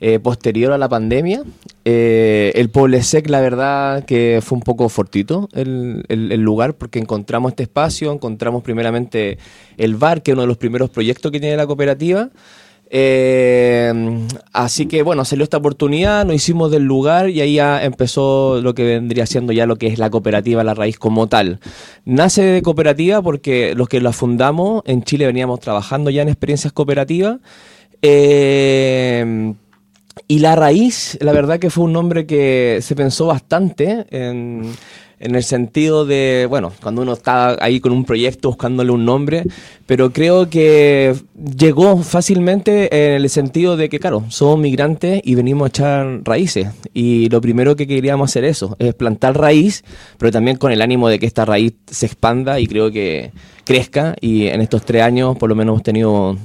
eh, 0.00 0.18
posterior 0.18 0.72
a 0.72 0.78
la 0.78 0.88
pandemia. 0.88 1.42
Eh, 1.84 2.52
el 2.54 2.70
Poblesec, 2.70 3.28
la 3.28 3.40
verdad 3.40 4.04
que 4.04 4.40
fue 4.42 4.56
un 4.56 4.62
poco 4.62 4.88
fortito 4.88 5.48
el, 5.52 6.04
el- 6.08 6.40
lugar 6.40 6.74
porque 6.74 6.98
encontramos 6.98 7.52
este 7.52 7.64
espacio, 7.64 8.12
encontramos 8.12 8.62
primeramente 8.62 9.38
el 9.76 9.96
bar, 9.96 10.22
que 10.22 10.30
es 10.30 10.34
uno 10.34 10.42
de 10.42 10.48
los 10.48 10.56
primeros 10.56 10.90
proyectos 10.90 11.30
que 11.30 11.40
tiene 11.40 11.56
la 11.56 11.66
cooperativa. 11.66 12.30
Eh, 12.92 13.92
Así 14.52 14.86
que 14.86 15.02
bueno, 15.02 15.24
salió 15.24 15.44
esta 15.44 15.58
oportunidad, 15.58 16.24
nos 16.24 16.34
hicimos 16.34 16.70
del 16.72 16.82
lugar 16.82 17.30
y 17.30 17.40
ahí 17.40 17.54
ya 17.54 17.84
empezó 17.84 18.60
lo 18.60 18.74
que 18.74 18.82
vendría 18.82 19.26
siendo 19.26 19.52
ya 19.52 19.64
lo 19.66 19.76
que 19.76 19.86
es 19.86 19.98
la 19.98 20.10
cooperativa 20.10 20.64
La 20.64 20.74
Raíz 20.74 20.98
como 20.98 21.28
tal. 21.28 21.60
Nace 22.04 22.42
de 22.42 22.62
cooperativa 22.62 23.22
porque 23.22 23.74
los 23.76 23.88
que 23.88 24.00
la 24.00 24.12
fundamos 24.12 24.82
en 24.86 25.02
Chile 25.04 25.26
veníamos 25.26 25.60
trabajando 25.60 26.10
ya 26.10 26.22
en 26.22 26.28
experiencias 26.30 26.72
cooperativas. 26.72 27.38
Eh, 28.02 29.54
y 30.28 30.40
La 30.40 30.56
Raíz, 30.56 31.18
la 31.20 31.32
verdad 31.32 31.58
que 31.58 31.70
fue 31.70 31.84
un 31.84 31.92
nombre 31.92 32.26
que 32.26 32.78
se 32.82 32.94
pensó 32.94 33.26
bastante 33.26 34.06
en, 34.10 34.72
en 35.20 35.34
el 35.34 35.44
sentido 35.44 36.06
de, 36.06 36.46
bueno, 36.48 36.72
cuando 36.82 37.02
uno 37.02 37.12
está 37.12 37.62
ahí 37.62 37.78
con 37.78 37.92
un 37.92 38.04
proyecto 38.06 38.48
buscándole 38.48 38.90
un 38.90 39.04
nombre, 39.04 39.44
pero 39.86 40.12
creo 40.12 40.48
que 40.48 41.14
llegó 41.58 41.98
fácilmente 42.02 43.14
en 43.14 43.22
el 43.22 43.28
sentido 43.28 43.76
de 43.76 43.90
que, 43.90 44.00
claro, 44.00 44.24
somos 44.30 44.58
migrantes 44.58 45.20
y 45.22 45.34
venimos 45.34 45.66
a 45.66 45.68
echar 45.68 46.20
raíces. 46.24 46.68
Y 46.94 47.28
lo 47.28 47.42
primero 47.42 47.76
que 47.76 47.86
queríamos 47.86 48.30
hacer 48.30 48.44
eso, 48.44 48.76
es 48.78 48.94
plantar 48.94 49.38
raíz, 49.38 49.84
pero 50.16 50.32
también 50.32 50.56
con 50.56 50.72
el 50.72 50.80
ánimo 50.80 51.08
de 51.08 51.18
que 51.18 51.26
esta 51.26 51.44
raíz 51.44 51.74
se 51.86 52.06
expanda 52.06 52.58
y 52.58 52.66
creo 52.66 52.90
que 52.90 53.30
crezca. 53.64 54.16
Y 54.22 54.46
en 54.46 54.62
estos 54.62 54.86
tres 54.86 55.02
años, 55.02 55.36
por 55.36 55.50
lo 55.50 55.54
menos, 55.54 55.74
hemos 55.74 55.82
tenido 55.82 56.38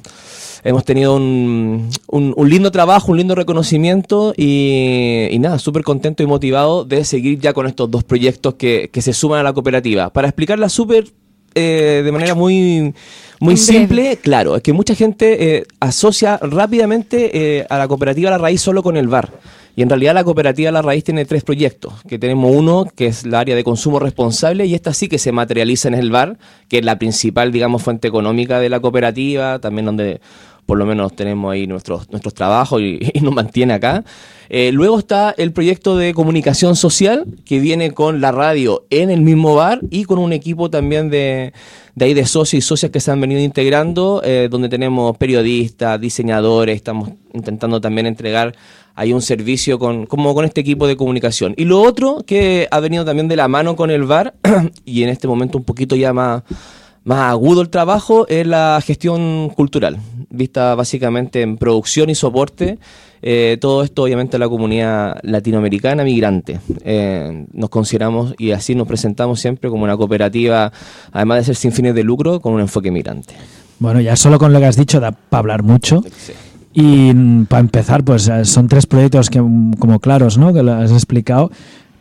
hemos 0.65 0.83
tenido 0.83 1.15
un, 1.15 1.89
un, 2.07 2.33
un 2.35 2.49
lindo 2.49 2.71
trabajo, 2.71 3.11
un 3.11 3.19
lindo 3.19 3.35
reconocimiento 3.35 4.33
y, 4.35 5.27
y 5.29 5.39
nada, 5.39 5.59
súper 5.59 5.83
contento 5.83 6.23
y 6.23 6.25
motivado 6.25 6.83
de 6.83 7.05
seguir 7.05 7.39
ya 7.39 7.53
con 7.53 7.67
estos 7.67 7.89
dos 7.89 8.03
proyectos 8.03 8.55
que, 8.55 8.89
que 8.91 9.01
se 9.01 9.13
suman 9.13 9.39
a 9.39 9.43
la 9.43 9.53
cooperativa. 9.53 10.09
Para 10.09 10.27
explicarla 10.27 10.67
súper 10.67 11.05
eh, 11.53 12.01
de 12.03 12.11
manera 12.11 12.33
muy, 12.33 12.93
muy 13.39 13.55
simple, 13.57 14.17
claro, 14.17 14.55
es 14.57 14.63
que 14.63 14.73
mucha 14.73 14.95
gente 14.95 15.55
eh, 15.55 15.63
asocia 15.79 16.37
rápidamente 16.41 17.59
eh, 17.59 17.65
a 17.69 17.77
la 17.77 17.87
cooperativa 17.87 18.31
La 18.31 18.39
Raíz 18.39 18.59
solo 18.59 18.83
con 18.83 18.97
el 18.97 19.07
bar. 19.07 19.31
Y 19.77 19.81
en 19.81 19.89
realidad 19.89 20.13
la 20.13 20.23
cooperativa 20.23 20.71
La 20.71 20.81
Raíz 20.81 21.03
tiene 21.03 21.25
tres 21.25 21.43
proyectos, 21.43 21.93
que 22.07 22.17
tenemos 22.17 22.49
uno 22.55 22.87
que 22.95 23.07
es 23.07 23.25
la 23.25 23.41
área 23.41 23.55
de 23.55 23.63
consumo 23.63 23.99
responsable 23.99 24.65
y 24.65 24.73
esta 24.73 24.93
sí 24.93 25.09
que 25.09 25.19
se 25.19 25.31
materializa 25.31 25.89
en 25.89 25.95
el 25.95 26.11
bar, 26.11 26.37
que 26.69 26.79
es 26.79 26.85
la 26.85 26.97
principal, 26.97 27.51
digamos, 27.51 27.83
fuente 27.83 28.07
económica 28.07 28.59
de 28.59 28.69
la 28.69 28.79
cooperativa, 28.79 29.59
también 29.59 29.85
donde 29.85 30.21
por 30.65 30.77
lo 30.77 30.85
menos 30.85 31.15
tenemos 31.15 31.53
ahí 31.53 31.67
nuestros, 31.67 32.09
nuestros 32.09 32.33
trabajos 32.33 32.81
y, 32.81 32.99
nos 33.21 33.33
mantiene 33.33 33.73
acá. 33.73 34.03
Eh, 34.49 34.71
luego 34.71 34.99
está 34.99 35.33
el 35.37 35.51
proyecto 35.51 35.97
de 35.97 36.13
comunicación 36.13 36.75
social, 36.75 37.25
que 37.45 37.59
viene 37.59 37.91
con 37.91 38.21
la 38.21 38.31
radio 38.31 38.85
en 38.89 39.09
el 39.09 39.21
mismo 39.21 39.55
bar 39.55 39.81
y 39.89 40.05
con 40.05 40.19
un 40.19 40.33
equipo 40.33 40.69
también 40.69 41.09
de, 41.09 41.53
de 41.95 42.05
ahí 42.05 42.13
de 42.13 42.25
socios 42.25 42.63
y 42.63 42.67
socias 42.67 42.91
que 42.91 42.99
se 42.99 43.09
han 43.11 43.21
venido 43.21 43.41
integrando, 43.41 44.21
eh, 44.23 44.47
donde 44.51 44.69
tenemos 44.69 45.17
periodistas, 45.17 45.99
diseñadores, 45.99 46.75
estamos 46.75 47.09
intentando 47.33 47.81
también 47.81 48.05
entregar 48.05 48.53
ahí 48.95 49.13
un 49.13 49.21
servicio 49.21 49.77
con, 49.77 50.05
como 50.05 50.33
con 50.33 50.45
este 50.45 50.61
equipo 50.61 50.87
de 50.87 50.95
comunicación. 50.95 51.53
Y 51.57 51.65
lo 51.65 51.81
otro 51.81 52.23
que 52.25 52.67
ha 52.71 52.79
venido 52.79 53.05
también 53.05 53.27
de 53.27 53.35
la 53.35 53.47
mano 53.47 53.75
con 53.75 53.91
el 53.91 54.03
bar, 54.03 54.35
y 54.85 55.03
en 55.03 55.09
este 55.09 55.27
momento 55.27 55.57
un 55.57 55.63
poquito 55.63 55.95
ya 55.95 56.13
más, 56.13 56.43
más 57.05 57.31
agudo 57.31 57.61
el 57.61 57.69
trabajo, 57.69 58.27
es 58.27 58.45
la 58.45 58.81
gestión 58.83 59.49
cultural, 59.49 59.97
vista 60.29 60.75
básicamente 60.75 61.41
en 61.41 61.57
producción 61.57 62.09
y 62.09 62.15
soporte. 62.15 62.77
Eh, 63.21 63.57
todo 63.61 63.83
esto 63.83 64.03
obviamente 64.03 64.35
a 64.35 64.39
la 64.39 64.49
comunidad 64.49 65.19
latinoamericana 65.23 66.03
migrante. 66.03 66.59
Eh, 66.83 67.45
nos 67.53 67.69
consideramos 67.69 68.35
y 68.37 68.51
así 68.51 68.75
nos 68.75 68.87
presentamos 68.87 69.39
siempre 69.39 69.69
como 69.69 69.83
una 69.83 69.95
cooperativa, 69.95 70.71
además 71.11 71.39
de 71.39 71.43
ser 71.45 71.55
sin 71.55 71.71
fines 71.71 71.95
de 71.95 72.03
lucro, 72.03 72.39
con 72.39 72.53
un 72.53 72.61
enfoque 72.61 72.91
migrante. 72.91 73.35
Bueno, 73.79 74.01
ya 74.01 74.15
solo 74.15 74.39
con 74.39 74.51
lo 74.51 74.59
que 74.59 74.65
has 74.65 74.77
dicho 74.77 74.99
da 74.99 75.11
para 75.11 75.39
hablar 75.39 75.63
mucho. 75.63 76.03
Y 76.73 77.13
para 77.45 77.61
empezar, 77.61 78.03
pues 78.03 78.27
eh, 78.27 78.45
son 78.45 78.67
tres 78.67 78.85
proyectos 78.85 79.29
que, 79.29 79.41
mm, 79.41 79.73
como 79.73 79.99
claros, 79.99 80.37
¿no? 80.37 80.53
Que 80.53 80.63
lo 80.63 80.73
has 80.73 80.91
explicado. 80.91 81.51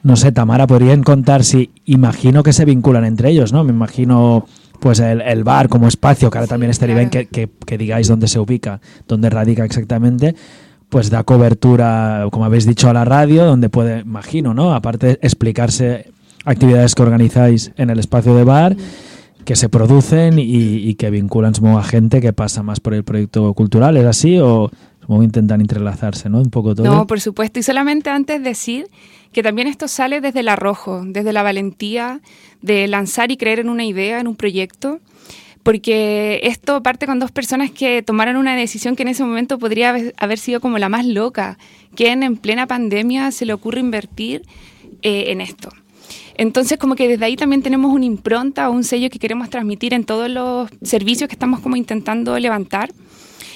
No 0.02 0.16
sé, 0.16 0.32
Tamara, 0.32 0.66
podrían 0.66 1.02
contar 1.02 1.44
si 1.44 1.70
imagino 1.84 2.42
que 2.42 2.52
se 2.52 2.64
vinculan 2.64 3.05
entre 3.05 3.30
ellos, 3.30 3.52
¿no? 3.52 3.64
Me 3.64 3.72
imagino 3.72 4.46
pues 4.85 5.01
el, 5.01 5.22
el 5.22 5.45
bar 5.45 5.70
como 5.70 5.89
espacio, 5.89 6.30
que 6.30 6.37
ahora 6.37 6.47
también 6.47 6.68
estaría 6.70 6.95
bien 6.95 7.09
que, 7.09 7.24
que- 7.24 7.49
que 7.64 7.78
digáis 7.78 8.07
dónde 8.07 8.28
se 8.28 8.39
ubica, 8.39 8.82
dónde 9.09 9.30
radica 9.30 9.64
exactamente, 9.64 10.35
pues 10.91 11.09
da 11.09 11.22
cobertura, 11.24 12.26
como 12.30 12.45
habéis 12.45 12.66
dicho, 12.66 12.91
a 12.91 12.93
la 12.93 13.07
radio, 13.07 13.47
donde 13.47 13.70
puede, 13.70 14.01
imagino, 14.01 14.53
¿no? 14.53 14.74
Aparte 14.74 15.07
de 15.07 15.12
explicarse 15.22 16.12
actividades 16.45 16.95
que 16.95 17.03
organizáis 17.03 17.72
en 17.78 17.89
el 17.89 17.99
espacio 17.99 18.37
de 18.37 18.45
bar, 18.45 18.76
que 19.47 19.57
se 19.57 19.70
producen 19.70 20.39
y, 20.39 20.43
y 20.45 20.95
que 20.97 21.09
vinculan 21.09 21.55
a 21.78 21.82
gente 21.82 22.20
que 22.20 22.35
pasa 22.35 22.62
más 22.62 22.80
por 22.80 22.93
el 22.93 23.05
proyecto 23.05 23.55
cultural, 23.55 23.97
¿es 23.97 24.05
así? 24.05 24.39
O 24.39 24.70
supongo 25.05 25.22
intentan 25.22 25.61
entrelazarse, 25.61 26.30
¿no? 26.30 26.38
Un 26.40 26.50
poco 26.50 26.74
todo. 26.74 26.86
No, 26.86 27.07
por 27.07 27.20
supuesto. 27.20 27.59
Y 27.59 27.62
solamente 27.62 28.09
antes 28.09 28.42
decir 28.42 28.88
que 29.32 29.42
también 29.42 29.68
esto 29.68 29.86
sale 29.86 30.20
desde 30.22 30.40
el 30.40 30.48
arrojo, 30.48 31.02
desde 31.05 31.32
la 31.32 31.42
valentía 31.42 32.20
de 32.62 32.86
lanzar 32.88 33.30
y 33.30 33.36
creer 33.36 33.59
en 33.59 33.68
una 33.68 33.84
idea, 33.84 34.18
en 34.20 34.28
un 34.28 34.36
proyecto, 34.36 35.00
porque 35.62 36.40
esto 36.44 36.82
parte 36.82 37.07
con 37.07 37.18
dos 37.18 37.32
personas 37.32 37.70
que 37.70 38.02
tomaron 38.02 38.36
una 38.36 38.55
decisión 38.57 38.96
que 38.96 39.02
en 39.02 39.09
ese 39.09 39.24
momento 39.24 39.59
podría 39.59 39.94
haber- 40.16 40.38
sido 40.38 40.61
como 40.61 40.78
la 40.78 40.88
más 40.88 41.05
loca, 41.07 41.59
que 41.96 42.11
en, 42.11 42.22
en 42.22 42.36
plena 42.36 42.66
pandemia 42.66 43.30
se 43.30 43.44
le 43.44 43.52
ocurre 43.52 43.80
invertir 43.80 44.42
eh, 45.02 45.24
en 45.28 45.40
esto. 45.40 45.68
Entonces, 46.36 46.78
como 46.78 46.96
que 46.96 47.09
desde 47.09 47.24
ahí 47.24 47.36
también 47.36 47.62
tenemos 47.62 47.92
una 47.92 48.05
impronta 48.05 48.68
o 48.68 48.72
un 48.72 48.84
sello 48.84 49.09
que 49.11 49.18
queremos 49.18 49.50
transmitir 49.50 49.94
en 49.94 50.05
todos 50.05 50.28
los 50.30 50.68
servicios 50.82 51.28
que 51.28 51.34
estamos 51.34 51.61
como 51.61 51.76
intentando 51.76 52.38
levantar 52.38 52.90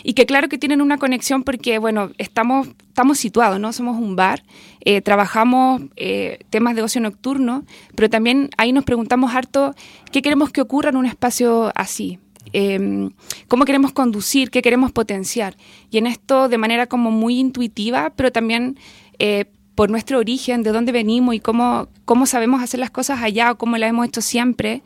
y 0.02 0.14
que 0.14 0.26
claro 0.26 0.48
que 0.48 0.58
tienen 0.58 0.80
una 0.80 0.98
conexión 0.98 1.42
porque, 1.42 1.78
bueno, 1.78 2.10
estamos, 2.18 2.68
estamos 2.88 3.18
situados, 3.18 3.60
¿no? 3.60 3.72
Somos 3.72 3.96
un 3.96 4.16
bar, 4.16 4.42
eh, 4.84 5.00
trabajamos 5.00 5.82
eh, 5.96 6.40
temas 6.50 6.74
de 6.74 6.82
ocio 6.82 7.00
nocturno, 7.00 7.64
pero 7.94 8.10
también 8.10 8.50
ahí 8.56 8.72
nos 8.72 8.84
preguntamos 8.84 9.34
harto 9.34 9.74
qué 10.12 10.22
queremos 10.22 10.50
que 10.50 10.60
ocurra 10.60 10.90
en 10.90 10.96
un 10.96 11.06
espacio 11.06 11.72
así. 11.74 12.18
Eh, 12.52 13.10
cómo 13.46 13.64
queremos 13.64 13.92
conducir, 13.92 14.50
qué 14.50 14.62
queremos 14.62 14.92
potenciar. 14.92 15.56
Y 15.90 15.98
en 15.98 16.06
esto 16.06 16.48
de 16.48 16.58
manera 16.58 16.86
como 16.86 17.10
muy 17.10 17.38
intuitiva, 17.38 18.12
pero 18.16 18.32
también 18.32 18.78
eh, 19.18 19.46
por 19.74 19.90
nuestro 19.90 20.18
origen, 20.18 20.62
de 20.62 20.72
dónde 20.72 20.92
venimos 20.92 21.34
y 21.34 21.40
cómo, 21.40 21.88
cómo 22.04 22.26
sabemos 22.26 22.62
hacer 22.62 22.80
las 22.80 22.90
cosas 22.90 23.22
allá 23.22 23.52
o 23.52 23.58
cómo 23.58 23.76
las 23.76 23.90
hemos 23.90 24.06
hecho 24.06 24.20
siempre, 24.20 24.82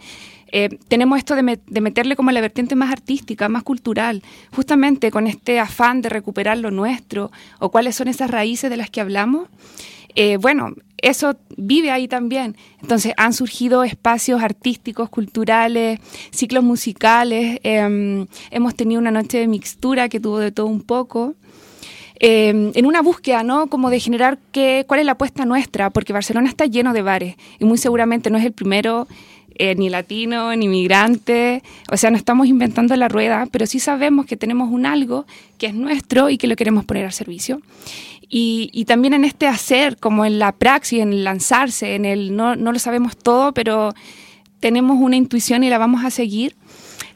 eh, 0.53 0.69
tenemos 0.89 1.19
esto 1.19 1.35
de, 1.35 1.43
met- 1.43 1.65
de 1.67 1.81
meterle 1.81 2.15
como 2.15 2.31
la 2.31 2.41
vertiente 2.41 2.77
más 2.77 2.93
artística, 2.93 3.49
más 3.49 3.63
cultural, 3.65 4.23
justamente 4.55 5.11
con 5.11 5.27
este 5.27 5.59
afán 5.59 6.03
de 6.03 6.09
recuperar 6.11 6.59
lo 6.59 6.71
nuestro 6.71 7.33
o 7.59 7.71
cuáles 7.71 7.97
son 7.97 8.09
esas 8.09 8.31
raíces 8.31 8.71
de 8.71 8.77
las 8.77 8.91
que 8.91 9.01
hablamos. 9.01 9.49
Eh, 10.15 10.37
bueno, 10.37 10.75
eso 10.99 11.37
vive 11.57 11.91
ahí 11.91 12.07
también. 12.07 12.55
Entonces 12.83 13.15
han 13.17 13.33
surgido 13.33 13.83
espacios 13.83 14.43
artísticos, 14.43 15.09
culturales, 15.09 15.99
ciclos 16.31 16.63
musicales. 16.63 17.59
eh, 17.65 18.27
hemos 18.51 18.75
tenido 18.75 19.01
una 19.01 19.11
noche 19.11 19.39
de 19.39 19.47
mixtura 19.47 20.09
que 20.09 20.21
tuvo 20.21 20.39
de 20.39 20.53
todo 20.53 20.67
un 20.67 20.83
poco 20.83 21.35
eh, 22.21 22.71
en 22.75 22.87
una 22.87 23.03
búsqueda, 23.03 23.43
¿no? 23.43 23.67
Como 23.67 23.91
de 23.91 23.99
generar 23.99 24.39
qué, 24.53 24.85
cuál 24.87 25.01
es 25.01 25.07
la 25.07 25.13
apuesta 25.13 25.45
nuestra, 25.45 25.91
porque 25.91 26.13
Barcelona 26.13 26.49
está 26.49 26.67
lleno 26.67 26.93
de 26.93 27.03
bares 27.03 27.37
y 27.59 27.65
muy 27.65 27.79
seguramente 27.79 28.31
no 28.31 28.39
es 28.39 28.45
el 28.45 28.53
primero, 28.53 29.09
eh, 29.57 29.75
ni 29.75 29.89
latino, 29.89 30.55
ni 30.57 30.69
migrante, 30.69 31.63
o 31.91 31.97
sea, 31.97 32.11
no 32.11 32.17
estamos 32.17 32.47
inventando 32.47 32.95
la 32.97 33.09
rueda, 33.09 33.47
pero 33.51 33.67
sí 33.67 33.79
sabemos 33.79 34.27
que 34.27 34.37
tenemos 34.37 34.71
un 34.71 34.87
algo 34.87 35.27
que 35.59 35.67
es 35.67 35.75
nuestro 35.75 36.31
y 36.31 36.39
que 36.39 36.47
lo 36.47 36.57
queremos 36.57 36.85
poner 36.85 37.05
al 37.05 37.13
servicio. 37.13 37.61
Y, 38.29 38.71
y 38.73 38.87
también 38.87 39.13
en 39.13 39.25
este 39.25 39.47
hacer, 39.47 39.99
como 39.99 40.25
en 40.25 40.39
la 40.39 40.53
praxis, 40.53 41.01
en 41.01 41.13
el 41.13 41.25
lanzarse, 41.25 41.95
en 41.95 42.05
el 42.05 42.35
no, 42.35 42.57
no 42.57 42.73
lo 42.73 42.79
sabemos 42.79 43.17
todo, 43.17 43.53
pero 43.53 43.95
tenemos 44.61 44.99
una 45.01 45.17
intuición 45.17 45.65
y 45.65 45.71
la 45.71 45.77
vamos 45.77 46.05
a 46.05 46.11
seguir. 46.11 46.55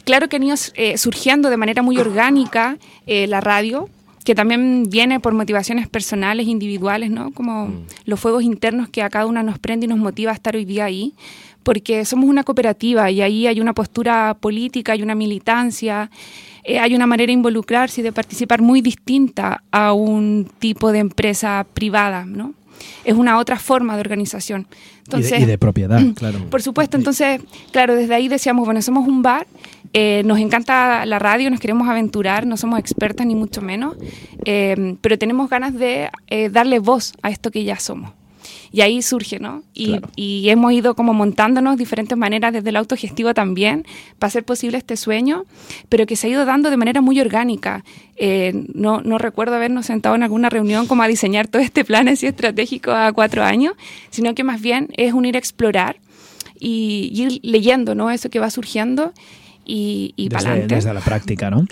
Claro 0.05 0.29
que 0.29 0.37
han 0.37 0.43
ido 0.43 0.57
eh, 0.75 0.99
surgiendo 0.99 1.49
de 1.49 1.57
manera 1.57 1.83
muy 1.83 1.97
orgánica 1.97 2.77
eh, 3.07 3.27
la 3.27 3.41
radio, 3.41 3.89
que 4.25 4.35
también 4.35 4.91
viene 4.91 5.21
por 5.21 5.33
motivaciones 5.33 5.89
personales, 5.89 6.49
individuales, 6.49 7.11
¿no? 7.11 7.31
Como 7.31 7.73
los 8.05 8.19
fuegos 8.19 8.43
internos 8.43 8.89
que 8.89 9.03
a 9.03 9.09
cada 9.09 9.27
una 9.27 9.45
nos 9.45 9.61
prende 9.61 9.87
y 9.87 9.89
nos 9.89 9.99
motiva 9.99 10.33
a 10.33 10.35
estar 10.35 10.57
hoy 10.57 10.65
día 10.65 10.85
ahí, 10.85 11.15
porque 11.67 12.05
somos 12.05 12.27
una 12.31 12.45
cooperativa 12.45 13.11
y 13.11 13.23
ahí 13.23 13.49
hay 13.49 13.61
una 13.61 13.75
postura 13.75 14.37
política, 14.39 14.93
hay 14.93 15.03
una 15.03 15.17
militancia, 15.17 16.09
eh, 16.63 16.79
hay 16.79 16.95
una 16.95 17.09
manera 17.09 17.27
de 17.27 17.33
involucrarse 17.33 18.03
y 18.03 18.05
de 18.05 18.13
participar 18.13 18.63
muy 18.63 18.81
distinta 18.83 19.65
a 19.73 19.93
un 19.93 20.49
tipo 20.61 20.93
de 20.93 21.01
empresa 21.01 21.67
privada, 21.75 22.25
¿no? 22.25 22.55
Es 23.05 23.15
una 23.15 23.39
otra 23.39 23.59
forma 23.59 23.95
de 23.97 24.01
organización. 24.01 24.69
Y 25.19 25.23
de- 25.23 25.29
y 25.41 25.45
de 25.47 25.59
propiedad, 25.59 26.01
claro. 26.15 26.39
Por 26.51 26.63
supuesto, 26.63 26.97
entonces, 26.97 27.41
claro, 27.73 27.97
desde 27.97 28.15
ahí 28.15 28.29
decíamos, 28.29 28.65
bueno, 28.65 28.81
somos 28.81 29.09
un 29.09 29.23
bar, 29.23 29.49
eh, 29.93 30.23
nos 30.25 30.39
encanta 30.39 31.05
la 31.05 31.19
radio, 31.19 31.51
nos 31.51 31.59
queremos 31.59 31.89
aventurar, 31.89 32.47
no 32.47 32.57
somos 32.57 32.79
expertas 32.79 33.27
ni 33.27 33.35
mucho 33.35 33.61
menos, 33.61 33.97
eh, 34.45 34.97
pero 35.01 35.19
tenemos 35.19 35.51
ganas 35.51 35.75
de 35.75 36.11
eh, 36.29 36.49
darle 36.49 36.79
voz 36.79 37.13
a 37.23 37.31
esto 37.31 37.51
que 37.51 37.65
ya 37.65 37.79
somos. 37.81 38.13
Y 38.77 38.83
ahí 38.83 39.01
surge, 39.01 39.39
¿no? 39.41 39.63
Y, 39.73 40.01
y 40.17 40.51
hemos 40.51 40.71
ido 40.71 40.95
como 40.95 41.15
montándonos 41.15 41.79
diferentes 41.79 42.19
maneras 42.19 42.53
desde 42.53 42.69
el 42.69 42.77
autogestivo 42.77 43.33
también 43.33 43.87
para 44.19 44.29
hacer 44.29 44.45
posible 44.45 44.77
este 44.77 44.99
sueño, 44.99 45.45
pero 45.89 46.05
que 46.05 46.15
se 46.15 46.27
ha 46.27 46.31
ido 46.31 46.45
dando 46.45 46.69
de 46.69 46.77
manera 46.77 47.01
muy 47.01 47.19
orgánica. 47.19 47.85
Eh, 48.19 48.53
no, 48.75 49.01
no 49.01 49.17
recuerdo 49.17 49.55
habernos 49.55 49.87
sentado 49.87 50.15
en 50.15 50.23
alguna 50.25 50.51
reunión 50.51 50.87
como 50.87 51.03
a 51.03 51.09
diseñar 51.09 51.49
todo 51.49 51.63
este 51.63 51.87
plan 51.87 52.07
así 52.09 52.27
estratégico 52.27 52.91
a 52.91 53.15
cuatro 53.15 53.43
años, 53.45 53.73
sino 54.11 54.35
que 54.35 54.45
más 54.45 54.61
bien 54.61 54.89
es 54.99 55.15
un 55.15 55.25
ir 55.25 55.37
a 55.37 55.39
explorar 55.39 55.97
y, 56.61 57.09
y 57.15 57.23
ir 57.23 57.41
leyendo, 57.45 57.95
¿no? 57.95 58.11
Eso 58.11 58.29
que 58.29 58.41
va 58.41 58.51
surgiendo 58.51 59.15
y, 59.65 60.13
y 60.17 60.29
para 60.29 60.41
Desde, 60.41 60.51
adelante. 60.51 60.75
desde 60.75 60.93
la 60.93 61.01
práctica, 61.01 61.49
¿no? 61.51 61.65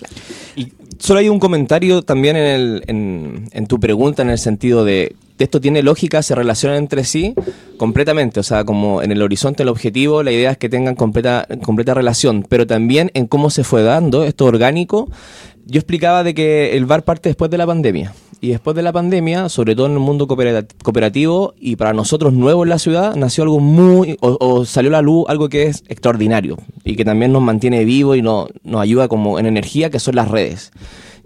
Solo 0.99 1.21
hay 1.21 1.29
un 1.29 1.39
comentario 1.39 2.01
también 2.01 2.37
en, 2.37 2.47
el- 2.47 2.85
en- 2.87 3.49
en 3.53 3.67
tu 3.67 3.79
pregunta 3.79 4.23
en 4.23 4.31
el 4.31 4.39
sentido 4.39 4.87
de 4.87 5.15
esto 5.39 5.61
tiene 5.61 5.83
lógica, 5.83 6.23
se 6.23 6.35
relacionan 6.35 6.79
entre 6.79 7.05
sí 7.05 7.35
completamente, 7.77 8.41
o 8.41 8.43
sea, 8.43 8.65
como 8.65 9.03
en 9.03 9.11
el 9.13 9.21
horizonte, 9.23 9.63
el 9.65 9.69
objetivo, 9.69 10.23
la 10.23 10.31
idea 10.33 10.53
es 10.53 10.59
que 10.59 10.69
tengan 10.69 10.95
completa, 10.95 11.47
completa 11.63 11.93
relación, 11.95 12.47
pero 12.49 12.67
también 12.67 13.11
en 13.15 13.27
cómo 13.27 13.51
se 13.51 13.65
fue 13.65 13.83
dando 13.83 14.25
esto 14.25 14.45
orgánico. 14.45 15.09
Yo 15.67 15.79
explicaba 15.81 16.23
de 16.23 16.35
que 16.35 16.77
el 16.77 16.85
bar 16.85 17.05
parte 17.05 17.31
después 17.31 17.51
de 17.51 17.57
la 17.59 17.67
pandemia. 17.67 18.13
Y 18.41 18.49
después 18.51 18.77
de 18.77 18.83
la 18.83 18.93
pandemia, 18.93 19.49
sobre 19.49 19.75
todo 19.75 19.87
en 19.87 19.93
el 19.93 19.99
mundo 20.01 20.27
coopera- 20.29 20.67
cooperativo 20.83 21.55
y 21.59 21.77
para 21.77 21.95
nosotros 21.95 22.35
nuevo 22.35 22.63
en 22.65 22.69
la 22.69 22.79
ciudad, 22.79 23.17
nació 23.17 23.45
algo 23.45 23.59
muy, 23.61 24.19
o, 24.21 24.67
salió 24.67 24.91
a 24.91 24.93
la 24.93 25.01
luz 25.03 25.25
algo 25.29 25.49
que 25.49 25.63
es 25.65 25.83
extraordinario 25.89 26.59
y 26.85 26.95
que 26.97 27.07
también 27.07 27.33
nos 27.33 27.41
mantiene 27.41 27.85
vivos 27.87 28.19
y 28.19 28.23
no- 28.23 28.49
nos 28.63 28.83
ayuda 28.83 29.09
como 29.09 29.39
en 29.39 29.47
energía, 29.47 29.89
que 29.89 29.99
son 29.99 30.17
las 30.17 30.29
redes. 30.31 30.73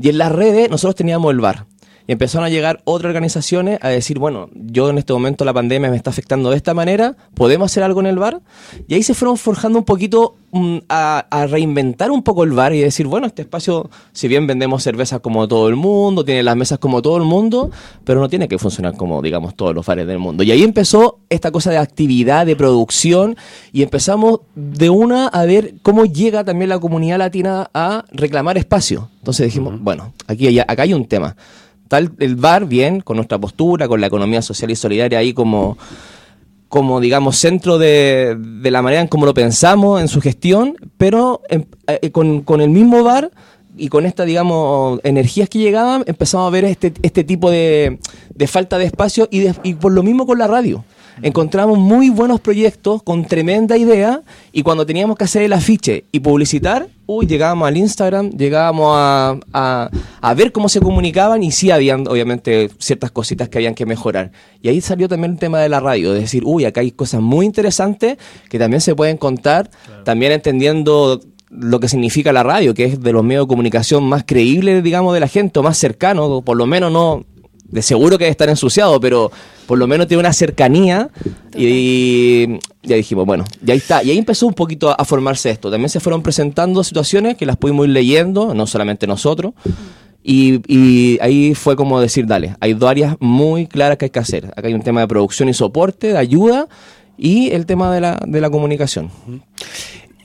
Y 0.01 0.09
en 0.11 0.19
las 0.19 0.31
redes 0.31 0.71
nosotros 0.71 0.95
teníamos 0.95 1.33
el 1.33 1.41
bar. 1.41 1.67
Y 2.09 2.13
empezaron 2.13 2.47
a 2.47 2.49
llegar 2.49 2.81
otras 2.85 3.11
organizaciones 3.11 3.79
a 3.83 3.89
decir, 3.89 4.19
bueno, 4.19 4.49
yo 4.55 4.89
en 4.89 4.97
este 4.97 5.13
momento 5.13 5.45
la 5.45 5.53
pandemia 5.53 5.91
me 5.91 5.97
está 5.97 6.09
afectando 6.09 6.49
de 6.49 6.57
esta 6.57 6.73
manera, 6.73 7.17
¿podemos 7.35 7.71
hacer 7.71 7.83
algo 7.83 8.01
en 8.01 8.07
el 8.07 8.19
bar? 8.19 8.41
Y 8.89 8.95
ahí 8.95 9.03
se 9.03 9.13
fueron 9.13 9.37
forjando 9.37 9.79
un 9.79 9.85
poquito 9.85 10.35
mm, 10.53 10.79
a, 10.89 11.27
a 11.29 11.47
reinventar 11.47 12.11
un 12.11 12.23
poco 12.23 12.45
el 12.45 12.53
bar 12.53 12.73
y 12.73 12.81
decir, 12.81 13.07
bueno, 13.07 13.27
este 13.27 13.43
espacio, 13.43 13.91
si 14.13 14.27
bien 14.27 14.47
vendemos 14.47 14.83
cervezas 14.83 15.21
como 15.21 15.47
todo 15.47 15.69
el 15.69 15.77
mundo, 15.77 16.25
tiene 16.25 16.43
las 16.43 16.57
mesas 16.57 16.79
como 16.79 17.03
todo 17.03 17.19
el 17.19 17.25
mundo, 17.25 17.71
pero 18.05 18.21
no 18.21 18.29
tiene 18.31 18.49
que 18.49 18.57
funcionar 18.57 18.97
como, 18.97 19.21
digamos, 19.21 19.55
todos 19.55 19.75
los 19.75 19.85
bares 19.85 20.07
del 20.07 20.19
mundo. 20.19 20.43
Y 20.43 20.51
ahí 20.51 20.63
empezó 20.63 21.19
esta 21.29 21.51
cosa 21.51 21.71
de 21.71 21.77
actividad, 21.77 22.47
de 22.47 22.57
producción, 22.57 23.37
y 23.71 23.83
empezamos 23.83 24.41
de 24.55 24.89
una 24.89 25.29
a 25.29 25.45
ver 25.45 25.75
cómo 25.83 26.07
llega 26.07 26.43
también 26.43 26.71
la 26.71 26.79
comunidad 26.79 27.19
latina 27.19 27.69
a 27.75 28.07
reclamar 28.13 28.57
espacio. 28.57 29.11
Entonces 29.19 29.45
dijimos, 29.45 29.79
bueno, 29.79 30.15
aquí 30.27 30.59
acá 30.59 30.85
hay 30.85 30.95
un 30.95 31.05
tema. 31.05 31.37
Tal 31.89 32.13
el 32.19 32.37
bar, 32.37 32.67
bien, 32.67 33.01
con 33.01 33.17
nuestra 33.17 33.39
postura, 33.39 33.89
con 33.89 34.01
la 34.01 34.07
economía 34.09 34.43
social 34.43 34.71
y 34.71 34.77
solidaria 34.77 35.19
ahí 35.19 35.33
como, 35.33 35.79
como 36.69 37.01
digamos, 37.01 37.37
centro 37.39 37.79
de, 37.79 38.37
de 38.39 38.71
la 38.71 38.83
manera 38.83 39.01
en 39.03 39.09
cómo 39.09 39.25
lo 39.27 39.33
pensamos 39.35 40.01
en 40.01 40.09
su 40.09 40.21
gestión, 40.21 40.77
pero 40.99 41.41
em- 41.49 41.65
eh, 41.87 42.11
con, 42.11 42.43
con 42.43 42.61
el 42.61 42.69
mismo 42.71 43.03
bar 43.03 43.31
y 43.77 43.89
con 43.89 44.05
esta, 44.07 44.25
digamos, 44.25 45.01
energías 45.05 45.49
que 45.49 45.59
llegaban, 45.61 46.03
empezamos 46.07 46.47
a 46.49 46.51
ver 46.51 46.65
este, 46.65 46.93
este 47.03 47.25
tipo 47.25 47.51
de, 47.51 47.99
de 48.35 48.47
falta 48.47 48.77
de 48.77 48.85
espacio 48.85 49.29
y, 49.31 49.39
de- 49.41 49.55
y 49.63 49.75
por 49.75 49.93
lo 49.93 50.03
mismo 50.03 50.27
con 50.27 50.39
la 50.39 50.47
radio. 50.47 50.85
Encontramos 51.23 51.79
muy 51.79 52.11
buenos 52.11 52.41
proyectos 52.41 53.03
con 53.03 53.25
tremenda 53.25 53.77
idea 53.77 54.23
y 54.53 54.63
cuando 54.63 54.87
teníamos 54.87 55.17
que 55.17 55.25
hacer 55.25 55.43
el 55.43 55.53
afiche 55.53 56.05
y 56.13 56.21
publicitar, 56.21 56.89
uy, 57.07 57.27
llegábamos 57.27 57.69
al 57.69 57.77
Instagram, 57.77 58.31
llegábamos 58.31 58.93
a, 58.95 59.39
a, 59.53 59.91
a 60.21 60.35
ver 60.35 60.53
cómo 60.53 60.69
se 60.69 60.81
comunicaban 60.81 61.43
y 61.43 61.51
sí 61.51 61.71
habían 61.71 62.07
obviamente 62.07 62.71
ciertas 62.79 63.11
cositas 63.11 63.49
que 63.49 63.59
habían 63.59 63.75
que 63.75 63.87
mejorar. 63.87 64.31
Y 64.63 64.69
ahí 64.69 64.81
salió 64.81 65.09
también 65.09 65.33
el 65.33 65.39
tema 65.39 65.61
de 65.61 65.69
la 65.69 65.81
radio, 65.81 66.13
de 66.13 66.21
decir, 66.21 66.43
uy, 66.45 66.65
acá 66.65 66.81
hay 66.81 66.93
cosas 66.93 67.21
muy 67.21 67.47
interesantes 67.47 68.19
que 68.49 68.59
también 68.59 68.81
se 68.81 68.95
pueden 68.95 69.17
contar, 69.17 69.71
también 70.05 70.33
entendiendo 70.33 71.21
lo 71.51 71.81
que 71.81 71.89
significa 71.89 72.33
la 72.33 72.43
radio, 72.43 72.75
que 72.75 72.85
es 72.85 73.01
de 73.01 73.13
los 73.13 73.25
medios 73.25 73.47
de 73.47 73.49
comunicación 73.49 74.05
más 74.05 74.25
creíbles, 74.27 74.83
digamos, 74.85 75.15
de 75.15 75.21
la 75.21 75.29
gente, 75.29 75.59
o 75.59 75.63
más 75.63 75.79
cercanos, 75.79 76.27
o 76.29 76.43
por 76.43 76.57
lo 76.57 76.67
menos 76.67 76.93
no, 76.93 77.25
de 77.69 77.83
seguro 77.83 78.19
que 78.19 78.25
debe 78.25 78.33
estar 78.33 78.49
ensuciado, 78.49 78.99
pero 79.01 79.31
por 79.67 79.79
lo 79.79 79.87
menos 79.87 80.09
tiene 80.09 80.21
una 80.21 80.33
cercanía 80.33 81.11
y 81.57 82.59
ya 82.83 82.97
dijimos, 82.97 83.27
bueno, 83.27 83.45
ya 83.63 83.75
está. 83.75 84.03
Y 84.03 84.11
ahí 84.11 84.19
empezó 84.19 84.47
un 84.47 84.55
poquito 84.55 84.91
a, 84.91 84.95
a 84.95 85.05
formarse 85.05 85.51
esto. 85.51 85.71
También 85.71 85.91
se 85.91 86.01
fueron 86.01 86.23
presentando 86.23 86.83
situaciones 86.83 87.37
que 87.37 87.47
las 87.47 87.57
pudimos 87.57 87.87
ir 87.87 87.93
leyendo, 87.93 88.55
no 88.55 88.67
solamente 88.67 89.07
nosotros. 89.07 89.53
Y, 90.23 90.61
y 90.67 91.19
ahí 91.21 91.55
fue 91.55 91.77
como 91.77 92.01
decir, 92.01 92.27
dale, 92.27 92.57
hay 92.61 92.75
dos 92.75 92.91
áreas 92.91 93.17
muy 93.21 93.67
claras 93.67 93.99
que 93.99 94.07
hay 94.07 94.11
que 94.11 94.19
hacer. 94.19 94.47
Acá 94.57 94.69
hay 94.69 94.75
un 94.75 94.83
tema 94.83 95.01
de 95.01 95.09
producción 95.09 95.49
y 95.49 95.55
soporte, 95.55 96.09
de 96.09 96.19
ayuda, 96.19 96.69
y 97.17 97.51
el 97.51 97.67
tema 97.67 97.93
de 97.95 98.01
la, 98.01 98.21
de 98.27 98.41
la 98.41 98.51
comunicación. 98.51 99.11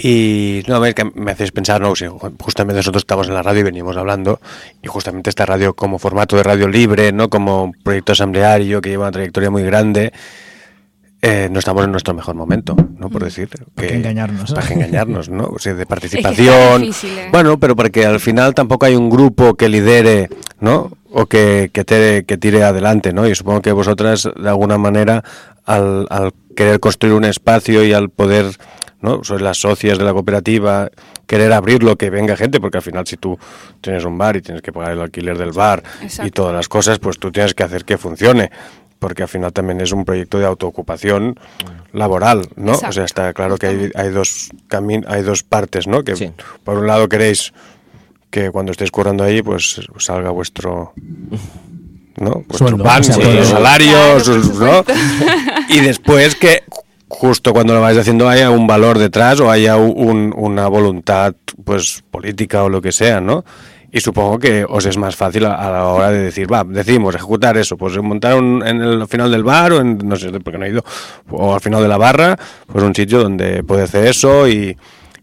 Y 0.06 0.64
no, 0.68 0.76
a 0.76 0.80
ver, 0.80 0.94
que 0.94 1.06
me 1.16 1.32
haces 1.32 1.52
pensar, 1.54 1.80
no, 1.80 1.96
si 1.96 2.06
justamente 2.42 2.76
nosotros 2.80 3.02
estamos 3.04 3.28
en 3.30 3.36
la 3.36 3.42
radio 3.42 3.62
y 3.62 3.64
venimos 3.64 3.96
hablando, 3.96 4.42
y 4.82 4.88
justamente 4.90 5.30
esta 5.30 5.46
radio 5.46 5.76
como 5.76 5.98
formato 5.98 6.36
de 6.36 6.44
radio 6.44 6.68
libre, 6.68 7.14
¿no? 7.14 7.30
Como 7.30 7.72
proyecto 7.84 8.12
asambleario 8.12 8.82
que 8.82 8.90
lleva 8.90 9.04
una 9.06 9.12
trayectoria 9.14 9.50
muy 9.50 9.64
grande, 9.64 10.12
eh, 11.22 11.48
no 11.50 11.60
estamos 11.60 11.86
en 11.86 11.92
nuestro 11.92 12.14
mejor 12.14 12.36
momento, 12.36 12.76
¿no? 12.98 13.10
Por 13.10 13.24
decir. 13.24 13.48
¿Para 13.74 13.88
qué 13.88 13.96
engañarnos, 13.96 14.50
¿no? 14.50 14.56
Para 14.58 14.74
engañarnos, 14.74 15.30
¿no? 15.30 15.46
O 15.46 15.58
sea, 15.60 15.74
de 15.74 15.86
participación. 15.96 16.82
difícil, 16.82 17.18
¿eh? 17.18 17.30
Bueno, 17.32 17.58
pero 17.58 17.78
porque 17.78 18.06
al 18.06 18.20
final 18.20 18.54
tampoco 18.54 18.86
hay 18.88 18.96
un 18.96 19.10
grupo 19.10 19.54
que 19.56 19.70
lidere, 19.70 20.28
¿no? 20.60 20.92
O 21.14 21.28
que, 21.28 21.70
que, 21.72 21.86
te- 21.86 22.26
que 22.26 22.38
tire 22.38 22.64
adelante, 22.64 23.14
¿no? 23.14 23.26
Y 23.26 23.36
supongo 23.36 23.62
que 23.62 23.72
vosotras, 23.72 24.28
de 24.38 24.50
alguna 24.50 24.78
manera, 24.78 25.24
al, 25.64 26.08
al 26.10 26.34
querer 26.58 26.82
construir 26.82 27.14
un 27.16 27.24
espacio 27.24 27.86
y 27.86 27.94
al 27.94 28.10
poder, 28.10 28.48
¿no? 29.04 29.24
Sois 29.24 29.42
las 29.42 29.60
socias 29.60 29.98
de 29.98 30.06
la 30.06 30.14
cooperativa, 30.14 30.90
querer 31.28 31.52
abrirlo, 31.52 31.98
que 31.98 32.10
venga 32.10 32.36
gente, 32.36 32.60
porque 32.60 32.78
al 32.78 32.84
final 32.84 33.06
si 33.06 33.18
tú 33.18 33.38
tienes 33.82 34.06
un 34.06 34.18
bar 34.18 34.38
y 34.38 34.42
tienes 34.42 34.62
que 34.64 34.72
pagar 34.72 34.94
el 34.94 35.02
alquiler 35.02 35.38
del 35.38 35.52
bar 35.52 35.84
y 36.24 36.32
todas 36.32 36.56
las 36.56 36.70
cosas, 36.70 37.00
pues 37.00 37.20
tú 37.20 37.32
tienes 37.32 37.54
que 37.54 37.64
hacer 37.64 37.84
que 37.86 37.98
funcione. 37.98 38.50
Porque 39.00 39.24
al 39.24 39.28
final 39.28 39.52
también 39.52 39.82
es 39.82 39.92
un 39.92 40.06
proyecto 40.06 40.40
de 40.40 40.46
autoocupación 40.46 41.38
laboral, 41.92 42.48
¿no? 42.56 42.72
O 42.72 42.92
sea, 42.94 43.04
está 43.04 43.34
claro 43.34 43.58
que 43.58 43.68
hay, 43.68 43.92
hay 43.96 44.10
dos 44.10 44.50
camin 44.70 45.04
hay 45.10 45.24
dos 45.24 45.44
partes, 45.44 45.86
¿no? 45.88 46.06
Que 46.06 46.32
por 46.64 46.78
un 46.78 46.88
lado 46.88 47.10
queréis 47.10 47.54
que 48.30 48.50
cuando 48.52 48.72
estéis 48.72 48.92
currando 48.92 49.26
ahí, 49.26 49.42
pues 49.42 49.82
salga 49.98 50.30
vuestro 50.30 50.94
¿no? 52.16 52.44
Vuestro 52.48 52.70
Sueldo, 52.70 52.84
pan, 52.84 53.02
o 53.02 53.04
sea, 53.04 53.16
vuestros 53.16 53.36
todo. 53.36 53.58
salarios, 53.58 54.24
Claro, 54.24 54.84
¿no? 54.88 54.94
Y 55.68 55.80
después 55.82 56.36
que 56.36 56.64
justo 57.14 57.54
cuando 57.54 57.74
lo 57.74 57.82
vais 57.82 57.98
haciendo 57.98 58.28
haya 58.28 58.50
un 58.50 58.68
valor 58.68 58.98
detrás 58.98 59.40
o 59.40 59.50
haya 59.52 59.78
un- 59.78 60.34
una 60.36 60.68
voluntad 60.68 61.36
pues 61.64 62.04
política 62.12 62.64
o 62.64 62.70
lo 62.70 62.82
que 62.82 62.92
sea, 62.92 63.22
¿no? 63.22 63.46
Y 63.92 64.00
supongo 64.00 64.40
que 64.40 64.66
os 64.68 64.86
es 64.88 64.98
más 64.98 65.16
fácil 65.16 65.46
a, 65.46 65.54
a 65.54 65.70
la 65.72 65.86
hora 65.88 66.10
de 66.12 66.18
decir, 66.24 66.52
va, 66.52 66.64
decimos, 66.64 67.14
ejecutar 67.14 67.56
eso, 67.58 67.78
pues 67.78 67.96
montar 68.02 68.36
un, 68.36 68.66
en 68.66 68.82
el 68.82 69.08
final 69.08 69.30
del 69.32 69.44
bar 69.44 69.72
o 69.74 69.82
en, 69.82 70.00
no 70.00 70.16
sé, 70.16 70.32
porque 70.40 70.58
no 70.58 70.66
he 70.66 70.70
ido, 70.70 70.84
o 71.30 71.54
al 71.54 71.62
final 71.62 71.82
de 71.84 71.88
la 71.88 71.98
barra, 71.98 72.36
pues 72.66 72.84
un 72.84 72.96
sitio 72.96 73.20
donde 73.20 73.64
puede 73.64 73.84
hacer 73.84 74.08
eso 74.08 74.48
y, 74.48 74.76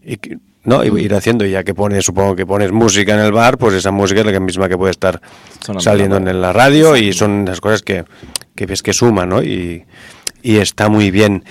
y 0.05 0.17
no, 0.63 0.85
y 0.85 1.03
ir 1.03 1.13
haciendo, 1.13 1.45
y 1.45 1.51
ya 1.51 1.63
que 1.65 1.73
pones, 1.73 2.05
supongo 2.05 2.33
que 2.33 2.45
pones 2.45 2.71
música 2.71 3.13
en 3.13 3.19
el 3.19 3.33
bar, 3.33 3.57
pues 3.57 3.73
esa 3.73 3.91
música 3.91 4.21
es 4.21 4.27
la 4.27 4.39
misma 4.39 4.69
que 4.69 4.77
puede 4.77 4.91
estar 4.91 5.19
Sonando 5.59 5.81
saliendo 5.81 6.15
en 6.15 6.23
la 6.25 6.31
en 6.31 6.41
la 6.41 6.53
radio 6.53 6.95
y 6.95 7.11
son 7.11 7.43
las 7.43 7.59
cosas 7.59 7.81
que, 7.81 8.05
que 8.55 8.65
ves 8.67 8.81
que 8.81 8.93
suman, 8.93 9.27
¿no? 9.27 9.43
Y, 9.43 9.83
y 10.43 10.57
está 10.57 10.87
muy 10.87 11.11
bien. 11.11 11.43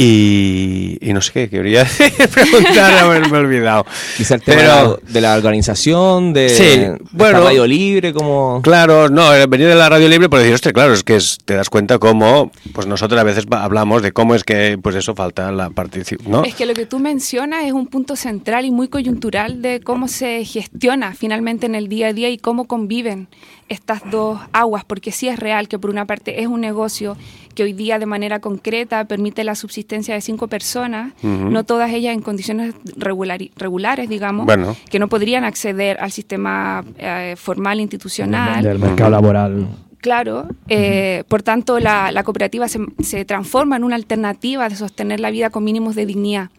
Y, 0.00 0.96
y 1.00 1.12
no 1.12 1.20
sé 1.20 1.32
qué 1.32 1.50
quería 1.50 1.84
preguntar, 2.32 2.92
haberme 2.98 3.36
olvidado. 3.38 3.84
Quizá 4.16 4.36
el 4.36 4.42
tema 4.42 4.58
Pero- 4.60 5.00
de, 5.02 5.04
la, 5.08 5.12
de 5.12 5.20
la 5.20 5.34
organización, 5.36 6.32
de, 6.32 6.48
Sí, 6.50 6.62
de 6.62 6.98
bueno. 7.10 7.40
radio 7.40 7.66
libre, 7.66 8.12
como... 8.12 8.62
Claro, 8.62 9.08
no, 9.08 9.34
eh, 9.34 9.46
venir 9.48 9.66
de 9.66 9.74
la 9.74 9.88
radio 9.88 10.08
libre 10.08 10.28
por 10.28 10.38
decir, 10.38 10.54
hostia, 10.54 10.72
claro, 10.72 10.94
es 10.94 11.02
que 11.02 11.16
es- 11.16 11.38
te 11.44 11.54
das 11.54 11.68
cuenta 11.68 11.98
cómo, 11.98 12.52
pues 12.72 12.86
nosotros 12.86 13.20
a 13.20 13.24
veces 13.24 13.44
hablamos 13.50 14.00
de 14.02 14.12
cómo 14.12 14.36
es 14.36 14.44
que, 14.44 14.78
pues 14.80 14.94
eso, 14.94 15.16
falta 15.16 15.50
la 15.50 15.70
participación, 15.70 16.30
¿no? 16.30 16.44
Es 16.44 16.54
que 16.54 16.64
lo 16.66 16.74
que 16.74 16.86
tú 16.86 17.00
mencionas 17.00 17.64
es 17.64 17.72
un 17.72 17.88
punto 17.88 18.14
central 18.14 18.64
y 18.66 18.70
muy 18.70 18.86
coyuntural 18.86 19.62
de 19.62 19.80
cómo 19.80 20.06
se 20.06 20.44
gestiona 20.44 21.12
finalmente 21.14 21.66
en 21.66 21.74
el 21.74 21.88
día 21.88 22.08
a 22.08 22.12
día 22.12 22.30
y 22.30 22.38
cómo 22.38 22.68
conviven 22.68 23.26
estas 23.68 24.02
dos 24.10 24.40
aguas, 24.52 24.84
porque 24.84 25.12
sí 25.12 25.28
es 25.28 25.38
real 25.38 25.68
que 25.68 25.78
por 25.78 25.90
una 25.90 26.06
parte 26.06 26.40
es 26.40 26.46
un 26.46 26.60
negocio 26.60 27.16
que 27.54 27.62
hoy 27.64 27.72
día 27.72 27.98
de 27.98 28.06
manera 28.06 28.40
concreta 28.40 29.04
permite 29.06 29.42
la 29.44 29.54
subsistencia 29.54 30.14
de 30.14 30.20
cinco 30.20 30.46
personas, 30.48 31.12
no 31.22 31.64
todas 31.64 31.90
ellas 31.92 32.14
en 32.14 32.22
condiciones 32.22 32.74
regulares, 32.96 34.08
digamos, 34.08 34.46
Bueno. 34.46 34.76
que 34.90 34.98
no 34.98 35.08
podrían 35.08 35.44
acceder 35.44 35.98
al 36.00 36.12
sistema 36.12 36.84
eh, 36.98 37.34
formal 37.36 37.80
institucional. 37.80 38.62
Del 38.62 38.78
mercado 38.78 39.10
laboral. 39.10 39.66
Claro, 40.00 40.46
eh, 40.68 41.24
por 41.26 41.42
tanto 41.42 41.80
la, 41.80 42.12
la 42.12 42.22
cooperativa 42.22 42.68
se, 42.68 42.78
se 43.00 43.24
transforma 43.24 43.74
en 43.76 43.82
una 43.82 43.96
alternativa 43.96 44.68
de 44.68 44.76
sostener 44.76 45.18
la 45.18 45.30
vida 45.32 45.50
con 45.50 45.64
mínimos 45.64 45.96
de 45.96 46.06
dignidad. 46.06 46.50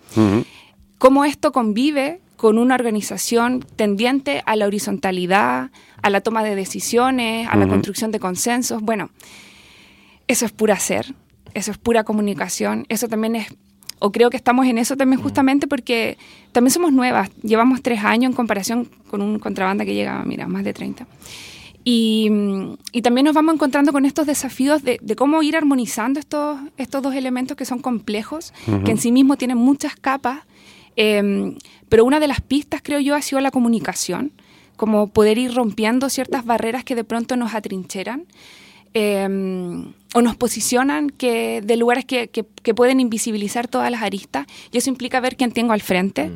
¿Cómo 0.98 1.24
esto 1.24 1.54
convive 1.54 2.20
con 2.40 2.58
una 2.58 2.76
organización 2.76 3.66
tendiente 3.76 4.44
a 4.46 4.56
la 4.56 4.66
horizontalidad, 4.66 5.72
a 6.02 6.10
la 6.10 6.22
toma 6.22 6.42
de 6.42 6.56
decisiones, 6.56 7.50
a 7.50 7.58
la 7.58 7.66
Ujú. 7.66 7.74
construcción 7.74 8.12
de 8.12 8.20
consensos? 8.22 8.82
Bueno, 8.82 9.10
eso 10.30 10.46
es 10.46 10.54
pura 10.54 10.80
ser. 10.80 11.14
eso 11.54 11.72
es 11.72 11.78
pura 11.78 12.06
comunicación, 12.06 12.86
eso 12.88 13.08
también 13.10 13.36
es, 13.36 13.48
o 14.00 14.12
creo 14.14 14.30
que 14.30 14.38
estamos 14.38 14.68
en 14.68 14.78
eso 14.78 14.96
también 14.96 15.22
justamente 15.22 15.68
porque 15.68 16.18
también 16.54 16.72
somos 16.72 16.94
nuevas, 16.94 17.30
llevamos 17.42 17.82
tres 17.82 18.04
años 18.06 18.30
en 18.30 18.36
comparación 18.36 18.86
con 19.10 19.22
un 19.22 19.38
contrabanda 19.40 19.84
que 19.84 19.94
llega, 19.96 20.24
mira, 20.26 20.48
más 20.48 20.64
de 20.64 20.72
30. 20.74 21.08
Y, 21.84 22.30
mm, 22.30 22.74
y 22.94 23.02
también 23.02 23.26
nos 23.26 23.34
vamos 23.34 23.56
encontrando 23.56 23.92
con 23.92 24.06
estos 24.06 24.28
desafíos 24.28 24.84
de, 24.84 25.00
de 25.02 25.16
cómo 25.16 25.42
ir 25.42 25.58
armonizando 25.58 26.20
estos, 26.22 26.58
estos 26.78 27.02
dos 27.02 27.16
elementos 27.16 27.58
que 27.58 27.66
son 27.66 27.80
complejos, 27.80 28.54
Ujú. 28.68 28.84
que 28.84 28.92
en 28.92 28.98
sí 28.98 29.12
mismos 29.12 29.38
tienen 29.38 29.58
muchas 29.58 29.96
capas, 29.96 30.42
eh, 31.00 31.56
pero 31.88 32.04
una 32.06 32.20
de 32.20 32.28
las 32.28 32.42
pistas, 32.42 32.82
creo 32.84 33.00
yo, 33.00 33.16
ha 33.16 33.22
sido 33.22 33.40
la 33.42 33.52
comunicación, 33.52 34.32
como 34.76 35.08
poder 35.08 35.38
ir 35.38 35.54
rompiendo 35.56 36.10
ciertas 36.10 36.44
barreras 36.46 36.84
que 36.84 36.96
de 36.96 37.04
pronto 37.04 37.36
nos 37.36 37.54
atrincheran 37.56 38.26
eh, 38.94 39.28
o 40.16 40.22
nos 40.22 40.36
posicionan 40.36 41.10
que, 41.10 41.62
de 41.62 41.76
lugares 41.78 42.06
que, 42.06 42.28
que- 42.30 42.46
que 42.64 42.74
pueden 42.74 43.00
invisibilizar 43.00 43.68
todas 43.68 43.92
las 43.92 44.02
aristas, 44.02 44.48
y 44.72 44.78
eso 44.78 44.90
implica 44.90 45.20
ver 45.20 45.36
quién 45.36 45.52
tengo 45.52 45.74
al 45.74 45.82
frente. 45.82 46.32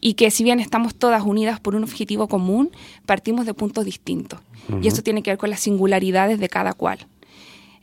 Y 0.00 0.14
que 0.14 0.30
si 0.30 0.44
bien 0.44 0.60
estamos 0.60 0.94
todas 0.94 1.22
unidas 1.24 1.58
por 1.58 1.74
un 1.74 1.82
objetivo 1.82 2.28
común, 2.28 2.70
partimos 3.06 3.44
de 3.46 3.54
puntos 3.54 3.84
distintos. 3.84 4.38
Y 4.82 4.88
eso 4.88 5.02
tiene 5.02 5.22
que 5.22 5.30
ver 5.30 5.38
con 5.38 5.48
las 5.50 5.60
singularidades 5.60 6.38
de 6.38 6.48
cada 6.48 6.72
cual. 6.74 6.98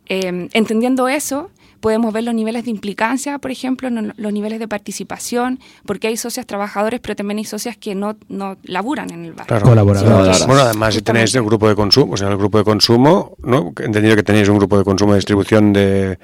Eh, 0.08 0.48
entendiendo 0.54 1.08
eso, 1.08 1.50
podemos 1.84 2.14
ver 2.14 2.24
los 2.24 2.34
niveles 2.34 2.64
de 2.64 2.72
implicancia, 2.72 3.40
por 3.40 3.52
ejemplo, 3.52 3.90
no- 3.90 4.14
los 4.16 4.32
niveles 4.32 4.58
de 4.60 4.70
participación, 4.70 5.60
porque 5.86 6.08
hay 6.08 6.16
socias 6.16 6.46
trabajadores, 6.48 7.02
pero 7.02 7.14
también 7.18 7.40
hay 7.40 7.44
socias 7.44 7.76
que 7.76 7.94
no, 7.94 8.16
no 8.30 8.56
laburan 8.64 9.12
en 9.12 9.26
el 9.26 9.34
barrio. 9.34 9.48
Claro. 9.48 9.66
Colaboradores. 9.66 10.48
Bueno, 10.48 10.62
además, 10.62 10.94
si 10.94 11.02
tenéis 11.02 11.36
el 11.36 11.44
grupo 11.44 11.68
de 11.68 11.76
consumo, 11.76 12.14
o 12.14 12.18
sea, 12.18 12.30
el 12.30 12.38
grupo 12.38 12.58
de 12.58 12.64
consumo, 12.64 13.36
¿no? 13.44 13.74
He 13.82 13.84
entendido 13.84 14.16
que 14.16 14.24
tenéis 14.24 14.48
un 14.48 14.58
grupo 14.60 14.78
de 14.78 14.86
consumo 14.86 15.12
de 15.12 15.18
distribución 15.18 15.74
de 15.74 16.18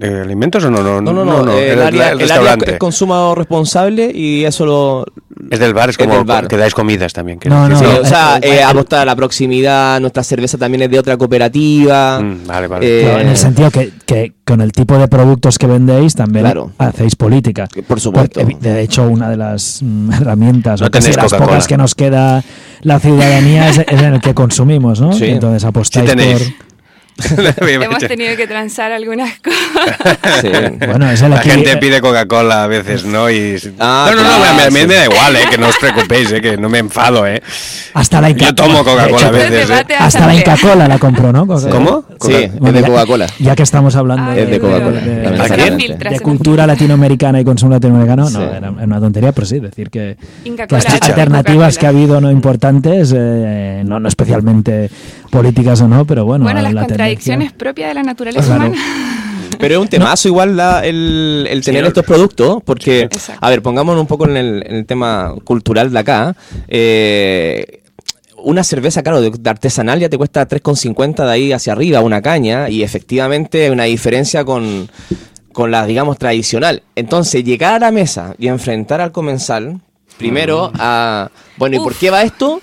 alimentos 0.00 0.62
o 0.64 0.70
no? 0.70 0.82
No, 0.82 1.00
No, 1.00 1.12
no, 1.24 1.42
no. 1.42 1.52
eh, 1.52 1.72
el, 1.72 1.78
el, 1.78 1.82
área, 1.86 2.10
el 2.12 2.20
el 2.20 2.30
área 2.30 2.54
es 2.66 2.78
consumo 2.78 3.34
responsable 3.34 4.10
y 4.14 4.44
eso 4.44 4.66
lo. 4.66 5.06
Es 5.50 5.58
del 5.60 5.74
bar, 5.74 5.90
es 5.90 5.98
como 5.98 6.14
del 6.14 6.24
bar. 6.24 6.48
que 6.48 6.56
dais 6.56 6.74
comidas 6.74 7.12
también. 7.12 7.38
que- 7.38 7.48
No, 7.48 7.68
no, 7.68 7.78
sí. 7.78 7.84
o 7.84 8.04
sea, 8.04 8.38
eh, 8.42 8.62
apostar 8.62 9.00
a 9.00 9.04
la 9.04 9.16
proximidad, 9.16 10.00
nuestra 10.00 10.22
cerveza 10.24 10.58
también 10.58 10.82
es 10.82 10.90
de 10.90 10.98
otra 10.98 11.16
cooperativa. 11.16 12.20
Mm, 12.20 12.46
vale, 12.46 12.66
vale. 12.66 13.00
Eh, 13.00 13.02
Claro, 13.04 13.20
en 13.20 13.28
el 13.28 13.36
sentido 13.36 13.70
que, 13.70 13.92
que 14.04 14.32
con 14.44 14.60
el 14.60 14.72
tipo 14.72 14.96
de 14.98 15.08
productos 15.08 15.58
que 15.58 15.66
vendéis 15.66 16.14
también 16.14 16.44
Claro. 16.44 16.72
hacéis 16.78 17.16
política. 17.16 17.68
Por 17.86 18.00
supuesto. 18.00 18.40
Porque, 18.40 18.56
de 18.60 18.80
hecho, 18.82 19.04
una 19.08 19.28
de 19.30 19.36
las 19.36 19.80
mm, 19.82 20.12
herramientas, 20.12 20.80
No 20.80 20.86
o 20.88 20.90
casi 20.90 21.12
las 21.12 21.32
pocas 21.32 21.66
que 21.66 21.76
nos 21.76 21.94
queda 21.94 22.42
la 22.82 22.98
ciudadanía 23.00 23.68
es, 23.68 23.78
es 23.78 23.86
en 24.02 24.14
el 24.14 24.20
que 24.20 24.34
consumimos, 24.34 25.00
¿no? 25.00 25.12
Sí. 25.12 25.26
Entonces 25.26 25.64
apostáis 25.64 26.10
Sí 26.10 26.16
tenéis. 26.16 26.42
por... 26.42 26.65
Hemos 27.60 27.98
tenido 28.06 28.36
que 28.36 28.46
transar 28.46 28.92
algunas 28.92 29.38
cosas. 29.40 30.40
Sí. 30.42 30.48
Bueno, 30.86 31.06
La 31.28 31.38
gente 31.40 31.76
pide 31.78 32.00
Coca-Cola 32.00 32.64
a 32.64 32.66
veces, 32.66 33.04
¿no? 33.04 33.30
Y... 33.30 33.56
Ah, 33.78 34.10
no, 34.14 34.16
no, 34.16 34.22
no, 34.22 34.36
claro, 34.36 34.44
a 34.44 34.54
mí- 34.54 34.62
a 34.62 34.70
mí 34.70 34.80
sí. 34.80 34.86
me 34.86 34.94
da 34.94 35.04
igual, 35.06 35.36
¿eh? 35.36 35.40
Que 35.50 35.58
no 35.58 35.68
os 35.68 35.76
preocupéis, 35.78 36.30
¿eh? 36.32 36.40
Que 36.40 36.56
no 36.56 36.68
me 36.68 36.78
enfado, 36.78 37.26
¿eh? 37.26 37.42
Hasta 37.94 38.20
la 38.20 38.28
Inca 38.30 38.46
Yo 38.46 38.54
tomo 38.54 38.84
Coca-Cola 38.84 39.28
a 39.28 39.32
De 39.32 39.46
hecho, 39.46 39.52
veces, 39.54 39.70
¿eh? 39.70 39.94
Hasta 39.98 40.26
la 40.26 40.34
Inca-Cola 40.34 40.88
la 40.88 40.98
compró, 40.98 41.32
¿no? 41.32 41.46
Coca- 41.46 41.70
¿Cómo? 41.70 42.04
Sí, 42.20 42.32
es 42.34 42.52
de 42.72 42.80
ya- 42.82 42.86
Coca-Cola. 42.86 43.26
Ya 43.38 43.56
que 43.56 43.62
estamos 43.62 43.96
hablando 43.96 44.32
Es 44.32 44.50
de 44.50 44.60
Coca-Cola, 44.60 45.00
de, 45.00 45.22
lamentablemente. 45.22 46.08
de 46.10 46.20
cultura 46.20 46.66
latinoamericana 46.66 47.40
y 47.40 47.44
consumo 47.44 47.72
latinoamericano, 47.72 48.28
no, 48.28 48.38
Sí. 48.40 48.46
era 48.56 48.70
una 48.70 49.00
tontería, 49.00 49.32
pero 49.32 49.46
sí, 49.46 49.58
decir 49.60 49.88
que, 49.90 50.16
Inca 50.44 50.66
que 50.66 50.74
las 50.74 50.84
Cola, 50.84 50.98
alternativas 51.02 51.78
que 51.78 51.86
ha 51.86 51.88
habido 51.88 52.20
no 52.20 52.30
importantes, 52.30 53.12
eh, 53.16 53.82
no, 53.86 53.98
no 54.00 54.08
especialmente 54.08 54.90
políticas 55.36 55.80
o 55.82 55.88
no, 55.88 56.04
pero 56.06 56.24
bueno, 56.24 56.44
Bueno, 56.44 56.60
las 56.62 56.72
la 56.72 56.80
tendencia- 56.82 56.86
contradicciones 56.96 57.52
propias 57.52 57.88
de 57.90 57.94
la 57.94 58.02
naturaleza 58.02 58.46
Claro. 58.56 58.70
humana. 58.70 58.82
Pero 59.58 59.74
es 59.76 59.80
un 59.80 59.88
temazo 59.88 60.28
igual 60.28 60.54
la- 60.56 60.84
el, 60.84 61.46
el 61.48 61.64
tener 61.64 61.84
estos 61.86 62.04
productos, 62.04 62.58
porque, 62.64 63.08
a 63.40 63.48
ver, 63.48 63.62
pongámonos 63.62 64.00
un 64.02 64.06
poco 64.06 64.26
en 64.28 64.36
el, 64.36 64.62
en 64.66 64.74
el 64.76 64.84
tema 64.86 65.34
cultural 65.44 65.90
de 65.92 65.98
acá. 65.98 66.36
eh, 66.68 67.82
una 68.38 68.62
cerveza, 68.62 69.02
claro, 69.02 69.20
de, 69.22 69.32
artesanal 69.50 69.98
ya 69.98 70.08
te 70.10 70.18
cuesta 70.18 70.46
3,50 70.46 71.24
de 71.24 71.32
ahí 71.32 71.52
hacia 71.52 71.72
arriba, 71.72 72.00
una 72.00 72.20
caña, 72.22 72.68
y 72.68 72.82
efectivamente 72.82 73.64
hay 73.64 73.70
una 73.70 73.84
diferencia 73.84 74.44
con, 74.44 74.88
con 75.52 75.70
la, 75.70 75.86
digamos, 75.86 76.18
tradicional. 76.18 76.82
Entonces, 76.94 77.42
llegar 77.42 77.74
a 77.74 77.78
la 77.78 77.90
mesa 77.90 78.34
y 78.38 78.48
enfrentar 78.48 79.00
al 79.00 79.10
comensal, 79.10 79.80
primero, 80.18 80.70
a, 80.78 81.30
bueno, 81.56 81.76
¿y 81.76 81.78
por 81.80 81.94
qué 81.94 82.10
va 82.10 82.22
esto? 82.22 82.60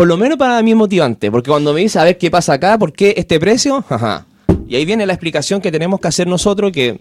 Por 0.00 0.08
lo 0.08 0.16
menos 0.16 0.38
para 0.38 0.62
mí 0.62 0.70
es 0.70 0.76
motivante, 0.78 1.30
porque 1.30 1.50
cuando 1.50 1.74
me 1.74 1.82
dice, 1.82 1.98
a 1.98 2.04
ver 2.04 2.16
qué 2.16 2.30
pasa 2.30 2.54
acá, 2.54 2.78
¿por 2.78 2.90
qué 2.90 3.12
este 3.18 3.38
precio? 3.38 3.84
Ajá. 3.90 4.24
Y 4.66 4.74
ahí 4.74 4.86
viene 4.86 5.04
la 5.04 5.12
explicación 5.12 5.60
que 5.60 5.70
tenemos 5.70 6.00
que 6.00 6.08
hacer 6.08 6.26
nosotros, 6.26 6.72
que, 6.72 6.98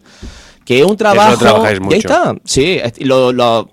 que 0.65 0.81
es 0.81 0.85
un 0.85 0.97
trabajo. 0.97 1.37
trabajáis 1.37 1.79
y 1.79 1.81
ahí 1.81 1.85
mucho. 1.85 1.95
está, 1.95 2.35
sí, 2.43 2.77
lo, 2.99 3.31
lo, 3.31 3.69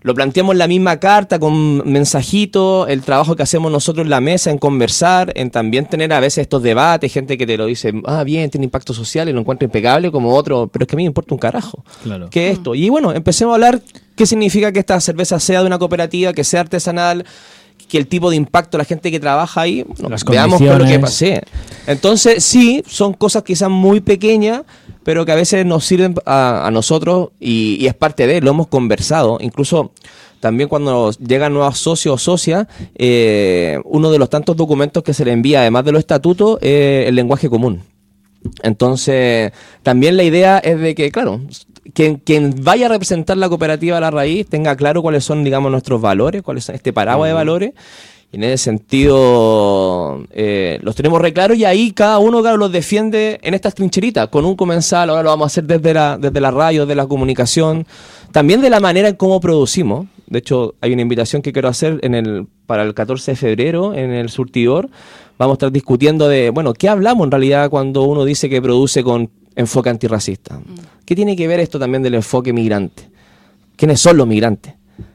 lo 0.00 0.14
planteamos 0.16 0.54
en 0.54 0.58
la 0.58 0.66
misma 0.66 0.98
carta, 0.98 1.38
con 1.38 1.88
mensajitos, 1.88 2.88
el 2.88 3.02
trabajo 3.02 3.36
que 3.36 3.44
hacemos 3.44 3.70
nosotros 3.70 4.02
en 4.06 4.10
la 4.10 4.20
mesa, 4.20 4.50
en 4.50 4.58
conversar, 4.58 5.32
en 5.36 5.52
también 5.52 5.86
tener 5.86 6.12
a 6.12 6.18
veces 6.18 6.38
estos 6.38 6.60
debates, 6.60 7.12
gente 7.12 7.38
que 7.38 7.46
te 7.46 7.56
lo 7.56 7.66
dice, 7.66 7.92
ah, 8.06 8.24
bien, 8.24 8.50
tiene 8.50 8.64
impacto 8.64 8.92
social 8.92 9.28
y 9.28 9.32
lo 9.32 9.38
encuentro 9.38 9.64
impecable, 9.66 10.10
como 10.10 10.34
otro, 10.34 10.66
pero 10.66 10.82
es 10.82 10.88
que 10.88 10.96
a 10.96 10.98
mí 10.98 11.04
me 11.04 11.10
importa 11.10 11.32
un 11.32 11.38
carajo. 11.38 11.84
Claro. 12.02 12.28
¿Qué 12.28 12.50
es 12.50 12.58
esto? 12.58 12.74
Y 12.74 12.88
bueno, 12.88 13.12
empecemos 13.12 13.52
a 13.52 13.54
hablar 13.54 13.80
qué 14.16 14.26
significa 14.26 14.72
que 14.72 14.80
esta 14.80 14.98
cerveza 15.00 15.38
sea 15.38 15.60
de 15.60 15.68
una 15.68 15.78
cooperativa, 15.78 16.32
que 16.32 16.42
sea 16.42 16.62
artesanal, 16.62 17.24
que 17.94 17.98
el 17.98 18.08
tipo 18.08 18.28
de 18.28 18.34
impacto, 18.34 18.76
la 18.76 18.84
gente 18.84 19.12
que 19.12 19.20
trabaja 19.20 19.60
ahí, 19.60 19.86
no, 20.02 20.08
Las 20.08 20.24
veamos 20.24 20.60
lo 20.60 20.84
que 20.84 20.98
pasa. 20.98 21.26
Entonces, 21.86 22.42
sí, 22.42 22.82
son 22.88 23.12
cosas 23.12 23.44
quizás 23.44 23.70
muy 23.70 24.00
pequeñas, 24.00 24.62
pero 25.04 25.24
que 25.24 25.30
a 25.30 25.36
veces 25.36 25.64
nos 25.64 25.84
sirven 25.84 26.16
a, 26.26 26.66
a 26.66 26.72
nosotros 26.72 27.28
y, 27.38 27.76
y 27.78 27.86
es 27.86 27.94
parte 27.94 28.26
de, 28.26 28.40
lo 28.40 28.50
hemos 28.50 28.66
conversado. 28.66 29.38
Incluso 29.40 29.92
también 30.40 30.68
cuando 30.68 31.12
llegan 31.12 31.54
nuevos 31.54 31.78
socios 31.78 32.16
o 32.16 32.18
socias, 32.18 32.66
eh, 32.96 33.78
uno 33.84 34.10
de 34.10 34.18
los 34.18 34.28
tantos 34.28 34.56
documentos 34.56 35.04
que 35.04 35.14
se 35.14 35.24
le 35.24 35.30
envía, 35.30 35.60
además 35.60 35.84
de 35.84 35.92
los 35.92 36.00
estatutos, 36.00 36.58
es 36.62 37.06
el 37.06 37.14
lenguaje 37.14 37.48
común. 37.48 37.80
Entonces, 38.64 39.52
también 39.84 40.16
la 40.16 40.24
idea 40.24 40.58
es 40.58 40.80
de 40.80 40.96
que, 40.96 41.12
claro, 41.12 41.42
quien, 41.92 42.16
quien 42.16 42.54
vaya 42.62 42.86
a 42.86 42.88
representar 42.88 43.36
la 43.36 43.48
cooperativa 43.48 43.98
a 43.98 44.00
la 44.00 44.10
raíz 44.10 44.46
tenga 44.48 44.76
claro 44.76 45.02
cuáles 45.02 45.24
son, 45.24 45.44
digamos, 45.44 45.70
nuestros 45.70 46.00
valores, 46.00 46.42
cuáles 46.42 46.64
son 46.64 46.74
este 46.74 46.92
paraguas 46.92 47.28
de 47.28 47.34
valores. 47.34 47.72
Y 48.32 48.36
en 48.36 48.44
ese 48.44 48.64
sentido, 48.64 50.24
eh, 50.32 50.80
los 50.82 50.96
tenemos 50.96 51.20
re 51.20 51.32
claros 51.32 51.56
y 51.56 51.64
ahí 51.64 51.92
cada 51.92 52.18
uno, 52.18 52.40
claro, 52.40 52.56
los 52.56 52.72
defiende 52.72 53.38
en 53.42 53.54
estas 53.54 53.74
trincheritas, 53.74 54.26
con 54.28 54.44
un 54.44 54.56
comensal, 54.56 55.10
ahora 55.10 55.22
lo 55.22 55.28
vamos 55.28 55.44
a 55.44 55.46
hacer 55.46 55.64
desde 55.64 55.94
la, 55.94 56.18
desde 56.18 56.40
la 56.40 56.50
radio, 56.50 56.84
desde 56.84 56.96
la 56.96 57.06
comunicación, 57.06 57.86
también 58.32 58.60
de 58.60 58.70
la 58.70 58.80
manera 58.80 59.08
en 59.08 59.14
cómo 59.14 59.40
producimos. 59.40 60.06
De 60.26 60.40
hecho, 60.40 60.74
hay 60.80 60.92
una 60.92 61.02
invitación 61.02 61.42
que 61.42 61.52
quiero 61.52 61.68
hacer 61.68 62.00
en 62.02 62.16
el, 62.16 62.48
para 62.66 62.82
el 62.82 62.94
14 62.94 63.32
de 63.32 63.36
febrero 63.36 63.94
en 63.94 64.10
el 64.10 64.30
surtidor. 64.30 64.88
Vamos 65.38 65.52
a 65.52 65.56
estar 65.56 65.72
discutiendo 65.72 66.26
de, 66.26 66.50
bueno, 66.50 66.72
¿qué 66.72 66.88
hablamos 66.88 67.26
en 67.26 67.30
realidad 67.30 67.70
cuando 67.70 68.02
uno 68.02 68.24
dice 68.24 68.48
que 68.48 68.60
produce 68.60 69.04
con 69.04 69.30
enfoque 69.56 69.90
antirracista? 69.90 70.60
¿Qué 71.04 71.14
tiene 71.14 71.36
que 71.36 71.46
ver 71.48 71.60
esto 71.60 71.78
también 71.78 72.02
del 72.02 72.14
enfoque 72.14 72.52
migrante? 72.52 73.08
¿Quiénes 73.76 74.00
son 74.00 74.16
los 74.16 74.26
migrantes? 74.26 74.74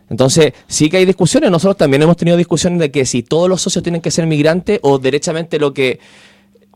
Entonces, 0.10 0.54
sí 0.68 0.90
que 0.90 0.98
hay 0.98 1.06
discusiones. 1.06 1.52
Nosotros 1.52 1.78
también 1.78 2.02
hemos 2.02 2.18
tenido 2.18 2.36
discusiones 2.36 2.80
de 2.80 2.92
que 2.92 3.06
si 3.06 3.24
todos 3.24 3.48
los 3.48 3.62
socios 3.62 3.84
tienen 3.84 4.02
que 4.02 4.12
ser 4.12 4.26
migrantes 4.26 4.80
o 4.82 4.98
derechamente 4.98 5.60
lo 5.60 5.74
que 5.74 6.00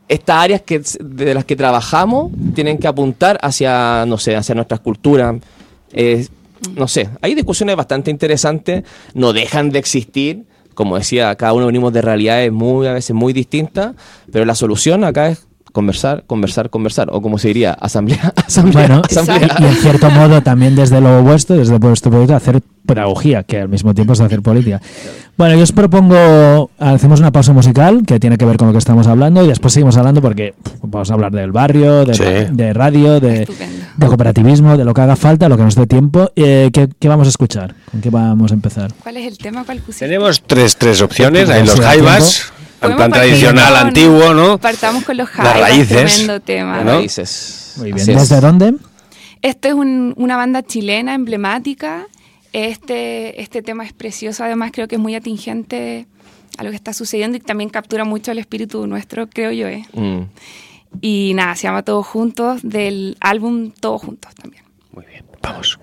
estas 0.07 0.35
áreas 0.37 0.61
que, 0.61 0.81
de 0.99 1.33
las 1.33 1.45
que 1.45 1.55
trabajamos 1.55 2.31
tienen 2.53 2.77
que 2.77 2.87
apuntar 2.87 3.39
hacia, 3.41 4.05
no 4.05 4.17
sé, 4.17 4.35
hacia 4.35 4.55
nuestras 4.55 4.79
culturas. 4.79 5.35
Eh, 5.91 6.27
no 6.75 6.87
sé, 6.87 7.09
hay 7.21 7.35
discusiones 7.35 7.75
bastante 7.75 8.11
interesantes, 8.11 8.83
no 9.13 9.33
dejan 9.33 9.69
de 9.69 9.79
existir. 9.79 10.43
Como 10.73 10.97
decía, 10.97 11.35
cada 11.35 11.53
uno 11.53 11.67
venimos 11.67 11.93
de 11.93 12.01
realidades 12.01 12.51
muy, 12.51 12.87
a 12.87 12.93
veces 12.93 13.15
muy 13.15 13.31
distintas, 13.31 13.95
pero 14.31 14.43
la 14.45 14.55
solución 14.55 15.03
acá 15.03 15.29
es 15.29 15.45
conversar, 15.73 16.23
conversar, 16.25 16.69
conversar. 16.69 17.09
O 17.11 17.21
como 17.21 17.37
se 17.37 17.49
diría, 17.49 17.73
asamblea, 17.73 18.31
asamblea, 18.47 18.87
Bueno, 18.87 19.01
asamblea. 19.05 19.57
y, 19.59 19.63
y 19.63 19.65
en 19.67 19.75
cierto 19.75 20.09
modo 20.09 20.41
también 20.41 20.75
desde 20.75 21.01
lo 21.01 21.21
vuestro, 21.23 21.57
desde 21.57 21.77
vuestro 21.79 22.09
proyecto, 22.11 22.35
hacer 22.35 22.61
pedagogía, 22.85 23.43
que 23.43 23.59
al 23.61 23.69
mismo 23.69 23.93
tiempo 23.93 24.13
es 24.13 24.21
hacer 24.21 24.41
política. 24.41 24.81
Bueno, 25.37 25.55
yo 25.55 25.63
os 25.63 25.71
propongo, 25.71 26.69
hacemos 26.77 27.19
una 27.19 27.31
pausa 27.31 27.53
musical 27.53 28.03
que 28.05 28.19
tiene 28.19 28.37
que 28.37 28.45
ver 28.45 28.55
con 28.57 28.67
lo 28.67 28.71
que 28.71 28.77
estamos 28.77 29.07
hablando 29.07 29.43
y 29.43 29.47
después 29.47 29.73
seguimos 29.73 29.97
hablando 29.97 30.21
porque 30.21 30.53
pff, 30.61 30.73
vamos 30.83 31.09
a 31.09 31.13
hablar 31.15 31.31
del 31.31 31.51
barrio, 31.51 32.05
de, 32.05 32.13
Sí. 32.13 32.23
de 32.53 32.71
radio, 32.73 33.19
de, 33.19 33.47
de 33.97 34.07
cooperativismo, 34.07 34.77
de 34.77 34.85
lo 34.85 34.93
que 34.93 35.01
haga 35.01 35.15
falta, 35.15 35.49
lo 35.49 35.57
que 35.57 35.63
nos 35.63 35.73
dé 35.75 35.87
tiempo. 35.87 36.29
Eh, 36.35 36.69
¿qué, 36.71 36.87
qué 36.99 37.07
vamos 37.07 37.25
a 37.27 37.29
escuchar? 37.29 37.73
¿Con 37.89 38.01
qué 38.01 38.11
vamos 38.11 38.51
a 38.51 38.53
empezar? 38.53 38.93
¿Cuál 39.01 39.17
es 39.17 39.25
el 39.27 39.37
tema? 39.39 39.63
¿Cuál 39.63 39.79
pusiste? 39.79 40.05
Tenemos 40.05 40.43
tres, 40.45 40.75
tres 40.77 41.01
opciones. 41.01 41.49
Hay 41.49 41.65
los 41.65 41.79
jaivas, 41.79 42.53
plan 42.95 43.09
partir 43.11 43.27
tradicional, 43.29 43.75
antiguo, 43.75 44.33
¿no? 44.33 44.57
Partamos 44.57 45.03
con 45.03 45.17
los 45.17 45.27
Las 45.37 45.47
jaivas, 45.47 45.59
raíces, 45.69 45.87
tremendo 45.87 46.39
tema. 46.41 46.83
¿no? 46.83 46.91
Raíces. 46.93 47.73
Muy 47.77 47.91
bien. 47.93 48.05
¿Desde 48.05 48.39
dónde? 48.41 48.73
Este 49.41 49.69
es 49.69 49.73
un- 49.73 50.13
una 50.17 50.37
banda 50.37 50.63
chilena 50.63 51.13
emblemática. 51.15 52.07
Este, 52.53 53.41
este 53.41 53.61
tema 53.61 53.83
es 53.83 53.93
precioso, 53.93 54.43
además 54.43 54.71
creo 54.71 54.87
que 54.87 54.95
es 54.95 55.01
muy 55.01 55.15
atingente 55.15 56.05
a 56.57 56.63
lo 56.63 56.69
que 56.69 56.75
está 56.75 56.93
sucediendo 56.93 57.35
y 57.37 57.39
también 57.39 57.69
captura 57.69 58.05
mucho 58.05 58.31
el 58.31 58.37
espíritu 58.37 58.85
nuestro, 58.85 59.27
creo 59.27 59.51
yo. 59.51 59.67
¿eh? 59.67 59.85
Mm. 59.93 60.21
Y 61.01 61.33
nada, 61.33 61.55
se 61.55 61.63
llama 61.63 61.81
Todos 61.81 62.05
Juntos, 62.05 62.59
del 62.61 63.17
álbum 63.21 63.71
Todos 63.71 64.03
Juntos 64.03 64.35
también. 64.35 64.63
Vamos. 65.41 65.79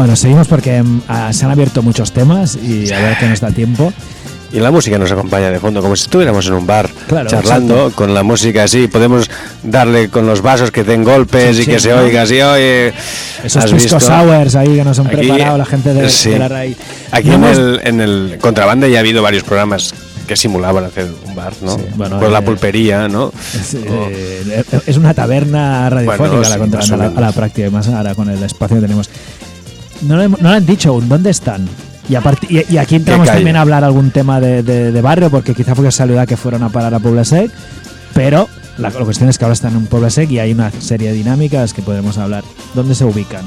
Bueno, 0.00 0.16
seguimos 0.16 0.48
porque 0.48 0.82
ah, 1.08 1.30
se 1.30 1.44
han 1.44 1.50
abierto 1.50 1.82
muchos 1.82 2.10
temas 2.12 2.56
y 2.56 2.90
a 2.90 2.98
ver 3.00 3.18
qué 3.18 3.28
nos 3.28 3.38
da 3.40 3.50
tiempo. 3.50 3.92
Y 4.50 4.58
la 4.58 4.70
música 4.70 4.96
nos 4.96 5.12
acompaña 5.12 5.50
de 5.50 5.60
fondo, 5.60 5.82
como 5.82 5.94
si 5.94 6.04
estuviéramos 6.04 6.46
en 6.46 6.54
un 6.54 6.66
bar 6.66 6.88
Claro, 7.06 7.28
charlando 7.28 7.74
exacto. 7.74 7.96
con 7.96 8.14
la 8.14 8.22
música 8.22 8.62
así. 8.64 8.88
Podemos 8.88 9.28
darle 9.62 10.08
con 10.08 10.26
los 10.26 10.40
vasos 10.40 10.70
que 10.70 10.84
den 10.84 11.04
golpes 11.04 11.54
Sí, 11.56 11.62
y 11.62 11.64
sí, 11.66 11.70
que 11.70 11.80
se 11.80 11.90
¿no? 11.90 11.98
oiga 11.98 12.22
así, 12.22 12.40
oye. 12.40 12.94
Esos 13.44 13.62
¿has 13.62 13.72
pisco 13.72 13.96
visto? 13.96 14.00
sours 14.00 14.54
ahí 14.56 14.74
que 14.74 14.84
nos 14.84 14.98
han 14.98 15.08
Aquí, 15.08 15.16
preparado 15.16 15.58
la 15.58 15.66
gente 15.66 15.92
de, 15.92 16.08
sí. 16.08 16.30
de 16.30 16.38
la 16.38 16.48
RAI. 16.48 16.76
Aquí 17.10 17.28
No 17.28 17.34
en 17.34 17.44
hemos- 17.44 17.58
el, 17.58 17.80
en 17.84 18.00
el 18.00 18.38
contrabanda 18.40 18.88
ya 18.88 18.96
ha 18.96 19.00
habido 19.00 19.22
varios 19.22 19.42
programas 19.44 19.92
que 20.26 20.34
simulaban 20.36 20.84
hacer 20.84 21.08
un 21.26 21.34
bar, 21.34 21.52
¿no? 21.60 21.76
bueno, 21.96 22.20
Pues 22.20 22.30
la 22.32 22.38
eh, 22.38 22.42
pulpería, 22.42 23.06
¿no? 23.08 23.32
Es, 23.52 23.74
eh, 23.74 24.64
es 24.86 24.96
una 24.96 25.12
taberna 25.12 25.90
radiofónica 25.90 26.24
Bueno, 26.28 26.40
la 26.40 26.82
sí, 26.82 26.92
a 26.94 26.96
la, 26.96 27.06
a 27.06 27.20
la 27.20 27.32
práctica, 27.32 27.66
y 27.66 27.70
más 27.70 27.88
ahora 27.88 28.14
con 28.14 28.30
el 28.30 28.40
espacio 28.42 28.76
que 28.76 28.82
tenemos. 28.82 29.10
No 30.02 30.16
lo, 30.16 30.28
no 30.28 30.36
lo 30.40 30.48
han 30.50 30.66
dicho 30.66 30.90
aún, 30.90 31.08
¿dónde 31.08 31.30
están? 31.30 31.68
Y, 32.08 32.14
y, 32.48 32.64
y 32.70 32.78
aquí 32.78 32.96
entramos 32.96 33.26
también 33.36 33.56
a 33.56 33.60
hablar 33.60 33.84
algún 33.84 34.10
tema 34.10 34.40
de, 34.40 34.62
de- 34.62 34.90
de 34.92 35.00
barrio, 35.02 35.30
porque 35.30 35.54
quizá 35.54 35.74
fue 35.74 35.84
casualidad 35.84 36.26
que 36.26 36.36
fueron 36.36 36.62
a 36.62 36.68
parar 36.68 36.92
a 36.94 36.98
Puebla 36.98 37.24
Sec, 37.24 37.50
pero 38.14 38.48
la, 38.78 38.90
la 38.90 39.04
cuestión 39.04 39.28
es 39.28 39.38
que 39.38 39.44
ahora 39.44 39.52
están 39.52 39.76
en 39.76 39.86
Puebla 39.86 40.10
Sec 40.10 40.30
y 40.30 40.38
hay 40.38 40.52
una 40.52 40.70
serie 40.72 41.08
de 41.10 41.14
dinámicas 41.14 41.72
que 41.74 41.82
podemos 41.82 42.18
hablar. 42.18 42.42
¿Dónde 42.74 42.94
se 42.94 43.04
ubican? 43.04 43.44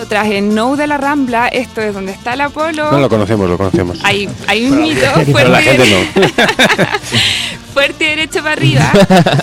Nosotras 0.00 0.28
en 0.32 0.54
Nou 0.54 0.76
de 0.80 0.86
la 0.86 0.96
Rambla, 0.96 1.48
esto 1.48 1.82
es 1.82 1.92
donde 1.92 2.12
está 2.12 2.32
el 2.32 2.40
Apolo. 2.40 2.90
No 2.90 3.00
lo 3.00 3.10
conocemos, 3.10 3.50
lo 3.50 3.58
conocemos. 3.58 3.98
Hay, 4.02 4.30
hay 4.46 4.64
un 4.64 4.80
mito 4.80 5.04
Pero 5.30 5.50
la 5.50 5.60
fuerte, 5.60 5.76
gente 5.76 5.90
no. 5.90 6.28
fuerte 7.74 8.04
derecho 8.06 8.38
para 8.40 8.52
arriba. 8.52 8.90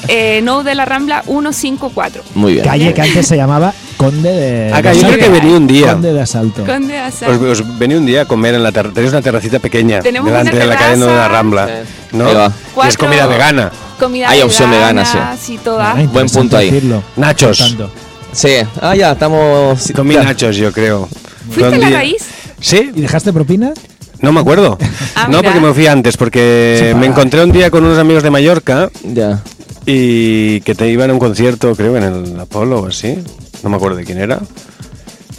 eh, 0.07 0.41
Nou 0.41 0.63
de 0.63 0.73
la 0.73 0.83
Rambla 0.85 1.21
154. 1.27 2.23
Muy 2.33 2.53
bien. 2.53 2.65
Calle 2.65 2.91
que 2.91 3.01
antes 3.03 3.27
se 3.27 3.37
llamaba 3.37 3.71
Conde 3.97 4.31
de, 4.31 4.73
Acá, 4.73 4.93
yo 4.93 5.01
creo 5.01 5.11
Asalto. 5.13 5.25
que 5.25 5.39
venía 5.39 5.57
un 5.57 5.67
día. 5.67 5.91
Conde 5.93 6.13
de 6.13 6.21
Asalto. 6.21 6.65
Conde 6.65 6.93
de 6.93 6.99
Asalto. 7.01 7.51
Os, 7.51 7.59
os 7.61 7.77
venía 7.77 7.97
un 7.99 8.07
día 8.07 8.21
a 8.23 8.25
comer 8.25 8.55
en 8.55 8.63
la 8.63 8.71
terraza. 8.71 8.95
Tenéis 8.95 9.13
una 9.13 9.21
terracita 9.21 9.59
pequeña 9.59 9.99
Tenemos 9.99 10.25
delante 10.27 10.55
una 10.55 10.59
de 10.59 10.67
la 10.71 10.75
calle 10.75 10.97
de 10.97 11.05
la. 11.05 11.27
Rambla. 11.27 11.69
¿no? 12.13 12.33
Va. 12.33 12.51
Y 12.83 12.87
es 12.87 12.97
comida 12.97 13.27
vegana. 13.27 13.71
Comida 13.99 14.27
Hay 14.27 14.41
opción 14.41 14.71
vegana, 14.71 15.37
sí. 15.39 15.59
toda. 15.63 15.93
Bueno, 15.93 16.09
Buen 16.09 16.29
punto 16.29 16.57
ahí. 16.57 16.71
decirlo. 16.71 17.03
Nachos. 17.15 17.77
Sí. 18.33 18.49
Ah, 18.81 18.95
ya, 18.95 19.13
estamos... 19.13 19.91
Comí 19.95 20.13
ya. 20.15 20.23
nachos, 20.23 20.55
yo 20.55 20.71
creo. 20.71 21.07
¿Fuiste 21.49 21.65
a 21.65 21.77
la 21.77 21.87
día- 21.87 21.97
raíz? 21.97 22.23
Sí, 22.59 22.91
¿Y 22.95 23.01
dejaste 23.01 23.31
propina? 23.33 23.73
no 24.19 24.31
me 24.31 24.39
acuerdo. 24.39 24.77
Ah, 25.15 25.27
no, 25.29 25.37
mira. 25.37 25.51
porque 25.53 25.59
me 25.67 25.73
fui 25.73 25.85
antes, 25.87 26.17
porque 26.17 26.95
me 26.97 27.05
encontré 27.05 27.43
un 27.43 27.51
día 27.51 27.69
con 27.69 27.83
unos 27.83 27.99
amigos 27.99 28.23
de 28.23 28.31
Mallorca 28.31 28.89
Ya. 29.03 29.41
y 29.85 30.61
que 30.61 30.73
te 30.73 30.89
iban 30.89 31.11
a 31.11 31.13
un 31.13 31.19
concierto, 31.19 31.75
creo, 31.75 31.95
en 31.97 32.03
el 32.03 32.39
Apolo 32.39 32.79
o 32.81 32.87
así. 32.87 33.15
No 33.63 33.69
me 33.69 33.75
acuerdo 33.75 33.97
de 33.97 34.05
quién 34.05 34.17
era. 34.19 34.39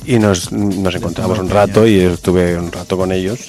Y 0.09 0.19
nos, 0.19 0.51
nos 0.53 0.95
encontramos 0.95 1.39
un 1.39 1.51
rato 1.51 1.87
y 1.87 2.01
estuve 2.01 2.57
un 2.57 2.73
rato 2.73 2.97
con 2.97 3.13
ellos. 3.13 3.41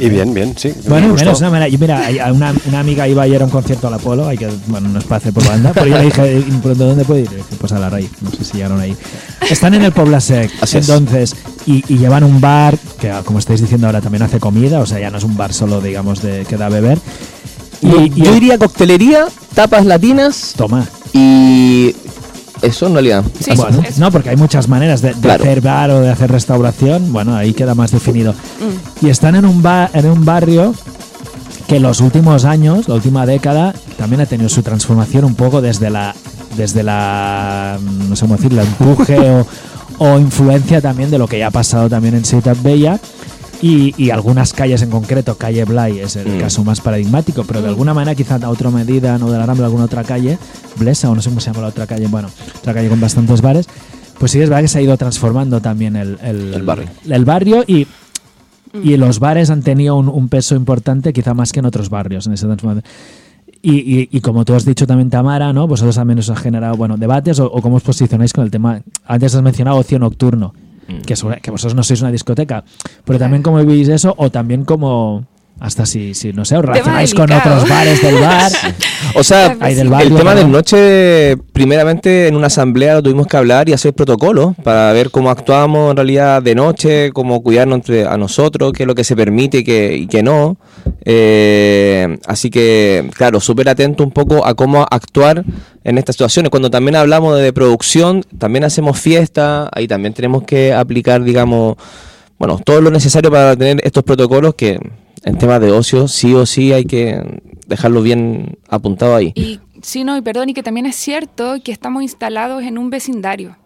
Y 0.00 0.08
bien, 0.08 0.34
bien, 0.34 0.54
sí. 0.58 0.72
me 0.82 0.88
Bueno, 0.88 1.10
gustó. 1.10 1.24
menos, 1.26 1.40
no, 1.42 1.50
mira, 1.52 1.68
yo- 1.68 1.78
mira, 1.78 2.08
una, 2.32 2.52
una 2.66 2.80
amiga 2.80 3.06
iba 3.06 3.22
ayer 3.22 3.40
a 3.40 3.44
un 3.44 3.52
concierto 3.52 3.86
al 3.86 3.94
Apolo, 3.94 4.26
hay 4.26 4.36
que, 4.36 4.48
bueno, 4.66 4.88
no 4.88 4.98
es 4.98 5.04
para 5.04 5.18
hacer 5.18 5.32
propaganda, 5.32 5.70
pero 5.72 5.86
yo 5.86 5.98
le 5.98 6.04
dije, 6.06 6.38
"¿Y 6.40 6.50
pronto 6.56 6.86
dónde 6.86 7.04
puedo 7.04 7.20
ir? 7.20 7.28
Pues 7.60 7.70
a 7.70 7.78
la 7.78 7.88
raíz, 7.88 8.10
no 8.20 8.32
sé 8.32 8.42
si 8.44 8.54
llegaron 8.54 8.80
ahí. 8.80 8.96
Están 9.48 9.74
en 9.74 9.82
el 9.82 9.92
Pobla 9.92 10.20
Sec, 10.20 10.50
Así 10.60 10.78
es. 10.78 10.88
entonces, 10.88 11.36
y, 11.66 11.84
y 11.86 11.98
llevan 11.98 12.24
un 12.24 12.40
bar 12.40 12.76
que, 12.98 13.12
como 13.24 13.38
estáis 13.38 13.60
diciendo 13.60 13.86
ahora, 13.86 14.00
también 14.00 14.22
hace 14.22 14.40
comida, 14.40 14.80
o 14.80 14.86
sea, 14.86 14.98
ya 14.98 15.10
no 15.10 15.18
es 15.18 15.24
un 15.24 15.36
bar 15.36 15.52
solo, 15.52 15.80
digamos, 15.80 16.20
de 16.20 16.44
que 16.48 16.56
da 16.56 16.66
a 16.66 16.70
beber. 16.70 16.98
Y, 17.80 18.10
yo 18.20 18.32
diría 18.34 18.58
coctelería, 18.58 19.26
tapas 19.54 19.86
latinas. 19.86 20.52
Toma. 20.56 20.86
Y 21.12 21.94
eso 22.62 22.86
en 22.86 22.92
realidad. 22.94 23.24
Bueno, 23.56 23.82
no, 23.98 24.10
porque 24.12 24.30
hay 24.30 24.36
muchas 24.36 24.68
maneras 24.68 25.00
de, 25.02 25.14
de 25.14 25.20
Claro. 25.20 25.42
hacer 25.44 25.60
bar 25.60 25.90
o 25.90 26.00
de 26.00 26.10
hacer 26.10 26.30
restauración. 26.30 27.12
Bueno, 27.12 27.34
ahí 27.36 27.52
queda 27.54 27.74
más 27.74 27.90
definido. 27.90 28.32
Mm. 28.32 29.06
Y 29.06 29.10
están 29.10 29.34
en 29.36 29.44
un, 29.44 29.62
ba- 29.62 29.90
en 29.92 30.06
un 30.06 30.24
barrio 30.24 30.74
que 31.66 31.76
en 31.76 31.82
los 31.82 32.00
últimos 32.00 32.44
años, 32.44 32.88
la 32.88 32.94
última 32.96 33.26
década, 33.26 33.74
también 33.96 34.20
ha 34.20 34.26
tenido 34.26 34.48
su 34.48 34.62
transformación 34.62 35.24
un 35.24 35.34
poco 35.34 35.60
desde 35.60 35.88
la, 35.90 36.14
desde 36.56 36.82
la, 36.82 37.78
no 38.08 38.16
sé 38.16 38.22
cómo 38.22 38.36
decirlo, 38.36 38.62
empuje 38.62 39.18
o, 39.30 39.46
o 39.98 40.18
influencia 40.18 40.80
también 40.80 41.10
de 41.10 41.18
lo 41.18 41.28
que 41.28 41.38
ya 41.38 41.46
ha 41.48 41.50
pasado 41.52 41.88
también 41.88 42.14
en 42.14 42.24
Ciudad 42.24 42.56
Bella. 42.62 42.98
Y, 43.62 43.94
y 44.02 44.08
algunas 44.10 44.54
calles 44.54 44.80
en 44.80 44.88
concreto, 44.90 45.36
calle 45.36 45.64
Blay 45.66 45.98
es 46.00 46.16
el 46.16 46.26
Mm. 46.36 46.40
caso 46.40 46.64
más 46.64 46.80
paradigmático, 46.80 47.44
pero 47.44 47.60
de 47.60 47.68
alguna 47.68 47.92
manera 47.92 48.14
quizá 48.14 48.36
a 48.36 48.48
otra 48.48 48.70
medida, 48.70 49.18
no 49.18 49.30
de 49.30 49.36
la 49.38 49.44
Rambla, 49.44 49.66
alguna 49.66 49.84
otra 49.84 50.02
calle, 50.02 50.38
Blesa 50.78 51.10
o 51.10 51.14
no 51.14 51.20
sé 51.20 51.28
cómo 51.28 51.40
se 51.40 51.50
llama 51.50 51.62
la 51.62 51.68
otra 51.68 51.86
calle, 51.86 52.06
bueno, 52.06 52.28
otra 52.58 52.72
calle 52.72 52.88
con 52.88 53.00
bastantes 53.00 53.42
bares, 53.42 53.68
pues 54.18 54.32
sí 54.32 54.40
es 54.40 54.48
verdad 54.48 54.62
que 54.62 54.68
se 54.68 54.78
ha 54.78 54.82
ido 54.82 54.96
transformando 54.96 55.60
también 55.60 55.94
el, 55.96 56.18
el, 56.22 56.62
barrio. 56.62 56.88
el 57.06 57.24
barrio 57.26 57.64
y, 57.66 57.86
y 58.82 58.96
los 58.96 59.18
bares 59.18 59.50
han 59.50 59.60
tenido 59.62 59.96
un, 59.96 60.08
un 60.08 60.28
peso 60.30 60.54
importante 60.56 61.12
quizá 61.12 61.34
más 61.34 61.52
que 61.52 61.60
en 61.60 61.66
otros 61.66 61.90
barrios 61.90 62.26
en 62.26 62.32
esa 62.32 62.46
transformación. 62.46 62.84
Y, 63.62 63.74
y, 63.74 64.08
y 64.10 64.20
como 64.22 64.46
tú 64.46 64.54
has 64.54 64.64
dicho 64.64 64.86
también, 64.86 65.10
Tamara, 65.10 65.52
¿no? 65.52 65.66
Vosotros 65.66 65.94
también 65.96 66.18
os 66.18 66.30
ha 66.30 66.36
generado, 66.36 66.76
bueno, 66.78 66.96
debates 66.96 67.38
o, 67.40 67.44
o 67.44 67.60
cómo 67.60 67.76
os 67.76 67.82
posicionáis 67.82 68.32
con 68.32 68.42
el 68.44 68.50
tema. 68.50 68.80
Antes 69.04 69.34
has 69.34 69.42
mencionado 69.42 69.76
ocio 69.76 69.98
nocturno, 69.98 70.54
que, 71.06 71.16
sobre- 71.16 71.40
que 71.40 71.50
vosotros 71.50 71.74
no 71.74 71.82
sois 71.82 72.00
una 72.02 72.10
discoteca, 72.10 72.64
pero 73.04 73.18
también 73.18 73.42
cómo 73.42 73.58
vivís 73.64 73.88
eso 73.88 74.14
o 74.16 74.30
también 74.30 74.64
como, 74.64 75.24
hasta 75.60 75.84
si, 75.84 76.14
si 76.14 76.32
no 76.32 76.46
sé, 76.46 76.56
os 76.56 76.64
relacionáis 76.64 77.14
con 77.14 77.30
otros 77.30 77.68
bares 77.68 78.02
del 78.02 78.16
bar. 78.16 78.50
O 79.16 79.24
sea, 79.24 79.56
el 79.62 80.14
tema 80.14 80.36
del 80.36 80.52
noche, 80.52 81.36
primeramente 81.52 82.28
en 82.28 82.36
una 82.36 82.46
asamblea 82.46 82.94
lo 82.94 83.02
tuvimos 83.02 83.26
que 83.26 83.36
hablar 83.36 83.68
y 83.68 83.72
hacer 83.72 83.92
protocolo 83.92 84.54
para 84.62 84.92
ver 84.92 85.10
cómo 85.10 85.30
actuamos 85.30 85.90
en 85.90 85.96
realidad 85.96 86.40
de 86.40 86.54
noche, 86.54 87.10
cómo 87.12 87.42
cuidarnos 87.42 87.78
entre 87.78 88.06
a 88.06 88.16
nosotros, 88.16 88.72
qué 88.72 88.84
es 88.84 88.86
lo 88.86 88.94
que 88.94 89.02
se 89.02 89.16
permite 89.16 89.58
y 89.58 89.64
qué, 89.64 89.96
y 89.96 90.06
qué 90.06 90.22
no. 90.22 90.58
Eh, 91.04 92.18
así 92.26 92.50
que, 92.50 93.10
claro, 93.16 93.40
súper 93.40 93.68
atento 93.68 94.04
un 94.04 94.12
poco 94.12 94.46
a 94.46 94.54
cómo 94.54 94.86
actuar 94.88 95.44
en 95.82 95.98
estas 95.98 96.14
situaciones. 96.14 96.50
Cuando 96.50 96.70
también 96.70 96.94
hablamos 96.94 97.36
de 97.40 97.52
producción, 97.52 98.24
también 98.38 98.62
hacemos 98.62 99.00
fiesta, 99.00 99.68
ahí 99.72 99.88
también 99.88 100.14
tenemos 100.14 100.44
que 100.44 100.72
aplicar, 100.72 101.24
digamos, 101.24 101.76
bueno, 102.38 102.60
todo 102.64 102.80
lo 102.80 102.90
necesario 102.90 103.30
para 103.30 103.56
tener 103.56 103.80
estos 103.84 104.04
protocolos 104.04 104.54
que 104.54 104.78
en 105.24 105.38
temas 105.38 105.60
de 105.60 105.70
ocio 105.70 106.08
sí 106.08 106.34
o 106.34 106.46
sí 106.46 106.72
hay 106.72 106.84
que 106.84 107.40
dejarlo 107.66 108.02
bien 108.02 108.58
apuntado 108.68 109.14
ahí. 109.16 109.32
Y 109.34 109.60
sí, 109.82 110.02
no, 110.04 110.16
y 110.16 110.22
perdón, 110.22 110.48
y 110.48 110.54
que 110.54 110.62
también 110.62 110.86
es 110.86 110.96
cierto 110.96 111.56
que 111.62 111.72
estamos 111.72 112.02
instalados 112.02 112.62
en 112.64 112.78
un 112.78 112.90
vecindario. 112.90 113.56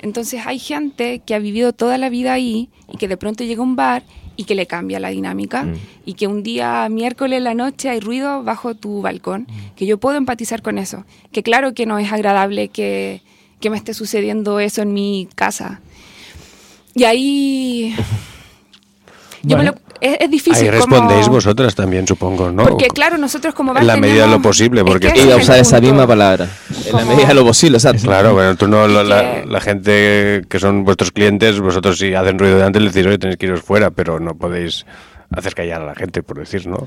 Entonces 0.00 0.40
hay 0.46 0.58
gente 0.58 1.18
que 1.26 1.34
ha 1.34 1.38
vivido 1.38 1.72
toda 1.74 1.98
la 1.98 2.08
vida 2.08 2.32
ahí 2.32 2.70
y 2.90 2.96
que 2.96 3.06
de 3.08 3.18
pronto 3.18 3.44
llega 3.44 3.60
a 3.60 3.64
un 3.64 3.76
bar 3.76 4.02
y 4.34 4.44
que 4.44 4.54
le 4.54 4.66
cambia 4.66 4.98
la 4.98 5.10
dinámica 5.10 5.66
y 6.06 6.14
que 6.14 6.26
un 6.26 6.42
día 6.42 6.88
miércoles 6.88 7.36
en 7.36 7.44
la 7.44 7.52
noche 7.54 7.90
hay 7.90 8.00
ruido 8.00 8.42
bajo 8.44 8.74
tu 8.74 9.02
balcón, 9.02 9.46
que 9.76 9.84
yo 9.84 9.98
puedo 9.98 10.16
empatizar 10.16 10.62
con 10.62 10.78
eso, 10.78 11.04
que 11.32 11.42
claro 11.42 11.74
que 11.74 11.84
no 11.84 11.98
es 11.98 12.10
agradable 12.10 12.68
que, 12.68 13.20
que 13.60 13.68
me 13.68 13.76
esté 13.76 13.92
sucediendo 13.92 14.58
eso 14.58 14.80
en 14.80 14.94
mi 14.94 15.28
casa. 15.34 15.82
Y 16.94 17.04
ahí... 17.04 17.94
yo 19.42 19.56
me 19.58 19.64
Bueno. 19.64 19.72
lo- 19.72 19.81
es, 20.02 20.16
es 20.20 20.30
difícil. 20.30 20.68
Ahí 20.68 20.78
como- 20.80 20.96
respondéis 20.96 21.28
vosotras 21.28 21.74
también, 21.74 22.06
supongo, 22.06 22.50
¿no? 22.50 22.64
Porque 22.64 22.88
claro, 22.88 23.16
nosotros 23.18 23.54
como 23.54 23.76
en 23.76 23.86
la 23.86 23.96
medida 23.96 24.24
de 24.26 24.30
lo 24.30 24.42
posible, 24.42 24.80
es 24.80 24.86
porque 24.86 25.08
que 25.08 25.14
ese 25.20 25.26
Iba 25.26 25.34
a 25.34 25.38
es 25.38 25.44
usar 25.44 25.58
esa 25.58 25.80
misma 25.80 26.06
palabra. 26.06 26.48
En 26.70 26.84
la 26.84 26.90
Como- 27.02 27.06
medida 27.14 27.28
de 27.28 27.34
lo 27.34 27.44
posible, 27.44 27.76
o 27.76 27.80
sea, 27.80 27.92
Claro, 27.94 28.34
bueno, 28.34 28.56
tú 28.56 28.66
no, 28.68 28.86
la, 28.88 29.02
la- 29.04 29.20
que- 29.42 29.46
la 29.46 29.60
gente 29.60 30.42
que 30.48 30.58
son 30.58 30.84
vuestros 30.84 31.12
clientes, 31.12 31.58
vosotros 31.60 31.98
si 31.98 32.14
hacen 32.14 32.38
ruido 32.38 32.56
delante 32.56 32.80
les 32.80 32.92
decís, 32.92 33.06
oye, 33.06 33.18
tenéis 33.18 33.38
que 33.38 33.46
iros 33.46 33.62
fuera, 33.62 33.90
pero 33.90 34.18
no 34.20 34.34
podéis 34.34 34.84
hacer 35.36 35.54
callar 35.54 35.82
a 35.82 35.86
la 35.86 35.94
gente, 35.94 36.22
por 36.22 36.38
decir, 36.38 36.66
¿no? 36.66 36.86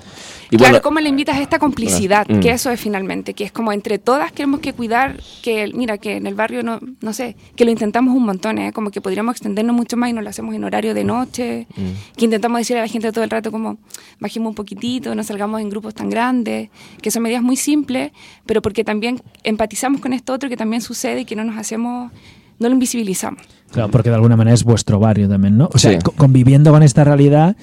Y 0.51 0.57
claro, 0.57 0.73
bueno, 0.73 0.81
¿cómo 0.83 0.99
le 0.99 1.09
invitas 1.09 1.37
a 1.37 1.41
esta 1.41 1.59
complicidad? 1.59 2.25
Mm. 2.29 2.39
Que 2.39 2.51
eso 2.51 2.69
es 2.71 2.79
finalmente, 2.79 3.33
que 3.33 3.43
es 3.43 3.51
como 3.51 3.71
entre 3.71 3.97
todas 3.99 4.31
queremos 4.31 4.59
que 4.59 4.73
cuidar, 4.73 5.17
que 5.41 5.71
mira, 5.73 5.97
que 5.97 6.17
en 6.17 6.27
el 6.27 6.35
barrio, 6.35 6.63
no, 6.63 6.79
no 7.01 7.13
sé, 7.13 7.35
que 7.55 7.65
lo 7.65 7.71
intentamos 7.71 8.15
un 8.15 8.23
montón, 8.25 8.57
¿eh? 8.57 8.71
como 8.73 8.91
que 8.91 9.01
podríamos 9.01 9.33
extendernos 9.35 9.75
mucho 9.75 9.97
más 9.97 10.09
y 10.09 10.13
no 10.13 10.21
lo 10.21 10.29
hacemos 10.29 10.53
en 10.55 10.63
horario 10.63 10.93
de 10.93 11.03
noche, 11.03 11.67
Mm. 11.75 12.15
que 12.17 12.25
intentamos 12.25 12.59
decirle 12.59 12.79
a 12.79 12.83
la 12.83 12.89
gente 12.89 13.11
todo 13.11 13.23
el 13.23 13.29
rato 13.29 13.51
como 13.51 13.77
bajemos 14.19 14.49
un 14.49 14.55
poquitito, 14.55 15.13
no 15.15 15.23
salgamos 15.23 15.61
en 15.61 15.69
grupos 15.69 15.93
tan 15.93 16.09
grandes, 16.09 16.69
que 17.01 17.11
son 17.11 17.23
medidas 17.23 17.43
muy 17.43 17.55
simples, 17.55 18.11
pero 18.45 18.61
porque 18.61 18.83
también 18.83 19.21
empatizamos 19.43 20.01
con 20.01 20.13
esto 20.13 20.33
otro 20.33 20.49
que 20.49 20.57
también 20.57 20.81
sucede 20.81 21.21
y 21.21 21.25
que 21.25 21.35
no 21.35 21.43
nos 21.43 21.57
hacemos, 21.57 22.11
no 22.59 22.67
lo 22.67 22.73
invisibilizamos. 22.73 23.41
Claro, 23.71 23.89
porque 23.91 24.09
de 24.09 24.15
alguna 24.15 24.37
manera 24.37 24.53
es 24.53 24.63
vuestro 24.63 24.99
barrio 24.99 25.27
también, 25.27 25.57
¿no? 25.57 25.69
O 25.73 25.77
sea, 25.77 25.91
Sí. 25.91 25.97
co- 26.03 26.11
conviviendo 26.11 26.71
con 26.71 26.83
esta 26.83 27.03
realidad, 27.03 27.55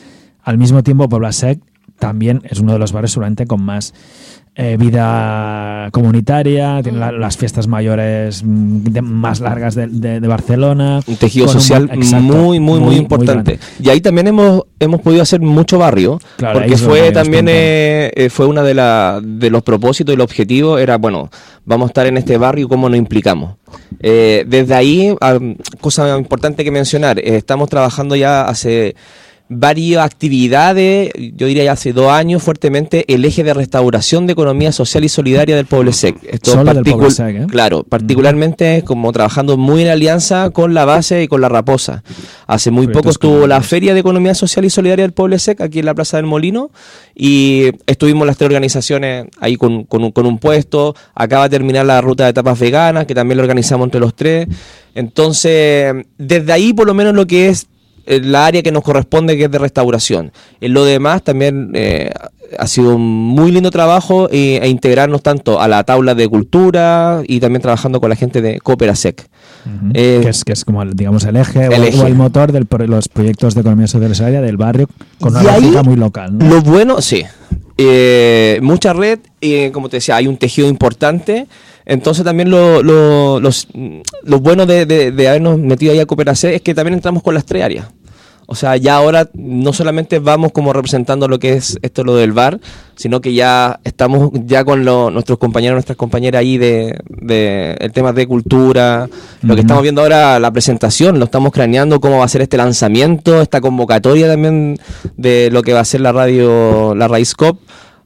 al 0.42 0.58
mismo 0.58 0.82
tiempo 0.82 1.08
Poblasec 1.08 1.60
también 1.98 2.42
es 2.48 2.58
uno 2.58 2.72
de 2.72 2.78
los 2.78 2.92
barrios 2.92 3.12
seguramente 3.12 3.46
con 3.46 3.62
más 3.62 3.94
eh, 4.54 4.76
vida 4.78 5.88
comunitaria, 5.92 6.80
tiene 6.82 6.98
la- 6.98 7.10
las 7.12 7.38
fiestas 7.38 7.68
mayores 7.68 8.42
mm, 8.44 8.82
de- 8.84 9.00
más 9.00 9.40
largas 9.40 9.74
de, 9.74 9.86
de- 9.86 10.20
de 10.20 10.28
Barcelona. 10.28 11.00
un 11.06 11.16
tejido 11.16 11.46
un- 11.46 11.52
social 11.52 11.88
exacto, 11.90 12.22
muy, 12.22 12.60
muy, 12.60 12.78
muy, 12.80 12.96
importante. 12.96 13.58
y 13.80 13.88
ahí 13.88 14.02
también 14.02 14.26
hemos, 14.26 14.64
hemos 14.78 15.00
podido 15.00 15.22
hacer 15.22 15.40
mucho 15.40 15.78
barrio, 15.78 16.18
Claro, 16.36 16.58
porque 16.58 16.76
fue 16.76 17.12
también 17.12 17.46
eh, 17.48 18.10
eh, 18.14 18.28
fue 18.28 18.44
una 18.46 18.62
de, 18.62 18.74
la, 18.74 19.20
de 19.24 19.48
los 19.48 19.62
propósitos 19.62 20.12
y 20.12 20.16
el 20.16 20.20
objetivo 20.20 20.76
era, 20.76 20.98
bueno, 20.98 21.30
vamos 21.64 21.86
a 21.86 21.90
estar 21.90 22.06
en 22.06 22.18
este 22.18 22.36
barrio, 22.36 22.68
¿cómo 22.68 22.90
nos 22.90 22.98
implicamos? 22.98 23.54
Eh, 24.00 24.44
desde 24.46 24.74
ahí, 24.74 25.14
ah, 25.22 25.38
cosa 25.80 26.18
importante 26.18 26.62
que 26.62 26.70
mencionar, 26.70 27.18
estamos 27.20 27.70
trabajando 27.70 28.16
ya 28.16 28.42
hace 28.48 28.96
varias 29.58 30.04
actividades, 30.04 31.10
yo 31.34 31.46
diría 31.46 31.64
ya 31.64 31.72
hace 31.72 31.92
dos 31.92 32.10
años 32.10 32.42
fuertemente, 32.42 33.04
el 33.12 33.24
eje 33.24 33.42
de 33.42 33.54
restauración 33.54 34.26
de 34.26 34.34
economía 34.34 34.72
social 34.72 35.04
y 35.04 35.08
solidaria 35.08 35.56
del 35.56 35.66
Pueblo 35.66 35.92
Sec. 35.92 36.16
Esto 36.22 36.62
Poblesec, 36.84 37.36
¿eh? 37.36 37.46
Claro, 37.48 37.84
particularmente 37.84 38.82
como 38.84 39.12
trabajando 39.12 39.56
muy 39.56 39.82
en 39.82 39.88
alianza 39.88 40.50
con 40.50 40.74
la 40.74 40.84
base 40.84 41.22
y 41.22 41.28
con 41.28 41.40
la 41.40 41.48
Raposa. 41.48 42.02
Hace 42.46 42.70
muy 42.70 42.88
poco 42.88 43.10
estuvo 43.10 43.46
la. 43.46 43.62
Feria 43.62 43.94
de 43.94 44.00
Economía 44.00 44.34
Social 44.34 44.64
y 44.64 44.70
Solidaria 44.70 45.04
del 45.04 45.12
Pueblo 45.12 45.38
Sec 45.38 45.60
aquí 45.60 45.78
en 45.78 45.86
la 45.86 45.94
Plaza 45.94 46.18
del 46.18 46.26
Molino 46.26 46.70
y 47.14 47.70
estuvimos 47.86 48.26
las 48.26 48.36
tres 48.36 48.48
organizaciones 48.48 49.26
ahí 49.40 49.56
con, 49.56 49.84
con 49.84 50.04
un, 50.04 50.10
con 50.10 50.26
un 50.26 50.38
puesto. 50.38 50.94
Acaba 51.14 51.44
de 51.44 51.50
terminar 51.56 51.86
la 51.86 52.00
ruta 52.00 52.26
de 52.26 52.32
tapas 52.32 52.58
veganas 52.58 53.06
que 53.06 53.14
también 53.14 53.38
lo 53.38 53.44
organizamos 53.44 53.86
entre 53.86 54.00
los 54.00 54.14
tres. 54.14 54.48
Entonces, 54.94 55.94
desde 56.18 56.52
ahí 56.52 56.72
por 56.72 56.86
lo 56.86 56.94
menos 56.94 57.14
lo 57.14 57.26
que 57.26 57.48
es 57.48 57.66
la 58.06 58.46
área 58.46 58.62
que 58.62 58.72
nos 58.72 58.82
corresponde 58.82 59.36
que 59.36 59.44
es 59.44 59.50
de 59.50 59.58
restauración. 59.58 60.32
En 60.60 60.72
lo 60.74 60.84
demás 60.84 61.22
también 61.22 61.70
eh, 61.74 62.10
ha 62.58 62.66
sido 62.66 62.96
un 62.96 63.02
muy 63.02 63.50
lindo 63.52 63.70
trabajo 63.70 64.28
e 64.30 64.66
integrarnos 64.68 65.22
tanto 65.22 65.60
a 65.60 65.68
la 65.68 65.84
tabla 65.84 66.14
de 66.14 66.28
cultura 66.28 67.22
y 67.26 67.40
también 67.40 67.62
trabajando 67.62 68.00
con 68.00 68.10
la 68.10 68.16
gente 68.16 68.42
de 68.42 68.60
Cooperasec. 68.60 69.28
Ujú. 69.64 69.90
Eh, 69.94 70.20
que, 70.22 70.28
es, 70.30 70.44
que 70.44 70.52
es 70.52 70.64
como, 70.64 70.82
el, 70.82 70.94
digamos, 70.94 71.24
el 71.24 71.36
eje, 71.36 71.68
o- 71.68 71.72
el 71.72 71.82
o, 71.82 71.84
eje. 71.84 72.06
el 72.06 72.14
motor 72.14 72.50
de 72.52 72.86
los 72.88 73.08
proyectos 73.08 73.54
de 73.54 73.60
economía 73.60 73.86
social 73.86 74.42
del 74.42 74.56
barrio 74.56 74.88
con 75.20 75.36
una 75.36 75.42
lógica 75.58 75.82
muy 75.82 75.96
local. 75.96 76.36
¿no? 76.36 76.48
Lo 76.48 76.62
bueno, 76.62 77.00
sí. 77.00 77.22
Eh, 77.78 78.58
mucha 78.62 78.92
red, 78.92 79.20
como 79.72 79.88
te 79.88 79.96
decía, 79.98 80.16
hay 80.16 80.26
un 80.26 80.36
tejido 80.36 80.68
importante. 80.68 81.46
Entonces 81.84 82.24
también 82.24 82.50
lo, 82.50 82.82
lo- 82.82 83.40
los, 83.40 83.68
lo 84.24 84.40
bueno 84.40 84.66
de, 84.66 84.86
de- 84.86 85.10
de 85.12 85.28
habernos 85.28 85.58
metido 85.58 85.92
ahí 85.92 86.00
a 86.00 86.06
Cooperacé 86.06 86.54
es 86.54 86.62
que 86.62 86.74
también 86.74 86.94
entramos 86.94 87.22
con 87.22 87.34
las 87.34 87.44
tres 87.44 87.62
áreas. 87.64 87.86
O 88.46 88.54
sea, 88.56 88.76
ya 88.76 88.96
ahora 88.96 89.30
no 89.34 89.72
solamente 89.72 90.18
vamos 90.18 90.52
como 90.52 90.72
representando 90.72 91.26
lo 91.28 91.38
que 91.38 91.54
es 91.54 91.78
esto 91.80 92.02
lo 92.04 92.16
del 92.16 92.32
bar, 92.32 92.60
sino 92.96 93.20
que 93.20 93.32
ya 93.32 93.80
estamos 93.84 94.30
ya 94.46 94.64
con 94.64 94.84
lo- 94.84 95.10
nuestros 95.10 95.38
compañeros, 95.38 95.76
nuestras 95.76 95.96
compañeras 95.96 96.40
ahí 96.40 96.58
de, 96.58 96.98
de 97.08 97.76
el 97.80 97.92
tema 97.92 98.12
de 98.12 98.26
cultura, 98.26 99.08
lo 99.42 99.54
que 99.54 99.60
estamos 99.62 99.82
viendo 99.82 100.02
ahora, 100.02 100.38
la 100.38 100.50
presentación, 100.50 101.18
lo 101.18 101.24
estamos 101.26 101.52
craneando 101.52 102.00
cómo 102.00 102.18
va 102.18 102.24
a 102.24 102.28
ser 102.28 102.42
este 102.42 102.56
lanzamiento, 102.58 103.40
esta 103.40 103.60
convocatoria 103.60 104.28
también 104.28 104.76
de 105.16 105.48
lo 105.50 105.62
que 105.62 105.72
va 105.72 105.80
a 105.80 105.84
ser 105.84 106.00
la 106.02 106.12
radio, 106.12 106.94
la 106.94 107.08
Raíz 107.08 107.34
Cop. 107.34 107.58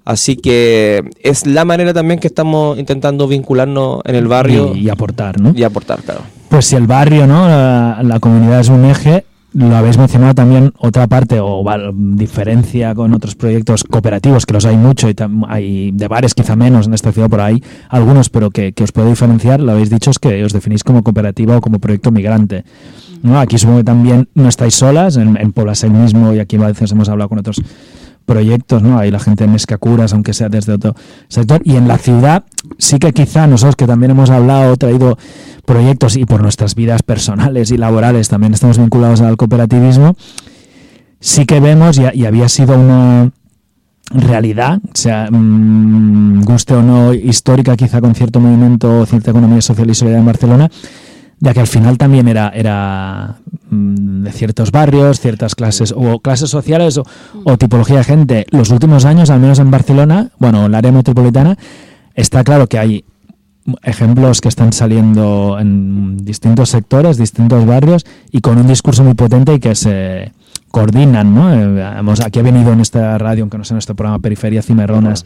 Así 0.07 0.37
que 0.37 1.03
es 1.23 1.47
la 1.47 1.65
manera 1.67 1.93
también 1.93 2.19
que 2.21 2.29
estamos 2.29 2.79
intentando 2.79 3.29
vincularnos 3.29 4.01
en 4.05 4.15
el 4.15 4.27
barrio 4.29 4.73
Y, 4.75 4.85
y 4.87 4.89
aportar, 4.89 5.39
¿no? 5.41 5.53
y 5.55 5.63
aportar, 5.65 6.01
claro. 6.03 6.21
Pues 6.49 6.65
si 6.67 6.77
el 6.77 6.87
barrio, 6.87 7.27
¿no? 7.27 7.47
La, 7.49 8.01
la 8.03 8.19
comunidad 8.21 8.61
es 8.61 8.69
un 8.69 8.85
eje, 8.85 9.27
lo 9.53 9.75
habéis 9.75 9.99
mencionado 9.99 10.33
también 10.35 10.73
otra 10.79 11.07
parte 11.09 11.41
o 11.41 11.65
diferencia 12.15 12.95
con 12.95 13.15
otros 13.15 13.35
proyectos 13.35 13.83
cooperativos, 13.85 14.47
que 14.47 14.53
los 14.55 14.65
hay 14.65 14.77
mucho 14.77 15.09
y 15.09 15.15
tam- 15.15 15.45
hay 15.49 15.91
de 15.93 16.07
bares 16.09 16.35
quizá 16.35 16.55
menos 16.57 16.87
en 16.87 16.95
esta 16.95 17.11
ciudad 17.11 17.29
por 17.29 17.41
ahí, 17.41 17.61
algunos, 17.89 18.29
pero 18.29 18.51
que, 18.51 18.73
que 18.75 18.85
os 18.85 18.93
puede 18.93 19.09
diferenciar, 19.09 19.61
lo 19.61 19.73
habéis 19.73 19.91
dicho, 19.91 20.11
es 20.11 20.19
que 20.19 20.45
os 20.45 20.53
definís 20.53 20.85
como 20.85 21.03
cooperativa 21.03 21.57
o 21.57 21.61
como 21.61 21.79
proyecto 21.81 22.11
migrante. 22.13 22.65
¿no? 23.23 23.41
Aquí 23.41 23.59
supongo 23.59 23.79
que 23.79 23.85
también 23.85 24.29
no 24.35 24.49
estáis 24.49 24.75
solas, 24.75 25.17
en, 25.17 25.37
en 25.37 25.53
Poblasel 25.53 25.91
mismo 25.91 26.33
y 26.33 26.39
aquí 26.39 26.57
a 26.57 26.67
veces 26.67 26.93
hemos 26.93 27.09
hablado 27.09 27.29
con 27.31 27.39
otros 27.39 27.61
proyectos, 28.27 28.83
¿no? 28.83 28.99
Hay 28.99 29.11
la 29.11 29.21
gente 29.21 29.45
de 29.45 29.53
Mescacuras, 29.53 30.13
aunque 30.13 30.35
sea 30.35 30.49
desde 30.49 30.75
otro 30.75 30.95
sector. 31.29 31.63
Y 31.65 31.77
en 31.77 31.89
la 31.89 31.97
ciudad, 31.97 32.45
sí 32.77 32.99
que 32.99 33.13
quizá 33.13 33.47
nosotros 33.47 33.77
que 33.77 33.87
también 33.87 34.11
hemos 34.11 34.29
hablado, 34.31 34.77
traído 34.77 35.17
proyectos 35.65 36.17
y 36.17 36.27
por 36.27 36.43
nuestras 36.43 36.75
vidas 36.75 37.03
personales 37.03 37.71
y 37.71 37.79
laborales 37.79 38.29
también 38.29 38.53
estamos 38.53 38.79
vinculados 38.79 39.21
al 39.21 39.37
cooperativismo, 39.37 40.17
sí 41.21 41.47
que 41.47 41.61
vemos, 41.61 41.99
y, 41.99 42.27
había 42.27 42.49
sido 42.49 42.79
una 42.79 43.31
realidad, 44.11 44.81
sea, 44.95 45.29
mmm, 45.31 46.43
guste 46.45 46.75
o 46.75 46.83
no, 46.83 47.15
histórica 47.15 47.77
quizá 47.77 48.01
con 48.01 48.15
cierto 48.15 48.41
movimiento, 48.41 49.05
cierta 49.07 49.31
economía 49.31 49.63
social 49.63 49.91
y 49.91 49.95
solidaria 49.95 50.21
en 50.21 50.27
Barcelona, 50.27 50.71
ya 51.41 51.53
que 51.53 51.61
al 51.61 51.67
final 51.67 51.99
también 51.99 52.29
era, 52.29 52.49
era 52.49 53.37
mm, 53.71 54.23
de 54.23 54.33
ciertos 54.33 54.71
barrios, 54.71 55.21
ciertas 55.21 55.55
clases 55.55 55.93
o 55.97 56.21
clases 56.21 56.51
sociales 56.51 56.99
o, 56.99 57.05
o, 57.45 57.57
tipología 57.57 57.99
de 57.99 58.05
gente. 58.05 58.47
Los 58.51 58.71
últimos 58.71 59.05
años, 59.05 59.31
al 59.31 59.41
menos 59.41 59.59
en 59.59 59.71
Barcelona, 59.71 60.31
bueno, 60.39 60.61
en 60.61 60.67
el 60.67 60.75
área 60.75 60.93
metropolitana, 60.93 61.57
está 62.15 62.43
claro 62.45 62.67
que 62.67 62.79
hay 62.79 63.05
ejemplos 63.83 64.41
que 64.41 64.49
están 64.49 64.73
saliendo 64.73 65.59
en 65.59 66.17
distintos 66.19 66.71
sectores, 66.71 67.17
distintos 67.17 67.67
barrios 67.67 68.07
y 68.31 68.41
con 68.41 68.59
un 68.59 68.67
discurso 68.67 69.03
muy 69.03 69.15
potente 69.15 69.55
y 69.55 69.61
que 69.61 69.75
se 69.75 70.33
coordinan, 70.71 71.35
¿no? 71.35 71.53
Eh, 71.53 71.95
hemos, 71.99 72.21
aquí 72.21 72.39
ha 72.39 72.43
venido 72.43 72.73
en 72.73 72.81
esta 72.81 73.19
radio, 73.19 73.43
aunque 73.45 73.59
no 73.59 73.65
sea 73.65 73.75
en 73.75 73.77
nuestro 73.77 73.95
programa 73.95 74.21
Periferia 74.21 74.63
Cimarronas, 74.63 75.25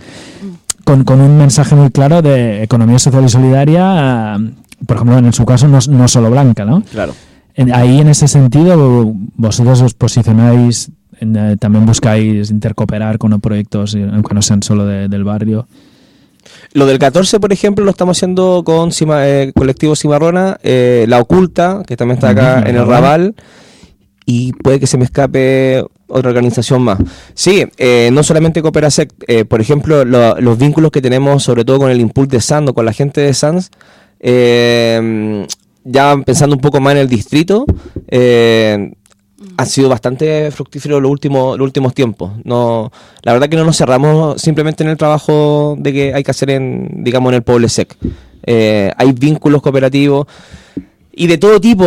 con, 0.84 1.04
con, 1.04 1.20
un 1.20 1.36
mensaje 1.38 1.74
muy 1.74 1.90
claro 1.90 2.22
de 2.22 2.62
economía 2.62 2.98
social 2.98 3.24
y 3.24 3.28
solidaria, 3.28 4.36
eh, 4.36 4.50
por 4.86 4.96
ejemplo, 4.96 5.18
en 5.18 5.32
su 5.32 5.44
caso, 5.44 5.68
no, 5.68 5.78
no 5.88 6.08
solo 6.08 6.30
blanca, 6.30 6.64
¿no? 6.64 6.82
Claro. 6.90 7.14
En, 7.54 7.74
ahí, 7.74 8.00
en 8.00 8.08
ese 8.08 8.28
sentido, 8.28 9.12
vosotros 9.36 9.82
os 9.82 9.94
posicionáis, 9.94 10.90
en, 11.18 11.36
eh, 11.36 11.56
también 11.58 11.84
buscáis 11.84 12.50
intercooperar 12.50 13.18
con 13.18 13.38
proyectos, 13.40 13.94
aunque 13.94 14.34
no 14.34 14.42
sean 14.42 14.62
solo 14.62 14.86
de, 14.86 15.08
del 15.08 15.24
barrio. 15.24 15.66
Lo 16.72 16.86
del 16.86 16.98
14, 16.98 17.40
por 17.40 17.52
ejemplo, 17.52 17.84
lo 17.84 17.90
estamos 17.90 18.16
haciendo 18.16 18.62
con 18.64 18.92
Cima, 18.92 19.28
eh, 19.28 19.52
Colectivo 19.54 19.96
Cimarrona, 19.96 20.58
eh, 20.62 21.04
La 21.08 21.20
Oculta, 21.20 21.82
que 21.86 21.96
también 21.96 22.16
está 22.16 22.30
acá 22.30 22.62
en 22.66 22.76
el 22.76 22.86
Raval, 22.86 23.34
y 24.24 24.52
puede 24.52 24.78
que 24.78 24.86
se 24.86 24.96
me 24.96 25.04
escape 25.04 25.84
otra 26.06 26.30
organización 26.30 26.82
más. 26.82 26.98
Sí, 27.34 27.66
eh, 27.78 28.10
no 28.12 28.22
solamente 28.22 28.62
Cooperasec, 28.62 29.12
eh, 29.26 29.44
por 29.44 29.60
ejemplo, 29.60 30.04
lo, 30.04 30.40
los 30.40 30.58
vínculos 30.58 30.90
que 30.90 31.00
tenemos, 31.00 31.42
sobre 31.42 31.64
todo 31.64 31.78
con 31.78 31.90
el 31.90 32.00
Impulse 32.00 32.36
de 32.36 32.40
Sando, 32.40 32.74
con 32.74 32.84
la 32.84 32.92
gente 32.92 33.20
de 33.20 33.34
Sans, 33.34 33.70
eh, 34.20 35.46
ya 35.84 36.16
pensando 36.24 36.54
un 36.56 36.62
poco 36.62 36.80
más 36.80 36.92
en 36.92 36.98
el 36.98 37.08
distrito, 37.08 37.64
eh, 38.08 38.92
ha 39.56 39.64
sido 39.64 39.88
bastante 39.88 40.50
fructífero 40.50 41.00
los 41.00 41.10
últimos, 41.10 41.58
los 41.58 41.64
últimos 41.64 41.94
tiempos. 41.94 42.32
No, 42.44 42.92
la 43.22 43.32
verdad 43.32 43.48
que 43.48 43.56
no 43.56 43.64
nos 43.64 43.76
cerramos 43.76 44.40
simplemente 44.40 44.84
en 44.84 44.90
el 44.90 44.96
trabajo 44.96 45.76
de 45.78 45.92
que 45.92 46.14
hay 46.14 46.22
que 46.22 46.30
hacer 46.30 46.50
en, 46.50 47.02
digamos, 47.02 47.30
en 47.30 47.36
el 47.36 47.42
Pueblo 47.42 47.68
Sec. 47.68 47.96
Eh, 48.42 48.92
hay 48.96 49.12
vínculos 49.12 49.62
cooperativos 49.62 50.26
y 51.12 51.26
de 51.26 51.38
todo 51.38 51.60
tipo. 51.60 51.84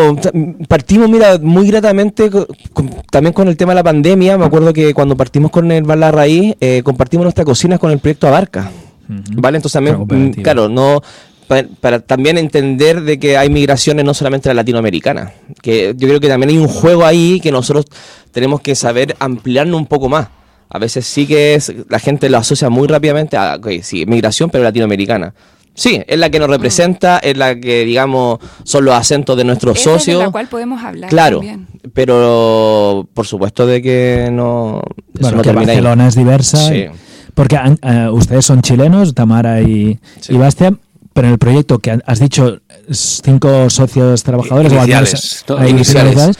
Partimos, 0.67 1.09
mira, 1.09 1.38
muy 1.39 1.67
gratamente 1.67 2.29
con, 2.29 2.89
también 3.11 3.34
con 3.34 3.47
el 3.47 3.57
tema 3.57 3.71
de 3.71 3.75
la 3.75 3.84
pandemia. 3.84 4.38
Me 4.38 4.45
acuerdo 4.45 4.73
que 4.73 4.93
cuando 4.93 5.15
partimos 5.15 5.51
con 5.51 5.71
el 5.71 5.84
Bar 5.84 5.97
La 5.97 6.11
Raíz, 6.11 6.55
eh, 6.59 6.81
compartimos 6.84 7.23
nuestras 7.23 7.45
cocinas 7.45 7.79
con 7.79 7.91
el 7.91 7.99
proyecto 7.99 8.27
Abarca. 8.27 8.71
Uh 9.09 9.13
-huh. 9.13 9.41
¿Vale? 9.41 9.57
Entonces 9.57 9.73
también, 9.73 10.34
claro, 10.34 10.69
no 10.69 11.01
para, 11.47 11.67
para, 11.79 11.99
también 11.99 12.37
entender 12.37 13.01
de 13.01 13.19
que 13.19 13.37
hay 13.37 13.49
migraciones 13.49 14.05
no 14.05 14.13
solamente 14.13 14.49
la 14.49 14.55
latinoamericana, 14.55 15.33
que 15.61 15.93
yo 15.97 16.07
creo 16.07 16.19
que 16.19 16.27
también 16.27 16.51
hay 16.51 16.57
un 16.57 16.67
juego 16.67 17.05
ahí 17.05 17.39
que 17.41 17.51
nosotros 17.51 17.85
tenemos 18.31 18.61
que 18.61 18.75
saber 18.75 19.15
ampliarnos 19.19 19.79
un 19.79 19.87
poco 19.87 20.09
más. 20.09 20.27
A 20.69 20.79
veces 20.79 21.05
sí 21.05 21.27
que 21.27 21.53
es, 21.53 21.71
la 21.87 21.99
gente 21.99 22.29
lo 22.29 22.37
asocia 22.37 22.69
muy 22.69 22.87
rápidamente 22.87 23.37
a, 23.37 23.55
okay, 23.55 23.83
sí, 23.83 24.05
migración, 24.05 24.49
pero 24.49 24.63
latinoamericana. 24.63 25.33
Sí, 25.75 26.01
es 26.05 26.19
la 26.19 26.29
que 26.29 26.39
nos 26.39 26.49
representa, 26.49 27.17
es 27.17 27.35
la 27.35 27.59
que, 27.59 27.83
digamos, 27.83 28.39
son 28.63 28.85
los 28.85 28.93
acentos 28.93 29.35
de 29.35 29.43
nuestros 29.43 29.79
socios. 29.79 30.19
de 30.19 30.25
la 30.25 30.31
cual 30.31 30.47
podemos 30.47 30.83
hablar. 30.83 31.09
Claro, 31.09 31.37
también. 31.37 31.67
pero 31.93 33.07
por 33.13 33.25
supuesto 33.25 33.65
de 33.65 33.81
que 33.81 34.29
no. 34.31 34.81
Bueno, 35.19 35.37
no 35.37 35.43
que 35.43 35.51
Barcelona 35.51 36.03
ahí. 36.03 36.09
es 36.09 36.15
diversa. 36.15 36.57
Sí. 36.57 36.85
Porque 37.33 37.57
uh, 37.57 38.11
ustedes 38.11 38.45
son 38.45 38.61
chilenos, 38.61 39.15
Tamara 39.15 39.61
y, 39.61 39.99
sí. 40.19 40.35
y 40.35 40.37
Bastian, 40.37 40.79
pero 41.14 41.28
en 41.28 41.34
el 41.34 41.39
proyecto 41.39 41.80
que 41.80 41.99
has 42.05 42.20
dicho 42.20 42.59
cinco 42.89 43.70
socios 43.70 44.24
trabajadores 44.24 44.74
iniciales, 44.74 45.45
o 45.47 45.64
iniciales 45.66 46.38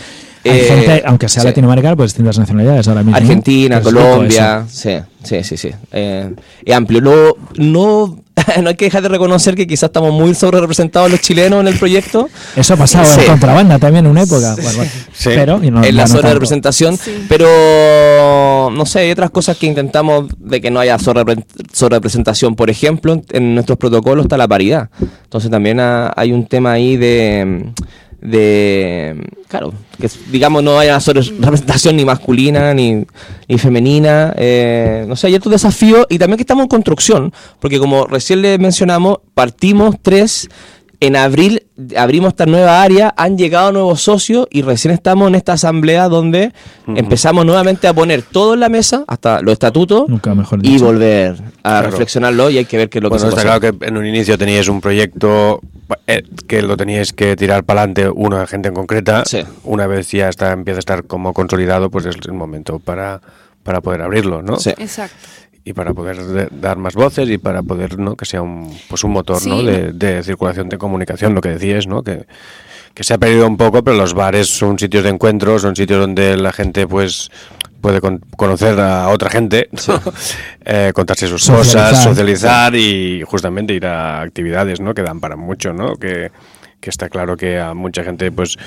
hay 0.50 0.60
Eh, 0.60 0.64
gente, 0.64 1.04
aunque 1.06 1.30
sea 1.30 1.42
sí. 1.42 1.48
latinoamericana, 1.48 1.96
pues 1.96 2.12
distintas 2.12 2.38
nacionalidades 2.38 2.88
ahora 2.88 3.04
mismo. 3.04 3.16
Argentina, 3.18 3.80
Pues 3.82 3.94
Colombia, 3.94 4.66
sí, 4.70 4.98
sí, 5.24 5.44
sí, 5.44 5.58
sí. 5.58 5.70
Eh, 5.92 6.34
es 6.66 6.76
amplio. 6.76 7.02
No, 7.02 7.36
no, 7.58 8.20
no 8.62 8.70
hay 8.70 8.76
que 8.76 8.86
dejar 8.86 9.04
de 9.04 9.10
reconocer 9.10 9.56
que 9.56 9.66
quizás 9.68 9.88
estamos 9.90 10.12
muy 10.14 10.34
sobre 10.36 10.60
representados 10.60 11.10
los 11.12 11.22
chilenos 11.22 11.62
en 11.62 11.68
el 11.68 11.78
proyecto. 11.78 12.30
Eso 12.56 12.74
ha 12.74 12.78
pasado 12.78 13.06
Sí. 13.06 13.22
en 13.22 13.28
contrabanda 13.28 13.80
también 13.80 14.06
en 14.06 14.12
una 14.12 14.24
época. 14.24 14.56
Sí. 15.14 15.30
Pero, 15.34 15.64
y 15.64 15.72
no- 15.72 15.84
en 15.84 15.96
la 15.96 16.04
no 16.04 16.08
sobre 16.08 16.22
tanto. 16.24 16.34
representación, 16.34 16.98
pero 17.30 18.70
no 18.72 18.86
sé, 18.86 19.00
hay 19.00 19.12
otras 19.12 19.30
cosas 19.30 19.58
que 19.58 19.68
intentamos 19.68 20.26
de 20.40 20.62
que 20.62 20.72
no 20.72 20.80
haya 20.80 20.98
sobre 21.00 21.24
representación. 21.90 22.56
Por 22.56 22.70
ejemplo, 22.70 23.22
en 23.32 23.56
nuestros 23.56 23.78
protocolos 23.78 24.26
está 24.26 24.38
la 24.38 24.48
paridad. 24.48 24.90
Entonces 25.24 25.50
también 25.52 25.80
ha- 25.80 26.12
hay 26.16 26.32
un 26.32 26.46
tema 26.48 26.72
ahí 26.74 26.98
de 26.98 27.72
de 28.24 29.22
claro 29.50 29.74
que 30.00 30.10
digamos 30.32 30.64
no 30.64 30.80
haya 30.80 30.98
representación 30.98 31.98
ni 31.98 32.06
masculina 32.06 32.74
ni, 32.74 33.06
ni 33.50 33.58
femenina 33.58 34.34
eh, 34.38 35.04
no 35.08 35.18
sé 35.18 35.28
hay 35.28 35.36
otros 35.36 35.52
desafíos 35.52 36.06
y 36.10 36.18
también 36.18 36.38
que 36.38 36.44
estamos 36.44 36.64
en 36.64 36.70
construcción 36.70 37.34
porque 37.60 37.80
como 37.80 38.06
recién 38.06 38.42
le 38.42 38.58
mencionamos 38.58 39.18
partimos 39.34 39.98
tres 40.02 40.50
en 41.06 41.16
abril 41.16 41.64
abrimos 41.98 42.30
esta 42.30 42.46
nueva 42.46 42.82
área, 42.82 43.14
han 43.18 43.38
llegado 43.38 43.72
nuevos 43.72 44.02
socios 44.02 44.48
y 44.52 44.62
recién 44.62 44.94
estamos 44.94 45.28
en 45.28 45.36
esta 45.36 45.54
asamblea 45.54 46.08
donde 46.08 46.54
empezamos 46.88 47.46
nuevamente 47.46 47.88
a 47.88 47.94
poner 47.94 48.22
todo 48.22 48.54
en 48.54 48.60
la 48.60 48.70
mesa, 48.70 49.04
hasta 49.08 49.42
los 49.42 49.54
estatutos, 49.54 50.08
Nunca 50.08 50.34
mejor 50.36 50.60
y 50.66 50.78
volver 50.78 51.36
a 51.64 51.70
Claro. 51.80 51.90
reflexionarlo 51.90 52.50
y 52.50 52.58
hay 52.60 52.66
que 52.66 52.78
ver 52.78 52.90
qué 52.90 53.00
es 53.00 53.04
lo 53.04 53.10
Bueno, 53.10 53.26
que 53.26 53.32
se 53.32 53.38
está 53.38 53.58
claro 53.60 53.78
que 53.80 53.86
en 53.88 53.98
un 53.98 54.06
inicio 54.06 54.38
teníais 54.38 54.68
un 54.68 54.82
proyecto 54.82 55.60
eh, 56.08 56.24
que 56.48 56.62
lo 56.62 56.78
teníais 56.78 57.12
que 57.14 57.36
tirar 57.36 57.64
para 57.64 57.82
adelante 57.82 58.10
una 58.10 58.46
gente 58.48 58.70
en 58.70 58.74
concreta. 58.76 59.24
Una 59.64 59.88
vez 59.88 60.10
ya 60.12 60.30
está, 60.30 60.52
empieza 60.52 60.78
a 60.78 60.80
estar 60.80 61.04
como 61.06 61.34
consolidado, 61.34 61.90
pues 61.90 62.06
es 62.06 62.16
el 62.26 62.34
momento 62.34 62.80
para, 62.80 63.22
para 63.64 63.82
poder 63.82 64.02
abrirlo, 64.02 64.42
¿no? 64.42 64.56
Exacto. 64.56 65.16
Y 65.66 65.74
para 65.74 65.94
poder 65.94 66.18
de- 66.22 66.50
dar 66.52 66.78
más 66.78 66.94
voces 66.96 67.30
y 67.30 67.38
para 67.38 67.64
poder, 67.64 67.98
¿no? 67.98 68.16
Que 68.18 68.26
sea 68.26 68.42
un, 68.42 68.78
pues 68.90 69.04
un 69.04 69.12
motor, 69.12 69.40
Sí. 69.40 69.50
¿no? 69.50 69.64
De, 69.64 69.94
de 69.94 70.22
circulación 70.24 70.68
de 70.70 70.78
comunicación, 70.78 71.34
lo 71.34 71.42
que 71.42 71.50
decías, 71.50 71.88
¿no? 71.88 72.04
Que, 72.04 72.26
que 72.94 73.04
se 73.04 73.14
ha 73.14 73.18
perdido 73.18 73.48
un 73.48 73.56
poco, 73.58 73.84
pero 73.84 73.96
los 73.98 74.14
bares 74.14 74.50
son 74.50 74.78
sitios 74.78 75.04
de 75.04 75.10
encuentro, 75.10 75.58
son 75.60 75.76
sitios 75.76 76.00
donde 76.02 76.36
la 76.38 76.52
gente, 76.52 76.86
pues 76.86 77.32
puede 77.82 78.02
con- 78.02 78.20
conocer 78.38 78.80
a 78.80 79.08
otra 79.10 79.30
gente, 79.30 79.70
¿no? 79.88 80.02
Eh, 80.66 80.92
contarse 80.94 81.28
sus 81.28 81.44
Socializar. 81.44 81.90
cosas, 81.92 82.04
socializar 82.04 82.76
y 82.76 83.22
justamente 83.26 83.74
ir 83.74 83.86
a 83.86 84.22
actividades, 84.22 84.80
¿no? 84.80 84.94
Que 84.94 85.02
dan 85.02 85.20
para 85.20 85.36
mucho, 85.36 85.74
¿no? 85.74 85.96
Que, 85.96 86.32
que 86.80 86.90
está 86.90 87.08
claro 87.10 87.36
que 87.38 87.60
a 87.60 87.74
mucha 87.74 88.04
gente, 88.04 88.32
pues, 88.32 88.58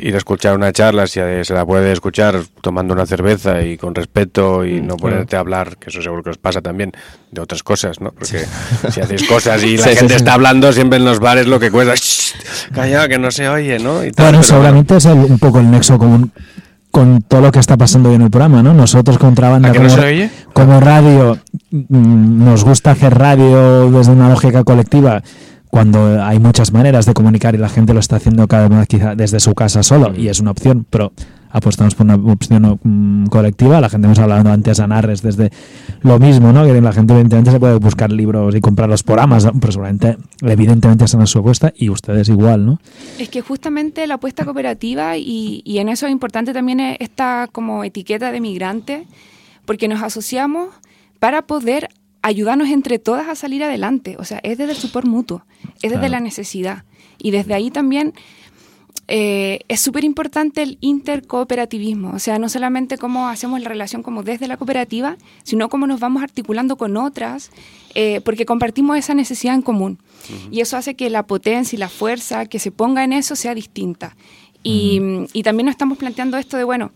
ir 0.00 0.14
a 0.14 0.18
escuchar 0.18 0.54
una 0.56 0.72
charla, 0.72 1.06
si 1.06 1.20
se 1.42 1.54
la 1.54 1.64
puede 1.66 1.92
escuchar 1.92 2.40
tomando 2.60 2.94
una 2.94 3.06
cerveza 3.06 3.62
y 3.62 3.76
con 3.76 3.94
respeto 3.94 4.64
y 4.64 4.80
no 4.80 4.96
ponerte 4.96 5.36
a 5.36 5.40
hablar, 5.40 5.76
que 5.76 5.90
eso 5.90 6.02
seguro 6.02 6.22
que 6.22 6.30
os 6.30 6.38
pasa 6.38 6.60
también, 6.60 6.92
de 7.30 7.40
otras 7.40 7.62
cosas, 7.62 8.00
¿no? 8.00 8.10
Porque 8.12 8.44
si 8.90 9.00
hacéis 9.00 9.24
cosas 9.28 9.62
y 9.64 9.76
la 9.78 9.84
Sí, 9.84 9.90
gente 9.96 10.08
sí. 10.14 10.16
está 10.16 10.34
hablando 10.34 10.72
siempre 10.72 10.98
en 10.98 11.04
los 11.04 11.20
bares, 11.20 11.46
lo 11.46 11.58
que 11.60 11.70
cuesta, 11.70 11.94
"Shh, 11.94 12.72
calla, 12.72 13.08
que 13.08 13.18
no 13.18 13.30
se 13.30 13.48
oye, 13.48 13.78
¿no? 13.78 14.04
Y 14.04 14.12
tal, 14.12 14.26
Bueno, 14.26 14.42
seguramente 14.42 14.96
es 14.96 15.04
el- 15.06 15.12
un 15.18 15.38
poco 15.38 15.60
el 15.60 15.70
nexo 15.70 15.98
común 15.98 16.32
con 16.90 17.20
todo 17.20 17.42
lo 17.42 17.52
que 17.52 17.58
está 17.58 17.76
pasando 17.76 18.08
hoy 18.08 18.14
en 18.16 18.22
el 18.22 18.30
programa, 18.30 18.62
¿no? 18.62 18.72
Nosotros 18.72 19.18
Contrabanda 19.18 19.68
¿A 19.68 19.72
que 19.72 19.78
no 19.78 19.88
como, 19.90 20.02
oye? 20.02 20.30
como 20.54 20.80
radio 20.80 21.38
mm, 21.70 22.44
nos 22.44 22.64
gusta 22.64 22.92
hacer 22.92 23.16
radio 23.16 23.90
desde 23.90 24.10
una 24.12 24.28
lógica 24.30 24.64
colectiva 24.64 25.22
cuando 25.70 26.22
hay 26.22 26.38
muchas 26.38 26.72
maneras 26.72 27.06
de 27.06 27.14
comunicar 27.14 27.54
y 27.54 27.58
la 27.58 27.68
gente 27.68 27.94
lo 27.94 28.00
está 28.00 28.16
haciendo 28.16 28.46
cada 28.48 28.68
vez 28.68 28.88
quizá 28.88 29.14
desde 29.14 29.40
su 29.40 29.54
casa 29.54 29.82
solo 29.82 30.14
y 30.16 30.28
es 30.28 30.40
una 30.40 30.50
opción, 30.50 30.86
pero 30.88 31.12
apostamos 31.50 31.94
por 31.94 32.06
una 32.06 32.16
opción 32.16 32.78
mm, 32.82 33.26
colectiva. 33.26 33.80
La 33.80 33.88
gente 33.88 34.06
hemos 34.06 34.18
hablado 34.18 34.50
antes 34.50 34.80
a 34.80 34.86
Narres 34.86 35.22
desde 35.22 35.50
lo 36.02 36.18
mismo, 36.18 36.52
¿no? 36.52 36.64
Que 36.64 36.80
la 36.80 36.92
gente 36.92 37.12
evidentemente 37.12 37.50
se 37.50 37.60
puede 37.60 37.78
buscar 37.78 38.12
libros 38.12 38.54
y 38.54 38.60
comprarlos 38.60 39.02
por 39.02 39.20
Amazon, 39.20 39.60
pero 39.60 39.72
seguramente 39.72 40.18
evidentemente 40.42 41.04
están 41.04 41.22
a 41.22 41.26
su 41.26 41.38
apuesta 41.38 41.72
y 41.76 41.90
ustedes 41.90 42.28
igual, 42.28 42.66
¿no? 42.66 42.80
Es 43.18 43.28
que 43.28 43.40
justamente 43.40 44.06
la 44.06 44.14
apuesta 44.14 44.44
cooperativa 44.44 45.16
y, 45.16 45.62
y 45.64 45.78
en 45.78 45.88
eso 45.88 46.06
es 46.06 46.12
importante 46.12 46.52
también 46.52 46.80
esta 46.80 47.48
como 47.50 47.84
etiqueta 47.84 48.32
de 48.32 48.40
migrante, 48.40 49.06
porque 49.64 49.88
nos 49.88 50.02
asociamos 50.02 50.68
para 51.18 51.42
poder 51.42 51.88
ayudarnos 52.22 52.68
entre 52.68 52.98
todas 52.98 53.28
a 53.28 53.34
salir 53.34 53.62
adelante. 53.64 54.16
O 54.18 54.24
sea, 54.24 54.40
es 54.42 54.58
desde 54.58 54.72
el 54.72 54.78
support 54.78 55.06
mutuo, 55.06 55.44
es 55.76 55.90
desde 55.90 55.96
Claro. 55.98 56.12
la 56.12 56.20
necesidad. 56.20 56.84
Y 57.18 57.30
desde 57.30 57.54
ahí 57.54 57.70
también 57.70 58.14
eh, 59.10 59.60
es 59.68 59.80
súper 59.80 60.04
importante 60.04 60.62
el 60.62 60.76
intercooperativismo, 60.82 62.10
o 62.10 62.18
sea, 62.18 62.38
no 62.38 62.50
solamente 62.50 62.98
cómo 62.98 63.28
hacemos 63.28 63.58
la 63.62 63.68
relación 63.70 64.02
como 64.02 64.22
desde 64.22 64.46
la 64.48 64.58
cooperativa, 64.58 65.16
sino 65.44 65.70
cómo 65.70 65.86
nos 65.86 65.98
vamos 65.98 66.22
articulando 66.22 66.76
con 66.76 66.94
otras, 66.98 67.50
eh, 67.94 68.20
porque 68.22 68.44
compartimos 68.44 68.98
esa 68.98 69.14
necesidad 69.14 69.54
en 69.54 69.62
común. 69.62 69.98
Y 70.50 70.60
eso 70.60 70.76
hace 70.76 70.94
que 70.94 71.08
la 71.08 71.26
potencia 71.26 71.74
y 71.74 71.78
la 71.78 71.88
fuerza 71.88 72.44
que 72.44 72.58
se 72.58 72.70
ponga 72.70 73.02
en 73.02 73.14
eso 73.14 73.34
sea 73.34 73.54
distinta. 73.54 74.14
Y, 74.62 75.00
y 75.32 75.42
también 75.42 75.66
nos 75.66 75.72
estamos 75.72 75.96
planteando 75.96 76.36
esto 76.36 76.58
de, 76.58 76.64
bueno, 76.64 76.90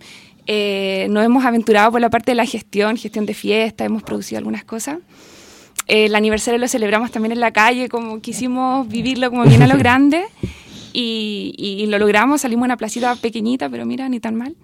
eh, 0.47 1.07
nos 1.11 1.24
hemos 1.24 1.45
aventurado 1.45 1.93
por 1.93 2.01
la 2.01 2.11
parte 2.11 2.32
de 2.32 2.36
la 2.36 2.47
gestión, 2.47 2.97
gestión 2.97 3.26
de 3.26 3.34
fiesta, 3.34 3.84
hemos 3.84 4.03
producido 4.03 4.38
algunas 4.38 4.64
cosas. 4.64 4.99
El 5.86 6.14
aniversario 6.14 6.59
lo 6.59 6.68
celebramos 6.68 7.11
también 7.11 7.32
en 7.32 7.40
la 7.40 7.53
calle, 7.53 7.88
como 7.88 8.20
quisimos 8.20 8.88
vivirlo 8.88 9.30
como 9.30 9.45
bien 9.45 9.62
a 9.62 9.66
lo 9.66 9.76
grande. 9.78 10.24
Y, 10.95 11.55
y 11.57 11.86
lo 11.86 11.99
logramos, 11.99 12.43
salimos 12.43 12.64
a 12.64 12.66
una 12.66 12.76
placita 12.76 13.16
pequeñita, 13.16 13.70
pero 13.70 13.86
mira, 13.86 14.09
ni 14.09 14.20
tan 14.20 14.34
mal. 14.34 14.55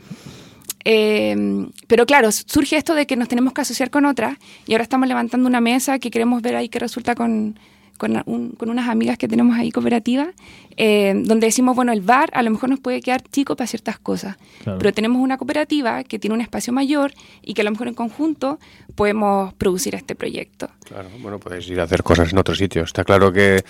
Eh, 0.85 1.66
pero 1.87 2.07
claro, 2.07 2.33
surge 2.33 2.76
esto 2.76 2.95
de 2.95 3.07
que 3.07 3.16
nos 3.16 3.29
tenemos 3.29 3.53
que 3.53 3.61
asociar 3.61 3.91
con 3.91 4.05
otras 4.05 4.39
y 4.66 4.72
ahora 4.72 4.85
estamos 4.85 5.09
levantando 5.09 5.47
una 5.47 5.61
mesa 5.61 5.99
que 5.99 6.11
queremos 6.11 6.41
ver 6.41 6.57
ahí 6.57 6.68
qué 6.68 6.79
resulta 6.79 7.14
con, 7.14 7.59
con, 7.99 8.22
un- 8.24 8.51
con 8.53 8.70
unas 8.70 8.88
amigas 8.88 9.18
que 9.18 9.28
tenemos 9.28 9.57
ahí 9.59 9.70
cooperativas, 9.70 10.28
eh, 10.76 11.12
donde 11.24 11.49
decimos, 11.49 11.76
bueno, 11.76 11.92
el 11.92 12.01
bar 12.01 12.30
a 12.32 12.42
lo 12.42 12.51
mejor 12.51 12.70
nos 12.70 12.80
puede 12.80 13.01
quedar 13.03 13.20
chico 13.30 13.57
para 13.57 13.66
ciertas 13.66 13.99
cosas, 13.99 14.36
Claro. 14.62 14.78
pero 14.78 14.92
tenemos 14.94 15.20
una 15.20 15.36
cooperativa 15.36 16.05
que 16.05 16.18
tiene 16.18 16.34
un 16.34 16.40
espacio 16.40 16.72
mayor 16.72 17.12
y 17.42 17.53
que 17.55 17.61
a 17.61 17.64
lo 17.64 17.72
mejor 17.72 17.88
en 17.88 17.94
conjunto 17.94 18.59
podemos 18.94 19.53
producir 19.55 19.94
este 19.94 20.14
proyecto. 20.14 20.70
Claro, 20.84 21.09
bueno, 21.20 21.38
podéis 21.38 21.68
ir 21.68 21.80
a 21.80 21.84
hacer 21.84 22.03
cosas 22.03 22.32
en 22.32 22.38
otros 22.38 22.57
sitios. 22.59 22.86
Está 22.88 23.05
claro 23.05 23.32
que 23.32 23.62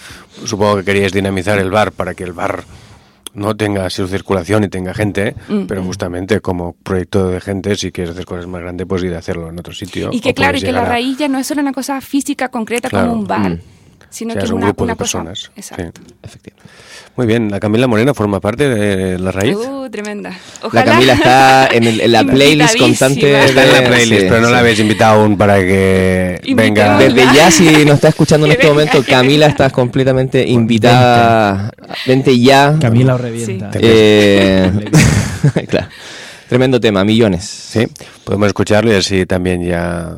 supongo 0.44 0.76
que 0.76 0.84
queríais 0.84 1.12
dinamizar 1.12 1.58
el 1.58 1.70
bar 1.70 1.92
para 1.92 2.14
que 2.14 2.24
el 2.24 2.32
bar 2.32 2.62
no 3.34 3.54
tenga 3.56 3.88
su 3.90 4.08
circulación 4.08 4.64
y 4.64 4.68
tenga 4.68 4.94
gente, 4.94 5.34
Mm. 5.48 5.66
pero 5.66 5.82
justamente 5.84 6.40
como 6.40 6.72
proyecto 6.72 7.28
de 7.28 7.40
gente, 7.40 7.76
si 7.76 7.92
quieres 7.92 8.12
hacer 8.12 8.24
cosas 8.24 8.46
más 8.46 8.60
grandes, 8.62 8.86
pues 8.86 9.02
ir 9.04 9.14
a 9.14 9.18
hacerlo 9.18 9.48
en 9.50 9.58
otro 9.58 9.72
sitio. 9.74 10.10
Y 10.12 10.20
que 10.20 10.34
claro, 10.34 10.58
y 10.58 10.62
que 10.62 10.72
la 10.72 10.82
a- 10.82 10.86
raíz 10.86 11.18
ya 11.18 11.28
no 11.28 11.38
es 11.38 11.46
solo 11.46 11.60
una 11.60 11.72
cosa 11.72 12.00
física 12.00 12.48
concreta 12.48 12.88
Claro, 12.88 13.10
como 13.10 13.20
un 13.22 13.26
bar, 13.28 13.50
mm. 13.50 13.60
Sino 14.10 14.30
O 14.30 14.32
sea, 14.34 14.40
que 14.40 14.44
es 14.46 14.50
un 14.50 14.58
una, 14.58 14.66
grupo 14.66 14.84
una 14.84 14.92
de 14.94 14.96
cosa- 14.98 15.18
personas. 15.24 15.50
Exacto. 15.56 16.00
Sí. 16.30 16.50
Muy 17.16 17.26
bien, 17.26 17.50
la 17.50 17.58
Camila 17.58 17.86
Morena 17.88 18.14
forma 18.14 18.38
parte 18.40 18.68
de 18.68 19.18
la 19.18 19.32
raíz. 19.32 19.56
Uh, 19.56 19.88
tremenda. 19.90 20.30
La 20.30 20.38
Ojalá. 20.62 20.84
Camila 20.84 21.12
está 21.14 21.66
en, 21.72 21.84
el- 21.84 22.00
en 22.00 22.12
la 22.12 22.22
playlist 22.24 22.78
constante. 22.78 23.44
Está 23.44 23.64
en 23.64 23.72
la 23.72 23.88
playlist, 23.88 24.20
sí, 24.22 24.26
pero 24.28 24.40
no 24.40 24.46
sí. 24.46 24.52
la 24.52 24.58
habéis 24.60 24.78
invitado 24.78 25.20
aún 25.22 25.36
para 25.36 25.56
que 25.58 26.40
venga. 26.54 26.96
Desde 26.98 27.24
ya, 27.34 27.50
si 27.50 27.64
nos 27.84 27.96
está 27.96 28.08
escuchando 28.08 28.46
en 28.46 28.52
este 28.52 28.68
venga, 28.68 28.74
momento, 28.86 29.04
Camila, 29.08 29.46
estás 29.46 29.72
completamente 29.72 30.46
invitada. 30.46 31.72
Vente 32.06 32.38
ya. 32.38 32.76
Camila 32.80 33.14
o 33.16 33.18
revienta. 33.18 33.70
Eh, 33.80 34.70
claro. 35.68 35.88
Tremendo 36.48 36.80
tema, 36.80 37.04
millones. 37.04 37.44
Sí, 37.44 37.86
podemos 38.24 38.46
escucharlo 38.46 38.90
y 38.92 38.94
así 38.96 39.26
también 39.26 39.62
ya... 39.62 40.14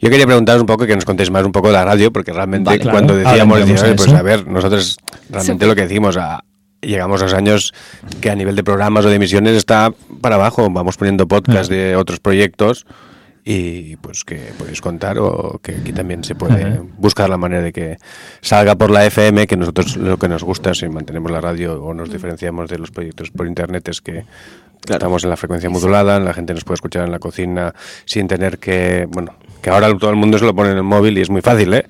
Yo 0.00 0.08
quería 0.10 0.26
preguntaros 0.26 0.60
un 0.62 0.66
poco, 0.66 0.86
que 0.86 0.94
nos 0.94 1.04
contéis 1.04 1.30
más 1.30 1.44
un 1.44 1.52
poco 1.52 1.68
de 1.68 1.74
la 1.74 1.84
radio, 1.84 2.12
porque 2.12 2.32
realmente 2.32 2.70
Vale. 2.70 2.90
cuando 2.90 3.14
Claro. 3.14 3.28
decíamos, 3.30 3.60
pues 3.96 4.12
a 4.12 4.22
ver, 4.22 4.46
nosotros 4.46 4.96
realmente 5.28 5.66
lo 5.66 5.74
que 5.74 5.82
decimos, 5.82 6.16
a, 6.16 6.42
llegamos 6.80 7.20
a 7.20 7.24
los 7.24 7.34
años 7.34 7.74
que 8.20 8.30
a 8.30 8.34
nivel 8.34 8.56
de 8.56 8.64
programas 8.64 9.04
o 9.04 9.08
de 9.10 9.16
emisiones 9.16 9.56
está 9.56 9.92
para 10.20 10.36
abajo, 10.36 10.68
vamos 10.70 10.96
poniendo 10.96 11.28
podcast 11.28 11.70
de 11.70 11.96
otros 11.96 12.20
proyectos 12.20 12.86
y 13.44 13.96
pues 13.96 14.24
que 14.24 14.52
podéis 14.58 14.80
contar 14.80 15.18
o 15.18 15.58
que 15.62 15.72
aquí 15.76 15.92
también 15.92 16.22
se 16.24 16.34
puede 16.34 16.62
Ajá. 16.62 16.82
buscar 16.98 17.28
la 17.28 17.38
manera 17.38 17.62
de 17.62 17.72
que 17.72 17.96
salga 18.42 18.76
por 18.76 18.90
la 18.90 19.04
FM, 19.06 19.46
que 19.46 19.56
nosotros 19.56 19.96
lo 19.96 20.18
que 20.18 20.28
nos 20.28 20.44
gusta 20.44 20.74
si 20.74 20.88
mantenemos 20.88 21.30
la 21.30 21.40
radio 21.40 21.82
o 21.82 21.92
nos 21.94 22.10
diferenciamos 22.10 22.68
de 22.70 22.78
los 22.78 22.90
proyectos 22.90 23.30
por 23.30 23.46
internet 23.46 23.88
es 23.88 24.00
que 24.00 24.24
estamos 24.88 25.24
en 25.24 25.30
la 25.30 25.36
frecuencia 25.36 25.68
modulada, 25.70 26.18
la 26.20 26.32
gente 26.34 26.54
nos 26.54 26.64
puede 26.64 26.74
escuchar 26.76 27.04
en 27.04 27.12
la 27.12 27.18
cocina 27.18 27.74
sin 28.04 28.26
tener 28.28 28.58
que, 28.58 29.06
bueno, 29.10 29.34
que 29.62 29.68
ahora 29.70 29.88
todo 29.98 30.10
el 30.10 30.16
mundo 30.16 30.38
se 30.38 30.44
lo 30.46 30.54
pone 30.54 30.70
en 30.70 30.78
el 30.78 30.82
móvil 30.82 31.18
y 31.18 31.20
es 31.20 31.28
muy 31.30 31.42
fácil, 31.42 31.74
¿eh? 31.74 31.86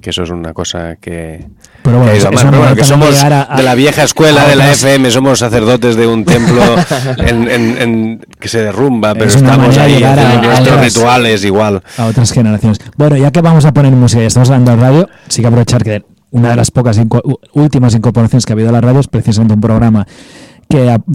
Que 0.00 0.10
eso 0.10 0.24
es 0.24 0.30
una 0.30 0.52
cosa 0.52 0.96
que, 0.96 1.46
Pero 1.84 1.98
bueno, 1.98 2.12
que 2.12 2.18
es- 2.18 2.24
Pero 2.24 2.58
bueno, 2.58 2.84
somos 2.84 3.10
llegar 3.10 3.32
a- 3.32 3.54
a- 3.54 3.56
de 3.56 3.62
la 3.62 3.74
vieja 3.76 4.02
escuela 4.02 4.44
de 4.48 4.56
la 4.56 4.64
otras- 4.64 4.82
FM, 4.82 5.10
somos 5.12 5.38
sacerdotes 5.38 5.94
de 5.94 6.06
un 6.08 6.24
templo 6.24 6.60
en, 7.18 7.48
en- 7.48 7.80
en- 7.82 8.26
que 8.40 8.48
se 8.48 8.58
derrumba, 8.64 9.14
pero 9.14 9.26
Es 9.26 9.36
estamos 9.36 9.78
ahí 9.78 10.02
haciendo 10.02 10.42
nuestros 10.42 10.68
otras- 10.68 10.84
rituales 10.84 11.44
igual. 11.44 11.82
a 11.96 12.06
otras 12.06 12.32
generaciones. 12.32 12.80
Bueno, 12.96 13.16
ya 13.16 13.30
que 13.30 13.40
vamos 13.40 13.64
a 13.66 13.72
poner 13.72 13.92
música 13.92 14.22
y 14.22 14.26
estamos 14.26 14.50
hablando 14.50 14.72
de 14.72 14.76
radio, 14.78 15.08
sí 15.28 15.42
que 15.42 15.46
aprovechar 15.46 15.84
que 15.84 16.02
una 16.32 16.50
de 16.50 16.56
las 16.56 16.70
pocas 16.72 16.98
inco- 16.98 17.22
últimas 17.52 17.94
incorporaciones 17.94 18.46
que 18.46 18.52
ha 18.52 18.54
habido 18.54 18.70
a 18.70 18.72
la 18.72 18.80
radio 18.80 18.98
es 19.00 19.06
precisamente 19.06 19.54
un 19.54 19.60
programa 19.60 20.06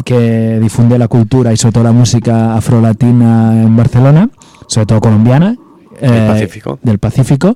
que, 0.03 0.59
difunde 0.61 0.97
la 0.97 1.07
cultura 1.07 1.51
y 1.53 1.57
sobre 1.57 1.73
todo 1.73 1.83
la 1.83 1.91
música 1.91 2.55
afrolatina 2.55 3.61
en 3.61 3.75
Barcelona, 3.75 4.29
sobre 4.67 4.85
todo 4.85 5.01
colombiana. 5.01 5.55
Del 5.99 6.13
eh, 6.13 6.27
Pacífico. 6.27 6.79
Del 6.83 6.99
Pacífico. 6.99 7.55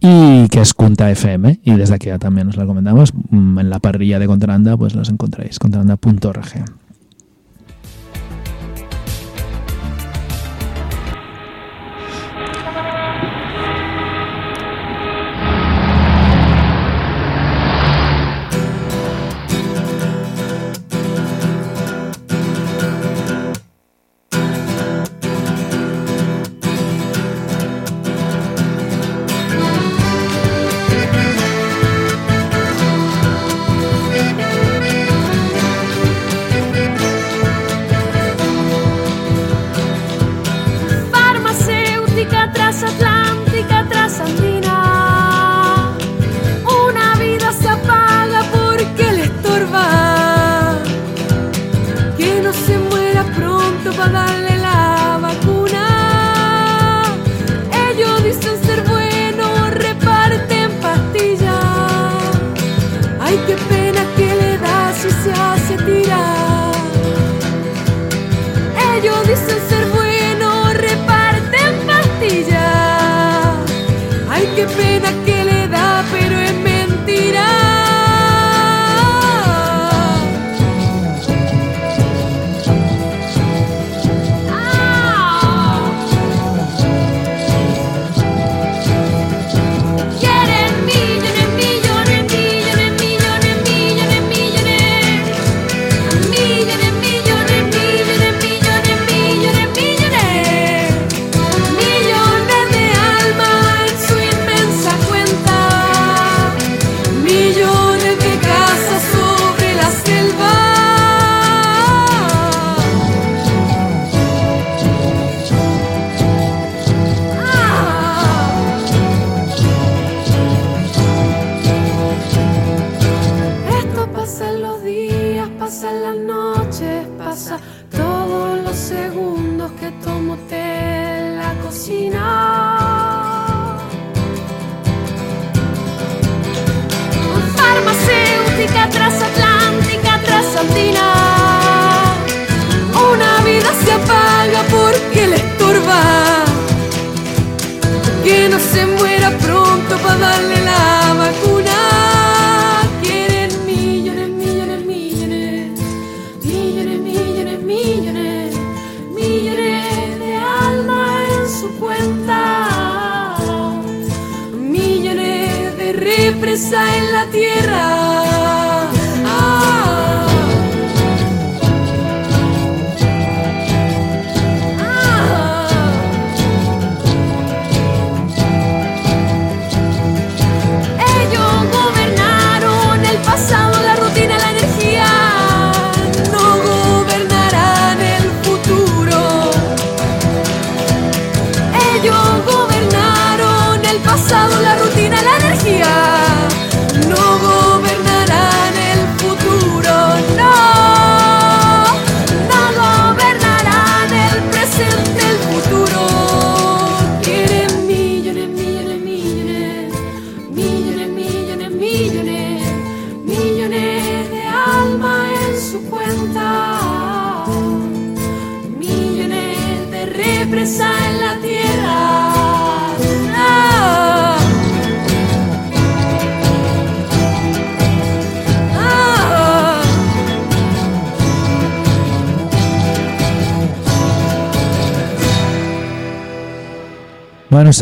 Y 0.00 0.48
que 0.48 0.60
es 0.60 0.74
Cunta 0.74 1.10
FM. 1.10 1.60
Y 1.62 1.74
desde 1.74 1.94
aquí 1.94 2.08
ya 2.08 2.18
también 2.18 2.48
os 2.48 2.56
la 2.56 2.62
recomendamos. 2.62 3.14
Mm, 3.30 3.58
En 3.60 3.70
la 3.70 3.78
parrilla 3.78 4.18
de 4.18 4.26
Contralanda, 4.26 4.76
pues 4.76 4.94
los 4.94 5.08
encontráis. 5.08 5.58
Contralanda.org. 5.58 6.64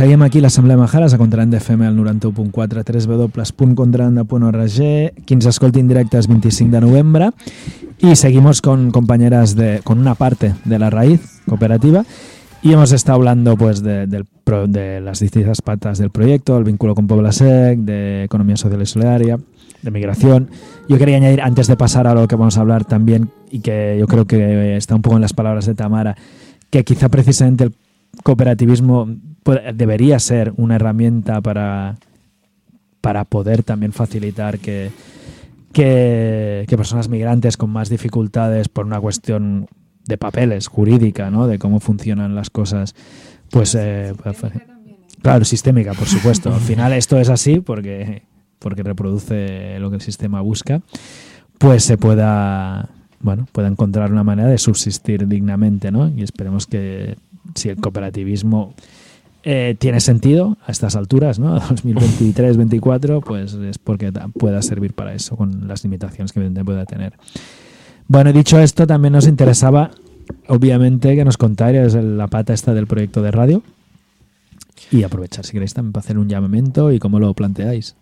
seguim 0.01 0.23
aquí 0.25 0.41
l'Assemblea 0.41 0.79
Majares 0.81 1.13
a 1.13 1.19
Contrand 1.21 1.53
FM 1.53 1.85
al 1.87 1.97
91.4 1.99 3.05
www.contrand.org 3.05 4.79
qui 5.27 5.35
ens 5.37 5.45
escolti 5.51 5.83
en 5.83 5.91
directe 5.91 6.17
és 6.17 6.25
25 6.31 6.73
de 6.73 6.81
novembre. 6.81 7.31
Y 8.01 8.17
seguimos 8.17 8.63
con 8.63 8.93
compañeras 8.93 9.57
de 9.57 9.81
con 9.85 9.99
una 9.99 10.15
parte 10.15 10.55
de 10.65 10.79
la 10.79 10.89
raíz 10.89 11.43
cooperativa. 11.47 12.05
Y 12.63 12.73
hemos 12.73 12.93
estado 12.93 13.17
hablando 13.17 13.59
pues 13.59 13.83
de, 13.83 14.25
pro- 14.45 14.67
de 14.67 15.01
las 15.03 15.21
distintas 15.21 15.61
patas 15.61 15.99
del 15.99 16.09
proyecto, 16.09 16.57
el 16.57 16.65
vínculo 16.65 16.95
con 16.95 17.07
Puebla 17.07 17.33
Sec, 17.33 17.79
de 17.81 18.25
economía 18.25 18.57
social 18.57 18.81
y 18.81 18.87
solidaria, 18.87 19.39
de 19.83 19.91
migración. 19.91 20.49
Yo 20.89 20.97
quería 20.97 21.17
añadir, 21.19 21.43
antes 21.43 21.67
de 21.67 21.77
pasar 21.77 22.07
a 22.07 22.15
lo 22.15 22.27
que 22.27 22.37
vamos 22.37 22.57
a 22.57 22.63
hablar 22.63 22.87
también, 22.87 23.29
y 23.51 23.61
que 23.61 23.97
yo 23.99 24.07
creo 24.07 24.27
que 24.27 24.77
está 24.79 24.95
un 24.95 25.03
poco 25.03 25.17
en 25.17 25.23
las 25.23 25.35
palabras 25.35 25.67
de 25.67 25.75
Tamara, 25.75 26.17
que 26.71 26.85
quizá 26.85 27.09
precisamente 27.11 27.65
el 27.65 27.73
cooperativismo 28.23 29.09
debería 29.75 30.19
ser 30.19 30.53
una 30.57 30.77
herramienta 30.77 31.41
para, 31.41 31.97
para 33.01 33.25
poder 33.25 33.63
también 33.63 33.93
facilitar 33.93 34.59
que, 34.59 34.91
que, 35.73 36.65
que 36.69 36.77
personas 36.77 37.09
migrantes 37.09 37.57
con 37.57 37.71
más 37.71 37.89
dificultades 37.89 38.69
por 38.69 38.87
una 38.87 39.01
cuestión 39.01 39.69
de 40.07 40.19
papeles, 40.19 40.67
jurídica, 40.67 41.31
¿no? 41.31 41.47
de 41.47 41.59
cómo 41.59 41.81
funcionan 41.81 42.35
las 42.35 42.51
cosas, 42.51 42.95
pues... 43.51 43.75
eh, 43.75 44.13
claro, 45.23 45.45
sistémica, 45.45 45.95
por 45.95 46.09
supuesto. 46.09 46.53
Al 46.53 46.61
final 46.61 46.93
esto 46.93 47.19
es 47.19 47.29
así 47.29 47.61
porque, 47.61 48.23
porque 48.59 48.83
reproduce 48.83 49.79
lo 49.79 49.91
que 49.91 49.97
el 49.97 50.03
sistema 50.03 50.41
busca, 50.41 50.83
pues 51.59 51.85
se 51.85 51.97
pueda, 51.99 52.89
bueno, 53.21 53.47
pueda 53.53 53.69
encontrar 53.69 54.11
una 54.11 54.25
manera 54.25 54.49
de 54.49 54.59
subsistir 54.59 55.29
dignamente, 55.29 55.91
¿no? 55.91 56.09
Y 56.09 56.23
esperemos 56.23 56.67
que 56.67 57.17
si 57.55 57.69
el 57.69 57.77
cooperativismo 57.77 58.75
eh, 59.43 59.75
tiene 59.79 60.01
sentido 60.01 60.59
a 60.67 60.71
estas 60.71 60.97
alturas, 60.97 61.39
¿no? 61.39 61.59
2023-24, 61.61 63.23
pues 63.25 63.55
es 63.55 63.79
porque 63.79 64.13
pueda 64.39 64.61
servir 64.63 64.93
para 64.93 65.15
eso, 65.15 65.37
con 65.37 65.67
las 65.67 65.83
limitaciones 65.83 66.33
que 66.33 66.41
evidentemente 66.41 66.67
pueda 66.67 66.85
tener. 66.85 67.15
Bueno, 68.07 68.33
dicho 68.33 68.59
esto, 68.59 68.87
también 68.87 69.13
nos 69.13 69.27
interesaba, 69.27 69.93
obviamente, 70.49 71.15
que 71.15 71.25
nos 71.25 71.37
contarais 71.37 71.95
la 71.95 72.27
pata 72.27 72.53
esta 72.53 72.75
del 72.75 72.87
proyecto 72.87 73.23
de 73.23 73.31
radio 73.31 73.63
y 74.91 75.05
aprovechar, 75.05 75.47
si 75.47 75.53
queréis, 75.53 75.73
también 75.73 75.93
para 75.93 76.05
hacer 76.05 76.19
un 76.19 76.29
llamamiento 76.29 76.93
y 76.93 76.99
cómo 76.99 77.19
lo 77.19 77.33
planteáis. 77.33 77.95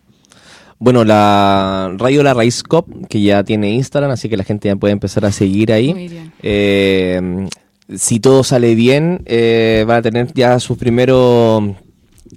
Bueno, 0.80 1.04
la 1.04 1.94
Radio 1.98 2.22
La 2.22 2.34
Raíz 2.34 2.62
Cop, 2.62 2.88
que 3.08 3.20
ya 3.20 3.44
tiene 3.44 3.72
Instagram, 3.72 4.12
así 4.12 4.28
que 4.28 4.36
la 4.36 4.44
gente 4.44 4.68
ya 4.68 4.76
puede 4.76 4.92
empezar 4.92 5.24
a 5.24 5.32
seguir 5.32 5.72
ahí. 5.72 5.92
Muy 5.92 6.08
bien. 6.08 6.32
Eh, 6.42 7.48
si 7.94 8.20
todo 8.20 8.44
sale 8.44 8.74
bien, 8.74 9.22
eh, 9.26 9.84
van 9.86 9.98
a 9.98 10.02
tener 10.02 10.32
ya 10.34 10.58
su 10.60 10.76
primero 10.76 11.74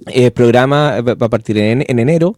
eh, 0.06 0.30
programa, 0.30 0.96
eh, 0.98 1.02
va 1.02 1.14
va 1.14 1.26
a 1.26 1.30
partir 1.30 1.58
en, 1.58 1.84
en 1.86 1.98
enero. 1.98 2.36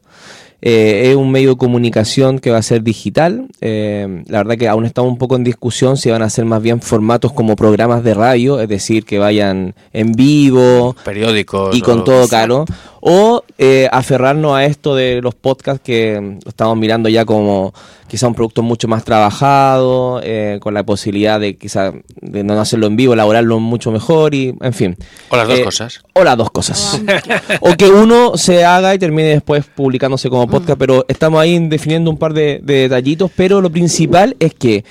Eh, 0.66 1.10
es 1.10 1.16
un 1.16 1.30
medio 1.30 1.50
de 1.50 1.56
comunicación 1.56 2.38
que 2.38 2.50
va 2.50 2.56
a 2.56 2.62
ser 2.62 2.82
digital. 2.82 3.48
Eh, 3.60 4.22
la 4.28 4.38
verdad 4.38 4.56
que 4.56 4.66
aún 4.66 4.86
estamos 4.86 5.12
un 5.12 5.18
poco 5.18 5.36
en 5.36 5.44
discusión 5.44 5.98
si 5.98 6.08
van 6.10 6.22
a 6.22 6.30
ser 6.30 6.46
más 6.46 6.62
bien 6.62 6.80
formatos 6.80 7.34
como 7.34 7.54
programas 7.54 8.02
de 8.02 8.14
radio, 8.14 8.58
es 8.58 8.68
decir, 8.70 9.04
que 9.04 9.18
vayan 9.18 9.74
en 9.92 10.12
vivo, 10.12 10.96
Periódicos. 11.04 11.76
y 11.76 11.82
con 11.82 12.02
todo 12.04 12.26
caro. 12.28 12.64
O 13.06 13.44
eh, 13.58 13.86
aferrarnos 13.92 14.56
a 14.56 14.64
esto 14.64 14.94
de 14.94 15.20
los 15.20 15.34
podcasts 15.34 15.82
que 15.84 16.18
mm, 16.18 16.48
estamos 16.48 16.74
mirando 16.78 17.10
ya 17.10 17.26
como 17.26 17.74
quizá 18.08 18.28
un 18.28 18.34
producto 18.34 18.62
mucho 18.62 18.88
más 18.88 19.04
trabajado, 19.04 20.22
eh, 20.22 20.58
con 20.62 20.72
la 20.72 20.84
posibilidad 20.84 21.38
de 21.38 21.56
quizá 21.58 21.92
de 22.22 22.44
no 22.44 22.58
hacerlo 22.58 22.86
en 22.86 22.96
vivo, 22.96 23.12
elaborarlo 23.12 23.60
mucho 23.60 23.92
mejor 23.92 24.34
y 24.34 24.54
en 24.58 24.72
fin. 24.72 24.96
O 25.28 25.36
las 25.36 25.46
dos 25.48 25.58
Eh, 25.58 25.64
cosas. 25.64 26.00
O 26.14 26.24
las 26.24 26.36
dos 26.38 26.50
cosas. 26.50 27.02
o 27.60 27.76
que 27.76 27.90
uno 27.90 28.38
se 28.38 28.64
haga 28.64 28.94
y 28.94 28.98
termine 28.98 29.28
después 29.28 29.66
publicándose 29.66 30.30
como 30.30 30.46
podcast, 30.48 30.78
pero 30.78 31.04
estamos 31.06 31.40
ahí 31.42 31.58
definiendo 31.68 32.10
un 32.10 32.16
par 32.16 32.32
de, 32.32 32.60
de 32.62 32.74
detallitos, 32.88 33.30
pero 33.36 33.60
lo 33.60 33.68
principal 33.68 34.34
es 34.40 34.54
que 34.54 34.82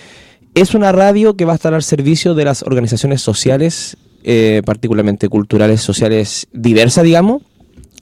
es 0.54 0.76
una 0.76 0.92
radio 0.92 1.36
que 1.36 1.46
va 1.46 1.54
a 1.54 1.56
estar 1.56 1.74
al 1.74 1.82
servicio 1.82 2.36
de 2.36 2.46
las 2.46 2.62
organizaciones 2.62 3.24
sociales, 3.24 3.98
eh, 4.24 4.62
particularmente 4.64 5.30
culturales, 5.30 5.82
sociales 5.82 6.46
diversas, 6.54 7.04
digamos. 7.06 7.42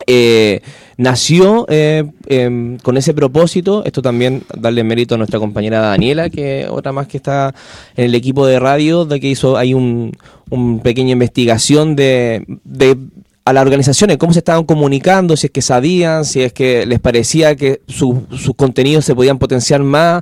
Eh, 0.08 0.62
nació 0.98 1.66
eh, 1.70 2.04
em, 2.28 2.78
con 2.78 2.98
ese 2.98 3.14
propósito. 3.14 3.84
Esto 3.86 4.02
también 4.02 4.44
darle 4.58 4.84
mérito 4.84 5.16
a 5.16 5.18
nuestra 5.18 5.40
compañera 5.40 5.80
Daniela, 5.82 6.30
que 6.30 6.68
otra 6.70 6.92
más 6.92 7.08
que 7.08 7.18
está 7.18 7.54
en 7.96 8.06
el 8.06 8.16
equipo 8.16 8.46
de 8.46 8.60
radio, 8.60 9.06
de 9.06 9.20
que 9.20 9.28
hizo 9.30 9.58
ahí 9.58 9.74
un, 9.74 10.12
un 10.50 10.80
pequeña 10.80 11.12
investigación 11.14 11.96
de, 11.96 12.46
de 12.64 12.98
a 13.44 13.54
las 13.54 13.64
organizaciones, 13.64 14.18
cómo 14.18 14.34
se 14.34 14.40
estaban 14.40 14.66
comunicando, 14.66 15.36
si 15.36 15.48
es 15.48 15.52
que 15.52 15.64
sabían, 15.64 16.26
si 16.26 16.42
es 16.44 16.54
que 16.54 16.86
les 16.86 17.00
parecía 17.00 17.56
que 17.56 17.82
su- 17.88 18.28
sus 18.38 18.54
contenidos 18.56 19.04
se 19.04 19.16
podían 19.16 19.40
potenciar 19.40 19.82
más 19.82 20.22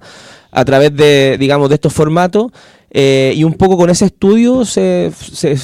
a 0.51 0.65
través 0.65 0.95
de, 0.95 1.35
digamos, 1.37 1.67
de 1.69 1.75
estos 1.75 1.93
formatos. 1.93 2.51
Eh, 2.91 3.33
y 3.35 3.43
un 3.43 3.53
poco 3.53 3.77
con 3.77 3.89
ese 3.89 4.05
estudio 4.05 4.65
se, 4.65 5.11
se, 5.33 5.57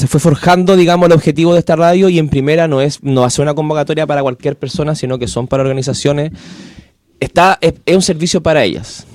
se 0.00 0.06
fue 0.08 0.18
forjando, 0.20 0.76
digamos, 0.76 1.06
el 1.06 1.12
objetivo 1.12 1.52
de 1.52 1.60
esta 1.60 1.76
radio 1.76 2.08
y 2.08 2.18
en 2.18 2.28
primera 2.28 2.66
no 2.68 2.80
es 2.80 3.02
no 3.02 3.28
ser 3.30 3.42
una 3.44 3.54
convocatoria 3.54 4.06
para 4.06 4.22
cualquier 4.22 4.56
persona, 4.56 4.94
sino 4.94 5.18
que 5.18 5.28
son 5.28 5.46
para 5.46 5.62
organizaciones. 5.62 6.32
Está, 7.20 7.58
es, 7.60 7.74
es 7.86 7.94
un 7.96 8.02
servicio 8.02 8.42
para 8.42 8.64
ellas. 8.64 9.06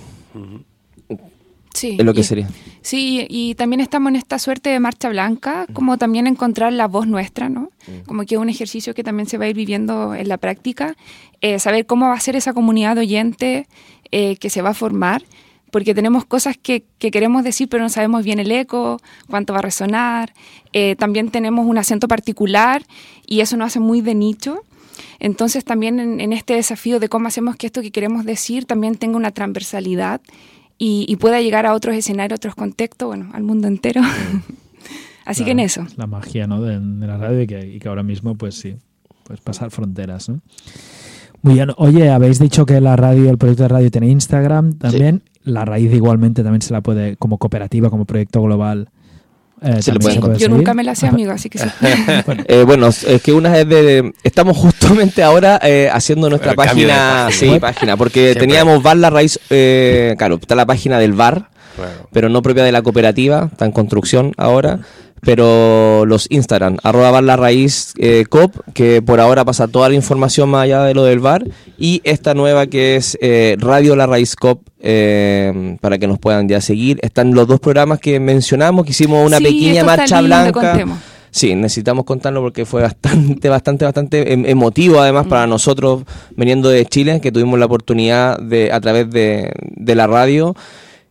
Sí, 1.74 1.98
Es 2.00 2.06
lo 2.06 2.14
que 2.14 2.22
y- 2.22 2.24
sería. 2.24 2.48
Sí, 2.82 3.26
y 3.30 3.56
también 3.56 3.82
estamos 3.82 4.10
en 4.12 4.16
esta 4.16 4.40
suerte 4.40 4.70
de 4.70 4.80
marcha 4.80 5.10
blanca, 5.10 5.66
como 5.74 5.98
también 5.98 6.26
encontrar 6.28 6.72
la 6.72 6.88
voz 6.88 7.06
nuestra, 7.08 7.50
¿no? 7.50 7.72
Como 8.06 8.24
que 8.26 8.36
es 8.36 8.42
un 8.42 8.48
ejercicio 8.48 8.94
que 8.94 9.04
también 9.04 9.28
se 9.28 9.38
va 9.38 9.46
a 9.46 9.50
ir 9.50 9.56
viviendo 9.56 10.14
en 10.16 10.30
la 10.30 10.38
práctica, 10.38 10.96
eh, 11.42 11.58
saber 11.60 11.86
cómo 11.86 12.08
va 12.08 12.14
a 12.14 12.20
ser 12.20 12.36
esa 12.36 12.54
comunidad 12.54 12.96
de 12.96 13.02
oyente 13.02 13.68
eh, 14.12 14.38
que 14.38 14.50
se 14.52 14.62
va 14.62 14.70
a 14.70 14.74
formar, 14.76 15.24
porque 15.72 15.94
tenemos 15.94 16.26
cosas 16.26 16.58
que, 16.58 16.86
que 17.00 17.12
queremos 17.12 17.44
decir, 17.44 17.68
pero 17.70 17.84
no 17.84 17.90
sabemos 17.90 18.24
bien 18.24 18.40
el 18.40 18.52
eco, 18.52 19.00
cuánto 19.30 19.54
va 19.54 19.60
a 19.60 19.62
resonar. 19.64 20.34
Eh, 20.74 20.96
también 20.96 21.30
tenemos 21.32 21.66
un 21.66 21.78
acento 21.78 22.08
particular 22.08 22.84
y 23.28 23.42
eso 23.42 23.58
nos 23.58 23.68
hace 23.68 23.80
muy 23.80 24.02
de 24.02 24.16
nicho. 24.16 24.62
Entonces 25.20 25.66
también 25.66 26.00
en, 26.00 26.22
en 26.22 26.34
este 26.34 26.56
desafío 26.56 27.00
de 27.00 27.10
cómo 27.10 27.28
hacemos 27.28 27.56
que 27.56 27.68
esto 27.68 27.82
que 27.82 27.92
queremos 27.92 28.26
decir 28.26 28.66
también 28.66 28.96
tenga 28.96 29.18
una 29.18 29.32
transversalidad 29.32 30.22
y, 30.78 31.06
y 31.08 31.16
pueda 31.18 31.42
llegar 31.42 31.66
a 31.66 31.74
otros 31.74 31.96
escenarios, 31.96 32.38
otros 32.38 32.56
contextos, 32.56 33.08
bueno, 33.08 33.30
al 33.34 33.44
mundo 33.44 33.68
entero. 33.68 34.02
Así 35.26 35.44
que 35.44 35.52
en 35.52 35.58
Claro, 35.58 35.66
eso. 35.66 35.82
es 35.82 35.98
La 35.98 36.08
magia 36.08 36.48
¿no? 36.48 36.62
de, 36.62 36.80
de 36.80 37.08
la 37.08 37.18
radio 37.18 37.42
y 37.42 37.48
que, 37.48 37.68
y 37.68 37.80
que 37.80 37.88
ahora 37.88 38.04
mismo, 38.04 38.36
pues 38.36 38.56
sí, 38.56 38.76
pues 39.24 39.42
pasar 39.42 39.72
fronteras. 39.72 40.30
¿no? 40.30 40.42
Muy 41.42 41.56
bien. 41.56 41.70
Oye, 41.78 42.10
habéis 42.10 42.40
dicho 42.40 42.66
que 42.66 42.80
la 42.80 42.96
radio, 42.96 43.30
el 43.30 43.38
proyecto 43.38 43.64
de 43.64 43.70
radio 43.70 43.92
tiene 43.92 44.10
Instagram 44.10 44.78
también. 44.78 45.24
La 45.46 45.64
raíz 45.64 45.94
igualmente 45.94 46.44
también 46.44 46.62
se 46.62 46.74
la 46.74 46.82
puede, 46.82 47.16
como 47.18 47.38
cooperativa, 47.38 47.90
como 47.90 48.06
proyecto 48.06 48.42
global, 48.42 48.90
eh, 49.62 49.82
Se 49.82 49.92
le 49.94 50.00
puede 50.00 50.20
puede 50.20 50.38
Yo 50.38 50.50
nunca 50.50 50.74
me 50.74 50.84
la 50.84 50.96
sé 50.96 51.08
amiga, 51.08 51.34
así 51.34 51.50
que 51.50 51.60
sí. 51.60 51.68
Eh, 52.48 52.64
bueno, 52.66 52.88
es 52.88 53.22
que 53.24 53.32
una 53.32 53.58
es 53.58 53.68
de... 53.68 54.14
Estamos 54.24 54.58
justamente 54.58 55.24
ahora 55.24 55.60
eh, 55.64 55.90
haciendo 55.92 56.30
nuestra 56.30 56.54
página, 56.54 57.30
sí, 57.32 57.58
página, 57.60 57.96
porque 57.98 58.32
Siempre. 58.32 58.42
teníamos 58.42 58.84
Bar 58.84 58.98
La 58.98 59.10
Raíz, 59.10 59.40
eh, 59.50 60.16
claro, 60.18 60.36
está 60.36 60.56
la 60.56 60.66
página 60.66 61.00
del 61.00 61.14
bar, 61.14 61.50
pero 62.12 62.30
no 62.30 62.42
propia 62.42 62.64
de 62.64 62.72
la 62.72 62.82
cooperativa, 62.82 63.50
está 63.52 63.66
en 63.66 63.72
construcción 63.72 64.34
ahora, 64.38 64.80
pero 65.26 66.06
los 66.06 66.28
Instagram, 66.30 66.78
arroba 66.84 67.12
Bar 67.12 67.24
La 67.24 67.36
Raíz 67.36 67.94
eh, 67.98 68.24
COP, 68.30 68.56
que 68.74 69.02
por 69.02 69.20
ahora 69.20 69.44
pasa 69.44 69.68
toda 69.68 69.90
la 69.90 69.96
información 69.96 70.50
más 70.50 70.64
allá 70.64 70.84
de 70.84 70.94
lo 70.94 71.04
del 71.04 71.20
bar, 71.20 71.44
y 71.78 72.00
esta 72.06 72.34
nueva 72.36 72.68
que 72.68 72.96
es 72.96 73.18
eh, 73.22 73.58
Radio 73.60 73.96
La 73.96 74.06
Raíz 74.06 74.36
COP, 74.36 74.62
eh, 74.80 75.78
para 75.82 75.98
que 75.98 76.08
nos 76.08 76.20
puedan 76.20 76.48
ya 76.48 76.62
seguir. 76.62 77.00
Están 77.02 77.34
los 77.34 77.48
dos 77.48 77.60
programas 77.60 78.00
que 78.00 78.20
mencionamos, 78.20 78.86
que 78.86 78.92
hicimos 78.92 79.26
una 79.26 79.38
Sí, 79.40 79.44
pequeña 79.46 79.84
marcha 79.84 80.22
lindo, 80.22 80.36
blanca. 80.38 80.62
contemos. 80.70 81.00
Sí, 81.32 81.54
necesitamos 81.54 82.06
contarlo 82.06 82.42
porque 82.42 82.66
fue 82.66 82.82
bastante, 82.84 83.50
bastante, 83.50 83.84
bastante 83.84 84.32
em- 84.32 84.46
emotivo 84.46 85.02
además 85.02 85.28
para 85.28 85.46
nosotros 85.48 86.04
veniendo 86.38 86.70
de 86.70 86.86
Chile, 86.86 87.20
que 87.20 87.32
tuvimos 87.32 87.60
la 87.60 87.66
oportunidad 87.66 88.40
de, 88.40 88.72
a 88.72 88.80
través 88.80 89.10
de, 89.10 89.52
de 89.60 89.96
la 89.96 90.08
radio, 90.08 90.56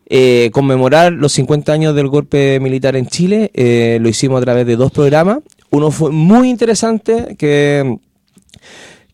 eh, 0.06 0.50
conmemorar 0.52 1.12
los 1.12 1.32
50 1.32 1.72
años 1.72 1.94
del 1.94 2.08
golpe 2.08 2.60
militar 2.60 2.96
en 2.96 3.06
Chile. 3.06 3.50
Eh, 3.54 3.98
lo 4.00 4.08
hicimos 4.08 4.38
a 4.38 4.44
través 4.44 4.66
de 4.66 4.76
dos 4.76 4.92
programas. 4.92 5.38
Uno 5.70 5.90
fue 5.90 6.10
muy 6.10 6.50
interesante, 6.50 7.36
que, 7.38 7.98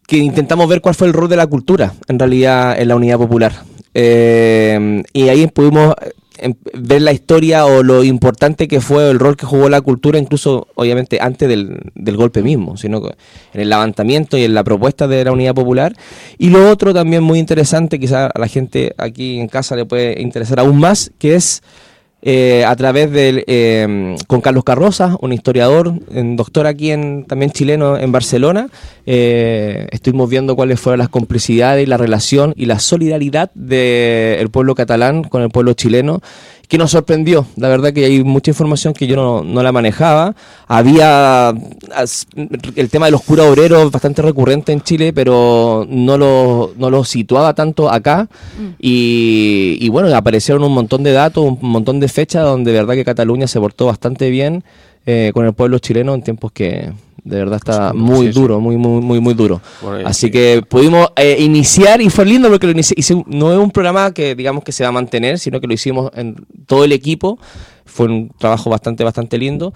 que 0.06 0.16
intentamos 0.18 0.68
ver 0.68 0.80
cuál 0.80 0.94
fue 0.94 1.06
el 1.06 1.12
rol 1.12 1.28
de 1.28 1.36
la 1.36 1.46
cultura 1.46 1.94
en 2.08 2.18
realidad 2.18 2.78
en 2.78 2.88
la 2.88 2.96
unidad 2.96 3.18
popular. 3.18 3.52
Eh, 3.94 5.02
y 5.12 5.28
ahí 5.28 5.46
pudimos 5.46 5.94
ver 6.74 7.02
la 7.02 7.12
historia 7.12 7.66
o 7.66 7.82
lo 7.82 8.04
importante 8.04 8.68
que 8.68 8.80
fue 8.80 9.10
el 9.10 9.18
rol 9.18 9.36
que 9.36 9.46
jugó 9.46 9.68
la 9.68 9.80
cultura, 9.80 10.18
incluso 10.18 10.68
obviamente 10.74 11.18
antes 11.20 11.48
del, 11.48 11.92
del 11.94 12.16
golpe 12.16 12.42
mismo, 12.42 12.76
sino 12.76 12.98
en 13.52 13.60
el 13.60 13.68
levantamiento 13.68 14.36
y 14.36 14.44
en 14.44 14.54
la 14.54 14.64
propuesta 14.64 15.06
de 15.08 15.24
la 15.24 15.32
unidad 15.32 15.54
popular. 15.54 15.94
Y 16.38 16.50
lo 16.50 16.70
otro 16.70 16.94
también 16.94 17.22
muy 17.22 17.38
interesante, 17.38 17.98
quizá 17.98 18.26
a 18.26 18.38
la 18.38 18.48
gente 18.48 18.94
aquí 18.98 19.38
en 19.38 19.48
casa 19.48 19.76
le 19.76 19.84
puede 19.84 20.20
interesar 20.20 20.60
aún 20.60 20.78
más, 20.78 21.12
que 21.18 21.34
es 21.34 21.62
eh, 22.22 22.64
a 22.66 22.76
través 22.76 23.10
del 23.10 23.44
eh, 23.46 24.16
con 24.26 24.40
Carlos 24.40 24.64
Carroza, 24.64 25.16
un 25.20 25.32
historiador, 25.32 25.94
doctor 26.36 26.66
aquí 26.66 26.90
en 26.90 27.24
también 27.24 27.50
chileno 27.50 27.96
en 27.96 28.12
Barcelona. 28.12 28.68
Eh, 29.06 29.86
estuvimos 29.90 30.28
viendo 30.28 30.54
cuáles 30.54 30.78
fueron 30.78 30.98
las 30.98 31.08
complicidades 31.08 31.84
y 31.84 31.86
la 31.86 31.96
relación 31.96 32.52
y 32.56 32.66
la 32.66 32.78
solidaridad 32.78 33.50
del 33.54 34.50
pueblo 34.50 34.74
catalán 34.74 35.24
con 35.24 35.42
el 35.42 35.50
pueblo 35.50 35.72
chileno 35.72 36.20
que 36.70 36.78
nos 36.78 36.92
sorprendió. 36.92 37.46
La 37.56 37.68
verdad 37.68 37.92
que 37.92 38.04
hay 38.04 38.22
mucha 38.22 38.52
información 38.52 38.94
que 38.94 39.08
yo 39.08 39.16
no, 39.16 39.42
no 39.42 39.60
la 39.62 39.72
manejaba. 39.72 40.36
Había 40.68 41.48
as- 41.48 42.26
el 42.76 42.88
tema 42.88 43.06
de 43.06 43.10
los 43.12 43.22
curas 43.22 43.46
obreros 43.46 43.90
bastante 43.90 44.22
recurrente 44.22 44.70
en 44.72 44.80
Chile, 44.80 45.12
pero 45.12 45.84
no 45.90 46.16
lo, 46.16 46.72
no 46.78 46.88
lo 46.88 47.02
situaba 47.02 47.54
tanto 47.54 47.90
acá. 47.90 48.28
Y, 48.78 49.78
y 49.80 49.88
bueno, 49.88 50.14
aparecieron 50.14 50.62
un 50.62 50.72
montón 50.72 51.02
de 51.02 51.10
datos, 51.12 51.44
un 51.44 51.58
montón 51.60 51.98
de 51.98 52.06
fechas 52.08 52.44
donde 52.44 52.70
de 52.72 52.78
verdad 52.78 52.94
que 52.94 53.04
Cataluña 53.04 53.48
se 53.48 53.58
portó 53.58 53.86
bastante 53.86 54.30
bien 54.30 54.62
eh, 55.06 55.32
con 55.34 55.46
el 55.46 55.52
pueblo 55.52 55.80
chileno 55.80 56.14
en 56.14 56.22
tiempos 56.22 56.52
que 56.52 56.92
de 57.24 57.36
verdad 57.36 57.56
está 57.56 57.92
muy 57.92 58.26
sí, 58.28 58.32
sí. 58.32 58.40
duro, 58.40 58.60
muy, 58.60 58.76
muy, 58.76 59.00
muy, 59.00 59.20
muy 59.20 59.34
duro. 59.34 59.60
Bueno, 59.82 60.08
Así 60.08 60.30
que 60.30 60.62
pudimos 60.68 61.08
eh, 61.16 61.36
iniciar 61.40 62.00
y 62.00 62.10
fue 62.10 62.24
lindo 62.26 62.48
porque 62.48 62.66
lo 62.66 62.72
inici- 62.72 63.24
no 63.26 63.52
es 63.52 63.58
un 63.58 63.70
programa 63.70 64.12
que 64.12 64.34
digamos 64.34 64.64
que 64.64 64.72
se 64.72 64.82
va 64.82 64.88
a 64.88 64.92
mantener, 64.92 65.38
sino 65.38 65.60
que 65.60 65.66
lo 65.66 65.74
hicimos 65.74 66.10
en 66.14 66.36
todo 66.66 66.84
el 66.84 66.92
equipo. 66.92 67.38
Fue 67.84 68.06
un 68.06 68.30
trabajo 68.38 68.70
bastante, 68.70 69.04
bastante 69.04 69.36
lindo. 69.38 69.72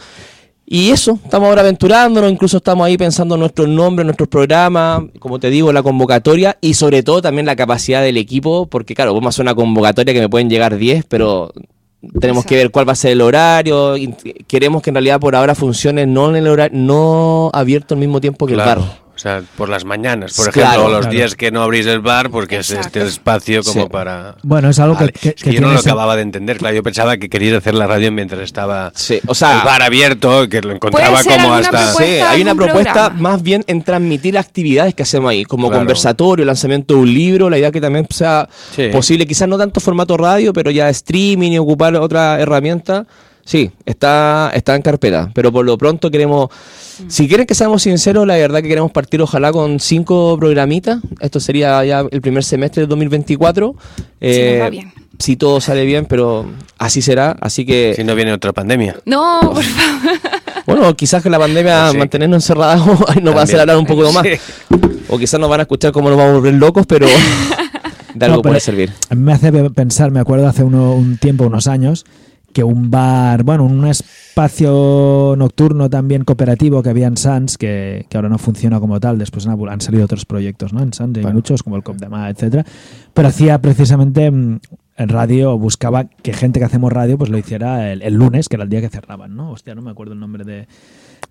Y 0.67 0.91
eso, 0.91 1.19
estamos 1.23 1.49
ahora 1.51 1.61
aventurándonos, 1.61 2.33
incluso 2.33 2.57
estamos 2.57 2.87
ahí 2.87 2.97
pensando 2.97 3.35
en 3.35 3.41
nuestros 3.41 3.69
nombres, 3.69 4.07
nuestros 4.07 4.31
programas, 4.31 5.03
como 5.19 5.39
te 5.39 5.51
digo, 5.51 5.71
la 5.75 5.83
convocatoria 5.83 6.57
y 6.63 6.73
sobre 6.73 7.03
todo 7.03 7.21
también 7.21 7.45
la 7.45 7.55
capacidad 7.55 8.01
del 8.03 8.17
equipo, 8.17 8.67
porque 8.67 8.95
claro, 8.95 9.15
a 9.23 9.29
hacer 9.29 9.43
una 9.43 9.55
convocatoria 9.55 10.15
que 10.15 10.21
me 10.21 10.31
pueden 10.31 10.49
llegar 10.49 10.79
10, 10.79 11.05
pero 11.07 11.53
tenemos 12.21 12.45
que 12.45 12.57
ver 12.57 12.71
cuál 12.71 12.89
va 12.89 12.93
a 12.93 12.97
ser 12.97 13.13
el 13.13 13.21
horario. 13.21 13.97
y 13.97 14.09
queremos 14.47 14.83
que 14.83 14.91
en 14.91 14.95
realidad 14.95 15.21
por 15.21 15.35
ahora 15.37 15.55
funcione 15.55 16.07
no 16.07 16.29
en 16.31 16.37
el 16.37 16.49
horario, 16.49 16.79
no 16.79 17.51
abierto 17.53 17.95
al 17.95 18.01
mismo 18.01 18.21
tiempo 18.21 18.47
que 18.47 18.55
Claro. 18.55 18.83
el 18.83 18.87
bar. 18.89 19.04
O 19.15 19.19
sea, 19.19 19.43
por 19.57 19.69
las 19.69 19.85
mañanas, 19.85 20.35
por 20.35 20.51
Claro, 20.51 20.71
ejemplo, 20.71 20.89
los 20.91 21.01
claro. 21.03 21.13
días 21.17 21.35
que 21.37 21.53
no 21.53 21.63
abrís 21.63 21.87
el 21.87 22.01
bar 22.01 22.31
porque 22.31 22.59
es 22.59 22.71
este 22.73 23.01
el 23.01 23.07
espacio 23.07 23.63
como 23.63 23.85
Sí. 23.85 23.89
para... 23.89 24.35
Bueno, 24.43 24.71
es 24.71 24.79
algo 24.81 24.95
que- 24.97 25.05
Vale. 25.05 25.13
que- 25.13 25.29
Es 25.31 25.35
que 25.43 25.53
yo 25.53 25.61
no 25.61 25.73
lo 25.73 25.79
acababa 25.79 26.17
de 26.17 26.23
entender, 26.23 26.59
claro, 26.59 26.75
yo 26.75 26.83
pensaba 26.83 27.17
que 27.17 27.29
querías 27.29 27.57
hacer 27.57 27.75
la 27.75 27.87
radio 27.87 28.11
mientras 28.11 28.41
estaba 28.41 28.93
o 29.27 29.35
sea, 29.35 29.59
el 29.59 29.65
bar 29.65 29.83
abierto, 29.83 30.49
que 30.49 30.61
lo 30.61 30.73
encontraba 30.73 31.23
como 31.23 31.55
hasta... 31.55 31.95
Sí, 31.95 32.03
hay 32.05 32.43
una 32.43 32.55
propuesta 32.57 33.11
más 33.11 33.41
bien 33.43 33.63
en 33.69 33.83
transmitir 33.83 34.37
actividades 34.37 34.95
que 34.95 35.05
hacemos 35.05 35.31
ahí, 35.31 35.45
como 35.45 35.69
Claro. 35.69 35.83
conversatorio, 35.83 36.45
lanzamiento 36.45 36.95
de 36.95 37.01
un 37.01 37.15
libro, 37.15 37.49
la 37.49 37.57
idea 37.59 37.71
que 37.71 37.81
también 37.81 38.07
sea 38.11 38.49
Sí. 38.75 38.89
posible, 38.89 39.27
quizás 39.27 39.49
no 39.49 39.57
tanto 39.57 39.79
formato 39.81 40.17
radio, 40.17 40.53
pero 40.53 40.73
ya 40.73 40.89
streaming 40.89 41.53
y 41.53 41.59
ocupar 41.59 41.95
otra 41.95 42.41
herramienta. 42.41 43.07
Sí, 43.45 43.71
está, 43.85 44.51
está 44.55 44.75
en 44.75 44.81
carpeta, 44.83 45.31
pero 45.35 45.53
por 45.53 45.65
lo 45.67 45.77
pronto 45.77 46.11
queremos, 46.11 46.49
si 47.09 47.29
quieren 47.29 47.47
que 47.47 47.55
seamos 47.55 47.83
sinceros, 47.83 48.27
la 48.27 48.37
verdad 48.37 48.63
que 48.63 48.69
queremos 48.69 48.91
partir 48.91 49.21
ojalá 49.21 49.53
con 49.53 49.81
cinco 49.81 50.37
programitas, 50.39 51.01
esto 51.21 51.41
sería 51.41 51.85
ya 51.85 52.05
el 52.11 52.21
primer 52.23 52.43
semestre 52.43 52.83
de 52.83 52.87
2024. 52.87 53.75
Si 53.77 54.27
nos 54.27 54.37
va 54.63 54.67
Eh, 54.67 54.71
bien. 54.71 54.93
Si 55.19 55.37
todo 55.37 55.61
sale 55.61 55.85
bien, 55.85 56.07
pero 56.07 56.45
así 56.79 57.01
será, 57.01 57.37
así 57.41 57.65
que... 57.65 57.93
Si 57.95 58.03
no 58.03 58.17
viene 58.17 58.33
otra 58.33 58.53
pandemia. 58.53 58.97
No, 59.05 59.39
por 59.43 59.63
favor. 59.63 60.19
Bueno, 60.67 60.97
quizás 60.97 61.23
que 61.23 61.31
la 61.31 61.39
pandemia 61.39 61.91
Sí. 61.93 61.99
mantenernos 61.99 62.43
encerrados 62.43 62.85
nos 63.23 63.37
va 63.37 63.41
a 63.41 63.45
hacer 63.45 63.61
hablar 63.61 63.77
un 63.77 63.87
poco 63.87 64.11
más. 64.11 64.25
Sí. 64.27 64.31
O 65.09 65.17
quizás 65.19 65.39
nos 65.39 65.49
van 65.49 65.61
a 65.61 65.63
escuchar 65.65 65.93
como 65.93 66.09
nos 66.09 66.19
vamos 66.19 66.33
a 66.33 66.35
volver 66.39 66.55
locos, 66.55 66.85
pero 66.87 67.07
de 68.15 68.25
algo 68.25 68.39
No, 68.39 68.43
puede 68.43 68.59
servir. 68.61 68.91
A 69.11 69.15
mí 69.15 69.23
me 69.23 69.33
hace 69.35 69.53
pe- 69.53 69.71
pensar, 69.71 70.11
me 70.11 70.19
acuerdo 70.21 70.49
hace 70.49 70.65
uno- 70.65 70.95
un 70.95 71.17
tiempo, 71.19 71.45
unos 71.45 71.67
años, 71.69 72.05
que 72.55 72.65
un 72.65 72.91
bar, 72.91 73.43
bueno, 73.43 73.65
un 73.65 73.87
espacio 73.87 75.35
nocturno 75.37 75.91
también 75.91 76.25
cooperativo 76.25 76.83
que 76.83 76.89
había 76.89 77.09
en 77.09 77.19
Sans, 77.19 77.59
que, 77.59 78.07
que 78.09 78.17
ahora 78.17 78.31
no 78.31 78.39
funciona 78.39 78.81
como 78.81 78.99
tal, 79.01 79.19
después 79.19 79.47
han, 79.47 79.59
han 79.69 79.81
salido 79.83 80.05
otros 80.05 80.25
proyectos, 80.25 80.73
¿no? 80.73 80.83
En 80.83 80.95
Sans 80.95 81.19
hay 81.19 81.33
muchos, 81.33 81.63
como 81.63 81.77
el 81.77 81.83
Cop 81.83 81.97
de 81.97 82.09
Mar, 82.09 82.31
etcétera, 82.31 82.65
pero 83.13 83.29
hacía 83.29 83.61
precisamente 83.61 84.31
mm, 84.31 84.61
en 84.97 85.09
radio, 85.09 85.59
buscaba 85.59 86.05
que 86.05 86.33
gente 86.33 86.61
que 86.61 86.65
hacemos 86.65 86.93
radio 86.93 87.19
pues 87.19 87.29
lo 87.29 87.37
hiciera 87.37 87.93
el, 87.93 88.01
el 88.01 88.15
lunes, 88.15 88.49
que 88.49 88.57
era 88.57 88.65
el 88.65 88.71
día 88.71 88.81
que 88.81 88.89
cerraban, 88.89 89.35
¿no? 89.35 89.51
Hostia, 89.51 89.75
no 89.75 89.83
me 89.83 89.91
acuerdo 89.91 90.15
el 90.15 90.21
nombre 90.21 90.45
de... 90.45 90.67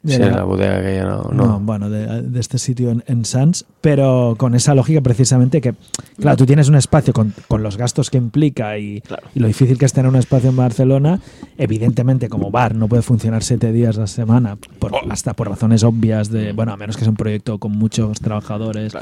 de 0.04 0.16
Sí, 0.16 0.20
la 0.20 0.44
bodega 0.44 0.82
que 0.82 0.96
ya 0.96 1.06
no... 1.06 1.24
no, 1.32 1.46
no. 1.48 1.60
bueno, 1.62 1.90
de, 1.90 2.22
de 2.24 2.40
este 2.40 2.58
sitio 2.58 2.92
en, 2.92 3.04
en 3.08 3.24
Sans, 3.24 3.66
pero 3.80 4.36
con 4.38 4.54
esa 4.54 4.76
lógica 4.76 5.00
precisamente 5.02 5.62
que, 5.62 5.76
claro, 6.20 6.36
tú 6.36 6.46
tienes 6.46 6.68
un 6.68 6.76
espacio 6.76 7.14
con, 7.14 7.34
con 7.48 7.64
los 7.64 7.78
gastos 7.78 8.10
que 8.10 8.18
implica 8.18 8.78
y, 8.78 9.02
y 9.34 9.40
lo 9.40 9.48
difícil 9.48 9.78
que 9.78 9.86
es 9.86 9.94
tener 9.94 10.10
un 10.10 10.18
espacio 10.18 10.50
en 10.50 10.58
Barcelona, 10.58 11.22
evidentemente 11.58 12.28
como 12.28 12.52
bar 12.52 12.76
no 12.76 12.88
puede 12.90 13.02
funcionar 13.02 13.44
siete 13.44 13.72
días 13.72 13.98
a 13.98 14.02
la 14.02 14.08
semana, 14.08 14.58
por- 14.80 14.92
hasta 15.10 15.34
por 15.34 15.48
razones 15.50 15.84
obvias 15.84 16.30
de, 16.30 16.52
bueno, 16.52 16.74
a 16.74 16.78
menos 16.78 16.98
que 16.98 17.04
sea 17.04 17.10
un 17.10 17.16
proyecto 17.16 17.58
con 17.60 17.72
muchos 17.72 18.20
trabajadores 18.20 18.94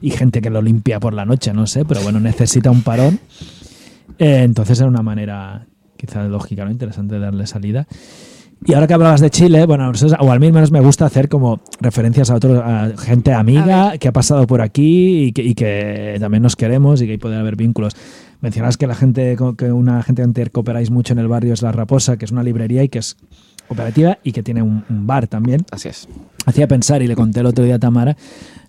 y 0.00 0.10
gente 0.10 0.40
que 0.40 0.48
lo 0.48 0.62
limpia 0.62 1.00
por 1.00 1.12
la 1.12 1.26
noche, 1.26 1.52
no 1.52 1.66
sé, 1.66 1.84
pero 1.84 2.00
bueno, 2.02 2.18
necesita 2.18 2.70
un 2.70 2.82
parón. 2.82 3.20
Eh, 4.18 4.42
entonces 4.44 4.78
era 4.80 4.88
una 4.88 5.02
manera 5.02 5.66
quizá 5.98 6.24
lógica, 6.24 6.64
¿no? 6.64 6.70
Interesante 6.70 7.14
de 7.16 7.20
darle 7.20 7.46
salida. 7.46 7.86
Y 8.64 8.74
ahora 8.74 8.86
que 8.86 8.94
hablabas 8.94 9.20
de 9.20 9.30
Chile, 9.30 9.64
bueno, 9.66 9.92
o 10.18 10.32
al 10.32 10.40
menos 10.40 10.72
me 10.72 10.80
gusta 10.80 11.06
hacer 11.06 11.28
como 11.28 11.60
referencias 11.80 12.30
a 12.30 12.36
otros, 12.36 12.60
a 12.64 12.96
gente 12.98 13.32
amiga 13.32 13.98
que 13.98 14.08
ha 14.08 14.12
pasado 14.12 14.46
por 14.46 14.60
aquí 14.60 15.26
y 15.26 15.32
que, 15.32 15.42
y 15.42 15.54
que 15.54 16.16
también 16.18 16.42
nos 16.42 16.56
queremos 16.56 17.00
y 17.02 17.06
que 17.06 17.18
puede 17.18 17.36
haber 17.36 17.56
vínculos. 17.56 17.94
Mencionabas 18.40 18.76
que 18.76 18.86
la 18.86 18.94
gente, 18.94 19.36
que 19.56 19.72
una 19.72 20.02
gente 20.02 20.24
que 20.32 20.50
cooperáis 20.50 20.90
mucho 20.90 21.12
en 21.12 21.18
el 21.18 21.28
barrio 21.28 21.52
es 21.52 21.62
La 21.62 21.72
Raposa, 21.72 22.16
que 22.16 22.24
es 22.24 22.32
una 22.32 22.42
librería 22.42 22.82
y 22.82 22.88
que 22.88 22.98
es 22.98 23.16
cooperativa 23.66 24.18
y 24.22 24.32
que 24.32 24.42
tiene 24.42 24.62
un, 24.62 24.84
un 24.88 25.06
bar 25.06 25.26
también. 25.26 25.64
Así 25.70 25.88
es. 25.88 26.08
Hacía 26.46 26.68
pensar, 26.68 27.02
y 27.02 27.06
le 27.08 27.16
conté 27.16 27.40
el 27.40 27.46
otro 27.46 27.64
día 27.64 27.74
a 27.74 27.78
Tamara, 27.78 28.16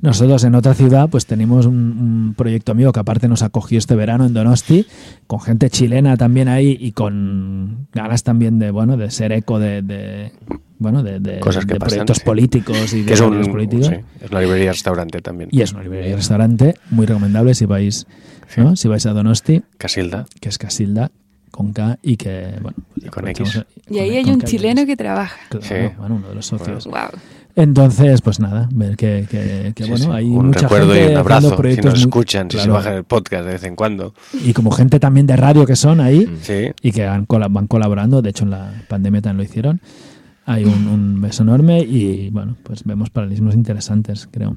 nosotros 0.01 0.43
en 0.43 0.55
otra 0.55 0.73
ciudad 0.73 1.09
pues 1.09 1.25
tenemos 1.27 1.65
un, 1.67 1.75
un 1.75 2.33
proyecto 2.35 2.71
amigo 2.71 2.91
que 2.91 2.99
aparte 2.99 3.27
nos 3.27 3.43
acogió 3.43 3.77
este 3.77 3.95
verano 3.95 4.25
en 4.25 4.33
Donosti, 4.33 4.85
con 5.27 5.39
gente 5.39 5.69
chilena 5.69 6.17
también 6.17 6.47
ahí 6.47 6.75
y 6.79 6.91
con 6.93 7.87
ganas 7.93 8.23
también 8.23 8.57
de, 8.59 8.71
bueno, 8.71 8.97
de 8.97 9.11
ser 9.11 9.31
eco 9.31 9.59
de, 9.59 9.81
de, 9.83 10.31
bueno, 10.79 11.03
de, 11.03 11.19
de- 11.19 11.39
Cosas 11.39 11.65
que 11.65 11.73
de 11.73 11.79
pasan, 11.79 11.89
proyectos 11.97 12.17
sí. 12.17 12.23
políticos 12.25 12.93
y 12.93 13.03
de 13.03 13.13
es, 13.13 13.21
un, 13.21 13.45
políticos. 13.51 13.87
sí, 13.87 13.95
es 14.21 14.31
una 14.31 14.41
librería 14.41 14.71
restaurante 14.71 15.21
también. 15.21 15.49
Y 15.51 15.61
es 15.61 15.71
una 15.73 15.83
librería 15.83 16.15
restaurante 16.15 16.75
muy 16.89 17.05
recomendable 17.05 17.53
si 17.53 17.65
vais, 17.65 18.07
¿no? 18.57 18.75
si 18.75 18.87
vais 18.87 19.05
a 19.05 19.13
Donosti. 19.13 19.61
Casilda. 19.77 20.25
Que 20.39 20.49
es 20.49 20.57
Casilda, 20.57 21.11
con 21.57 21.73
K 21.73 21.97
y 22.03 22.17
que, 22.17 22.53
bueno, 22.61 22.77
Y 22.95 23.07
con 23.07 23.23
aprovechamos- 23.27 23.55
X. 23.55 23.65
Y 23.89 23.97
ahí 23.97 24.09
con- 24.09 24.17
hay 24.17 24.23
con 24.25 24.33
un 24.35 24.41
chileno 24.41 24.85
que 24.85 24.95
trabaja. 24.95 25.35
Claro, 25.49 25.65
Sí. 25.65 25.95
bueno, 25.97 26.15
uno 26.15 26.27
de 26.29 26.35
los 26.35 26.45
socios. 26.45 26.85
Wow. 26.85 26.95
Entonces, 27.55 28.21
pues 28.21 28.39
nada, 28.39 28.69
ver 28.71 28.95
que, 28.95 29.25
que, 29.27 29.73
que, 29.75 29.83
Sí, 29.85 29.89
bueno, 29.89 30.05
sí, 30.05 30.11
hay 30.13 30.25
un 30.25 30.45
mucha 30.47 30.61
recuerdo 30.61 30.93
gente 30.93 30.99
y 30.99 30.99
un 30.99 31.03
haciendo 31.05 31.19
abrazo 31.21 31.49
si 31.49 31.55
proyectos 31.55 31.85
nos 31.85 31.93
muy- 31.95 32.01
escuchan, 32.01 32.51
si 32.51 32.57
se 32.57 32.63
claro. 32.63 32.73
bajan 32.73 32.93
el 32.93 33.03
podcast 33.03 33.45
de 33.45 33.51
vez 33.53 33.63
en 33.63 33.75
cuando. 33.75 34.13
y 34.45 34.53
como 34.53 34.69
gente 34.69 34.99
también 34.99 35.25
de 35.25 35.35
radio 35.35 35.65
que 35.65 35.75
son 35.75 35.99
ahí 35.99 36.31
Sí. 36.43 36.67
y 36.83 36.91
que 36.91 37.07
han 37.07 37.25
cola- 37.25 37.47
van 37.47 37.65
colaborando, 37.65 38.21
de 38.21 38.29
hecho 38.29 38.43
en 38.43 38.51
la 38.51 38.71
pandemia 38.87 39.21
también 39.23 39.37
lo 39.37 39.43
hicieron. 39.43 39.81
Hay 40.45 40.63
un, 40.65 40.87
un 40.87 41.19
beso 41.19 41.41
enorme 41.41 41.79
y 41.79 42.29
bueno, 42.29 42.55
pues 42.61 42.83
vemos 42.83 43.09
paralelismos 43.09 43.55
interesantes, 43.55 44.29
creo. 44.31 44.55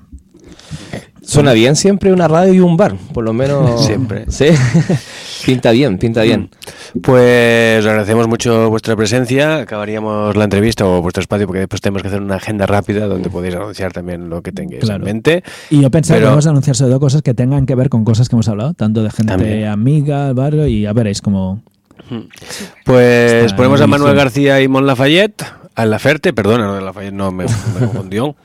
Suena 1.22 1.52
bien 1.52 1.76
siempre 1.76 2.12
una 2.12 2.26
radio 2.26 2.52
y 2.54 2.60
un 2.60 2.76
bar, 2.76 2.96
por 3.12 3.22
lo 3.24 3.32
menos. 3.32 3.84
Siempre. 3.86 4.24
Sí. 4.28 4.46
pinta 5.46 5.70
bien, 5.70 5.98
pinta 5.98 6.22
bien. 6.22 6.50
Pues 7.02 7.86
agradecemos 7.86 8.26
mucho 8.26 8.68
vuestra 8.70 8.96
presencia. 8.96 9.58
Acabaríamos 9.58 10.34
la 10.34 10.44
entrevista 10.44 10.84
o 10.86 11.00
vuestro 11.02 11.20
espacio 11.20 11.46
porque 11.46 11.60
después 11.60 11.80
tenemos 11.80 12.02
que 12.02 12.08
hacer 12.08 12.20
una 12.20 12.36
agenda 12.36 12.66
rápida 12.66 13.06
donde 13.06 13.30
podéis 13.30 13.54
anunciar 13.54 13.92
también 13.92 14.28
lo 14.28 14.42
que 14.42 14.50
tengáis 14.50 14.80
Claro. 14.82 15.00
en 15.00 15.04
mente. 15.04 15.44
Y 15.68 15.82
yo 15.82 15.90
pensaba 15.90 16.16
Pero- 16.16 16.26
que 16.26 16.30
vamos 16.30 16.46
a 16.46 16.50
anunciar 16.50 16.74
sobre 16.74 16.90
todo 16.90 17.00
cosas 17.00 17.22
que 17.22 17.34
tengan 17.34 17.64
que 17.66 17.74
ver 17.76 17.90
con 17.90 18.04
cosas 18.04 18.28
que 18.28 18.34
hemos 18.34 18.48
hablado, 18.48 18.74
tanto 18.74 19.02
de 19.04 19.10
gente 19.10 19.30
También. 19.32 19.66
amiga, 19.68 20.32
barrio, 20.32 20.66
y 20.66 20.82
ya 20.82 20.92
veréis 20.92 21.20
como... 21.20 21.62
Pues 22.84 23.32
Está 23.44 23.56
ponemos 23.56 23.80
a 23.80 23.86
Manuel. 23.86 24.16
García 24.16 24.60
y 24.60 24.68
Mon 24.68 24.86
Lafayette, 24.86 25.44
a 25.74 25.84
Laferte, 25.86 26.32
perdona, 26.32 26.66
no 26.66 26.80
Lafayette, 26.80 27.14
no 27.14 27.30
me, 27.30 27.44
me 27.44 27.86
confundió. 27.86 28.34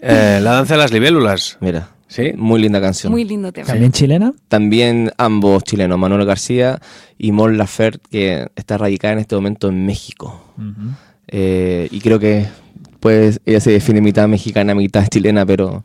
Eh, 0.00 0.40
la 0.42 0.52
danza 0.52 0.74
de 0.74 0.78
las 0.78 0.92
libélulas. 0.92 1.58
Mira. 1.60 1.90
Sí. 2.08 2.32
Muy 2.36 2.60
linda 2.60 2.80
canción. 2.80 3.12
Muy 3.12 3.24
lindo 3.24 3.52
tema. 3.52 3.66
¿También 3.66 3.92
chilena? 3.92 4.32
También 4.48 5.12
ambos 5.18 5.62
chilenos, 5.64 5.98
Manuel 5.98 6.24
García 6.24 6.80
y 7.18 7.32
Mon 7.32 7.58
Laferte, 7.58 8.00
que 8.10 8.48
está 8.56 8.78
radicada 8.78 9.12
en 9.12 9.18
este 9.20 9.34
momento 9.34 9.68
en 9.68 9.84
México. 9.84 10.42
Eh, 11.26 11.88
y 11.90 12.00
creo 12.00 12.18
que 12.18 12.46
pues 13.00 13.40
ella 13.44 13.60
se 13.60 13.70
define 13.70 14.00
mitad 14.00 14.26
mexicana, 14.26 14.74
mitad 14.74 15.06
chilena, 15.06 15.44
pero 15.44 15.84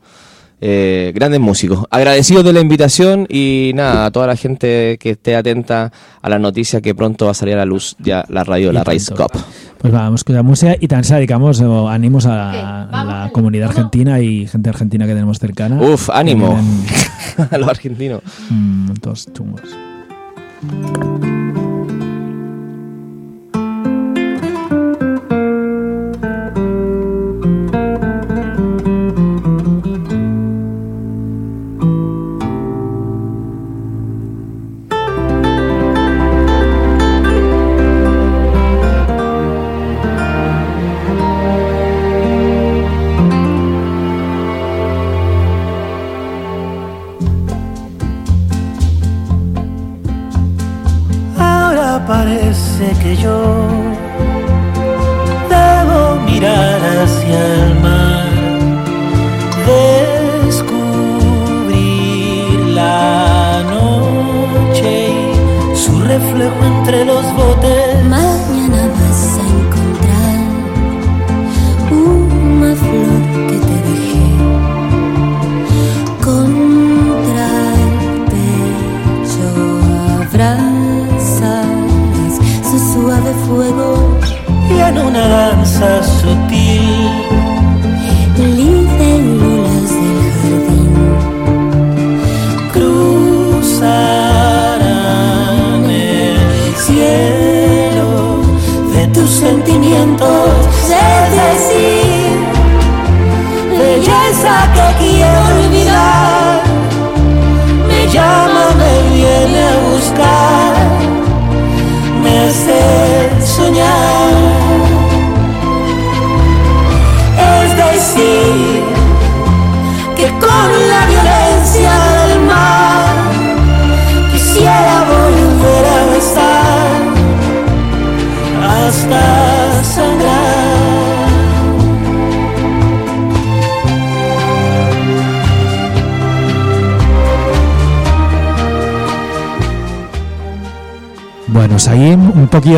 eh, 0.61 1.11
grandes 1.14 1.41
músicos. 1.41 1.85
Agradecidos 1.90 2.45
de 2.45 2.53
la 2.53 2.61
invitación 2.61 3.27
y 3.30 3.72
nada, 3.76 4.06
a 4.06 4.11
toda 4.11 4.27
la 4.27 4.38
gente 4.38 4.98
que 4.98 5.11
esté 5.11 5.35
atenta 5.35 5.91
a 6.22 6.30
las 6.30 6.40
noticias 6.40 6.81
que 6.81 6.95
pronto 6.95 7.26
va 7.26 7.31
a 7.31 7.34
salir 7.34 7.56
a 7.56 7.57
la 7.57 7.65
luz 7.65 7.98
ya 7.99 8.23
la 8.30 8.45
radio 8.45 8.68
de 8.68 8.73
la 8.73 8.85
Raíz 8.85 9.07
tanto. 9.07 9.27
Pues 9.84 9.91
vamos 9.91 10.14
a 10.14 10.15
escuchar 10.22 10.43
música 10.43 10.77
y 10.80 10.88
también 10.88 11.03
se 11.03 11.15
dedicamos 11.15 11.60
eh, 11.60 11.65
ánimos 11.89 12.26
a 12.26 12.38
la, 12.38 12.84
a 12.84 13.03
la 13.03 13.30
comunidad 13.34 13.68
argentina 13.68 14.22
y 14.22 14.47
gente 14.47 14.69
argentina 14.69 15.05
que 15.05 15.11
tenemos 15.11 15.39
cercana. 15.39 15.76
Uf, 15.76 16.10
ánimo. 16.10 16.57
A 17.51 17.57
los 17.57 17.68
argentinos. 17.68 18.22
mm, 18.49 18.93
todos 19.01 19.27
chungos. 19.34 19.61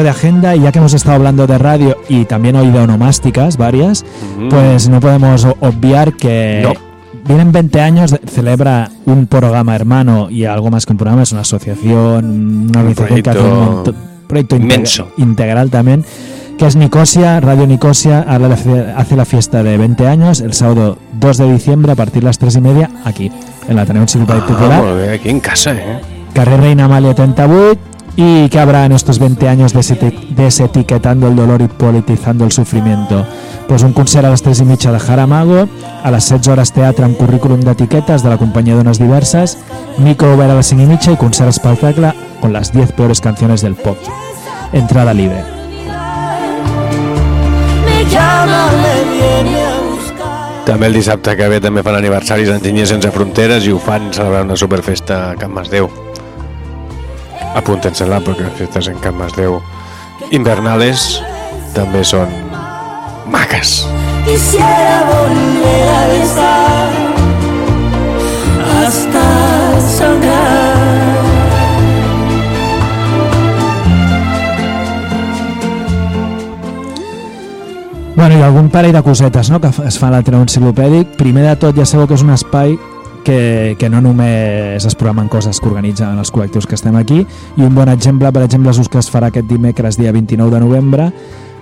De 0.03 0.09
agenda 0.09 0.55
y 0.55 0.61
ya 0.61 0.71
que 0.71 0.79
hemos 0.79 0.93
estado 0.93 1.15
hablando 1.15 1.47
de 1.47 1.57
radio 1.57 1.97
y 2.09 2.25
también 2.25 2.55
hoy 2.55 2.69
de 2.69 2.79
onomásticas 2.79 3.57
varias, 3.57 4.05
Mm. 4.39 4.49
pues 4.49 4.89
no 4.89 4.99
podemos 4.99 5.45
obviar 5.59 6.13
que 6.13 6.61
No. 6.63 6.73
vienen 7.27 7.51
20 7.51 7.81
años, 7.81 8.11
de- 8.11 8.19
celebra 8.27 8.89
un 9.05 9.27
programa 9.27 9.75
hermano 9.75 10.29
y 10.29 10.45
algo 10.45 10.69
más 10.71 10.85
que 10.85 10.93
un 10.93 10.97
programa, 10.97 11.23
es 11.23 11.31
una 11.31 11.41
asociación, 11.41 12.69
una 12.69 12.79
organización 12.79 13.21
que 13.21 13.29
hace 13.29 13.39
un 13.39 13.83
proyecto 14.27 14.55
inmenso. 14.55 15.07
integral 15.17 15.69
también, 15.69 16.03
que 16.57 16.65
es 16.67 16.75
Nicosia, 16.75 17.39
Radio 17.41 17.67
Nicosia, 17.67 18.25
hace 18.95 19.15
la 19.15 19.25
fiesta 19.25 19.61
de 19.61 19.77
20 19.77 20.07
años 20.07 20.39
el 20.41 20.53
sábado 20.53 20.97
2 21.19 21.37
de 21.37 21.51
diciembre 21.51 21.91
a 21.91 21.95
partir 21.95 22.21
de 22.21 22.27
las 22.27 22.37
3 22.39 22.55
y 22.55 22.61
media 22.61 22.89
aquí, 23.03 23.31
en 23.67 23.75
la 23.75 23.81
Ateneo 23.83 24.03
Enciclopèdia 24.03 24.43
Ah, 24.43 24.47
Popular. 24.47 24.83
molt 24.83 24.97
bé, 24.97 25.13
aquí 25.15 25.29
en 25.29 25.39
casa, 25.41 25.71
eh? 25.73 25.99
Carrer 26.33 26.59
Reina 26.61 26.85
Amalia 26.85 27.13
38 27.13 27.79
y 28.17 28.47
que 28.49 28.59
habrá 28.59 28.85
en 28.85 28.91
estos 28.93 29.19
20 29.19 29.47
años 29.49 29.75
deseti- 29.75 30.27
desetiquetando 30.29 31.27
el 31.27 31.35
dolor 31.35 31.61
y 31.61 31.67
politizando 31.67 32.45
el 32.45 32.51
sufrimiento. 32.51 33.25
Pues 33.67 33.83
un 33.83 33.93
concert 33.93 34.25
a 34.25 34.29
les 34.29 34.41
3 34.43 34.59
i 34.61 34.65
mitja 34.65 34.91
de 34.91 34.99
Jaramago, 34.99 35.67
a 36.03 36.11
les 36.11 36.29
16 36.29 36.47
hores 36.47 36.71
teatre 36.71 37.05
amb 37.05 37.17
currículum 37.17 37.59
d'etiquetes 37.65 38.21
de 38.23 38.29
la 38.29 38.37
companyia 38.37 38.75
Dones 38.75 38.99
Diverses, 38.99 39.57
micro 39.97 40.33
obert 40.35 40.51
a 40.51 40.55
les 40.61 40.67
5 40.69 40.83
i 40.83 40.85
mitja 40.85 41.11
i 41.11 41.17
concert 41.17 41.49
espectacle 41.49 42.13
con 42.41 42.53
las 42.53 42.71
10 42.71 42.91
peores 42.93 43.21
canciones 43.21 43.61
del 43.61 43.75
pop. 43.75 43.97
Entrada 44.71 45.13
libre. 45.13 45.43
També 50.65 50.87
el 50.87 50.93
dissabte 50.97 51.35
que 51.37 51.47
ve 51.49 51.59
també 51.61 51.83
fan 51.85 51.95
aniversaris 51.99 52.49
d'Enginyers 52.49 52.89
Sense 52.95 53.11
Fronteres 53.13 53.65
i 53.69 53.73
ho 53.73 53.77
fan 53.81 54.09
celebrant 54.13 54.49
una 54.49 54.57
superfesta 54.57 55.31
a 55.31 55.35
Can 55.37 55.53
Masdeu. 55.53 55.89
Apúntense-la 57.55 58.19
perquè 58.23 58.43
les 58.43 58.57
festes 58.59 58.89
en 58.91 58.99
Can 59.03 59.15
Masdeu 59.15 59.61
invernales 60.35 61.21
també 61.75 62.03
són 62.03 62.31
maques. 63.31 63.85
Quisiera 64.25 64.97
volver 65.09 65.83
a 65.87 66.01
besar 66.11 66.89
hasta 68.75 69.25
sangrar. 69.95 70.75
Bueno, 78.15 78.39
i 78.39 78.41
algun 78.41 78.69
parell 78.71 78.95
de 78.95 79.03
cosetes 79.03 79.49
no, 79.51 79.59
que 79.59 79.69
es 79.87 79.97
fa 79.99 80.07
a 80.07 80.13
l'Ateneu 80.15 80.45
Enciclopèdic. 80.45 81.17
Primer 81.19 81.43
de 81.49 81.55
tot, 81.59 81.75
ja 81.75 81.85
sabeu 81.85 82.07
que 82.07 82.15
és 82.15 82.23
un 82.23 82.31
espai 82.35 82.77
que, 83.25 83.75
que 83.79 83.89
no 83.89 83.99
només 84.05 84.85
es 84.85 84.95
programen 84.95 85.27
coses 85.27 85.59
que 85.59 85.67
organitzen 85.67 86.15
els 86.21 86.31
col·lectius 86.31 86.69
que 86.69 86.77
estem 86.77 86.95
aquí, 86.95 87.25
i 87.25 87.65
un 87.65 87.73
bon 87.75 87.89
exemple, 87.91 88.31
per 88.31 88.45
exemple, 88.45 88.71
és 88.71 88.87
que 88.87 89.01
es 89.01 89.11
farà 89.11 89.33
aquest 89.33 89.49
dimecres, 89.49 89.97
dia 89.99 90.13
29 90.15 90.53
de 90.53 90.61
novembre, 90.63 91.09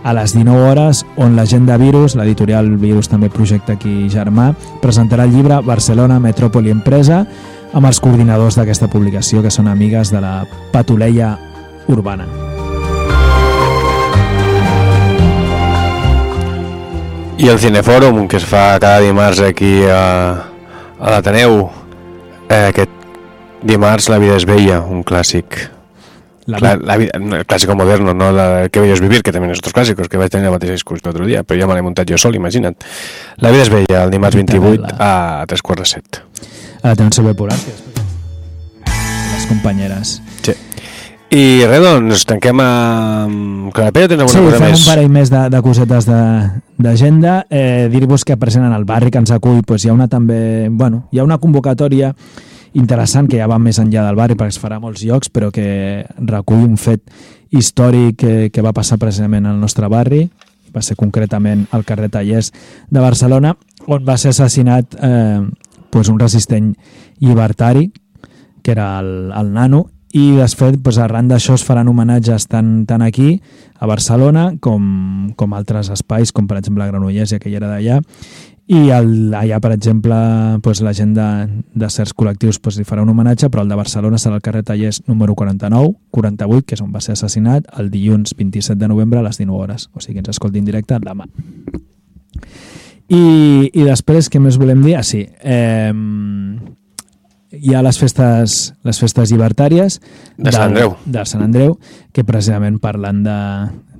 a 0.03 0.13
les 0.13 0.35
19 0.35 0.67
hores, 0.67 1.05
on 1.15 1.37
l'agenda 1.39 1.79
Virus, 1.79 2.17
l'editorial 2.19 2.75
Virus 2.77 3.07
també 3.07 3.31
projecta 3.31 3.77
aquí 3.79 4.09
germà, 4.11 4.51
presentarà 4.83 5.23
el 5.23 5.31
llibre 5.31 5.61
Barcelona, 5.63 6.19
Metròpoli 6.19 6.75
Empresa, 6.75 7.23
amb 7.73 7.87
els 7.87 8.03
coordinadors 8.03 8.59
d'aquesta 8.59 8.91
publicació, 8.91 9.41
que 9.41 9.49
són 9.49 9.71
amigues 9.71 10.11
de 10.11 10.21
la 10.21 10.43
patuleia 10.75 11.37
urbana. 11.87 12.27
I 17.39 17.49
el 17.49 17.59
Cinefòrum, 17.59 18.27
que 18.27 18.37
es 18.37 18.45
fa 18.47 18.77
cada 18.79 18.99
dimarts 19.03 19.41
aquí 19.43 19.81
a, 19.89 20.52
a 21.03 21.11
l'Ateneu, 21.11 21.67
eh, 22.49 22.69
aquest 22.71 22.89
dimarts 23.63 24.09
La 24.11 24.17
vida 24.23 24.35
és 24.39 24.45
bella, 24.47 24.79
un 24.81 25.03
clàssic. 25.03 25.59
La 26.45 26.59
La, 26.59 26.73
la, 26.75 26.97
vida- 26.99 27.19
no, 27.19 27.37
el 27.37 27.45
clásico 27.45 27.75
moderno, 27.75 28.13
no 28.13 28.31
la 28.35 28.67
que 28.69 28.81
bello 28.81 28.93
es 28.93 28.99
vivir, 29.01 29.21
que 29.23 29.31
también 29.31 29.51
es 29.51 29.59
otros 29.59 29.71
clásicos, 29.73 30.09
que 30.09 30.17
vaig 30.17 30.29
tenir 30.31 30.45
la 30.45 30.51
mateixa 30.51 30.73
discurs 30.75 30.99
l'altre 31.05 31.25
dia, 31.25 31.43
però 31.43 31.61
ja 31.61 31.67
me 31.67 31.75
l'he 31.77 31.81
muntat 31.85 32.09
jo 32.09 32.17
sol, 32.19 32.35
imagina't. 32.35 32.75
La 33.37 33.51
vida 33.51 33.63
és 33.63 33.71
bella, 33.71 34.03
el 34.03 34.11
dimarts 34.11 34.35
28 34.35 34.95
a 34.99 35.45
tres 35.47 35.61
quarts 35.61 35.81
de 35.85 35.85
set. 35.87 36.21
A 36.83 36.89
és 36.89 37.23
les 38.83 39.45
companyeres. 39.47 40.21
Sí. 41.33 41.39
I 41.39 41.65
res, 41.65 41.81
doncs, 41.81 42.23
tanquem 42.29 42.59
amb 42.61 43.71
Clarapella, 43.73 44.07
tens 44.11 44.31
Sí, 44.31 44.37
alguna 44.37 44.51
cosa 44.53 44.63
fem 44.63 44.71
més? 44.71 44.81
un 44.83 44.91
parell 44.93 45.09
més 45.09 45.29
de, 45.33 45.41
de 45.49 45.61
cosetes 45.65 46.05
de- 46.05 46.61
d'agenda. 46.77 47.45
Eh, 47.49 47.87
Dir-vos 47.91 48.23
que 48.23 48.37
present 48.37 48.65
en 48.67 48.73
el 48.73 48.85
barri 48.85 49.09
que 49.11 49.17
ens 49.17 49.31
acull 49.31 49.63
pues, 49.65 49.83
hi 49.85 49.89
ha 49.89 49.93
una 49.93 50.07
també, 50.07 50.67
bueno, 50.69 51.07
hi 51.11 51.19
ha 51.19 51.23
una 51.23 51.39
convocatòria 51.39 52.13
interessant 52.73 53.27
que 53.29 53.37
ja 53.37 53.47
va 53.47 53.57
més 53.61 53.77
enllà 53.79 54.05
del 54.05 54.15
barri 54.17 54.35
perquè 54.37 54.53
es 54.55 54.59
farà 54.61 54.77
a 54.77 54.81
molts 54.81 55.03
llocs 55.05 55.29
però 55.29 55.51
que 55.53 56.05
recull 56.25 56.63
un 56.65 56.77
fet 56.77 57.01
històric 57.53 58.15
que, 58.17 58.49
que 58.53 58.61
va 58.65 58.73
passar 58.73 58.97
precisament 58.97 59.45
al 59.45 59.59
nostre 59.61 59.85
barri 59.93 60.23
va 60.73 60.81
ser 60.81 60.95
concretament 60.97 61.67
al 61.69 61.83
carrer 61.85 62.09
Tallers 62.09 62.49
de 62.89 62.99
Barcelona 62.99 63.53
on 63.85 64.01
va 64.07 64.17
ser 64.17 64.31
assassinat 64.33 64.97
eh, 64.97 65.41
pues 65.91 66.09
un 66.09 66.17
resistent 66.17 66.73
llibertari 67.21 67.91
que 68.63 68.71
era 68.73 68.99
el, 68.99 69.31
el 69.37 69.53
nano 69.53 69.83
i 70.13 70.29
després 70.37 70.77
pues, 70.83 70.99
arran 71.01 71.27
d'això 71.29 71.55
es 71.57 71.65
faran 71.65 71.89
homenatges 71.89 72.45
tant, 72.45 72.83
tant 72.85 73.01
aquí 73.01 73.39
a 73.81 73.87
Barcelona 73.89 74.51
com, 74.61 74.83
com 75.35 75.53
altres 75.57 75.89
espais 75.93 76.31
com 76.31 76.45
per 76.47 76.59
exemple 76.59 76.85
Granollers 76.85 77.33
i 77.33 77.39
aquella 77.39 77.63
era 77.63 77.71
d'allà. 77.71 78.01
I 78.73 78.79
el, 78.95 79.33
allà 79.35 79.57
per 79.59 79.73
exemple 79.73 80.15
pues, 80.63 80.83
la 80.85 80.93
gent 80.95 81.15
de, 81.17 81.25
de 81.73 81.89
certs 81.89 82.13
col·lectius 82.15 82.61
pues, 82.63 82.77
li 82.77 82.85
farà 82.87 83.01
un 83.03 83.09
homenatge 83.11 83.49
però 83.49 83.65
el 83.65 83.73
de 83.73 83.79
Barcelona 83.79 84.21
serà 84.21 84.37
el 84.37 84.45
carrer 84.45 84.61
Tallers 84.69 85.01
número 85.09 85.33
49 85.35 85.89
48 86.15 86.67
que 86.69 86.77
és 86.77 86.85
on 86.85 86.93
va 86.93 87.01
ser 87.03 87.17
assassinat 87.17 87.67
el 87.81 87.89
dilluns 87.91 88.37
27 88.37 88.77
de 88.79 88.91
novembre 88.93 89.19
a 89.19 89.25
les 89.25 89.41
19 89.41 89.65
hores. 89.65 89.89
O 89.97 89.99
sigui 89.99 90.19
que 90.19 90.23
ens 90.27 90.37
escolti 90.37 90.61
en 90.61 90.69
directe 90.69 91.01
demà. 91.01 91.25
I, 93.09 93.25
i 93.73 93.83
després, 93.83 94.29
què 94.31 94.39
més 94.39 94.61
volem 94.61 94.85
dir? 94.85 94.95
Ah, 94.95 95.03
sí, 95.03 95.25
eh, 95.43 95.91
hi 97.53 97.75
ha 97.75 97.83
les 97.85 97.99
festes, 98.01 98.73
les 98.83 98.99
festes 98.99 99.31
llibertàries 99.31 99.99
De 100.37 100.51
Sant 100.51 100.71
Andreu. 100.71 100.95
de 101.05 101.25
Sant 101.29 101.43
Andreu, 101.45 101.77
que 102.11 102.23
precisament 102.25 102.79
parlant 102.81 103.21
de, 103.23 103.37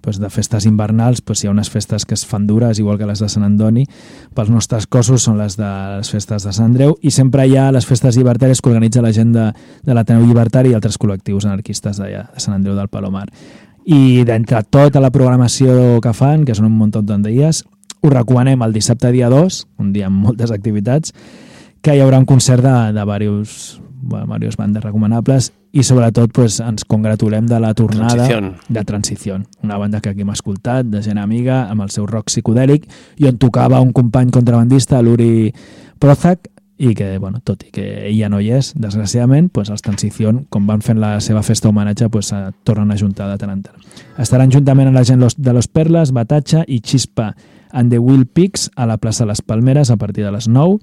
pues, 0.02 0.18
de 0.20 0.30
festes 0.34 0.66
invernals, 0.66 1.22
pues, 1.22 1.44
hi 1.44 1.48
ha 1.48 1.52
unes 1.52 1.70
festes 1.70 2.06
que 2.06 2.16
es 2.18 2.26
fan 2.26 2.48
dures, 2.48 2.80
igual 2.80 2.98
que 2.98 3.06
les 3.06 3.20
de 3.20 3.30
Sant 3.30 3.46
Andoni, 3.46 3.86
pels 4.34 4.50
nostres 4.50 4.88
cossos 4.88 5.24
són 5.24 5.38
les 5.38 5.58
de 5.58 5.70
les 5.98 6.10
festes 6.10 6.44
de 6.44 6.54
Sant 6.54 6.72
Andreu, 6.72 6.98
i 7.02 7.12
sempre 7.12 7.46
hi 7.48 7.56
ha 7.58 7.72
les 7.72 7.86
festes 7.86 8.18
llibertàries 8.18 8.62
que 8.62 8.74
organitza 8.74 9.06
la 9.06 9.14
gent 9.14 9.34
de, 9.36 9.52
de 9.84 9.94
l'Ateneu 9.94 10.26
Llibertari 10.26 10.74
i 10.74 10.80
altres 10.80 10.98
col·lectius 10.98 11.46
anarquistes 11.46 12.02
d'allà, 12.02 12.26
de 12.34 12.42
Sant 12.42 12.58
Andreu 12.58 12.76
del 12.76 12.90
Palomar. 12.90 13.28
I 13.86 14.24
d'entre 14.26 14.64
tota 14.64 15.02
la 15.04 15.12
programació 15.12 16.00
que 16.02 16.14
fan, 16.16 16.46
que 16.48 16.56
són 16.56 16.72
un 16.72 16.78
munt 16.78 16.94
de 16.96 17.18
dies, 17.30 17.66
us 18.04 18.12
recomanem 18.12 18.62
el 18.64 18.74
dissabte 18.74 19.12
dia 19.12 19.30
2, 19.30 19.66
un 19.80 19.94
dia 19.94 20.08
amb 20.08 20.24
moltes 20.26 20.52
activitats, 20.52 21.14
que 21.84 21.96
hi 21.98 22.00
haurà 22.02 22.18
un 22.22 22.26
concert 22.26 22.64
de, 22.64 22.94
de 22.96 23.04
diversos, 23.04 23.82
bueno, 24.02 24.38
diversos 24.40 24.58
bandes 24.58 24.84
recomanables 24.84 25.52
i 25.74 25.84
sobretot 25.84 26.32
pues, 26.32 26.60
ens 26.62 26.86
congratulem 26.86 27.48
de 27.50 27.60
la 27.60 27.74
tornada 27.74 28.14
Transición. 28.28 28.56
de 28.70 28.84
Transición, 28.86 29.48
una 29.64 29.78
banda 29.78 30.00
que 30.02 30.10
aquí 30.10 30.22
hem 30.22 30.30
escoltat, 30.30 30.86
de 30.86 31.02
gent 31.04 31.18
amiga, 31.18 31.64
amb 31.70 31.82
el 31.82 31.90
seu 31.90 32.06
rock 32.08 32.30
psicodèlic, 32.30 32.86
i 33.18 33.26
on 33.28 33.38
tocava 33.42 33.82
un 33.82 33.92
company 33.92 34.30
contrabandista, 34.32 35.02
l'Uri 35.02 35.52
Prozac, 36.00 36.50
i 36.78 36.94
que, 36.98 37.18
bueno, 37.18 37.40
tot 37.46 37.64
i 37.64 37.72
que 37.72 37.84
ell 38.10 38.16
ja 38.20 38.30
no 38.30 38.40
hi 38.42 38.50
és, 38.52 38.74
desgraciadament, 38.76 39.50
pues, 39.54 39.70
els 39.74 39.82
Transición, 39.82 40.44
com 40.50 40.66
van 40.68 40.82
fent 40.82 41.00
la 41.02 41.16
seva 41.22 41.42
festa 41.44 41.70
homenatge, 41.70 42.10
pues, 42.10 42.32
eh, 42.34 42.52
tornen 42.64 42.92
a 42.92 42.98
juntar 42.98 43.30
de 43.32 43.38
tant 43.38 43.52
en 43.54 43.62
tant. 43.64 43.78
Estaran 44.20 44.52
juntament 44.52 44.88
amb 44.90 44.98
la 44.98 45.04
gent 45.06 45.20
los- 45.22 45.38
de 45.42 45.54
Los 45.54 45.68
Perles, 45.68 46.12
Batatxa 46.12 46.64
i 46.68 46.82
Xispa 46.82 47.36
and 47.72 47.90
the 47.92 48.00
Will 48.00 48.26
Pigs 48.28 48.70
a 48.76 48.86
la 48.86 48.98
plaça 48.98 49.26
Les 49.26 49.42
Palmeres 49.42 49.90
a 49.92 49.98
partir 49.98 50.24
de 50.26 50.32
les 50.32 50.48
9 50.48 50.80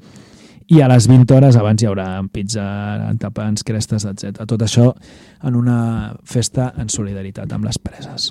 i 0.70 0.80
a 0.80 0.88
les 0.90 1.08
20 1.10 1.34
hores 1.34 1.58
abans 1.58 1.82
hi 1.82 1.88
haurà 1.90 2.08
pizza, 2.32 2.64
entapants, 3.10 3.64
crestes, 3.66 4.06
etc. 4.06 4.44
Tot 4.46 4.62
això 4.62 4.92
en 5.42 5.56
una 5.58 5.78
festa 6.24 6.70
en 6.78 6.88
solidaritat 6.92 7.50
amb 7.52 7.66
les 7.66 7.78
preses. 7.82 8.30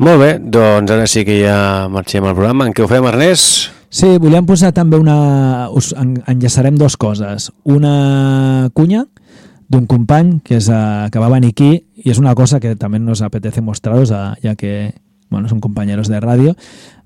Molt 0.00 0.20
bé, 0.20 0.30
doncs 0.40 0.92
ara 0.92 1.06
sí 1.08 1.24
que 1.28 1.38
ja 1.42 1.88
marxem 1.92 2.24
al 2.24 2.36
programa. 2.36 2.66
En 2.68 2.76
què 2.76 2.84
ho 2.84 2.88
fem, 2.88 3.04
Ernest? 3.08 3.70
Sí, 3.92 4.16
volíem 4.20 4.48
posar 4.48 4.72
també 4.76 4.98
una... 5.00 5.68
Us 5.72 5.92
en, 5.96 6.16
enllaçarem 6.28 6.76
dues 6.76 6.98
coses. 7.00 7.50
Una 7.64 8.68
cunya 8.76 9.06
d'un 9.72 9.86
company 9.88 10.38
que, 10.44 10.58
és, 10.60 10.68
uh, 10.68 11.08
que 11.12 11.20
va 11.22 11.30
venir 11.32 11.54
aquí 11.54 11.70
i 11.96 12.12
és 12.12 12.20
una 12.20 12.34
cosa 12.38 12.60
que 12.60 12.76
també 12.78 13.00
nos 13.00 13.22
apetece 13.24 13.64
mostraros, 13.64 14.12
uh, 14.12 14.36
ya 14.44 14.54
que 14.54 14.94
bueno, 15.30 15.48
son 15.48 15.60
compañeros 15.60 16.08
de 16.08 16.20
radio. 16.20 16.56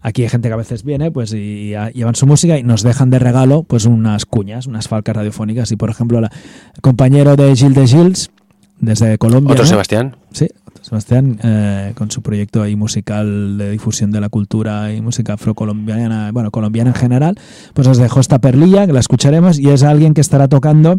Aquí 0.03 0.23
hay 0.23 0.29
gente 0.29 0.49
que 0.49 0.55
a 0.55 0.57
veces 0.57 0.83
viene 0.85 1.11
pues 1.11 1.33
y, 1.33 1.73
y 1.75 1.93
llevan 1.95 2.15
su 2.15 2.27
música 2.27 2.59
y 2.59 2.63
nos 2.63 2.83
dejan 2.83 3.11
de 3.11 3.19
regalo 3.19 3.63
pues 3.65 3.85
unas 3.85 4.25
cuñas, 4.27 4.67
unas 4.67 4.89
falcas 4.89 5.17
radiofónicas. 5.17 5.71
Y 5.73 5.77
por 5.77 5.91
ejemplo, 5.91 6.21
la- 6.21 6.31
el 6.75 6.81
compañero 6.81 7.37
de 7.37 7.55
Gil 7.55 7.75
de 7.75 7.87
Gils, 7.87 8.31
desde 8.79 9.19
Colombia. 9.19 9.53
Otro 9.53 9.65
¿no? 9.65 9.69
Sebastián. 9.71 10.17
Sí, 10.33 10.49
otro 10.65 10.83
Sebastián, 10.85 11.39
eh, 11.43 11.93
con 11.97 12.11
su 12.11 12.23
proyecto 12.23 12.63
ahí 12.63 12.77
musical 12.77 13.59
de 13.59 13.71
difusión 13.73 14.11
de 14.11 14.21
la 14.23 14.31
cultura 14.31 14.91
y 14.95 15.03
música 15.03 15.35
afrocolombiana, 15.35 16.31
bueno, 16.33 16.51
colombiana 16.51 16.91
en 16.91 16.97
general, 16.97 17.37
pues 17.75 17.87
os 17.87 17.99
dejo 17.99 18.21
esta 18.21 18.39
perlilla 18.39 18.87
que 18.87 18.95
la 18.95 19.01
escucharemos 19.01 19.59
y 19.59 19.69
es 19.69 19.83
alguien 19.83 20.15
que 20.15 20.23
estará 20.23 20.49
tocando 20.49 20.99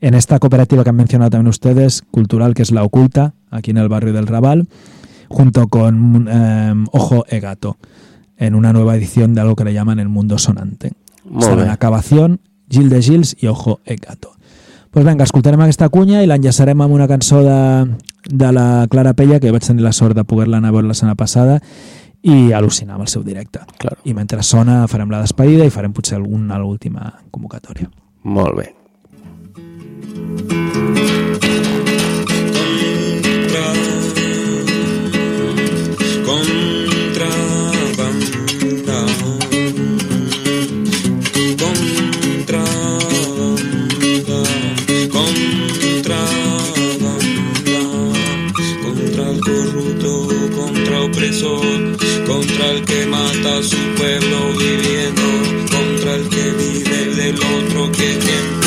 en 0.00 0.14
esta 0.14 0.38
cooperativa 0.38 0.84
que 0.84 0.90
han 0.90 0.96
mencionado 0.96 1.30
también 1.30 1.48
ustedes, 1.48 2.02
cultural, 2.10 2.54
que 2.54 2.62
es 2.62 2.70
La 2.70 2.82
Oculta, 2.82 3.34
aquí 3.50 3.72
en 3.72 3.76
el 3.78 3.88
barrio 3.90 4.14
del 4.14 4.26
Raval, 4.26 4.66
junto 5.28 5.68
con 5.68 6.26
eh, 6.30 6.74
Ojo 6.92 7.24
e 7.28 7.40
Gato, 7.40 7.76
en 8.36 8.54
una 8.54 8.72
nueva 8.72 8.96
edición 8.96 9.34
de 9.34 9.40
algo 9.40 9.56
que 9.56 9.64
le 9.64 9.72
llaman 9.74 9.98
El 9.98 10.08
Mundo 10.08 10.38
Sonante. 10.38 10.92
Molt 11.24 11.42
Estarà 11.44 11.56
bé. 11.56 11.62
en 11.64 11.70
acabación, 11.70 12.40
Gil 12.70 12.88
de 12.88 13.02
Gils 13.02 13.36
i 13.40 13.46
Ojo 13.46 13.80
e 13.84 13.96
Gato. 13.96 14.32
Pues 14.90 15.04
vinga, 15.04 15.24
escoltarem 15.24 15.60
aquesta 15.60 15.90
cunya 15.92 16.22
i 16.24 16.26
l'enllaçarem 16.26 16.80
amb 16.80 16.94
una 16.94 17.06
cançó 17.06 17.42
de, 17.44 17.94
de 18.30 18.52
la 18.52 18.86
Clara 18.88 19.12
Pella, 19.12 19.38
que 19.38 19.50
vaig 19.52 19.66
tenir 19.66 19.82
la 19.84 19.92
sort 19.92 20.16
de 20.16 20.24
poder-la 20.24 20.56
anar 20.58 20.70
a 20.70 20.72
veure 20.72 20.88
la 20.88 20.94
setmana 20.96 21.14
passada 21.14 21.60
i 22.22 22.50
al·lucinar 22.56 22.96
amb 22.96 23.04
el 23.04 23.12
seu 23.12 23.22
directe. 23.22 23.60
Claro. 23.78 24.00
I 24.04 24.14
mentre 24.16 24.42
sona 24.42 24.86
farem 24.88 25.12
la 25.12 25.20
despedida 25.20 25.68
i 25.68 25.70
farem 25.70 25.92
potser 25.92 26.16
alguna 26.16 26.58
última 26.64 27.12
convocatòria. 27.30 27.90
Molt 28.24 28.56
bé. 28.56 28.72
Mata 53.28 53.58
a 53.58 53.62
su 53.62 53.76
pueblo 53.96 54.52
viviendo, 54.58 55.66
contra 55.70 56.14
el 56.14 56.28
que 56.28 56.50
vive 56.52 57.04
del 57.14 57.34
otro 57.36 57.92
que 57.92 58.08
miente. 58.08 58.57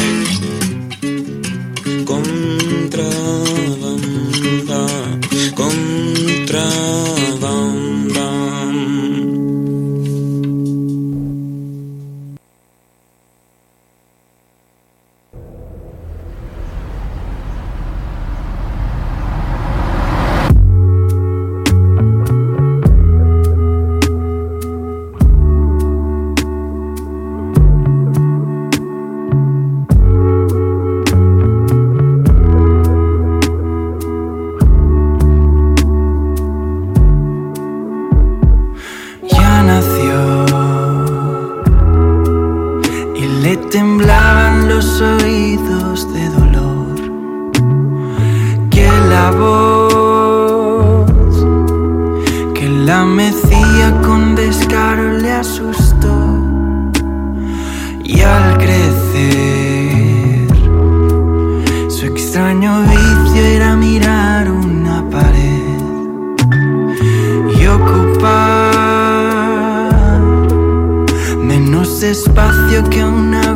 Espacio 72.12 72.84
que 72.90 73.06
una 73.06 73.51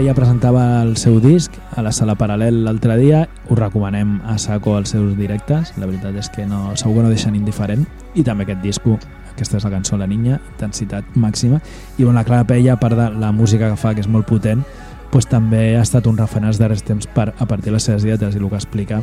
Peia 0.00 0.14
presentava 0.16 0.80
el 0.80 0.94
seu 0.96 1.18
disc 1.20 1.52
a 1.76 1.82
la 1.84 1.90
sala 1.92 2.14
Paral·lel 2.16 2.62
l'altre 2.64 2.94
dia. 2.96 3.18
Us 3.52 3.58
recomanem 3.58 4.14
a 4.24 4.38
saco 4.40 4.78
els 4.78 4.94
seus 4.94 5.10
directes. 5.18 5.74
La 5.76 5.84
veritat 5.84 6.16
és 6.16 6.30
que 6.32 6.46
no, 6.48 6.70
segur 6.72 6.94
que 6.94 7.04
no 7.04 7.10
deixen 7.12 7.36
indiferent. 7.36 7.84
I 8.16 8.24
també 8.24 8.46
aquest 8.46 8.62
disco, 8.64 8.94
aquesta 9.34 9.58
és 9.58 9.66
la 9.68 9.74
cançó 9.74 9.98
La 10.00 10.08
Niña, 10.08 10.38
intensitat 10.54 11.04
màxima. 11.20 11.60
I 11.98 12.06
bueno, 12.06 12.16
la 12.16 12.24
Clara 12.24 12.48
Peia, 12.48 12.78
a 12.78 12.80
part 12.80 12.96
de 12.96 13.10
la 13.20 13.28
música 13.28 13.68
que 13.68 13.76
fa, 13.76 13.92
que 13.92 14.00
és 14.00 14.08
molt 14.08 14.24
potent, 14.24 14.64
pues, 15.12 15.28
també 15.28 15.74
ha 15.76 15.84
estat 15.84 16.08
un 16.08 16.16
referent 16.16 16.48
als 16.48 16.62
darrers 16.62 16.86
temps 16.88 17.04
per, 17.04 17.34
a 17.36 17.44
partir 17.44 17.68
de 17.68 17.76
les 17.76 17.90
seves 17.90 18.08
lletres 18.08 18.32
i 18.32 18.40
el 18.40 18.48
que 18.48 18.56
explica 18.56 19.02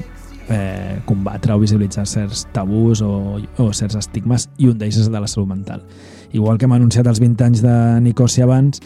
eh, 0.50 0.98
combatre 1.06 1.54
o 1.54 1.60
visibilitzar 1.60 2.08
certs 2.08 2.48
tabús 2.54 3.02
o, 3.06 3.38
o 3.38 3.70
certs 3.74 4.00
estigmes 4.00 4.50
i 4.58 4.70
un 4.72 4.78
d'ells 4.80 4.98
és 5.04 5.12
de 5.12 5.22
la 5.22 5.30
salut 5.30 5.52
mental. 5.52 5.86
Igual 6.34 6.58
que 6.58 6.66
hem 6.68 6.74
anunciat 6.76 7.08
els 7.08 7.22
20 7.24 7.46
anys 7.46 7.62
de 7.64 7.76
Nicosia 8.04 8.48
abans, 8.48 8.82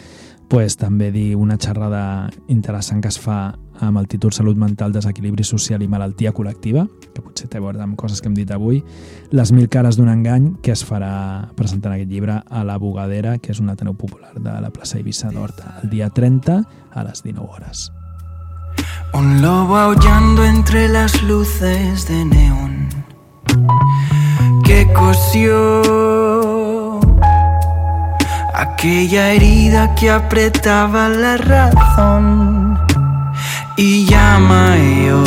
pues, 0.52 0.74
també 0.76 1.08
dir 1.08 1.34
una 1.34 1.56
xerrada 1.56 2.28
interessant 2.52 3.00
que 3.00 3.08
es 3.08 3.16
fa 3.16 3.54
amb 3.80 3.96
el 3.96 4.04
títol 4.04 4.34
Salut 4.36 4.58
mental, 4.60 4.92
desequilibri 4.92 5.46
social 5.48 5.80
i 5.80 5.88
malaltia 5.88 6.34
col·lectiva, 6.36 6.82
que 7.14 7.22
potser 7.24 7.48
té 7.48 7.56
a 7.56 7.62
veure 7.64 7.80
amb 7.80 7.96
coses 7.96 8.20
que 8.20 8.28
hem 8.28 8.34
dit 8.36 8.52
avui, 8.52 8.82
Les 9.32 9.52
mil 9.56 9.70
cares 9.72 9.96
d'un 9.96 10.10
engany, 10.12 10.50
que 10.60 10.74
es 10.76 10.84
farà 10.84 11.48
presentant 11.56 11.94
aquest 11.94 12.10
llibre 12.10 12.42
a 12.44 12.64
la 12.68 12.76
Bogadera, 12.76 13.38
que 13.38 13.52
és 13.56 13.60
un 13.64 13.72
ateneu 13.72 13.96
popular 13.96 14.34
de 14.36 14.60
la 14.60 14.68
plaça 14.68 14.98
Eivissa 14.98 15.32
d'Horta, 15.32 15.78
el 15.82 15.88
dia 15.88 16.10
30 16.10 16.60
a 16.92 17.04
les 17.08 17.22
19 17.24 17.48
hores. 17.48 17.90
Un 19.14 19.40
lobo 19.40 19.78
aullando 19.78 20.44
entre 20.44 20.86
las 20.88 21.22
luces 21.22 22.06
de 22.08 22.26
neón 22.26 22.88
que 24.64 24.86
cosió 24.92 26.61
aquella 28.54 29.30
herida 29.32 29.94
que 29.94 30.10
apretaba 30.10 31.08
la 31.08 31.36
razón 31.36 32.78
y 33.76 34.04
ya 34.04 34.38
mayor 34.38 35.22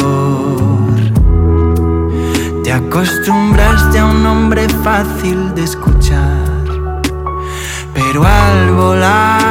te 2.64 2.72
acostumbraste 2.72 4.00
a 4.00 4.06
un 4.06 4.26
hombre 4.26 4.68
fácil 4.84 5.54
de 5.56 5.64
escuchar 5.64 6.46
pero 7.94 8.24
al 8.26 8.72
volar 8.72 9.46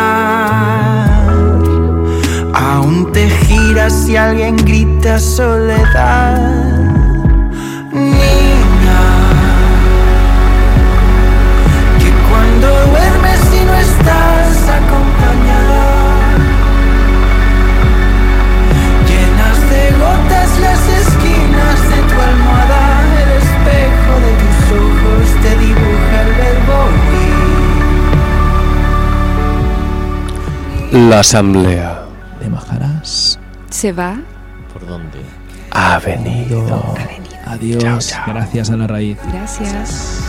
aún 2.55 3.11
te 3.13 3.29
giras 3.29 3.93
si 3.93 4.17
alguien 4.17 4.57
grita 4.57 5.19
soledad 5.19 6.94
La 30.95 31.19
asamblea 31.19 32.05
de 32.39 32.49
Maharaj 32.49 33.37
se 33.69 33.93
va. 33.93 34.17
¿Por 34.73 34.87
dónde? 34.87 35.19
Ha 35.73 35.99
venido. 35.99 36.95
Adiós. 37.47 38.15
Gracias 38.29 38.71
a 38.71 38.77
la 38.77 38.87
raíz. 38.87 39.19
Gracias. 39.33 40.23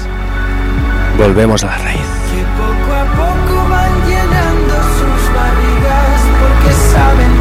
Volvemos 1.20 1.64
a 1.64 1.68
la 1.68 1.78
raíz. 1.78 2.02
Que 2.32 2.42
poco 2.58 2.94
a 2.96 3.06
poco 3.14 3.70
van 3.70 4.08
llenando 4.08 4.74
sus 4.98 5.36
barrigas 5.36 6.22
porque 6.42 6.74
saben 6.74 7.35